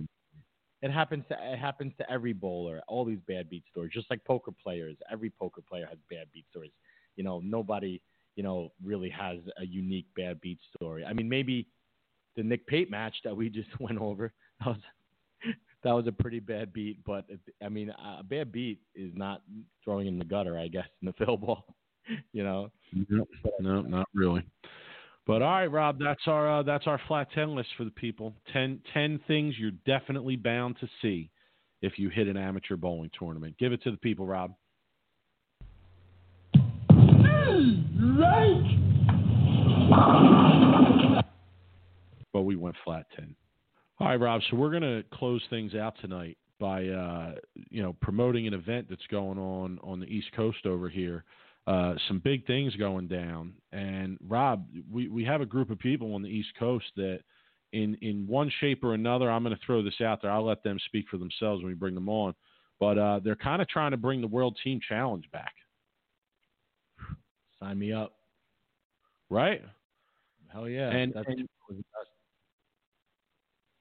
it 0.83 0.91
happens 0.91 1.23
to 1.29 1.37
it 1.39 1.57
happens 1.57 1.93
to 1.97 2.11
every 2.11 2.33
bowler. 2.33 2.81
All 2.89 3.05
these 3.05 3.21
bad 3.25 3.49
beat 3.49 3.63
stories, 3.71 3.91
just 3.93 4.09
like 4.09 4.23
poker 4.25 4.51
players. 4.51 4.97
Every 5.09 5.29
poker 5.29 5.61
player 5.61 5.85
has 5.87 5.97
bad 6.09 6.27
beat 6.33 6.43
stories. 6.49 6.73
You 7.15 7.23
know, 7.23 7.39
nobody 7.39 8.01
you 8.35 8.43
know 8.43 8.71
really 8.83 9.09
has 9.09 9.37
a 9.57 9.65
unique 9.65 10.07
bad 10.15 10.41
beat 10.41 10.59
story. 10.75 11.05
I 11.05 11.13
mean, 11.13 11.29
maybe 11.29 11.67
the 12.35 12.43
Nick 12.43 12.65
Pate 12.67 12.89
match 12.89 13.15
that 13.23 13.35
we 13.35 13.49
just 13.49 13.69
went 13.79 13.99
over 13.99 14.33
that 14.59 14.67
was 14.67 14.77
that 15.83 15.91
was 15.91 16.07
a 16.07 16.11
pretty 16.11 16.39
bad 16.39 16.73
beat. 16.73 17.03
But 17.05 17.25
I 17.63 17.69
mean, 17.69 17.89
a 17.89 18.23
bad 18.23 18.51
beat 18.51 18.79
is 18.95 19.11
not 19.15 19.41
throwing 19.83 20.07
in 20.07 20.17
the 20.17 20.25
gutter, 20.25 20.57
I 20.57 20.67
guess, 20.67 20.87
in 21.01 21.07
the 21.07 21.13
fill 21.25 21.37
ball. 21.37 21.65
you 22.33 22.43
know, 22.43 22.69
no, 23.09 23.25
no, 23.59 23.81
not 23.81 24.07
really. 24.13 24.43
But 25.25 25.41
all 25.41 25.51
right, 25.51 25.71
Rob, 25.71 25.99
that's 25.99 26.23
our 26.27 26.59
uh, 26.59 26.63
that's 26.63 26.85
our 26.85 26.99
flat 27.07 27.27
ten 27.33 27.55
list 27.55 27.69
for 27.77 27.85
the 27.85 27.91
people. 27.91 28.33
10, 28.51 28.81
10 28.93 29.21
things 29.25 29.55
you're 29.57 29.71
definitely 29.85 30.35
bound 30.35 30.77
to 30.81 30.89
see 31.01 31.29
if 31.81 31.97
you 31.97 32.09
hit 32.09 32.27
an 32.27 32.35
amateur 32.37 32.75
bowling 32.75 33.09
tournament. 33.17 33.55
Give 33.57 33.71
it 33.71 33.81
to 33.83 33.91
the 33.91 33.97
people, 33.97 34.25
Rob. 34.25 34.53
Right. 38.19 38.79
But 42.31 42.41
we 42.41 42.55
went 42.55 42.75
flat 42.83 43.05
ten. 43.15 43.35
All 43.99 44.07
right, 44.07 44.19
Rob. 44.19 44.41
So 44.49 44.57
we're 44.57 44.71
gonna 44.71 45.03
close 45.13 45.43
things 45.49 45.75
out 45.75 45.95
tonight 46.01 46.37
by 46.59 46.87
uh, 46.87 47.35
you 47.69 47.81
know 47.81 47.95
promoting 48.01 48.47
an 48.47 48.53
event 48.53 48.87
that's 48.89 49.05
going 49.11 49.37
on 49.37 49.79
on 49.83 49.99
the 49.99 50.07
East 50.07 50.31
Coast 50.35 50.65
over 50.65 50.89
here 50.89 51.23
uh, 51.65 51.93
some 52.07 52.19
big 52.19 52.45
things 52.45 52.75
going 52.75 53.07
down. 53.07 53.53
And 53.71 54.17
Rob, 54.27 54.67
we, 54.91 55.07
we 55.07 55.23
have 55.25 55.41
a 55.41 55.45
group 55.45 55.69
of 55.69 55.79
people 55.79 56.13
on 56.13 56.21
the 56.21 56.29
East 56.29 56.49
Coast 56.59 56.85
that, 56.97 57.21
in 57.71 57.97
in 58.01 58.27
one 58.27 58.51
shape 58.59 58.83
or 58.83 58.93
another, 58.93 59.31
I'm 59.31 59.43
going 59.43 59.55
to 59.55 59.65
throw 59.65 59.81
this 59.81 59.99
out 60.01 60.21
there. 60.21 60.29
I'll 60.29 60.45
let 60.45 60.61
them 60.63 60.77
speak 60.85 61.05
for 61.09 61.17
themselves 61.17 61.63
when 61.63 61.71
we 61.71 61.75
bring 61.75 61.95
them 61.95 62.09
on. 62.09 62.35
But 62.79 62.97
uh, 62.97 63.19
they're 63.23 63.35
kind 63.35 63.61
of 63.61 63.67
trying 63.67 63.91
to 63.91 63.97
bring 63.97 64.21
the 64.21 64.27
World 64.27 64.57
Team 64.63 64.79
Challenge 64.87 65.25
back. 65.31 65.53
Sign 67.63 67.79
me 67.79 67.93
up. 67.93 68.13
Right? 69.29 69.61
Hell 70.51 70.67
yeah. 70.67 70.89
And, 70.89 71.13
and 71.15 71.47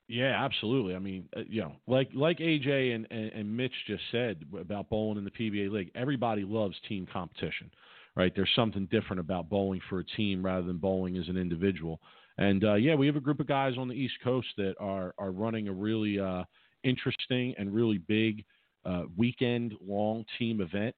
yeah, 0.08 0.44
absolutely. 0.44 0.94
I 0.94 0.98
mean, 0.98 1.28
uh, 1.36 1.40
you 1.48 1.62
know, 1.62 1.72
like 1.86 2.10
like 2.14 2.38
AJ 2.38 2.94
and, 2.94 3.06
and, 3.10 3.32
and 3.32 3.56
Mitch 3.56 3.72
just 3.86 4.02
said 4.12 4.44
about 4.58 4.88
bowling 4.88 5.18
in 5.18 5.24
the 5.24 5.30
PBA 5.30 5.70
league, 5.70 5.90
everybody 5.94 6.44
loves 6.44 6.76
team 6.88 7.06
competition, 7.12 7.70
right? 8.14 8.32
There's 8.34 8.50
something 8.54 8.86
different 8.90 9.20
about 9.20 9.48
bowling 9.48 9.80
for 9.90 9.98
a 9.98 10.04
team 10.04 10.44
rather 10.44 10.66
than 10.66 10.78
bowling 10.78 11.16
as 11.18 11.28
an 11.28 11.36
individual. 11.36 12.00
And 12.38 12.64
uh, 12.64 12.74
yeah, 12.74 12.94
we 12.94 13.06
have 13.06 13.16
a 13.16 13.20
group 13.20 13.40
of 13.40 13.46
guys 13.46 13.74
on 13.76 13.88
the 13.88 13.94
East 13.94 14.14
Coast 14.22 14.48
that 14.56 14.74
are 14.80 15.14
are 15.18 15.32
running 15.32 15.68
a 15.68 15.72
really 15.72 16.18
uh, 16.18 16.44
interesting 16.84 17.54
and 17.58 17.74
really 17.74 17.98
big 17.98 18.44
uh, 18.84 19.02
weekend 19.16 19.74
long 19.84 20.24
team 20.38 20.60
event. 20.60 20.94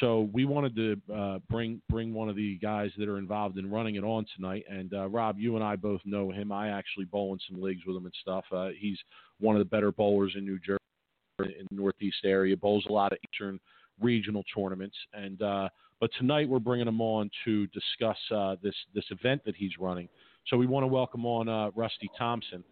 So 0.00 0.28
we 0.32 0.44
wanted 0.44 0.74
to 0.76 1.14
uh, 1.14 1.38
bring 1.50 1.80
bring 1.88 2.12
one 2.12 2.28
of 2.28 2.36
the 2.36 2.56
guys 2.56 2.90
that 2.98 3.08
are 3.08 3.18
involved 3.18 3.58
in 3.58 3.70
running 3.70 3.96
it 3.96 4.04
on 4.04 4.26
tonight. 4.34 4.64
And 4.68 4.92
uh, 4.92 5.08
Rob, 5.08 5.38
you 5.38 5.54
and 5.56 5.64
I 5.64 5.76
both 5.76 6.00
know 6.04 6.30
him. 6.30 6.52
I 6.52 6.68
actually 6.68 7.04
bowl 7.04 7.32
in 7.32 7.38
some 7.48 7.62
leagues 7.62 7.82
with 7.86 7.96
him 7.96 8.04
and 8.04 8.14
stuff. 8.20 8.44
Uh, 8.50 8.68
he's 8.78 8.98
one 9.40 9.54
of 9.54 9.60
the 9.60 9.66
better 9.66 9.92
bowlers 9.92 10.34
in 10.36 10.44
New 10.44 10.58
Jersey, 10.58 11.54
in 11.58 11.66
the 11.70 11.76
Northeast 11.76 12.16
area. 12.24 12.56
Bowls 12.56 12.86
a 12.88 12.92
lot 12.92 13.12
of 13.12 13.18
Eastern 13.30 13.60
regional 14.00 14.42
tournaments. 14.54 14.96
And 15.12 15.40
uh, 15.42 15.68
but 16.00 16.10
tonight 16.18 16.48
we're 16.48 16.58
bringing 16.58 16.88
him 16.88 17.00
on 17.00 17.30
to 17.44 17.66
discuss 17.68 18.18
uh, 18.34 18.56
this 18.62 18.74
this 18.94 19.04
event 19.10 19.42
that 19.44 19.54
he's 19.54 19.72
running. 19.78 20.08
So 20.48 20.56
we 20.56 20.66
want 20.66 20.84
to 20.84 20.88
welcome 20.88 21.24
on 21.24 21.48
uh, 21.48 21.70
Rusty 21.74 22.10
Thompson. 22.18 22.64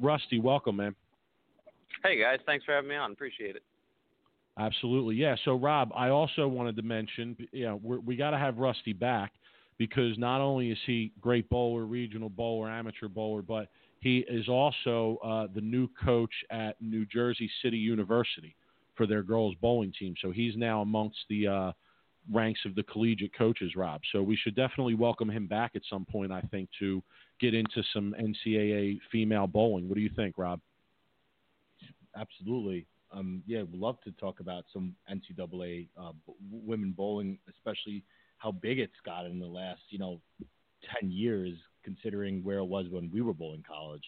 Rusty, 0.00 0.40
welcome, 0.40 0.76
man. 0.76 0.94
Hey 2.02 2.20
guys, 2.20 2.40
thanks 2.46 2.64
for 2.64 2.74
having 2.74 2.90
me 2.90 2.96
on. 2.96 3.12
Appreciate 3.12 3.54
it. 3.54 3.62
Absolutely, 4.58 5.14
yeah. 5.14 5.36
So, 5.44 5.54
Rob, 5.54 5.92
I 5.94 6.08
also 6.08 6.48
wanted 6.48 6.74
to 6.76 6.82
mention, 6.82 7.36
you 7.52 7.64
know, 7.64 7.76
we 8.04 8.16
got 8.16 8.30
to 8.30 8.38
have 8.38 8.58
Rusty 8.58 8.92
back 8.92 9.32
because 9.78 10.18
not 10.18 10.40
only 10.40 10.72
is 10.72 10.78
he 10.84 11.12
great 11.20 11.48
bowler, 11.48 11.84
regional 11.84 12.28
bowler, 12.28 12.68
amateur 12.68 13.06
bowler, 13.06 13.40
but 13.40 13.68
he 14.00 14.24
is 14.28 14.48
also 14.48 15.18
uh, 15.24 15.46
the 15.54 15.60
new 15.60 15.88
coach 16.04 16.32
at 16.50 16.80
New 16.82 17.06
Jersey 17.06 17.48
City 17.62 17.78
University 17.78 18.56
for 18.96 19.06
their 19.06 19.22
girls 19.22 19.54
bowling 19.60 19.92
team. 19.96 20.14
So 20.20 20.32
he's 20.32 20.56
now 20.56 20.82
amongst 20.82 21.18
the 21.30 21.46
uh, 21.46 21.72
ranks 22.32 22.60
of 22.66 22.74
the 22.74 22.82
collegiate 22.82 23.36
coaches, 23.38 23.76
Rob. 23.76 24.00
So 24.10 24.24
we 24.24 24.34
should 24.34 24.56
definitely 24.56 24.94
welcome 24.94 25.30
him 25.30 25.46
back 25.46 25.72
at 25.76 25.82
some 25.88 26.04
point, 26.04 26.32
I 26.32 26.40
think, 26.40 26.68
to 26.80 27.00
get 27.40 27.54
into 27.54 27.84
some 27.92 28.12
NCAA 28.20 28.98
female 29.12 29.46
bowling. 29.46 29.88
What 29.88 29.94
do 29.94 30.00
you 30.00 30.10
think, 30.16 30.36
Rob? 30.36 30.60
Absolutely 32.16 32.86
um, 33.12 33.42
yeah, 33.46 33.60
would 33.60 33.74
love 33.74 34.00
to 34.04 34.12
talk 34.12 34.40
about 34.40 34.64
some 34.72 34.94
NCAA 35.10 35.88
uh, 36.00 36.12
women 36.50 36.92
bowling, 36.96 37.38
especially 37.48 38.04
how 38.38 38.52
big 38.52 38.78
it's 38.78 38.92
got 39.04 39.26
in 39.26 39.38
the 39.38 39.46
last, 39.46 39.80
you 39.90 39.98
know, 39.98 40.20
ten 41.00 41.10
years, 41.10 41.54
considering 41.84 42.42
where 42.44 42.58
it 42.58 42.64
was 42.64 42.86
when 42.90 43.10
we 43.12 43.20
were 43.20 43.34
bowling 43.34 43.64
college. 43.66 44.04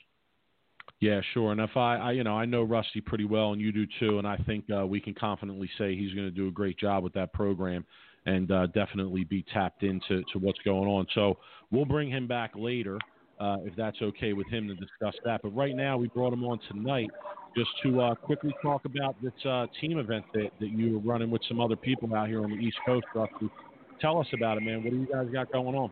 Yeah, 1.01 1.21
sure. 1.33 1.53
And 1.53 1.61
if 1.61 1.77
I, 1.77 1.97
I, 1.97 2.13
you 2.13 2.25
know, 2.25 2.37
I 2.37 2.45
know 2.45 2.63
Rusty 2.63 3.01
pretty 3.01 3.25
well, 3.25 3.53
and 3.53 3.61
you 3.61 3.73
do 3.73 3.87
too, 3.99 4.19
and 4.19 4.27
I 4.27 4.37
think 4.39 4.65
uh, 4.71 4.87
we 4.87 5.01
can 5.01 5.15
confidently 5.15 5.71
say 5.79 5.97
he's 5.97 6.13
going 6.13 6.27
to 6.27 6.31
do 6.31 6.49
a 6.49 6.51
great 6.51 6.79
job 6.79 7.03
with 7.03 7.15
that 7.15 7.33
program, 7.33 7.87
and 8.27 8.51
uh, 8.51 8.67
definitely 8.67 9.25
be 9.25 9.45
tapped 9.53 9.83
into 9.83 10.23
to 10.33 10.39
what's 10.39 10.59
going 10.65 10.89
on. 10.89 11.07
So 11.15 11.39
we'll 11.71 11.87
bring 11.87 12.11
him 12.11 12.27
back 12.27 12.53
later. 12.55 12.99
Uh, 13.41 13.57
if 13.65 13.75
that's 13.75 13.97
okay 14.03 14.35
with 14.35 14.47
him 14.49 14.69
to 14.69 14.75
discuss 14.75 15.15
that. 15.25 15.41
But 15.43 15.57
right 15.57 15.75
now, 15.75 15.97
we 15.97 16.09
brought 16.09 16.35
him 16.35 16.45
on 16.45 16.61
tonight 16.71 17.09
just 17.57 17.71
to 17.83 18.01
uh, 18.01 18.15
quickly 18.15 18.55
talk 18.63 18.85
about 18.85 19.17
this 19.23 19.33
uh, 19.49 19.67
team 19.81 19.99
event 19.99 20.27
that, 20.35 20.51
that 20.61 20.69
you 20.69 20.93
were 20.93 20.99
running 20.99 21.31
with 21.31 21.41
some 21.49 21.59
other 21.59 21.75
people 21.75 22.15
out 22.15 22.29
here 22.29 22.45
on 22.45 22.51
the 22.51 22.57
East 22.57 22.77
Coast, 22.85 23.07
Rusty. 23.15 23.51
Tell 23.99 24.19
us 24.19 24.27
about 24.35 24.59
it, 24.59 24.63
man. 24.63 24.85
What 24.85 24.91
do 24.91 24.97
you 24.99 25.07
guys 25.07 25.27
got 25.33 25.51
going 25.51 25.75
on? 25.75 25.91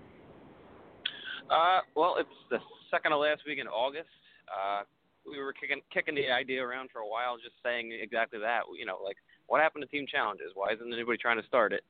Uh, 1.50 1.80
well, 1.96 2.16
it's 2.18 2.28
the 2.50 2.58
second 2.90 3.12
of 3.12 3.20
last 3.20 3.42
week 3.46 3.58
in 3.58 3.66
August. 3.66 4.08
Uh, 4.48 4.82
we 5.28 5.38
were 5.38 5.52
kicking 5.52 5.80
kicking 5.92 6.14
the 6.14 6.30
idea 6.30 6.62
around 6.62 6.90
for 6.92 7.00
a 7.00 7.08
while, 7.08 7.36
just 7.36 7.56
saying 7.62 7.92
exactly 8.00 8.38
that. 8.40 8.62
You 8.78 8.86
know, 8.86 8.98
like 9.04 9.16
what 9.46 9.60
happened 9.60 9.84
to 9.84 9.88
team 9.88 10.06
challenges? 10.06 10.52
Why 10.54 10.72
isn't 10.72 10.92
anybody 10.92 11.18
trying 11.18 11.40
to 11.40 11.46
start 11.46 11.72
it? 11.72 11.84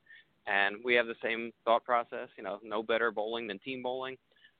And 0.47 0.77
we 0.83 0.95
have 0.95 1.07
the 1.07 1.19
same 1.23 1.51
thought 1.63 1.83
process. 1.83 2.27
You 2.37 2.43
know, 2.43 2.59
no 2.63 2.81
better 2.83 3.11
bowling 3.11 3.47
than 3.47 3.59
team 3.59 3.83
bowling. 3.83 4.17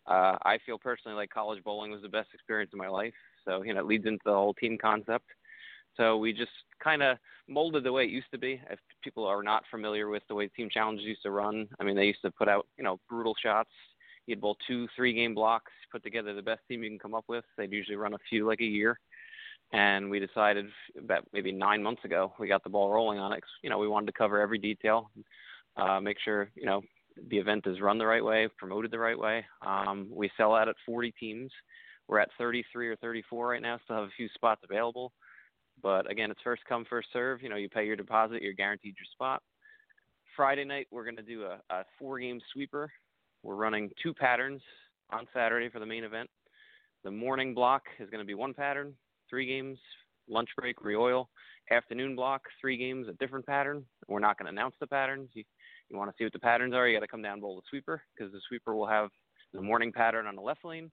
Uh, 0.07 0.37
I 0.43 0.57
feel 0.65 0.77
personally 0.77 1.15
like 1.15 1.29
college 1.29 1.63
bowling 1.63 1.91
was 1.91 2.01
the 2.01 2.09
best 2.09 2.29
experience 2.33 2.71
of 2.73 2.79
my 2.79 2.87
life. 2.87 3.13
So, 3.45 3.61
you 3.63 3.73
know, 3.73 3.79
it 3.81 3.85
leads 3.85 4.05
into 4.05 4.21
the 4.25 4.33
whole 4.33 4.53
team 4.53 4.77
concept. 4.81 5.25
So 5.97 6.17
we 6.17 6.33
just 6.33 6.51
kind 6.83 7.03
of 7.03 7.17
molded 7.47 7.83
the 7.83 7.91
way 7.91 8.03
it 8.05 8.09
used 8.09 8.31
to 8.31 8.37
be. 8.37 8.61
If 8.69 8.79
people 9.03 9.25
are 9.25 9.43
not 9.43 9.63
familiar 9.69 10.07
with 10.07 10.23
the 10.27 10.35
way 10.35 10.47
team 10.47 10.69
challenges 10.71 11.05
used 11.05 11.23
to 11.23 11.31
run, 11.31 11.67
I 11.79 11.83
mean, 11.83 11.95
they 11.95 12.05
used 12.05 12.21
to 12.23 12.31
put 12.31 12.47
out, 12.47 12.67
you 12.77 12.83
know, 12.83 12.99
brutal 13.09 13.35
shots. 13.41 13.71
You'd 14.25 14.41
bowl 14.41 14.57
two, 14.67 14.87
three 14.95 15.13
game 15.13 15.33
blocks, 15.33 15.71
put 15.91 16.03
together 16.03 16.33
the 16.33 16.41
best 16.41 16.61
team 16.67 16.83
you 16.83 16.89
can 16.89 16.99
come 16.99 17.15
up 17.15 17.25
with. 17.27 17.43
They'd 17.57 17.71
usually 17.71 17.97
run 17.97 18.13
a 18.13 18.19
few 18.29 18.45
like 18.47 18.61
a 18.61 18.65
year. 18.65 18.99
And 19.71 20.09
we 20.09 20.19
decided 20.19 20.65
about 20.97 21.25
maybe 21.33 21.51
nine 21.51 21.83
months 21.83 22.03
ago, 22.05 22.33
we 22.39 22.47
got 22.47 22.63
the 22.63 22.69
ball 22.69 22.91
rolling 22.91 23.19
on 23.19 23.33
it. 23.33 23.43
You 23.63 23.69
know, 23.69 23.77
we 23.77 23.87
wanted 23.87 24.07
to 24.07 24.13
cover 24.13 24.39
every 24.39 24.57
detail, 24.57 25.11
uh, 25.77 25.99
make 25.99 26.17
sure, 26.23 26.49
you 26.55 26.65
know, 26.65 26.81
the 27.29 27.37
event 27.37 27.65
is 27.67 27.81
run 27.81 27.97
the 27.97 28.05
right 28.05 28.23
way, 28.23 28.47
promoted 28.57 28.91
the 28.91 28.99
right 28.99 29.17
way. 29.17 29.45
Um, 29.65 30.07
we 30.11 30.29
sell 30.37 30.55
out 30.55 30.69
at 30.69 30.75
40 30.85 31.13
teams. 31.19 31.51
We're 32.07 32.19
at 32.19 32.29
33 32.37 32.89
or 32.89 32.95
34 32.97 33.47
right 33.47 33.61
now. 33.61 33.79
Still 33.83 33.97
have 33.97 34.05
a 34.05 34.17
few 34.17 34.27
spots 34.33 34.61
available, 34.63 35.11
but 35.81 36.09
again, 36.09 36.31
it's 36.31 36.41
first 36.43 36.63
come 36.67 36.85
first 36.89 37.09
serve. 37.13 37.41
You 37.43 37.49
know, 37.49 37.55
you 37.55 37.69
pay 37.69 37.85
your 37.85 37.95
deposit, 37.95 38.41
you're 38.41 38.53
guaranteed 38.53 38.95
your 38.97 39.05
spot. 39.13 39.43
Friday 40.35 40.65
night, 40.65 40.87
we're 40.91 41.03
going 41.03 41.17
to 41.17 41.21
do 41.21 41.43
a, 41.43 41.59
a 41.69 41.83
four 41.99 42.19
game 42.19 42.39
sweeper. 42.53 42.91
We're 43.43 43.55
running 43.55 43.89
two 44.01 44.13
patterns 44.13 44.61
on 45.11 45.27
Saturday 45.33 45.69
for 45.69 45.79
the 45.79 45.85
main 45.85 46.03
event. 46.03 46.29
The 47.03 47.11
morning 47.11 47.53
block 47.53 47.83
is 47.99 48.09
going 48.09 48.23
to 48.23 48.27
be 48.27 48.33
one 48.33 48.53
pattern, 48.53 48.93
three 49.29 49.45
games, 49.45 49.77
lunch 50.27 50.49
break, 50.57 50.81
reoil. 50.81 51.29
Afternoon 51.71 52.15
block, 52.15 52.41
three 52.59 52.77
games, 52.77 53.07
a 53.07 53.13
different 53.13 53.45
pattern. 53.45 53.85
We're 54.07 54.19
not 54.19 54.37
going 54.37 54.47
to 54.47 54.51
announce 54.51 54.75
the 54.79 54.87
patterns. 54.87 55.29
You, 55.33 55.43
you 55.89 55.97
want 55.97 56.09
to 56.09 56.15
see 56.17 56.23
what 56.23 56.33
the 56.33 56.39
patterns 56.39 56.73
are, 56.73 56.87
you 56.87 56.95
got 56.95 57.01
to 57.01 57.07
come 57.07 57.21
down 57.21 57.39
bowl 57.39 57.55
the 57.55 57.61
sweeper 57.69 58.01
because 58.15 58.31
the 58.31 58.41
sweeper 58.47 58.75
will 58.75 58.87
have 58.87 59.09
the 59.53 59.61
morning 59.61 59.91
pattern 59.91 60.27
on 60.27 60.35
the 60.35 60.41
left 60.41 60.63
lane, 60.63 60.91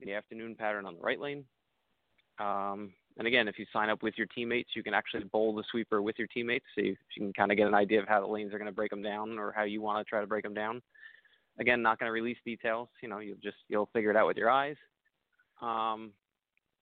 the 0.00 0.12
afternoon 0.12 0.54
pattern 0.54 0.86
on 0.86 0.96
the 0.96 1.00
right 1.00 1.20
lane. 1.20 1.44
Um, 2.38 2.92
and 3.16 3.28
again, 3.28 3.46
if 3.46 3.58
you 3.58 3.66
sign 3.72 3.90
up 3.90 4.02
with 4.02 4.14
your 4.16 4.26
teammates, 4.26 4.70
you 4.74 4.82
can 4.82 4.92
actually 4.92 5.24
bowl 5.24 5.54
the 5.54 5.62
sweeper 5.70 6.02
with 6.02 6.18
your 6.18 6.26
teammates, 6.28 6.64
so 6.74 6.82
you, 6.82 6.96
you 7.16 7.22
can 7.22 7.32
kind 7.32 7.52
of 7.52 7.56
get 7.56 7.68
an 7.68 7.74
idea 7.74 8.00
of 8.00 8.08
how 8.08 8.20
the 8.20 8.26
lanes 8.26 8.52
are 8.52 8.58
going 8.58 8.70
to 8.70 8.74
break 8.74 8.90
them 8.90 9.02
down 9.02 9.38
or 9.38 9.52
how 9.52 9.62
you 9.62 9.80
want 9.80 10.04
to 10.04 10.08
try 10.08 10.20
to 10.20 10.26
break 10.26 10.42
them 10.42 10.54
down. 10.54 10.82
Again, 11.60 11.80
not 11.80 12.00
going 12.00 12.08
to 12.08 12.12
release 12.12 12.38
details. 12.44 12.88
You 13.00 13.08
know, 13.08 13.20
you'll 13.20 13.36
just 13.36 13.58
you'll 13.68 13.88
figure 13.92 14.10
it 14.10 14.16
out 14.16 14.26
with 14.26 14.36
your 14.36 14.50
eyes. 14.50 14.76
Um, 15.62 16.10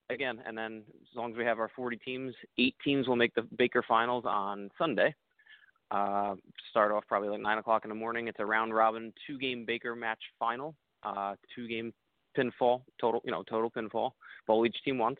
again, 0.09 0.41
and 0.47 0.57
then 0.57 0.83
as 1.03 1.17
long 1.17 1.33
as 1.33 1.37
we 1.37 1.45
have 1.45 1.59
our 1.59 1.71
40 1.77 1.99
teams, 1.99 2.35
eight 2.59 2.75
teams 2.83 3.07
will 3.07 3.17
make 3.17 3.35
the 3.35 3.47
Baker 3.59 3.85
Finals 3.87 4.25
on 4.27 4.71
Sunday. 4.79 5.15
Uh, 5.93 6.37
start 6.71 6.91
off 6.91 7.05
probably 7.07 7.29
like 7.29 7.41
nine 7.41 7.59
o'clock 7.59 7.85
in 7.85 7.91
the 7.91 7.95
morning. 7.95 8.27
It's 8.27 8.41
a 8.41 8.47
round 8.47 8.75
robin 8.75 9.13
two 9.27 9.39
game 9.39 9.67
Baker 9.67 9.95
match 9.95 10.21
final, 10.39 10.75
uh, 11.03 11.35
two 11.55 11.69
game 11.69 11.93
pinfall 12.37 12.83
total, 12.99 13.21
you 13.25 13.31
know, 13.31 13.43
total 13.43 13.71
pinfall. 13.71 14.13
Bowl 14.47 14.65
each 14.65 14.77
team 14.85 14.97
once. 14.97 15.19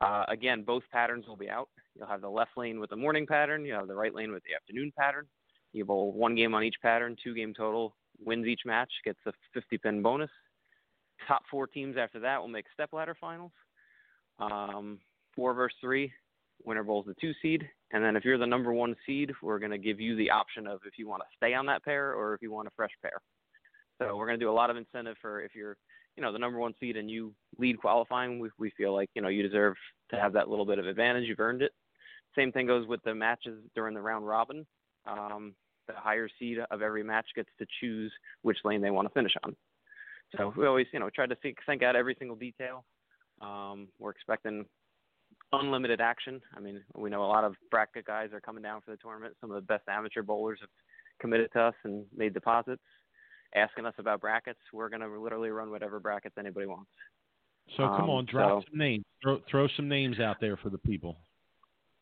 Uh, 0.00 0.24
again, 0.28 0.62
both 0.62 0.84
patterns 0.92 1.26
will 1.26 1.36
be 1.36 1.50
out. 1.50 1.68
You'll 1.96 2.06
have 2.06 2.20
the 2.20 2.28
left 2.28 2.52
lane 2.56 2.78
with 2.78 2.90
the 2.90 2.96
morning 2.96 3.26
pattern. 3.26 3.64
You 3.64 3.74
have 3.74 3.88
the 3.88 3.94
right 3.96 4.14
lane 4.14 4.30
with 4.30 4.44
the 4.44 4.54
afternoon 4.54 4.92
pattern. 4.96 5.26
You 5.72 5.84
bowl 5.84 6.12
one 6.12 6.36
game 6.36 6.54
on 6.54 6.62
each 6.62 6.76
pattern, 6.80 7.16
two 7.22 7.34
game 7.34 7.52
total. 7.52 7.96
Wins 8.24 8.46
each 8.46 8.62
match, 8.64 8.90
gets 9.04 9.18
a 9.26 9.32
50 9.52 9.78
pin 9.78 10.00
bonus. 10.00 10.30
Top 11.26 11.42
four 11.50 11.66
teams 11.66 11.96
after 11.96 12.20
that 12.20 12.40
will 12.40 12.48
make 12.48 12.66
step 12.72 12.92
ladder 12.92 13.16
finals. 13.20 13.52
Um, 14.38 15.00
four 15.34 15.54
versus 15.54 15.76
three. 15.80 16.12
Winner 16.64 16.84
bowls 16.84 17.06
the 17.06 17.14
two 17.20 17.32
seed. 17.40 17.68
And 17.92 18.04
then 18.04 18.16
if 18.16 18.24
you're 18.24 18.38
the 18.38 18.46
number 18.46 18.72
one 18.72 18.94
seed, 19.06 19.32
we're 19.42 19.58
going 19.58 19.70
to 19.70 19.78
give 19.78 20.00
you 20.00 20.16
the 20.16 20.30
option 20.30 20.66
of 20.66 20.80
if 20.84 20.98
you 20.98 21.08
want 21.08 21.22
to 21.22 21.36
stay 21.36 21.54
on 21.54 21.66
that 21.66 21.84
pair 21.84 22.12
or 22.12 22.34
if 22.34 22.42
you 22.42 22.52
want 22.52 22.68
a 22.68 22.72
fresh 22.76 22.90
pair. 23.02 23.20
So 23.98 24.16
we're 24.16 24.26
going 24.26 24.38
to 24.38 24.44
do 24.44 24.50
a 24.50 24.52
lot 24.52 24.70
of 24.70 24.76
incentive 24.76 25.16
for 25.20 25.40
if 25.40 25.54
you're, 25.54 25.76
you 26.16 26.22
know, 26.22 26.32
the 26.32 26.38
number 26.38 26.58
one 26.58 26.74
seed 26.78 26.96
and 26.96 27.10
you 27.10 27.32
lead 27.58 27.78
qualifying, 27.78 28.38
we, 28.38 28.50
we 28.58 28.70
feel 28.76 28.94
like, 28.94 29.10
you 29.14 29.22
know, 29.22 29.28
you 29.28 29.42
deserve 29.42 29.74
to 30.10 30.16
have 30.16 30.32
that 30.34 30.48
little 30.48 30.66
bit 30.66 30.78
of 30.78 30.86
advantage. 30.86 31.26
You've 31.26 31.40
earned 31.40 31.62
it. 31.62 31.72
Same 32.36 32.52
thing 32.52 32.66
goes 32.66 32.86
with 32.86 33.02
the 33.04 33.14
matches 33.14 33.60
during 33.74 33.94
the 33.94 34.00
round 34.00 34.26
robin. 34.26 34.66
Um, 35.06 35.54
the 35.86 35.94
higher 35.96 36.28
seed 36.38 36.58
of 36.70 36.82
every 36.82 37.02
match 37.02 37.26
gets 37.34 37.48
to 37.58 37.66
choose 37.80 38.12
which 38.42 38.58
lane 38.64 38.82
they 38.82 38.90
want 38.90 39.08
to 39.08 39.14
finish 39.14 39.32
on. 39.42 39.56
So 40.36 40.52
we 40.56 40.66
always, 40.66 40.86
you 40.92 41.00
know, 41.00 41.08
try 41.08 41.26
to 41.26 41.34
think, 41.36 41.56
think 41.64 41.82
out 41.82 41.96
every 41.96 42.14
single 42.18 42.36
detail. 42.36 42.84
Um, 43.40 43.88
we're 43.98 44.10
expecting 44.10 44.66
unlimited 45.52 46.00
action. 46.00 46.40
I 46.56 46.60
mean, 46.60 46.82
we 46.94 47.10
know 47.10 47.24
a 47.24 47.26
lot 47.26 47.44
of 47.44 47.54
bracket 47.70 48.04
guys 48.06 48.30
are 48.32 48.40
coming 48.40 48.62
down 48.62 48.80
for 48.82 48.90
the 48.90 48.96
tournament. 48.98 49.34
Some 49.40 49.50
of 49.50 49.54
the 49.56 49.60
best 49.62 49.84
amateur 49.88 50.22
bowlers 50.22 50.58
have 50.60 50.70
committed 51.20 51.50
to 51.54 51.60
us 51.60 51.74
and 51.84 52.04
made 52.16 52.34
deposits, 52.34 52.82
asking 53.54 53.86
us 53.86 53.94
about 53.98 54.20
brackets. 54.20 54.58
We're 54.72 54.88
going 54.88 55.00
to 55.02 55.20
literally 55.20 55.50
run 55.50 55.70
whatever 55.70 56.00
brackets 56.00 56.36
anybody 56.38 56.66
wants. 56.66 56.90
So 57.76 57.86
come 57.88 58.04
Um, 58.04 58.10
on, 58.10 58.24
drop 58.26 58.62
so- 58.62 58.68
some 58.70 58.78
names. 58.78 59.04
Throw, 59.22 59.40
throw 59.50 59.68
some 59.68 59.88
names 59.88 60.20
out 60.20 60.36
there 60.40 60.56
for 60.56 60.70
the 60.70 60.78
people. 60.78 61.18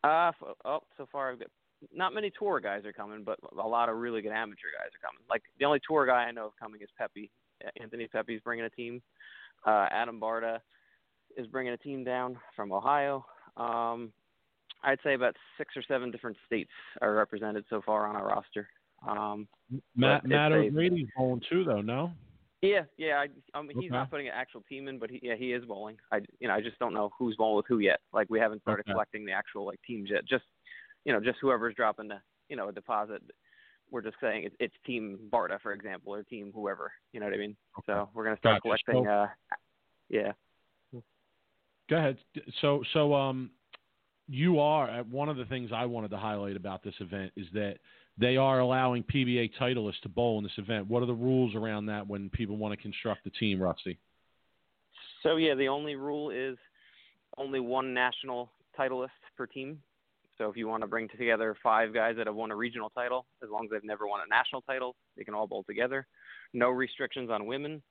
Uh, 0.03 0.31
f- 0.41 0.55
oh, 0.63 0.79
so 0.97 1.07
far 1.11 1.31
I've 1.31 1.39
got 1.39 1.49
not 1.93 2.13
many 2.13 2.31
tour 2.31 2.59
guys 2.59 2.85
are 2.85 2.93
coming, 2.93 3.23
but 3.23 3.37
a 3.59 3.67
lot 3.67 3.87
of 3.89 3.97
really 3.97 4.21
good 4.21 4.31
amateur 4.31 4.67
guys 4.79 4.89
are 4.95 5.07
coming. 5.07 5.23
Like 5.29 5.43
the 5.59 5.65
only 5.65 5.79
tour 5.87 6.05
guy 6.05 6.23
I 6.25 6.31
know 6.31 6.47
of 6.47 6.55
coming 6.59 6.81
is 6.81 6.89
Pepe. 6.97 7.29
Anthony 7.81 8.07
Pepe's 8.07 8.41
bringing 8.43 8.65
a 8.65 8.69
team. 8.69 9.01
Uh, 9.65 9.87
Adam 9.91 10.19
Barta 10.19 10.59
is 11.35 11.45
bringing 11.47 11.73
a 11.73 11.77
team 11.77 12.03
down 12.03 12.37
from 12.55 12.71
Ohio. 12.71 13.25
Um, 13.57 14.11
I'd 14.83 14.99
say 15.03 15.15
about 15.15 15.35
six 15.57 15.75
or 15.75 15.83
seven 15.87 16.11
different 16.11 16.37
states 16.45 16.69
are 17.01 17.13
represented 17.13 17.65
so 17.69 17.81
far 17.85 18.05
on 18.07 18.15
our 18.15 18.27
roster. 18.27 18.69
Um, 19.07 19.47
Matt, 19.95 20.25
Matt 20.25 20.51
O'Grady's 20.51 21.07
bowling 21.15 21.41
too, 21.49 21.63
though. 21.63 21.81
No. 21.81 22.11
yeah, 22.61 22.83
yeah. 22.97 23.19
I, 23.19 23.57
I 23.57 23.61
mean, 23.61 23.71
he's 23.79 23.89
Okay. 23.89 23.95
not 23.95 24.09
putting 24.09 24.27
an 24.27 24.33
actual 24.35 24.61
team 24.69 24.87
in, 24.87 24.97
but 24.99 25.09
he, 25.09 25.19
yeah, 25.21 25.35
he 25.35 25.53
is 25.53 25.65
bowling. 25.65 25.97
I, 26.11 26.21
you 26.39 26.47
know, 26.47 26.53
I 26.53 26.61
just 26.61 26.79
don't 26.79 26.93
know 26.93 27.11
who's 27.17 27.35
bowling 27.35 27.57
with 27.57 27.65
who 27.67 27.79
yet. 27.79 27.99
Like 28.13 28.27
we 28.29 28.39
haven't 28.39 28.61
started 28.61 28.83
Okay. 28.83 28.93
collecting 28.93 29.25
the 29.25 29.31
actual 29.31 29.65
like 29.65 29.79
teams 29.85 30.09
yet. 30.11 30.25
Just, 30.25 30.45
you 31.05 31.13
know, 31.13 31.19
just 31.19 31.39
whoever's 31.41 31.75
dropping 31.75 32.07
the, 32.07 32.19
you 32.49 32.55
know, 32.55 32.69
a 32.69 32.71
deposit. 32.71 33.21
We're 33.89 34.01
just 34.01 34.17
saying 34.21 34.43
it's, 34.45 34.55
it's 34.59 34.75
team 34.85 35.17
Barta, 35.31 35.61
for 35.61 35.73
example, 35.73 36.13
or 36.13 36.23
team 36.23 36.51
whoever. 36.53 36.91
You 37.13 37.19
know 37.19 37.27
what 37.27 37.35
I 37.35 37.37
mean? 37.37 37.55
So 37.85 38.09
we're 38.13 38.25
gonna 38.25 38.37
start 38.37 38.61
Gotcha. 38.63 38.83
collecting. 38.83 39.03
So- 39.05 39.09
uh, 39.09 39.27
yeah. 40.09 40.31
Go 41.89 41.97
ahead. 41.97 42.17
So, 42.61 42.83
so 42.93 43.13
um, 43.13 43.51
you 44.27 44.59
are 44.59 44.89
uh, 44.89 45.03
one 45.03 45.29
of 45.29 45.37
the 45.37 45.45
things 45.45 45.71
I 45.73 45.85
wanted 45.85 46.11
to 46.11 46.17
highlight 46.17 46.55
about 46.55 46.83
this 46.83 46.95
event 46.99 47.31
is 47.35 47.47
that 47.53 47.77
they 48.17 48.35
are 48.35 48.59
allowing 48.59 49.03
PBA 49.03 49.51
titleists 49.59 50.01
to 50.01 50.09
bowl 50.09 50.37
in 50.37 50.43
this 50.43 50.57
event. 50.57 50.87
What 50.87 51.03
are 51.03 51.05
the 51.05 51.13
rules 51.13 51.55
around 51.55 51.85
that 51.85 52.07
when 52.07 52.29
people 52.29 52.57
want 52.57 52.73
to 52.73 52.81
construct 52.81 53.25
a 53.27 53.29
team, 53.29 53.61
Rusty? 53.61 53.97
So 55.23 55.37
yeah, 55.37 55.55
the 55.55 55.67
only 55.67 55.95
rule 55.95 56.31
is 56.31 56.57
only 57.37 57.59
one 57.59 57.93
national 57.93 58.49
titleist 58.77 59.09
per 59.37 59.45
team. 59.45 59.79
So 60.37 60.49
if 60.49 60.57
you 60.57 60.67
want 60.67 60.81
to 60.81 60.87
bring 60.87 61.07
together 61.09 61.55
five 61.63 61.93
guys 61.93 62.15
that 62.17 62.27
have 62.27 62.35
won 62.35 62.51
a 62.51 62.55
regional 62.55 62.91
title, 62.91 63.25
as 63.43 63.49
long 63.49 63.65
as 63.65 63.71
they've 63.71 63.83
never 63.83 64.07
won 64.07 64.21
a 64.25 64.29
national 64.29 64.61
title, 64.61 64.95
they 65.15 65.23
can 65.23 65.33
all 65.33 65.47
bowl 65.47 65.63
together. 65.63 66.05
No 66.53 66.69
restrictions 66.69 67.31
on 67.31 67.45
women. 67.47 67.81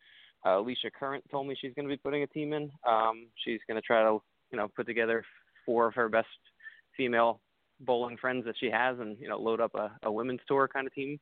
Uh, 0.46 0.60
Alicia 0.60 0.90
Current 0.96 1.24
told 1.30 1.48
me 1.48 1.56
she's 1.60 1.74
going 1.74 1.88
to 1.88 1.92
be 1.92 1.96
putting 1.98 2.22
a 2.22 2.26
team 2.26 2.52
in. 2.52 2.70
Um, 2.86 3.26
she's 3.44 3.60
going 3.66 3.80
to 3.80 3.86
try 3.86 4.02
to, 4.02 4.18
you 4.52 4.58
know, 4.58 4.68
put 4.68 4.86
together 4.86 5.24
four 5.64 5.86
of 5.86 5.94
her 5.94 6.08
best 6.08 6.28
female 6.96 7.40
bowling 7.80 8.16
friends 8.16 8.44
that 8.44 8.54
she 8.58 8.70
has, 8.70 8.98
and 9.00 9.18
you 9.20 9.28
know, 9.28 9.38
load 9.38 9.60
up 9.60 9.74
a, 9.74 9.90
a 10.04 10.12
women's 10.12 10.40
tour 10.46 10.68
kind 10.68 10.86
of 10.86 10.94
team. 10.94 11.18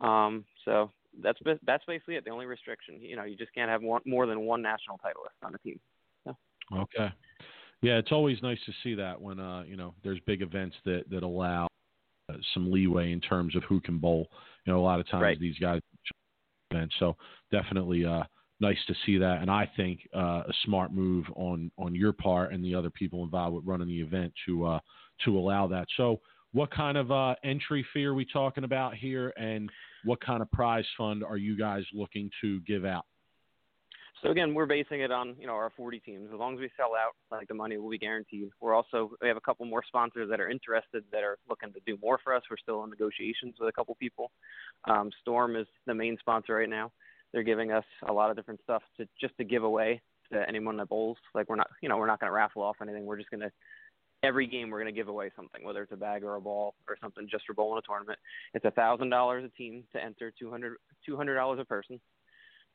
Um, 0.00 0.44
so 0.64 0.90
that's 1.22 1.38
that's 1.64 1.84
basically 1.86 2.16
it. 2.16 2.24
The 2.24 2.30
only 2.30 2.46
restriction, 2.46 3.00
you 3.00 3.16
know, 3.16 3.24
you 3.24 3.36
just 3.36 3.54
can't 3.54 3.70
have 3.70 3.82
one, 3.82 4.02
more 4.04 4.26
than 4.26 4.40
one 4.40 4.60
national 4.60 4.98
titleist 4.98 5.46
on 5.46 5.54
a 5.54 5.58
team. 5.58 5.80
Okay. 6.74 7.12
Yeah, 7.82 7.98
it's 7.98 8.10
always 8.10 8.42
nice 8.42 8.58
to 8.66 8.72
see 8.82 8.94
that 8.94 9.20
when 9.20 9.38
uh, 9.38 9.62
you 9.62 9.76
know 9.76 9.94
there's 10.02 10.18
big 10.26 10.42
events 10.42 10.74
that 10.84 11.04
that 11.10 11.22
allow 11.22 11.68
uh, 12.28 12.36
some 12.54 12.72
leeway 12.72 13.12
in 13.12 13.20
terms 13.20 13.54
of 13.54 13.62
who 13.64 13.80
can 13.80 13.98
bowl. 13.98 14.26
You 14.64 14.72
know, 14.72 14.80
a 14.80 14.82
lot 14.82 14.98
of 14.98 15.08
times 15.08 15.22
Right. 15.22 15.38
these 15.38 15.58
guys 15.60 15.80
events, 16.70 16.94
so 16.98 17.16
definitely 17.50 18.04
uh, 18.04 18.22
nice 18.60 18.78
to 18.86 18.94
see 19.04 19.18
that. 19.18 19.40
And 19.40 19.50
I 19.50 19.70
think 19.76 20.00
uh, 20.14 20.42
a 20.48 20.52
smart 20.64 20.92
move 20.92 21.26
on 21.34 21.70
on 21.78 21.94
your 21.94 22.12
part 22.12 22.52
and 22.52 22.64
the 22.64 22.74
other 22.74 22.90
people 22.90 23.24
involved 23.24 23.56
with 23.56 23.64
running 23.64 23.88
the 23.88 24.00
event 24.00 24.32
to 24.46 24.66
uh, 24.66 24.80
to 25.24 25.38
allow 25.38 25.66
that. 25.68 25.86
So, 25.96 26.20
what 26.52 26.70
kind 26.70 26.96
of 26.96 27.10
uh, 27.10 27.34
entry 27.44 27.84
fee 27.92 28.04
are 28.04 28.14
we 28.14 28.24
talking 28.24 28.64
about 28.64 28.94
here, 28.94 29.32
and 29.36 29.70
what 30.04 30.20
kind 30.20 30.42
of 30.42 30.50
prize 30.52 30.86
fund 30.96 31.22
are 31.24 31.36
you 31.36 31.56
guys 31.56 31.84
looking 31.92 32.30
to 32.40 32.60
give 32.60 32.84
out? 32.84 33.04
So 34.22 34.30
again, 34.30 34.54
we're 34.54 34.66
basing 34.66 35.00
it 35.02 35.12
on 35.12 35.36
you 35.38 35.46
know 35.46 35.52
our 35.52 35.70
40 35.76 36.00
teams. 36.00 36.30
As 36.32 36.38
long 36.38 36.54
as 36.54 36.60
we 36.60 36.70
sell 36.76 36.92
out, 36.94 37.14
like 37.30 37.48
the 37.48 37.54
money 37.54 37.76
will 37.76 37.90
be 37.90 37.98
guaranteed. 37.98 38.48
We're 38.60 38.74
also 38.74 39.10
we 39.20 39.28
have 39.28 39.36
a 39.36 39.42
couple 39.42 39.66
more 39.66 39.82
sponsors 39.86 40.30
that 40.30 40.40
are 40.40 40.48
interested 40.48 41.04
that 41.12 41.22
are 41.22 41.38
looking 41.48 41.72
to 41.72 41.80
do 41.86 41.98
more 42.02 42.18
for 42.24 42.34
us. 42.34 42.42
We're 42.50 42.56
still 42.56 42.82
in 42.84 42.90
negotiations 42.90 43.56
with 43.60 43.68
a 43.68 43.72
couple 43.72 43.94
people. 43.96 44.30
Um, 44.88 45.10
Storm 45.20 45.56
is 45.56 45.66
the 45.86 45.94
main 45.94 46.16
sponsor 46.18 46.54
right 46.54 46.68
now. 46.68 46.92
They're 47.32 47.42
giving 47.42 47.72
us 47.72 47.84
a 48.08 48.12
lot 48.12 48.30
of 48.30 48.36
different 48.36 48.60
stuff 48.62 48.82
to 48.96 49.06
just 49.20 49.36
to 49.36 49.44
give 49.44 49.64
away 49.64 50.00
to 50.32 50.48
anyone 50.48 50.76
that 50.78 50.88
bowls. 50.88 51.18
Like 51.34 51.48
we're 51.50 51.56
not 51.56 51.68
you 51.82 51.88
know 51.88 51.98
we're 51.98 52.06
not 52.06 52.20
going 52.20 52.30
to 52.30 52.34
raffle 52.34 52.62
off 52.62 52.76
anything. 52.80 53.04
We're 53.04 53.18
just 53.18 53.30
going 53.30 53.40
to 53.40 53.52
every 54.22 54.46
game 54.46 54.70
we're 54.70 54.80
going 54.80 54.92
to 54.92 54.98
give 54.98 55.08
away 55.08 55.30
something, 55.36 55.62
whether 55.62 55.82
it's 55.82 55.92
a 55.92 55.96
bag 55.96 56.24
or 56.24 56.36
a 56.36 56.40
ball 56.40 56.74
or 56.88 56.96
something 57.02 57.28
just 57.30 57.44
for 57.46 57.52
bowling 57.52 57.82
a 57.84 57.86
tournament. 57.86 58.18
It's 58.54 58.64
a 58.64 58.70
thousand 58.70 59.10
dollars 59.10 59.44
a 59.44 59.56
team 59.58 59.84
to 59.92 60.02
enter, 60.02 60.32
two 60.38 60.50
hundred 60.50 60.78
two 61.04 61.16
hundred 61.16 61.34
dollars 61.34 61.60
a 61.60 61.66
person 61.66 62.00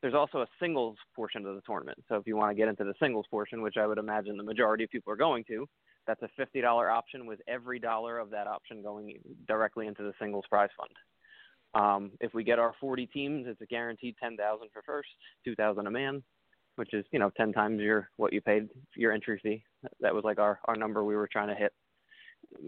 there's 0.02 0.14
also 0.14 0.38
a 0.38 0.46
singles 0.60 0.96
portion 1.14 1.46
of 1.46 1.54
the 1.54 1.62
tournament. 1.64 1.98
So 2.08 2.16
if 2.16 2.26
you 2.26 2.36
want 2.36 2.50
to 2.50 2.56
get 2.56 2.68
into 2.68 2.84
the 2.84 2.94
singles 3.00 3.26
portion, 3.30 3.62
which 3.62 3.76
I 3.76 3.86
would 3.86 3.98
imagine 3.98 4.36
the 4.36 4.42
majority 4.42 4.84
of 4.84 4.90
people 4.90 5.12
are 5.12 5.16
going 5.16 5.44
to, 5.44 5.66
that's 6.06 6.22
a 6.22 6.28
fifty 6.36 6.60
dollar 6.60 6.90
option 6.90 7.26
with 7.26 7.40
every 7.46 7.78
dollar 7.78 8.18
of 8.18 8.30
that 8.30 8.48
option 8.48 8.82
going 8.82 9.14
directly 9.46 9.86
into 9.86 10.02
the 10.02 10.12
singles 10.20 10.44
prize 10.50 10.70
fund. 10.76 10.90
Um, 11.74 12.10
if 12.20 12.34
we 12.34 12.44
get 12.44 12.58
our 12.58 12.74
40 12.80 13.06
teams, 13.06 13.46
it's 13.48 13.60
a 13.62 13.66
guaranteed 13.66 14.16
10,000 14.20 14.68
for 14.74 14.82
first, 14.82 15.08
2,000 15.46 15.86
a 15.86 15.90
man, 15.90 16.22
which 16.76 16.92
is 16.92 17.04
you 17.12 17.18
know 17.18 17.30
10 17.36 17.52
times 17.52 17.80
your 17.80 18.08
what 18.16 18.32
you 18.32 18.40
paid 18.40 18.68
your 18.96 19.12
entry 19.12 19.40
fee. 19.42 19.62
That 20.00 20.14
was 20.14 20.24
like 20.24 20.38
our 20.38 20.58
our 20.64 20.76
number 20.76 21.04
we 21.04 21.16
were 21.16 21.28
trying 21.30 21.48
to 21.48 21.54
hit. 21.54 21.72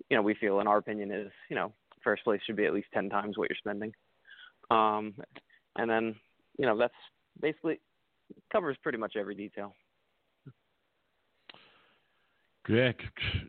You 0.09 0.17
know, 0.17 0.23
we 0.23 0.35
feel 0.35 0.61
in 0.61 0.67
our 0.67 0.79
opinion 0.79 1.11
is 1.11 1.33
you 1.51 1.57
know 1.57 1.73
first 2.03 2.25
place 2.25 2.41
should 2.47 2.57
be 2.57 2.67
at 2.67 2.75
least 2.75 2.89
10 2.93 3.09
times 3.09 3.37
what 3.37 3.49
you're 3.49 3.57
spending. 3.57 3.93
Um, 4.71 5.15
and 5.77 5.91
then 5.91 6.15
you 6.59 6.67
know 6.67 6.79
that's 6.79 6.95
basically 7.41 7.81
covers 8.53 8.77
pretty 8.83 8.99
much 8.99 9.15
every 9.17 9.35
detail. 9.35 9.75
Yeah, 12.69 12.93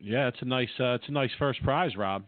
yeah, 0.01 0.27
it's 0.27 0.41
a 0.41 0.45
nice, 0.45 0.69
uh, 0.79 0.95
it's 0.95 1.07
a 1.07 1.11
nice 1.11 1.29
first 1.39 1.63
prize, 1.63 1.95
Rob. 1.95 2.25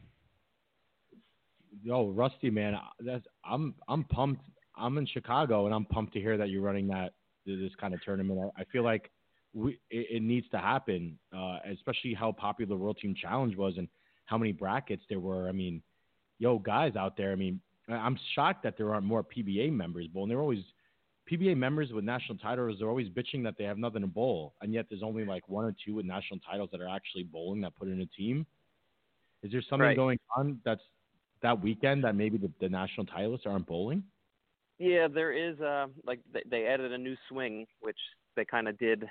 Yo, 1.83 2.09
Rusty, 2.09 2.49
man, 2.49 2.77
that's 3.05 3.25
I'm 3.45 3.75
I'm 3.87 4.05
pumped. 4.05 4.41
I'm 4.77 4.97
in 4.97 5.05
Chicago, 5.05 5.65
and 5.65 5.75
I'm 5.75 5.85
pumped 5.85 6.13
to 6.13 6.19
hear 6.19 6.37
that 6.37 6.49
you're 6.49 6.61
running 6.61 6.87
that 6.87 7.13
this 7.45 7.75
kind 7.79 7.93
of 7.93 8.01
tournament. 8.03 8.39
I, 8.57 8.61
I 8.61 8.65
feel 8.71 8.83
like 8.83 9.11
we 9.53 9.79
it, 9.89 10.07
it 10.11 10.21
needs 10.21 10.47
to 10.49 10.57
happen, 10.57 11.17
uh, 11.35 11.57
especially 11.71 12.13
how 12.13 12.31
popular 12.31 12.69
the 12.69 12.81
World 12.81 12.97
Team 13.01 13.13
Challenge 13.19 13.55
was 13.57 13.77
and 13.77 13.87
how 14.25 14.37
many 14.37 14.53
brackets 14.53 15.03
there 15.09 15.19
were. 15.19 15.49
I 15.49 15.51
mean, 15.51 15.81
yo, 16.39 16.57
guys 16.57 16.95
out 16.95 17.17
there. 17.17 17.31
I 17.31 17.35
mean, 17.35 17.59
I'm 17.89 18.17
shocked 18.33 18.63
that 18.63 18.77
there 18.77 18.93
aren't 18.93 19.05
more 19.05 19.23
PBA 19.23 19.71
members, 19.71 20.07
but 20.13 20.25
they're 20.27 20.41
always 20.41 20.63
PBA 21.29 21.57
members 21.57 21.91
with 21.91 22.05
national 22.05 22.37
titles 22.37 22.81
are 22.81 22.89
always 22.89 23.09
bitching 23.09 23.43
that 23.43 23.55
they 23.57 23.65
have 23.65 23.77
nothing 23.77 24.01
to 24.01 24.07
bowl, 24.07 24.53
and 24.61 24.73
yet 24.73 24.85
there's 24.89 25.03
only 25.03 25.25
like 25.25 25.47
one 25.49 25.65
or 25.65 25.75
two 25.85 25.93
with 25.95 26.05
national 26.05 26.39
titles 26.39 26.69
that 26.71 26.81
are 26.81 26.87
actually 26.87 27.23
bowling 27.23 27.61
that 27.61 27.75
put 27.75 27.87
in 27.89 27.99
a 28.01 28.05
team. 28.05 28.45
Is 29.43 29.51
there 29.51 29.61
something 29.61 29.87
Right. 29.87 29.95
going 29.95 30.19
on 30.35 30.59
that's 30.63 30.81
that 31.41 31.61
weekend 31.61 32.03
that 32.03 32.15
maybe 32.15 32.37
the, 32.37 32.51
the 32.59 32.69
national 32.69 33.05
titleists 33.05 33.45
aren't 33.45 33.67
bowling? 33.67 34.03
Yeah, 34.79 35.07
there 35.07 35.31
is. 35.31 35.59
Uh, 35.59 35.87
like 36.05 36.19
they, 36.31 36.43
they 36.49 36.65
added 36.65 36.91
a 36.91 36.97
new 36.97 37.15
swing, 37.29 37.67
which 37.81 37.97
they 38.35 38.45
kind 38.45 38.67
of 38.67 38.77
did 38.77 39.05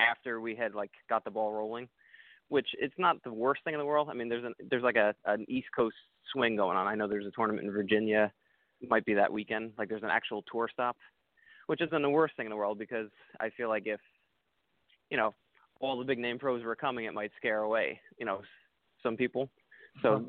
after 0.00 0.40
we 0.40 0.54
had 0.54 0.74
like 0.74 0.90
got 1.08 1.24
the 1.24 1.30
ball 1.30 1.52
rolling. 1.52 1.88
Which 2.48 2.68
it's 2.78 2.94
not 2.96 3.22
the 3.24 3.32
worst 3.32 3.62
thing 3.64 3.74
in 3.74 3.80
the 3.80 3.86
world. 3.86 4.08
I 4.08 4.14
mean, 4.14 4.28
there's 4.28 4.44
an 4.44 4.54
there's 4.70 4.84
like 4.84 4.96
a 4.96 5.14
an 5.24 5.44
East 5.48 5.68
Coast 5.74 5.96
swing 6.32 6.56
going 6.56 6.76
on. 6.76 6.86
I 6.86 6.94
know 6.94 7.08
there's 7.08 7.26
a 7.26 7.32
tournament 7.32 7.66
in 7.66 7.72
Virginia. 7.72 8.32
It 8.80 8.88
might 8.88 9.04
be 9.04 9.14
that 9.14 9.32
weekend. 9.32 9.72
Like 9.76 9.88
there's 9.88 10.04
an 10.04 10.10
actual 10.10 10.42
tour 10.50 10.68
stop, 10.72 10.96
which 11.66 11.80
isn't 11.80 12.02
the 12.02 12.10
worst 12.10 12.36
thing 12.36 12.46
in 12.46 12.50
the 12.50 12.56
world 12.56 12.78
because 12.78 13.08
I 13.40 13.50
feel 13.50 13.68
like 13.68 13.84
if 13.86 14.00
you 15.10 15.16
know 15.16 15.34
all 15.80 15.98
the 15.98 16.04
big 16.04 16.18
name 16.18 16.38
pros 16.38 16.64
were 16.64 16.76
coming, 16.76 17.04
it 17.04 17.14
might 17.14 17.32
scare 17.36 17.60
away 17.60 18.00
you 18.18 18.26
know 18.26 18.40
some 19.02 19.16
people. 19.16 19.48
So 20.02 20.24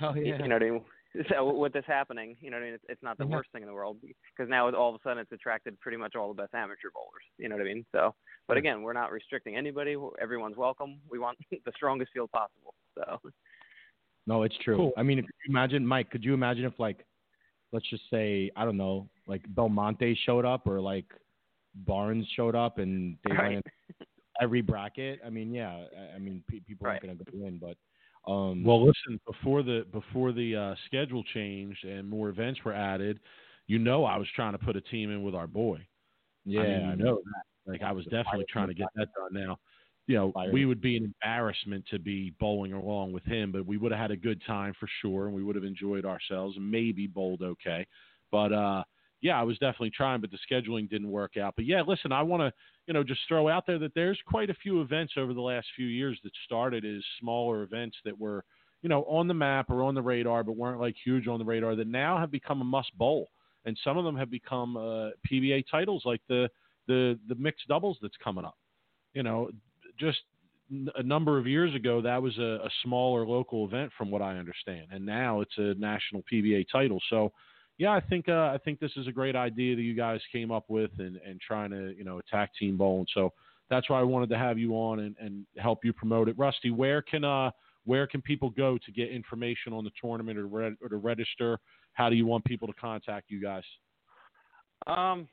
Oh 0.00 0.14
you 0.14 0.36
know 0.38 0.54
what 0.54 0.62
I 0.62 0.70
mean? 0.70 0.84
So 1.30 1.50
with 1.54 1.72
this 1.72 1.84
happening, 1.86 2.36
you 2.40 2.50
know 2.50 2.58
what 2.58 2.64
I 2.64 2.66
mean? 2.66 2.74
It's, 2.74 2.84
it's 2.90 3.02
not 3.02 3.16
the 3.16 3.24
Mhm. 3.24 3.30
worst 3.30 3.50
thing 3.50 3.62
in 3.62 3.68
the 3.68 3.74
world 3.74 3.98
because 4.02 4.50
now 4.50 4.70
all 4.74 4.94
of 4.94 5.00
a 5.00 5.02
sudden 5.02 5.18
it's 5.18 5.32
attracted 5.32 5.80
pretty 5.80 5.96
much 5.96 6.14
all 6.14 6.28
the 6.28 6.42
best 6.42 6.54
amateur 6.54 6.90
bowlers. 6.92 7.24
You 7.38 7.48
know 7.48 7.56
what 7.56 7.62
I 7.62 7.72
mean? 7.72 7.86
So, 7.92 8.14
but 8.46 8.58
again, 8.58 8.82
we're 8.82 8.92
not 8.92 9.10
restricting 9.12 9.56
anybody. 9.56 9.96
Everyone's 10.20 10.56
welcome. 10.56 11.00
We 11.08 11.18
want 11.18 11.38
the 11.50 11.72
strongest 11.74 12.12
field 12.12 12.30
possible. 12.32 12.74
So, 12.96 13.20
No, 14.26 14.42
it's 14.42 14.56
true. 14.58 14.76
Cool. 14.76 14.92
I 14.96 15.02
mean, 15.02 15.18
if 15.18 15.24
you 15.24 15.30
imagine, 15.48 15.86
Mike, 15.86 16.10
could 16.10 16.24
you 16.24 16.34
imagine 16.34 16.64
if 16.64 16.78
like, 16.78 17.06
let's 17.72 17.88
just 17.88 18.02
say, 18.10 18.50
I 18.56 18.64
don't 18.64 18.76
know, 18.76 19.08
like 19.26 19.42
Belmonte 19.54 20.14
showed 20.24 20.44
up 20.44 20.66
or 20.66 20.80
like 20.80 21.06
Barnes 21.74 22.26
showed 22.34 22.54
up 22.54 22.78
and 22.78 23.18
they 23.24 23.32
Right. 23.34 23.54
went 23.54 23.66
in 23.66 24.06
every 24.40 24.60
bracket. 24.62 25.20
I 25.24 25.30
mean, 25.30 25.52
yeah, 25.52 25.86
I- 25.96 26.14
I 26.16 26.18
mean, 26.18 26.42
pe- 26.48 26.60
people 26.60 26.86
aren't 26.86 27.02
going 27.02 27.16
to 27.18 27.24
go 27.24 27.46
in, 27.46 27.58
but 27.58 27.76
um, 28.30 28.64
Well, 28.64 28.84
listen, 28.84 29.20
before 29.26 29.62
the 29.62 29.86
before 29.92 30.32
the 30.32 30.56
uh, 30.56 30.74
schedule 30.86 31.22
changed 31.24 31.84
and 31.84 32.08
more 32.08 32.28
events 32.28 32.64
were 32.64 32.72
added, 32.72 33.20
you 33.66 33.78
know, 33.78 34.04
I 34.04 34.16
was 34.16 34.28
trying 34.34 34.52
to 34.52 34.58
put 34.58 34.76
a 34.76 34.80
team 34.80 35.10
in 35.10 35.22
with 35.22 35.34
our 35.34 35.46
boy. 35.46 35.86
yeah, 36.44 36.60
I 36.60 36.64
mean, 36.64 36.90
you 36.90 36.96
know 37.04 37.16
that. 37.24 37.70
Like 37.70 37.82
I 37.82 37.92
was 37.92 38.04
definitely 38.06 38.46
trying 38.48 38.68
to 38.68 38.74
get 38.74 38.88
that 38.94 39.08
done. 39.16 39.32
Now, 39.32 39.58
you 40.06 40.14
know, 40.16 40.32
we 40.52 40.66
would 40.66 40.80
be 40.80 40.96
an 40.96 41.04
embarrassment 41.04 41.84
to 41.90 41.98
be 41.98 42.30
bowling 42.38 42.72
along 42.72 43.12
with 43.12 43.24
him, 43.24 43.50
but 43.52 43.66
we 43.66 43.76
would 43.76 43.90
have 43.92 44.00
had 44.00 44.10
a 44.12 44.16
good 44.16 44.40
time 44.46 44.72
for 44.78 44.88
sure, 45.02 45.26
and 45.26 45.34
we 45.34 45.42
would 45.42 45.56
have 45.56 45.64
enjoyed 45.64 46.04
ourselves 46.04 46.56
and 46.56 46.70
maybe 46.70 47.06
bowled 47.08 47.42
okay. 47.42 47.86
But 48.30 48.52
uh, 48.52 48.84
yeah, 49.20 49.38
I 49.38 49.42
was 49.42 49.58
definitely 49.58 49.90
trying, 49.90 50.20
but 50.20 50.30
the 50.30 50.38
scheduling 50.50 50.88
didn't 50.88 51.10
work 51.10 51.36
out. 51.36 51.54
But 51.56 51.66
yeah, 51.66 51.82
listen, 51.86 52.12
I 52.12 52.22
want 52.22 52.42
to 52.42 52.52
you 52.86 52.94
know 52.94 53.02
just 53.02 53.20
throw 53.28 53.48
out 53.48 53.66
there 53.66 53.78
that 53.78 53.94
there's 53.94 54.18
quite 54.26 54.50
a 54.50 54.54
few 54.54 54.80
events 54.80 55.14
over 55.16 55.34
the 55.34 55.40
last 55.40 55.66
few 55.74 55.86
years 55.86 56.18
that 56.24 56.32
started 56.44 56.84
as 56.84 57.02
smaller 57.20 57.62
events 57.62 57.96
that 58.04 58.18
were 58.18 58.44
you 58.82 58.88
know 58.88 59.02
on 59.04 59.28
the 59.28 59.34
map 59.34 59.70
or 59.70 59.82
on 59.82 59.94
the 59.94 60.02
radar, 60.02 60.42
but 60.42 60.56
weren't 60.56 60.80
like 60.80 60.96
huge 61.04 61.28
on 61.28 61.38
the 61.38 61.44
radar 61.44 61.74
that 61.76 61.88
now 61.88 62.18
have 62.18 62.30
become 62.30 62.60
a 62.60 62.64
must 62.64 62.96
bowl, 62.98 63.28
and 63.64 63.78
some 63.82 63.96
of 63.96 64.04
them 64.04 64.16
have 64.16 64.30
become 64.30 64.76
uh, 64.76 65.10
PBA 65.30 65.64
titles 65.70 66.02
like 66.04 66.20
the 66.28 66.48
the 66.86 67.18
the 67.28 67.34
mixed 67.36 67.68
doubles 67.68 67.98
that's 68.02 68.16
coming 68.22 68.44
up. 68.44 68.56
You 69.14 69.22
know, 69.22 69.50
just 69.98 70.18
a 70.96 71.02
number 71.02 71.38
of 71.38 71.46
years 71.46 71.74
ago, 71.74 72.02
that 72.02 72.20
was 72.20 72.36
a, 72.38 72.60
a 72.64 72.70
smaller 72.82 73.26
local 73.26 73.64
event, 73.66 73.92
from 73.96 74.10
what 74.10 74.22
I 74.22 74.36
understand, 74.36 74.88
and 74.90 75.04
now 75.04 75.40
it's 75.40 75.56
a 75.58 75.74
national 75.74 76.22
PBA 76.30 76.66
title. 76.70 77.00
So, 77.08 77.32
yeah, 77.78 77.92
I 77.92 78.00
think 78.00 78.28
uh, 78.28 78.50
I 78.54 78.58
think 78.64 78.80
this 78.80 78.92
is 78.96 79.06
a 79.06 79.12
great 79.12 79.36
idea 79.36 79.76
that 79.76 79.82
you 79.82 79.94
guys 79.94 80.20
came 80.32 80.50
up 80.50 80.64
with, 80.68 80.90
and, 80.98 81.16
and 81.16 81.40
trying 81.40 81.70
to 81.70 81.94
you 81.96 82.04
know 82.04 82.18
attack 82.18 82.50
team 82.58 82.76
bowling. 82.76 83.06
So 83.12 83.32
that's 83.68 83.90
why 83.90 84.00
I 84.00 84.02
wanted 84.02 84.30
to 84.30 84.38
have 84.38 84.58
you 84.58 84.72
on 84.74 85.00
and, 85.00 85.16
and 85.20 85.46
help 85.58 85.84
you 85.84 85.92
promote 85.92 86.28
it. 86.28 86.38
Rusty, 86.38 86.70
where 86.70 87.02
can 87.02 87.24
uh 87.24 87.50
where 87.84 88.06
can 88.06 88.20
people 88.22 88.50
go 88.50 88.78
to 88.78 88.92
get 88.92 89.10
information 89.10 89.72
on 89.72 89.84
the 89.84 89.90
tournament 90.00 90.38
or, 90.38 90.46
re- 90.46 90.76
or 90.82 90.88
to 90.88 90.96
register? 90.96 91.58
How 91.92 92.10
do 92.10 92.16
you 92.16 92.26
want 92.26 92.44
people 92.44 92.66
to 92.66 92.74
contact 92.74 93.30
you 93.30 93.40
guys? 93.40 93.62
um, 94.86 95.28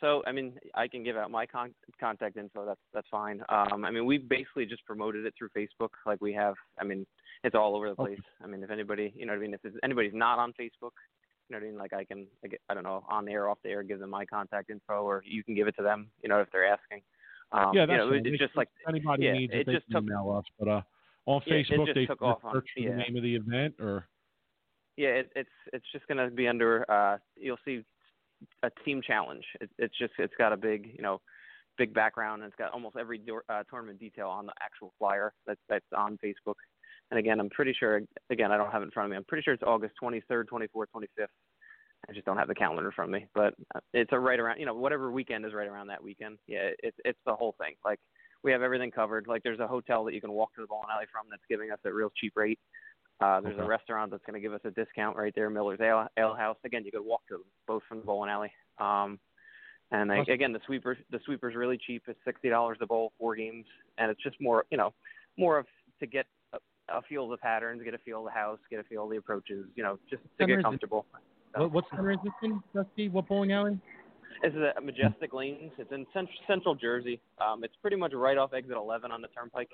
so 0.00 0.22
I 0.26 0.32
mean, 0.32 0.52
I 0.74 0.86
can 0.88 1.02
give 1.02 1.16
out 1.16 1.30
my 1.30 1.46
con- 1.46 1.74
contact 1.98 2.36
info. 2.36 2.66
That's 2.66 2.80
that's 2.92 3.08
fine. 3.10 3.42
Um, 3.48 3.84
I 3.84 3.90
mean, 3.90 4.04
we 4.04 4.18
basically 4.18 4.66
just 4.66 4.84
promoted 4.84 5.24
it 5.24 5.34
through 5.38 5.48
Facebook. 5.56 5.90
Like 6.04 6.20
we 6.20 6.32
have. 6.34 6.54
I 6.78 6.84
mean, 6.84 7.06
it's 7.42 7.54
all 7.54 7.74
over 7.74 7.86
the 7.86 8.02
Okay. 8.02 8.14
place. 8.14 8.24
I 8.42 8.46
mean, 8.46 8.62
if 8.62 8.70
anybody, 8.70 9.14
you 9.16 9.24
know 9.24 9.32
what 9.32 9.38
I 9.38 9.40
mean. 9.40 9.54
If 9.54 9.72
anybody's 9.82 10.12
not 10.14 10.38
on 10.38 10.52
Facebook, 10.60 10.90
you 11.54 11.60
know 11.60 11.66
what 11.66 11.68
I 11.68 11.70
mean. 11.70 11.78
Like 11.78 11.92
I 11.92 12.04
can, 12.04 12.26
I, 12.44 12.48
get, 12.48 12.60
I 12.68 12.74
don't 12.74 12.82
know, 12.82 13.04
on 13.08 13.24
the 13.24 13.32
air, 13.32 13.48
off 13.48 13.58
the 13.62 13.70
air, 13.70 13.82
give 13.82 14.00
them 14.00 14.10
my 14.10 14.24
contact 14.24 14.70
info, 14.70 15.02
or 15.02 15.22
you 15.26 15.44
can 15.44 15.54
give 15.54 15.68
it 15.68 15.76
to 15.76 15.82
them. 15.82 16.08
You 16.22 16.28
know, 16.28 16.40
if 16.40 16.48
they're 16.52 16.66
asking. 16.66 17.02
Um, 17.52 17.70
yeah, 17.74 17.82
you 17.82 17.86
that's 17.86 17.98
know, 17.98 18.10
fine. 18.10 18.26
it's 18.26 18.38
just 18.38 18.56
like 18.56 18.68
anybody 18.88 19.24
yeah, 19.24 19.32
needs 19.32 19.52
it, 19.52 19.60
it 19.60 19.66
they 19.66 19.72
just 19.74 19.86
can 19.86 19.94
took- 19.94 20.04
email 20.04 20.32
us. 20.36 20.44
But 20.58 20.68
uh, 20.68 20.82
on 21.26 21.42
Yeah, 21.46 21.54
Facebook, 21.54 21.86
just 21.86 21.94
they 21.94 22.06
took 22.06 22.22
off 22.22 22.44
on- 22.44 22.54
search 22.54 22.68
for 22.74 22.80
yeah. 22.80 22.90
the 22.90 22.96
name 22.96 23.16
of 23.16 23.22
the 23.22 23.36
event, 23.36 23.74
or 23.80 24.06
Yeah, 24.96 25.08
it, 25.08 25.30
it's 25.36 25.50
it's 25.72 25.86
just 25.92 26.06
gonna 26.08 26.30
be 26.30 26.48
under. 26.48 26.90
Uh, 26.90 27.18
you'll 27.36 27.58
see 27.64 27.84
a 28.62 28.70
team 28.84 29.00
challenge. 29.06 29.44
It, 29.60 29.70
it's 29.78 29.96
just 29.98 30.14
it's 30.18 30.34
got 30.38 30.52
a 30.52 30.56
big 30.56 30.92
you 30.96 31.02
know 31.02 31.20
big 31.76 31.92
background 31.92 32.42
and 32.42 32.48
it's 32.52 32.56
got 32.58 32.72
almost 32.72 32.94
every 32.96 33.18
door, 33.18 33.42
uh, 33.48 33.64
tournament 33.68 33.98
detail 33.98 34.28
on 34.28 34.46
the 34.46 34.52
actual 34.62 34.92
flyer 34.98 35.32
that's 35.46 35.60
that's 35.68 35.84
on 35.96 36.18
Facebook. 36.24 36.54
And 37.10 37.18
again, 37.18 37.40
I'm 37.40 37.50
pretty 37.50 37.74
sure. 37.78 38.00
Again, 38.30 38.50
I 38.50 38.56
don't 38.56 38.70
have 38.70 38.82
it 38.82 38.86
in 38.86 38.90
front 38.90 39.06
of 39.06 39.10
me. 39.10 39.16
I'm 39.16 39.24
pretty 39.24 39.42
sure 39.42 39.54
it's 39.54 39.62
August 39.62 39.94
23rd, 40.02 40.46
24th, 40.46 40.86
25th. 40.96 41.26
I 42.08 42.12
just 42.12 42.26
don't 42.26 42.36
have 42.36 42.48
the 42.48 42.54
calendar 42.54 42.86
in 42.86 42.92
front 42.92 43.14
of 43.14 43.20
me, 43.20 43.26
but 43.34 43.54
uh, 43.74 43.80
it's 43.92 44.12
a 44.12 44.18
right 44.18 44.38
around. 44.38 44.58
You 44.58 44.66
know, 44.66 44.74
whatever 44.74 45.10
weekend 45.10 45.46
is 45.46 45.54
right 45.54 45.68
around 45.68 45.86
that 45.88 46.02
weekend. 46.02 46.38
Yeah, 46.46 46.70
it's 46.82 46.96
it's 47.04 47.18
the 47.26 47.34
whole 47.34 47.54
thing. 47.58 47.74
Like 47.84 47.98
we 48.42 48.52
have 48.52 48.62
everything 48.62 48.90
covered. 48.90 49.26
Like 49.26 49.42
there's 49.42 49.60
a 49.60 49.66
hotel 49.66 50.04
that 50.04 50.14
you 50.14 50.20
can 50.20 50.32
walk 50.32 50.54
to 50.54 50.60
the 50.60 50.66
bowling 50.66 50.88
alley 50.94 51.06
from 51.10 51.26
that's 51.30 51.42
giving 51.48 51.70
us 51.70 51.78
a 51.84 51.92
real 51.92 52.10
cheap 52.20 52.34
rate. 52.36 52.58
Uh, 53.20 53.40
there's 53.40 53.58
a 53.58 53.64
restaurant 53.64 54.10
that's 54.10 54.24
going 54.26 54.34
to 54.34 54.40
give 54.40 54.52
us 54.52 54.60
a 54.64 54.70
discount 54.72 55.16
right 55.16 55.32
there, 55.36 55.48
Miller's 55.48 55.80
Ale, 55.80 56.08
Ale 56.18 56.34
House. 56.34 56.56
Again, 56.64 56.84
you 56.84 56.90
could 56.90 57.00
walk 57.00 57.22
to 57.28 57.34
them, 57.34 57.44
both 57.66 57.82
from 57.88 58.00
the 58.00 58.04
bowling 58.04 58.28
alley. 58.28 58.52
Um, 58.78 59.20
and 59.92 60.10
I, 60.10 60.24
again, 60.28 60.52
the 60.52 60.60
sweeper 60.66 60.98
the 61.10 61.20
sweeper's 61.24 61.54
really 61.54 61.78
cheap. 61.78 62.02
It's 62.08 62.18
sixty 62.24 62.48
dollars 62.48 62.78
a 62.80 62.86
bowl, 62.86 63.12
four 63.18 63.36
games, 63.36 63.64
and 63.98 64.10
it's 64.10 64.22
just 64.22 64.36
more 64.40 64.64
you 64.70 64.76
know 64.76 64.92
more 65.38 65.58
of 65.58 65.66
to 66.00 66.06
get 66.06 66.26
a, 66.88 66.98
a 66.98 67.02
feel 67.02 67.24
of 67.24 67.30
the 67.30 67.36
patterns, 67.36 67.82
get 67.84 67.94
a 67.94 67.98
feel 67.98 68.18
of 68.20 68.24
the 68.26 68.30
house, 68.30 68.58
get 68.70 68.80
a 68.80 68.84
feel 68.84 69.04
of 69.04 69.10
the 69.10 69.16
approaches. 69.16 69.66
You 69.76 69.82
know, 69.82 69.98
just 70.10 70.22
to 70.40 70.46
get 70.46 70.62
comfortable. 70.62 71.06
So, 71.54 71.62
what, 71.62 71.72
what 71.72 71.84
center 71.90 72.10
is 72.12 72.18
this 72.24 72.32
in, 72.42 72.62
Rusty? 72.72 73.08
What 73.08 73.28
bowling 73.28 73.52
alley? 73.52 73.78
This 74.42 74.52
is 74.52 74.58
at 74.76 74.84
Majestic 74.84 75.32
Lanes. 75.32 75.72
It's 75.78 75.92
in 75.92 76.06
cent- 76.12 76.28
central 76.46 76.74
Jersey. 76.74 77.20
Um, 77.40 77.62
it's 77.64 77.74
pretty 77.80 77.96
much 77.96 78.12
right 78.12 78.36
off 78.36 78.52
exit 78.52 78.76
11 78.76 79.10
on 79.12 79.22
the 79.22 79.28
Turnpike. 79.28 79.70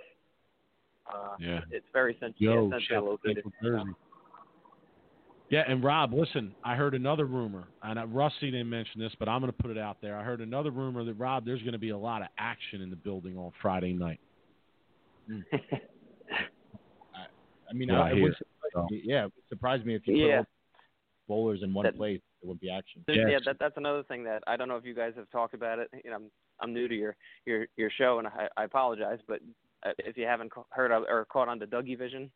Uh, 1.12 1.30
Yeah. 1.40 1.60
It's 1.70 1.86
very 1.92 2.16
cent- 2.20 2.34
Yo, 2.38 2.50
yeah, 2.50 2.60
centrally 2.60 2.84
shout 2.88 2.96
out 2.98 3.00
to 3.00 3.10
located. 3.28 3.44
Central 3.44 3.78
Jersey. 3.84 3.90
Yeah, 5.48 5.64
and 5.66 5.82
Rob, 5.82 6.12
listen, 6.14 6.54
I 6.62 6.76
heard 6.76 6.94
another 6.94 7.24
rumor, 7.24 7.64
and 7.82 7.98
uh, 7.98 8.06
Rusty 8.06 8.52
didn't 8.52 8.70
mention 8.70 9.00
this, 9.00 9.12
but 9.18 9.28
I'm 9.28 9.40
going 9.40 9.50
to 9.52 9.58
put 9.60 9.72
it 9.72 9.78
out 9.78 9.96
there. 10.00 10.16
I 10.16 10.22
heard 10.22 10.40
another 10.40 10.70
rumor 10.70 11.02
that 11.02 11.14
Rob, 11.14 11.44
there's 11.44 11.60
going 11.62 11.72
to 11.72 11.78
be 11.78 11.88
a 11.90 11.98
lot 11.98 12.22
of 12.22 12.28
action 12.38 12.82
in 12.82 12.90
the 12.90 12.94
building 12.96 13.36
on 13.36 13.50
Friday 13.60 13.92
night. 13.92 14.20
I 17.70 17.72
mean, 17.72 17.88
Yeah, 17.88 18.00
I, 18.00 18.08
I 18.08 18.10
it 18.10 18.14
hear 18.14 18.22
would 18.24 18.32
it. 18.32 18.38
surprise 18.38 18.90
me. 18.90 19.00
Yeah, 19.04 19.20
it 19.26 19.32
would 19.36 19.48
surprise 19.48 19.84
me 19.84 19.94
if 19.94 20.06
you 20.06 20.16
Yeah. 20.26 20.38
put 20.40 20.48
all 21.28 21.36
bowlers 21.44 21.62
in 21.62 21.72
one 21.72 21.84
That- 21.84 21.96
place. 21.96 22.20
It 22.42 22.46
wouldn't 22.46 22.60
be 22.62 22.70
action. 22.70 23.04
There's- 23.06 23.18
Yes. 23.20 23.30
Yeah, 23.44 23.52
that, 23.52 23.58
that's 23.58 23.76
another 23.76 24.02
thing 24.04 24.24
that 24.24 24.42
I 24.46 24.56
don't 24.56 24.66
know 24.68 24.76
if 24.76 24.84
you 24.86 24.94
guys 24.94 25.12
have 25.16 25.28
talked 25.30 25.52
about 25.52 25.78
it. 25.78 25.90
You 26.04 26.10
know, 26.10 26.16
I'm, 26.16 26.30
I'm 26.60 26.72
new 26.72 26.88
to 26.88 26.94
your 26.94 27.14
your 27.44 27.66
your 27.76 27.90
show, 27.90 28.18
and 28.18 28.26
I, 28.28 28.48
I 28.56 28.64
apologize, 28.64 29.18
but 29.28 29.40
uh, 29.84 29.92
if 29.98 30.16
you 30.16 30.24
haven't 30.24 30.50
heard 30.70 30.90
of 30.90 31.02
or 31.02 31.26
caught 31.26 31.48
on 31.48 31.60
to 31.60 31.66
Dougie 31.66 31.98
Vision, 31.98 32.30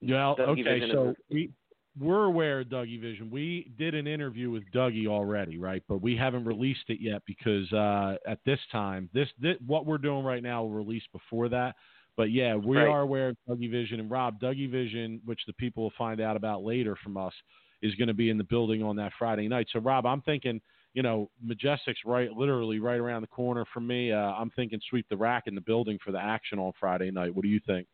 Yeah, 0.00 0.34
Dougie 0.38 0.48
okay, 0.48 0.62
Vision 0.62 0.90
so 0.92 1.08
is 1.10 1.16
we 1.30 1.50
we're 1.98 2.24
aware 2.24 2.60
of 2.60 2.66
Dougie 2.68 3.00
Vision. 3.00 3.30
We 3.30 3.72
did 3.78 3.94
an 3.94 4.06
interview 4.06 4.50
with 4.50 4.64
Dougie 4.74 5.06
already, 5.06 5.56
right? 5.56 5.82
But 5.88 6.02
we 6.02 6.14
haven't 6.14 6.44
released 6.44 6.84
it 6.88 7.00
yet 7.00 7.22
because 7.26 7.72
uh, 7.72 8.16
at 8.26 8.38
this 8.44 8.60
time, 8.70 9.08
this, 9.14 9.28
this 9.40 9.56
what 9.66 9.86
we're 9.86 9.96
doing 9.96 10.22
right 10.22 10.42
now 10.42 10.62
will 10.62 10.72
release 10.72 11.04
before 11.14 11.48
that. 11.48 11.74
But 12.16 12.30
yeah, 12.30 12.54
we 12.54 12.76
Right. 12.78 12.86
are 12.88 13.02
aware 13.02 13.28
of 13.28 13.36
Dougie 13.48 13.70
Vision 13.70 14.00
and 14.00 14.10
Rob 14.10 14.40
Dougie 14.40 14.70
Vision, 14.70 15.20
which 15.24 15.40
the 15.46 15.52
people 15.54 15.82
will 15.82 15.92
find 15.98 16.20
out 16.20 16.36
about 16.36 16.62
later 16.64 16.96
from 16.96 17.16
us, 17.16 17.34
is 17.82 17.94
going 17.96 18.08
to 18.08 18.14
be 18.14 18.30
in 18.30 18.38
the 18.38 18.44
building 18.44 18.82
on 18.82 18.96
that 18.96 19.12
Friday 19.18 19.48
night. 19.48 19.68
So, 19.72 19.80
Rob, 19.80 20.06
I'm 20.06 20.22
thinking, 20.22 20.60
you 20.94 21.02
know, 21.02 21.30
Majestic's 21.42 22.00
right, 22.06 22.32
literally 22.32 22.78
right 22.80 22.98
around 22.98 23.20
the 23.20 23.26
corner 23.28 23.66
from 23.72 23.86
me. 23.86 24.12
Uh, 24.12 24.18
I'm 24.32 24.48
thinking 24.50 24.80
sweep 24.88 25.06
the 25.10 25.16
rack 25.16 25.44
in 25.46 25.54
the 25.54 25.60
building 25.60 25.98
for 26.02 26.10
the 26.10 26.18
action 26.18 26.58
on 26.58 26.72
Friday 26.80 27.10
night. 27.10 27.34
What 27.34 27.42
do 27.42 27.48
you 27.48 27.60
think? 27.66 27.86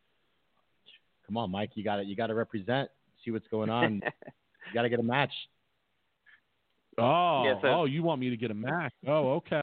Come 1.27 1.35
on, 1.35 1.51
Mike, 1.51 1.71
you 1.75 1.83
got 1.83 1.99
it. 1.99 2.07
you 2.07 2.15
got 2.15 2.27
to 2.27 2.35
represent. 2.35 2.89
See 3.25 3.31
what's 3.31 3.47
going 3.49 3.69
on. 3.69 3.95
you 4.65 4.73
got 4.73 4.83
to 4.83 4.89
get 4.89 4.99
a 4.99 5.03
match. 5.03 5.33
Oh, 6.97 7.43
Yeah, 7.45 7.61
so- 7.61 7.67
oh, 7.67 7.85
you 7.85 8.03
want 8.03 8.21
me 8.21 8.29
to 8.29 8.37
get 8.37 8.51
a 8.51 8.53
match? 8.55 8.93
Oh, 9.05 9.33
okay. 9.33 9.61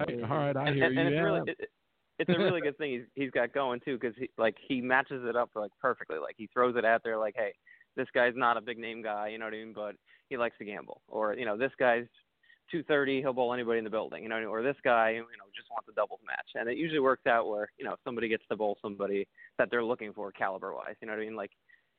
All 0.00 0.06
right, 0.28 0.56
I 0.56 0.64
hear 0.74 0.84
and, 0.86 0.94
you. 0.94 1.00
and 1.00 1.08
it's 1.08 1.14
yeah. 1.14 1.20
really 1.20 1.40
it, 1.52 1.70
it's 2.28 2.38
a 2.38 2.42
really 2.42 2.60
good 2.62 2.78
thing 2.78 2.92
he's 2.92 3.06
he's 3.14 3.30
got 3.30 3.52
going 3.52 3.80
too 3.84 3.98
because 3.98 4.16
he 4.18 4.30
like 4.38 4.56
he 4.68 4.80
matches 4.80 5.22
it 5.26 5.36
up 5.36 5.50
like 5.54 5.72
perfectly. 5.80 6.18
Like 6.18 6.34
he 6.36 6.48
throws 6.52 6.76
it 6.76 6.84
out 6.84 7.02
there 7.04 7.18
like, 7.18 7.34
hey, 7.36 7.52
this 7.96 8.08
guy's 8.14 8.34
not 8.36 8.56
a 8.56 8.60
big 8.60 8.78
name 8.78 9.02
guy, 9.02 9.28
you 9.28 9.38
know 9.38 9.46
what 9.46 9.54
I 9.54 9.58
mean, 9.58 9.72
but 9.74 9.94
he 10.28 10.36
likes 10.36 10.56
to 10.58 10.64
gamble, 10.64 11.02
or 11.08 11.34
you 11.34 11.44
know 11.44 11.56
this 11.56 11.72
guy's 11.78 12.06
230, 12.70 13.20
he'll 13.20 13.32
bowl 13.32 13.52
anybody 13.52 13.78
in 13.78 13.84
the 13.84 13.90
building, 13.90 14.22
you 14.22 14.28
know, 14.28 14.36
or 14.44 14.62
this 14.62 14.76
guy, 14.82 15.10
you 15.10 15.20
know, 15.20 15.50
just 15.54 15.68
wants 15.70 15.88
a 15.90 15.92
doubles 15.92 16.20
match, 16.26 16.48
and 16.54 16.68
it 16.68 16.78
usually 16.78 17.00
works 17.00 17.26
out 17.26 17.48
where 17.48 17.68
you 17.78 17.84
know 17.84 17.96
somebody 18.04 18.28
gets 18.28 18.44
to 18.50 18.56
bowl 18.56 18.78
somebody 18.80 19.26
that 19.58 19.68
they're 19.70 19.84
looking 19.84 20.12
for 20.12 20.32
caliber 20.32 20.74
wise, 20.74 20.94
you 21.00 21.06
know 21.06 21.12
what 21.12 21.22
I 21.22 21.24
mean? 21.24 21.36
Like 21.36 21.50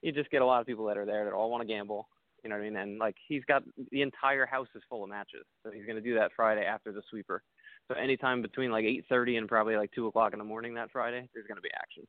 you 0.02 0.12
just 0.12 0.32
get 0.32 0.41
a 0.41 0.45
lot 0.45 0.62
of 0.62 0.68
people 0.68 0.86
that 0.86 0.98
are 0.98 1.06
there 1.06 1.26
that 1.26 1.34
all 1.34 1.50
want 1.50 1.62
to 1.62 1.68
gamble. 1.68 2.08
You 2.44 2.50
know 2.50 2.58
what 2.58 2.64
I 2.64 2.70
mean? 2.70 2.76
And 2.76 3.00
like 3.00 3.16
he's 3.26 3.44
got 3.45 3.64
the 3.91 4.02
entire 4.02 4.45
house 4.45 4.68
is 4.76 4.84
full 4.90 5.04
of 5.04 5.10
matches, 5.10 5.45
so 5.64 5.72
he's 5.72 5.86
going 5.86 5.95
to 5.95 6.02
do 6.02 6.16
that 6.16 6.32
Friday 6.36 6.66
after 6.66 6.91
the 6.91 7.02
sweeper. 7.10 7.41
So 7.89 7.95
anytime 7.95 8.41
between 8.41 8.72
like 8.72 8.85
8:30 8.85 9.38
and 9.38 9.47
probably 9.47 9.76
like 9.76 9.91
two 9.91 10.07
o'clock 10.07 10.34
in 10.34 10.39
the 10.39 10.45
morning 10.45 10.73
that 10.76 10.91
Friday, 10.91 11.27
there's 11.34 11.47
going 11.47 11.57
to 11.57 11.61
be 11.61 11.69
action. 11.76 12.03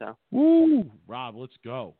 So 0.00 0.16
Woo, 0.30 0.90
Rob, 1.06 1.36
let's 1.36 1.56
go. 1.64 1.94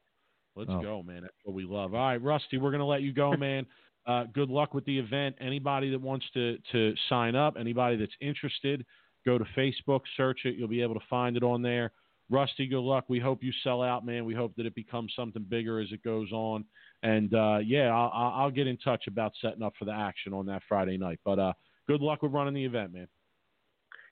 Let's 0.56 0.70
Oh. 0.70 0.82
go, 0.82 1.02
man. 1.02 1.22
That's 1.22 1.34
what 1.44 1.54
we 1.54 1.64
love. 1.64 1.94
All 1.94 2.00
right, 2.00 2.20
Rusty, 2.20 2.58
we're 2.58 2.72
gonna 2.72 2.86
let 2.86 3.02
you 3.02 3.12
go, 3.12 3.32
man. 3.36 3.66
Uh, 4.06 4.24
good 4.34 4.50
luck 4.50 4.74
with 4.74 4.84
the 4.84 4.98
event. 4.98 5.36
Anybody 5.40 5.90
that 5.90 6.00
wants 6.00 6.26
to 6.34 6.58
to 6.72 6.94
sign 7.08 7.34
up, 7.36 7.56
anybody 7.58 7.96
that's 7.96 8.12
interested, 8.20 8.84
go 9.24 9.38
to 9.38 9.44
Facebook, 9.56 10.00
search 10.16 10.40
it. 10.44 10.56
You'll 10.56 10.68
be 10.68 10.82
able 10.82 10.94
to 10.94 11.06
find 11.08 11.36
it 11.36 11.42
on 11.44 11.62
there. 11.62 11.92
Rusty, 12.28 12.66
good 12.66 12.80
luck. 12.80 13.04
We 13.08 13.18
hope 13.20 13.42
you 13.42 13.52
sell 13.62 13.82
out, 13.82 14.04
man. 14.06 14.24
We 14.24 14.34
hope 14.34 14.54
that 14.56 14.66
it 14.66 14.74
becomes 14.74 15.12
something 15.14 15.44
bigger 15.48 15.80
as 15.80 15.92
it 15.92 16.02
goes 16.02 16.32
on. 16.32 16.64
And 17.02 17.32
uh, 17.34 17.58
yeah, 17.64 17.94
I'll, 17.94 18.10
I'll 18.12 18.32
I'll 18.42 18.50
get 18.50 18.66
in 18.66 18.76
touch 18.78 19.06
about 19.06 19.32
setting 19.40 19.62
up 19.62 19.74
for 19.78 19.84
the 19.84 19.92
action 19.92 20.32
on 20.32 20.46
that 20.46 20.62
Friday 20.68 20.96
night. 20.98 21.20
But 21.24 21.38
uh, 21.38 21.52
good 21.86 22.00
luck 22.00 22.22
with 22.22 22.32
running 22.32 22.54
the 22.54 22.64
event, 22.64 22.92
man. 22.92 23.08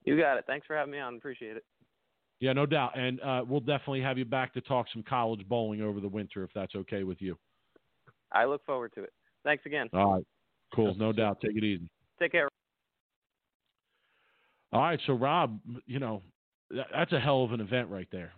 you 0.04 0.18
got 0.18 0.36
it. 0.36 0.44
Thanks 0.46 0.66
for 0.66 0.76
having 0.76 0.92
me 0.92 0.98
on. 0.98 1.16
Appreciate 1.16 1.56
it. 1.56 1.64
Yeah, 2.40 2.54
no 2.54 2.64
doubt. 2.64 2.98
And 2.98 3.20
uh, 3.20 3.44
we'll 3.46 3.60
definitely 3.60 4.00
have 4.00 4.16
you 4.16 4.24
back 4.24 4.54
to 4.54 4.60
talk 4.62 4.86
some 4.92 5.02
college 5.02 5.46
bowling 5.46 5.82
over 5.82 6.00
the 6.00 6.08
winter 6.08 6.42
if 6.42 6.50
that's 6.54 6.74
okay 6.74 7.04
with 7.04 7.20
you. 7.20 7.36
I 8.32 8.46
look 8.46 8.64
forward 8.64 8.92
to 8.94 9.02
it. 9.02 9.12
Thanks 9.44 9.66
again. 9.66 9.88
All 9.92 10.14
right. 10.14 10.26
Cool. 10.74 10.94
No 10.94 11.12
doubt. 11.12 11.40
Take 11.40 11.56
it 11.56 11.64
easy. 11.64 11.90
Take 12.18 12.32
care. 12.32 12.48
All 14.72 14.80
right. 14.80 15.00
So, 15.06 15.14
Rob, 15.14 15.58
you 15.86 15.98
know, 15.98 16.22
that's 16.70 17.12
a 17.12 17.20
hell 17.20 17.44
of 17.44 17.52
an 17.52 17.60
event 17.60 17.88
right 17.88 18.08
there. 18.12 18.32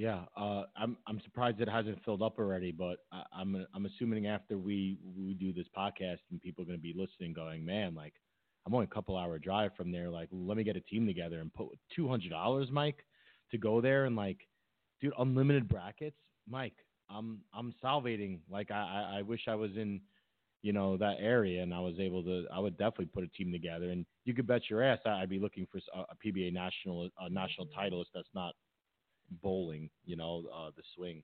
Yeah, 0.00 0.22
uh, 0.34 0.62
I'm 0.78 0.96
I'm 1.06 1.20
surprised 1.20 1.60
it 1.60 1.68
hasn't 1.68 2.02
filled 2.06 2.22
up 2.22 2.38
already, 2.38 2.72
but 2.72 3.00
I, 3.12 3.22
I'm 3.38 3.66
I'm 3.74 3.84
assuming 3.84 4.28
after 4.28 4.56
we 4.56 4.96
we 5.14 5.34
do 5.34 5.52
this 5.52 5.66
podcast 5.76 6.20
and 6.30 6.40
people 6.40 6.62
are 6.62 6.66
going 6.66 6.78
to 6.78 6.82
be 6.82 6.94
listening, 6.96 7.34
going, 7.34 7.66
man, 7.66 7.94
like 7.94 8.14
I'm 8.64 8.72
only 8.72 8.86
a 8.90 8.94
couple 8.94 9.18
hour 9.18 9.38
drive 9.38 9.72
from 9.76 9.92
there. 9.92 10.08
Like, 10.08 10.30
let 10.32 10.56
me 10.56 10.64
get 10.64 10.74
a 10.74 10.80
team 10.80 11.06
together 11.06 11.40
and 11.40 11.52
put 11.52 11.78
two 11.94 12.08
hundred 12.08 12.30
dollars, 12.30 12.68
Mike, 12.72 13.04
to 13.50 13.58
go 13.58 13.82
there 13.82 14.06
and 14.06 14.16
like, 14.16 14.38
dude, 15.02 15.12
unlimited 15.18 15.68
brackets, 15.68 16.16
Mike. 16.48 16.76
I'm 17.10 17.42
I'm 17.52 17.74
salivating. 17.84 18.38
Like, 18.50 18.70
I 18.70 18.76
I, 19.12 19.18
I 19.18 19.22
wish 19.22 19.48
I 19.48 19.54
was 19.54 19.72
in, 19.76 20.00
you 20.62 20.72
know, 20.72 20.96
that 20.96 21.16
area 21.20 21.62
and 21.62 21.74
I 21.74 21.80
was 21.80 22.00
able 22.00 22.22
to. 22.22 22.46
I 22.50 22.58
would 22.58 22.78
definitely 22.78 23.10
put 23.12 23.24
a 23.24 23.28
team 23.28 23.52
together, 23.52 23.90
and 23.90 24.06
you 24.24 24.32
could 24.32 24.46
bet 24.46 24.62
your 24.70 24.82
ass 24.82 25.00
I'd 25.04 25.28
be 25.28 25.38
looking 25.38 25.66
for 25.70 25.78
a 25.94 26.16
PBA 26.26 26.54
national 26.54 27.10
a 27.20 27.28
national 27.28 27.66
titleist 27.78 28.14
that's 28.14 28.32
not 28.34 28.54
bowling, 29.42 29.90
you 30.04 30.16
know, 30.16 30.44
uh, 30.54 30.70
the 30.76 30.82
swing. 30.94 31.22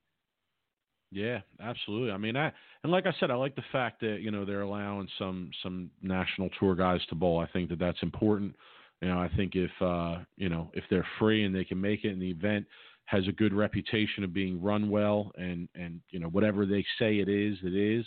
Yeah, 1.13 1.41
absolutely. 1.61 2.11
I 2.11 2.17
mean, 2.17 2.37
I 2.37 2.53
and 2.83 2.91
like 2.91 3.07
I 3.07 3.15
said, 3.21 3.31
I 3.31 3.35
like 3.35 3.55
the 3.55 3.63
fact 3.71 4.01
that 4.01 4.19
you 4.21 4.31
know 4.31 4.45
they're 4.45 4.63
allowing 4.63 5.09
some 5.19 5.51
some 5.63 5.91
national 6.03 6.51
tour 6.59 6.75
guys 6.75 7.01
to 7.09 7.15
bowl. 7.15 7.39
I 7.39 7.47
think 7.53 7.69
that 7.71 7.79
that's 7.79 8.03
important. 8.03 8.57
You 9.01 9.09
know, 9.09 9.19
I 9.19 9.31
think 9.37 9.55
if 9.55 9.71
uh, 9.81 10.19
you 10.37 10.49
know 10.49 10.71
if 10.75 10.85
they're 10.91 11.07
free 11.19 11.45
and 11.45 11.55
they 11.55 11.65
can 11.65 11.81
make 11.81 12.05
it, 12.05 12.11
and 12.11 12.21
the 12.21 12.31
event 12.31 12.67
has 13.05 13.27
a 13.29 13.33
good 13.33 13.55
reputation 13.55 14.25
of 14.25 14.33
being 14.33 14.61
run 14.61 14.91
well, 14.91 15.31
and 15.37 15.69
and 15.75 16.01
you 16.11 16.19
know 16.19 16.29
whatever 16.29 16.67
they 16.67 16.85
say 16.99 17.19
it 17.19 17.29
is, 17.29 17.57
it 17.63 17.75
is. 17.75 18.05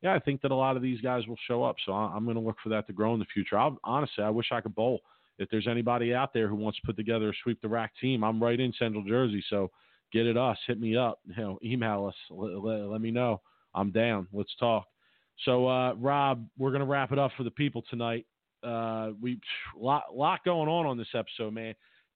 Yeah, 0.00 0.14
I 0.14 0.20
think 0.20 0.42
that 0.42 0.52
a 0.52 0.56
lot 0.56 0.76
of 0.76 0.82
these 0.82 1.00
guys 1.00 1.26
will 1.26 1.38
show 1.48 1.64
up. 1.64 1.76
So 1.84 1.92
I'm 1.92 2.24
going 2.24 2.36
to 2.36 2.42
look 2.42 2.56
for 2.62 2.68
that 2.68 2.86
to 2.86 2.92
grow 2.92 3.14
in 3.14 3.18
the 3.18 3.26
future. 3.34 3.58
I'll, 3.58 3.76
honestly, 3.82 4.22
I 4.22 4.30
wish 4.30 4.46
I 4.52 4.60
could 4.60 4.74
bowl. 4.76 5.00
If 5.38 5.48
there's 5.50 5.68
anybody 5.68 6.14
out 6.14 6.32
there 6.32 6.48
who 6.48 6.56
wants 6.56 6.78
to 6.80 6.86
put 6.86 6.96
together 6.96 7.30
a 7.30 7.32
sweep 7.42 7.60
the 7.62 7.68
rack 7.68 7.92
team, 8.00 8.24
I'm 8.24 8.42
right 8.42 8.58
in 8.58 8.72
Central 8.78 9.04
Jersey. 9.04 9.44
So 9.48 9.70
get 10.12 10.26
it 10.26 10.36
us, 10.36 10.58
hit 10.66 10.80
me 10.80 10.96
up, 10.96 11.20
you 11.26 11.42
know, 11.42 11.58
email 11.64 12.06
us, 12.06 12.14
let, 12.30 12.62
let, 12.62 12.88
let 12.88 13.00
me 13.00 13.10
know. 13.10 13.40
I'm 13.74 13.90
down. 13.90 14.26
Let's 14.32 14.54
talk. 14.58 14.86
So, 15.44 15.68
uh, 15.68 15.94
Rob, 15.94 16.46
we're 16.58 16.72
gonna 16.72 16.84
wrap 16.84 17.12
it 17.12 17.18
up 17.18 17.30
for 17.36 17.44
the 17.44 17.50
people 17.50 17.84
tonight. 17.88 18.26
Uh, 18.62 19.10
we 19.20 19.38
lot 19.76 20.04
lot 20.12 20.40
going 20.44 20.68
on 20.68 20.86
on 20.86 20.98
this 20.98 21.14
episode, 21.14 21.54
man. 21.54 21.74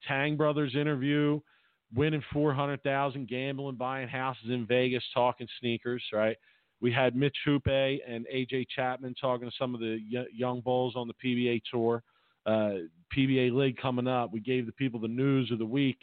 Tang 0.08 0.36
Brothers 0.36 0.74
interview, 0.74 1.40
winning 1.94 2.22
four 2.32 2.52
hundred 2.52 2.82
thousand, 2.82 3.28
gambling, 3.28 3.76
buying 3.76 4.08
houses 4.08 4.50
in 4.50 4.66
Vegas, 4.66 5.04
talking 5.14 5.46
sneakers. 5.60 6.02
Right. 6.12 6.36
We 6.80 6.90
had 6.90 7.14
Mitch 7.14 7.36
Hupé 7.46 7.98
and 8.08 8.26
AJ 8.34 8.66
Chapman 8.74 9.14
talking 9.20 9.48
to 9.48 9.54
some 9.56 9.72
of 9.72 9.80
the 9.80 10.00
young 10.32 10.60
bulls 10.60 10.94
on 10.96 11.06
the 11.06 11.14
PBA 11.24 11.62
tour. 11.70 12.02
Uh, 12.46 12.86
PBA 13.16 13.52
League 13.52 13.76
coming 13.76 14.08
up. 14.08 14.32
We 14.32 14.40
gave 14.40 14.66
the 14.66 14.72
people 14.72 14.98
the 14.98 15.08
news 15.08 15.50
of 15.50 15.58
the 15.58 15.66
week 15.66 15.98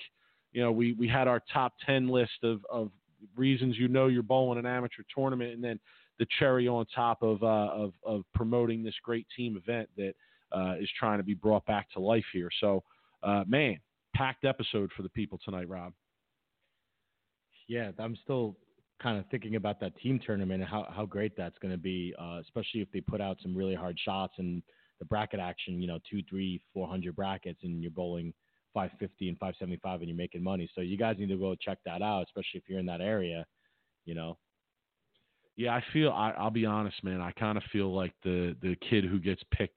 you 0.52 0.62
know, 0.62 0.72
we, 0.72 0.94
we 0.94 1.08
had 1.08 1.28
our 1.28 1.42
top 1.54 1.74
10 1.86 2.08
list 2.08 2.44
of, 2.44 2.66
of 2.72 2.90
reasons 3.36 3.78
you 3.78 3.88
know 3.88 4.08
you're 4.08 4.24
bowling 4.24 4.60
an 4.60 4.66
amateur 4.66 5.04
tournament, 5.14 5.54
and 5.54 5.64
then 5.64 5.80
the 6.18 6.26
cherry 6.40 6.68
on 6.68 6.86
top 6.94 7.22
of, 7.22 7.42
uh, 7.44 7.70
of, 7.72 7.94
of 8.04 8.24
promoting 8.34 8.84
this 8.84 8.96
great 9.04 9.28
team 9.36 9.58
event 9.58 9.90
that 9.96 10.14
uh, 10.52 10.76
is 10.80 10.90
trying 10.98 11.20
to 11.20 11.24
be 11.24 11.34
brought 11.34 11.66
back 11.66 11.90
to 11.92 12.00
life 12.00 12.26
here. 12.34 12.50
So, 12.60 12.84
uh, 13.24 13.44
man, 13.48 13.78
packed 14.16 14.46
episode 14.46 14.92
for 14.98 15.04
the 15.04 15.10
people 15.10 15.40
tonight, 15.44 15.70
Rob. 15.70 15.94
Yeah, 17.68 17.92
I'm 18.00 18.18
still 18.24 18.58
kind 19.02 19.20
of 19.20 19.26
thinking 19.30 19.56
about 19.56 19.80
that 19.80 19.96
team 19.98 20.20
tournament 20.26 20.62
and 20.62 20.70
how, 20.70 20.88
how 20.94 21.06
great 21.06 21.38
that's 21.38 21.58
going 21.60 21.72
to 21.72 21.78
be, 21.78 22.14
uh, 22.20 22.40
especially 22.42 22.82
if 22.82 22.92
they 22.92 23.00
put 23.00 23.22
out 23.22 23.38
some 23.42 23.56
really 23.56 23.76
hard 23.76 23.98
shots 24.04 24.34
and 24.40 24.64
the 25.00 25.06
bracket 25.06 25.40
action, 25.40 25.82
you 25.82 25.88
know, 25.88 26.00
two, 26.10 26.22
three, 26.30 26.62
four 26.74 26.88
hundred 26.88 27.16
brackets, 27.16 27.60
and 27.64 27.82
you're 27.82 27.92
bowling 27.92 28.34
550 28.74 29.30
and 29.30 29.38
575 29.38 30.02
and 30.02 30.10
you're 30.10 30.18
making 30.18 30.44
money. 30.44 30.70
So 30.76 30.82
you 30.82 30.98
guys 30.98 31.16
need 31.18 31.30
to 31.30 31.38
go 31.38 31.56
check 31.56 31.80
that 31.86 32.02
out, 32.02 32.24
especially 32.24 32.60
if 32.60 32.64
you're 32.68 32.80
in 32.80 32.86
that 32.86 33.02
area, 33.02 33.46
you 34.06 34.16
know. 34.16 34.38
Yeah, 35.56 35.76
I 35.76 35.84
feel. 35.92 36.12
I, 36.12 36.32
I'll 36.32 36.50
be 36.50 36.66
honest, 36.66 37.04
man. 37.04 37.20
I 37.20 37.32
kind 37.32 37.58
of 37.58 37.64
feel 37.72 37.94
like 37.94 38.14
the 38.24 38.56
the 38.62 38.78
kid 38.90 39.04
who 39.04 39.20
gets 39.20 39.42
picked 39.52 39.76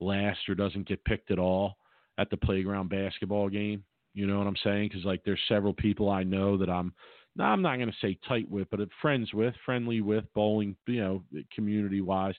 last 0.00 0.38
or 0.48 0.54
doesn't 0.54 0.88
get 0.88 1.04
picked 1.04 1.30
at 1.30 1.38
all 1.38 1.76
at 2.16 2.30
the 2.30 2.36
playground 2.36 2.88
basketball 2.88 3.48
game. 3.50 3.84
You 4.14 4.26
know 4.26 4.38
what 4.38 4.46
I'm 4.46 4.56
saying? 4.64 4.88
Because 4.88 5.04
like 5.04 5.22
there's 5.24 5.40
several 5.48 5.74
people 5.74 6.08
I 6.10 6.22
know 6.22 6.56
that 6.56 6.70
I'm. 6.70 6.94
No, 7.36 7.44
I'm 7.44 7.62
not 7.62 7.76
going 7.76 7.90
to 7.90 7.94
say 8.00 8.18
tight 8.26 8.50
with, 8.50 8.68
but 8.70 8.80
friends 9.00 9.32
with, 9.32 9.54
friendly 9.64 10.00
with, 10.00 10.24
bowling, 10.34 10.74
you 10.86 11.00
know, 11.00 11.22
community 11.54 12.00
wise. 12.00 12.34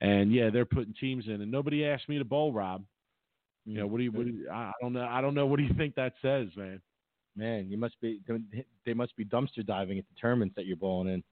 And 0.00 0.32
yeah, 0.32 0.50
they're 0.50 0.64
putting 0.64 0.94
teams 1.00 1.26
in, 1.26 1.40
and 1.40 1.50
nobody 1.50 1.84
asked 1.84 2.08
me 2.08 2.18
to 2.18 2.24
bowl, 2.24 2.52
Rob. 2.52 2.84
You 3.64 3.78
know, 3.78 3.86
what 3.86 3.98
do 3.98 4.04
you? 4.04 4.12
What 4.12 4.26
do 4.26 4.32
you 4.32 4.50
I 4.50 4.72
don't 4.80 4.92
know. 4.92 5.06
I 5.06 5.20
don't 5.20 5.34
know. 5.34 5.46
What 5.46 5.58
do 5.58 5.64
you 5.64 5.74
think 5.74 5.94
that 5.96 6.14
says, 6.22 6.48
man? 6.56 6.80
Man, 7.36 7.68
you 7.68 7.76
must 7.76 8.00
be 8.00 8.20
they 8.86 8.94
must 8.94 9.16
be 9.16 9.24
dumpster 9.24 9.64
diving 9.64 9.98
at 9.98 10.04
the 10.08 10.20
tournaments 10.20 10.54
that 10.56 10.66
you're 10.66 10.76
bowling 10.76 11.12
in. 11.12 11.24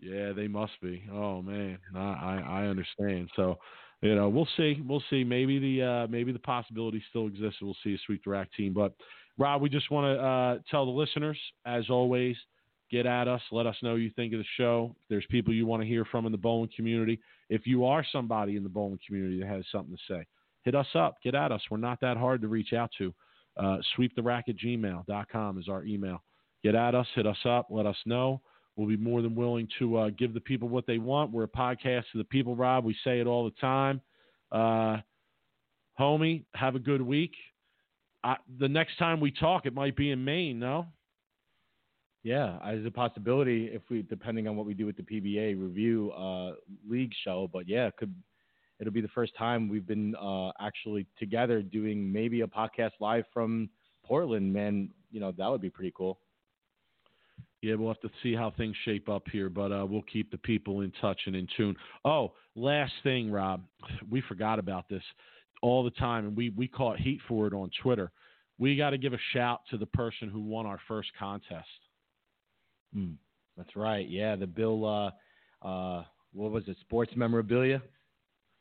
Yeah, 0.00 0.32
they 0.32 0.48
must 0.48 0.72
be. 0.82 1.04
Oh 1.12 1.42
man, 1.42 1.78
I 1.94 2.00
I, 2.00 2.62
I 2.62 2.66
understand. 2.66 3.30
So, 3.36 3.58
you 4.02 4.14
know, 4.14 4.28
we'll 4.28 4.48
see. 4.56 4.82
We'll 4.86 5.02
see. 5.10 5.22
Maybe 5.24 5.58
the 5.58 5.82
uh, 5.82 6.06
maybe 6.08 6.32
the 6.32 6.38
possibility 6.40 7.02
still 7.10 7.26
exists. 7.26 7.60
We'll 7.62 7.76
see 7.84 7.94
a 7.94 7.98
sweep 8.04 8.24
the 8.24 8.30
rack 8.30 8.48
team. 8.56 8.72
But 8.72 8.94
Rob, 9.38 9.62
we 9.62 9.68
just 9.68 9.90
want 9.90 10.06
to 10.06 10.22
uh, 10.22 10.58
tell 10.70 10.84
the 10.84 10.90
listeners, 10.90 11.38
as 11.64 11.88
always, 11.88 12.36
get 12.90 13.06
at 13.06 13.28
us. 13.28 13.40
Let 13.50 13.66
us 13.66 13.76
know 13.82 13.94
you 13.94 14.10
think 14.14 14.32
of 14.32 14.38
the 14.38 14.44
show. 14.56 14.94
If 15.00 15.08
there's 15.08 15.26
people 15.30 15.52
you 15.52 15.66
want 15.66 15.82
to 15.82 15.88
hear 15.88 16.04
from 16.04 16.26
in 16.26 16.32
the 16.32 16.38
bowling 16.38 16.70
community. 16.74 17.20
If 17.48 17.66
you 17.66 17.84
are 17.84 18.04
somebody 18.12 18.56
in 18.56 18.62
the 18.62 18.68
bowling 18.68 19.00
community 19.06 19.40
that 19.40 19.48
has 19.48 19.64
something 19.72 19.96
to 19.96 20.14
say, 20.14 20.26
hit 20.62 20.74
us 20.74 20.86
up. 20.94 21.16
Get 21.22 21.34
at 21.34 21.52
us. 21.52 21.60
We're 21.70 21.76
not 21.78 22.00
that 22.00 22.16
hard 22.16 22.40
to 22.42 22.48
reach 22.48 22.72
out 22.72 22.90
to. 22.98 23.14
Uh, 23.56 23.78
is 23.78 25.68
our 25.68 25.84
email. 25.84 26.22
Get 26.62 26.74
at 26.74 26.94
us. 26.94 27.06
Hit 27.14 27.26
us 27.26 27.36
up. 27.44 27.68
Let 27.70 27.86
us 27.86 27.96
know. 28.06 28.40
We'll 28.76 28.88
be 28.88 28.96
more 28.96 29.22
than 29.22 29.34
willing 29.36 29.68
to 29.78 29.96
uh, 29.98 30.10
give 30.18 30.34
the 30.34 30.40
people 30.40 30.68
what 30.68 30.86
they 30.86 30.98
want. 30.98 31.30
We're 31.30 31.44
a 31.44 31.48
podcast 31.48 32.04
to 32.12 32.18
the 32.18 32.24
people, 32.24 32.56
Rob. 32.56 32.84
We 32.84 32.96
say 33.04 33.20
it 33.20 33.26
all 33.26 33.44
the 33.44 33.52
time. 33.60 34.00
Uh, 34.50 34.98
homie, 35.98 36.44
have 36.54 36.74
a 36.74 36.80
good 36.80 37.02
week. 37.02 37.32
I, 38.24 38.36
the 38.58 38.68
next 38.68 38.98
time 38.98 39.20
we 39.20 39.30
talk, 39.30 39.66
it 39.66 39.74
might 39.74 39.96
be 39.96 40.10
in 40.10 40.24
Maine, 40.24 40.58
no? 40.58 40.86
Yeah, 42.24 42.58
as 42.64 42.84
a 42.86 42.90
possibility 42.90 43.66
if 43.66 43.82
we, 43.90 44.00
depending 44.00 44.48
on 44.48 44.56
what 44.56 44.64
we 44.64 44.72
do 44.72 44.86
with 44.86 44.96
the 44.96 45.02
PBA 45.02 45.60
review 45.60 46.10
uh, 46.12 46.52
league 46.88 47.12
show. 47.22 47.50
But 47.52 47.68
yeah, 47.68 47.86
it 47.86 47.96
could 47.98 48.14
it'll 48.80 48.94
be 48.94 49.02
the 49.02 49.08
first 49.08 49.36
time 49.36 49.68
we've 49.68 49.86
been 49.86 50.14
uh, 50.16 50.50
actually 50.58 51.06
together 51.18 51.60
doing 51.60 52.10
maybe 52.10 52.40
a 52.40 52.46
podcast 52.46 52.92
live 52.98 53.24
from 53.32 53.68
Portland. 54.06 54.50
Man, 54.50 54.88
you 55.12 55.20
know 55.20 55.32
that 55.36 55.46
would 55.48 55.60
be 55.60 55.68
pretty 55.68 55.92
cool. 55.94 56.18
Yeah, 57.60 57.74
we'll 57.74 57.88
have 57.88 58.00
to 58.00 58.10
see 58.22 58.34
how 58.34 58.52
things 58.56 58.74
shape 58.86 59.10
up 59.10 59.24
here, 59.30 59.50
but 59.50 59.70
uh, 59.70 59.86
we'll 59.86 60.02
keep 60.02 60.30
the 60.30 60.38
people 60.38 60.80
in 60.80 60.92
touch 61.02 61.20
and 61.26 61.36
in 61.36 61.46
tune. 61.58 61.76
Oh, 62.06 62.32
last 62.54 62.92
thing, 63.02 63.30
Rob, 63.30 63.64
we 64.10 64.22
forgot 64.22 64.58
about 64.58 64.88
this 64.88 65.02
all 65.60 65.84
the 65.84 65.90
time, 65.90 66.26
and 66.26 66.36
we 66.36 66.48
we 66.50 66.68
caught 66.68 66.98
heat 66.98 67.20
for 67.28 67.46
it 67.46 67.52
on 67.52 67.70
Twitter. 67.82 68.10
We 68.58 68.76
got 68.78 68.90
to 68.90 68.98
give 68.98 69.12
a 69.12 69.18
shout 69.34 69.60
to 69.70 69.76
the 69.76 69.86
person 69.86 70.30
who 70.30 70.40
won 70.40 70.64
our 70.64 70.80
first 70.88 71.10
contest. 71.18 71.68
Mm, 72.96 73.16
that's 73.56 73.74
right. 73.76 74.08
Yeah, 74.08 74.36
the 74.36 74.46
Bill. 74.46 74.84
Uh, 74.84 75.66
uh, 75.66 76.04
what 76.32 76.50
was 76.50 76.64
it? 76.66 76.76
Sports 76.80 77.12
memorabilia. 77.16 77.82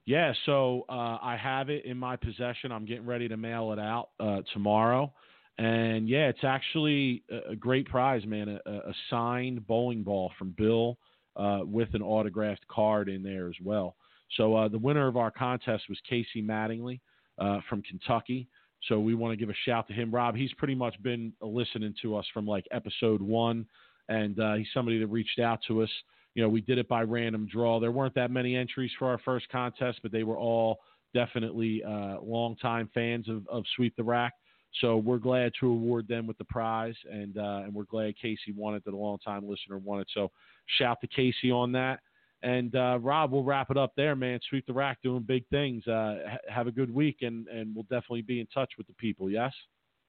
Yeah, 0.05 0.33
so 0.45 0.85
uh, 0.89 1.17
I 1.21 1.37
have 1.41 1.69
it 1.69 1.85
in 1.85 1.97
my 1.97 2.15
possession. 2.15 2.71
I'm 2.71 2.85
getting 2.85 3.05
ready 3.05 3.27
to 3.29 3.37
mail 3.37 3.71
it 3.71 3.79
out 3.79 4.09
uh, 4.19 4.41
tomorrow. 4.53 5.13
And 5.57 6.09
yeah, 6.09 6.27
it's 6.27 6.43
actually 6.43 7.23
a 7.49 7.55
great 7.55 7.87
prize, 7.87 8.25
man. 8.25 8.59
A, 8.65 8.71
a 8.71 8.93
signed 9.09 9.65
bowling 9.67 10.03
ball 10.03 10.31
from 10.37 10.53
Bill 10.57 10.97
uh, 11.35 11.59
with 11.63 11.93
an 11.93 12.01
autographed 12.01 12.67
card 12.67 13.07
in 13.07 13.23
there 13.23 13.47
as 13.47 13.55
well. 13.63 13.95
So 14.37 14.55
uh, 14.55 14.67
the 14.67 14.79
winner 14.79 15.07
of 15.07 15.15
our 15.15 15.31
contest 15.31 15.83
was 15.89 15.99
Casey 16.09 16.41
Mattingly 16.41 16.99
uh, 17.37 17.59
from 17.69 17.81
Kentucky. 17.83 18.47
So 18.89 18.99
we 18.99 19.15
want 19.15 19.31
to 19.31 19.37
give 19.37 19.49
a 19.49 19.57
shout 19.65 19.87
to 19.87 19.93
him, 19.93 20.13
Rob. 20.13 20.35
He's 20.35 20.53
pretty 20.53 20.75
much 20.75 21.01
been 21.01 21.33
listening 21.41 21.93
to 22.01 22.17
us 22.17 22.25
from 22.33 22.45
like 22.45 22.65
episode 22.71 23.21
one, 23.21 23.65
and 24.09 24.39
uh, 24.39 24.55
he's 24.55 24.67
somebody 24.73 24.99
that 24.99 25.07
reached 25.07 25.39
out 25.39 25.59
to 25.67 25.83
us 25.83 25.89
you 26.35 26.41
know, 26.41 26.49
we 26.49 26.61
did 26.61 26.77
it 26.77 26.87
by 26.87 27.03
random 27.03 27.47
draw. 27.51 27.79
There 27.79 27.91
weren't 27.91 28.15
that 28.15 28.31
many 28.31 28.55
entries 28.55 28.91
for 28.97 29.07
our 29.07 29.19
first 29.19 29.47
contest, 29.49 29.99
but 30.01 30.11
they 30.11 30.23
were 30.23 30.37
all 30.37 30.79
definitely 31.13 31.83
uh, 31.83 32.17
longtime 32.21 32.89
fans 32.93 33.29
of, 33.29 33.47
of 33.47 33.63
Sweep 33.75 33.95
the 33.95 34.03
Rack. 34.03 34.33
So 34.81 34.97
we're 34.97 35.19
glad 35.19 35.51
to 35.59 35.67
award 35.67 36.07
them 36.07 36.25
with 36.25 36.39
the 36.39 36.45
prize, 36.45 36.95
and 37.11 37.37
uh, 37.37 37.61
and 37.63 37.71
we're 37.71 37.83
glad 37.83 38.15
Casey 38.19 38.51
won 38.55 38.73
it, 38.73 38.83
that 38.85 38.95
a 38.95 38.97
longtime 38.97 39.47
listener 39.47 39.77
won 39.77 39.99
it. 40.01 40.07
So 40.15 40.31
shout 40.79 40.99
to 41.01 41.07
Casey 41.07 41.51
on 41.51 41.71
that. 41.73 41.99
And 42.41 42.75
uh, 42.75 42.97
Rob, 42.99 43.31
we'll 43.31 43.43
wrap 43.43 43.69
it 43.69 43.77
up 43.77 43.93
there, 43.95 44.15
man. 44.15 44.39
Sweep 44.49 44.65
the 44.65 44.73
Rack 44.73 44.97
doing 45.03 45.21
big 45.21 45.47
things. 45.49 45.87
Uh, 45.87 46.17
ha- 46.27 46.37
have 46.49 46.65
a 46.65 46.71
good 46.71 46.93
week, 46.93 47.17
and, 47.21 47.47
and 47.47 47.73
we'll 47.73 47.83
definitely 47.83 48.23
be 48.23 48.39
in 48.41 48.47
touch 48.47 48.71
with 48.77 48.87
the 48.87 48.93
people. 48.93 49.29
Yes? 49.29 49.53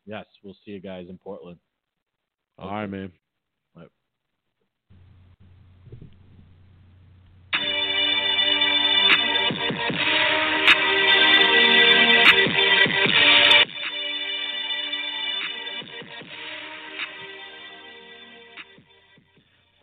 Yes, 0.07 0.25
we'll 0.43 0.57
see 0.65 0.73
you 0.73 0.81
guys 0.81 1.07
in 1.09 1.19
Portland. 1.19 1.59
All 2.59 2.73
right, 2.73 2.87
man. 2.87 3.12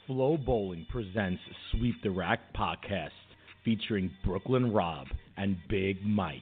FloBowling 0.08 0.88
presents 0.90 1.42
Sweep 1.72 1.96
the 2.04 2.12
Rack 2.12 2.54
podcast 2.54 3.10
featuring 3.64 4.12
Brooklyn 4.26 4.72
Rob 4.74 5.08
and 5.38 5.58
Big 5.70 6.06
Mike. 6.06 6.42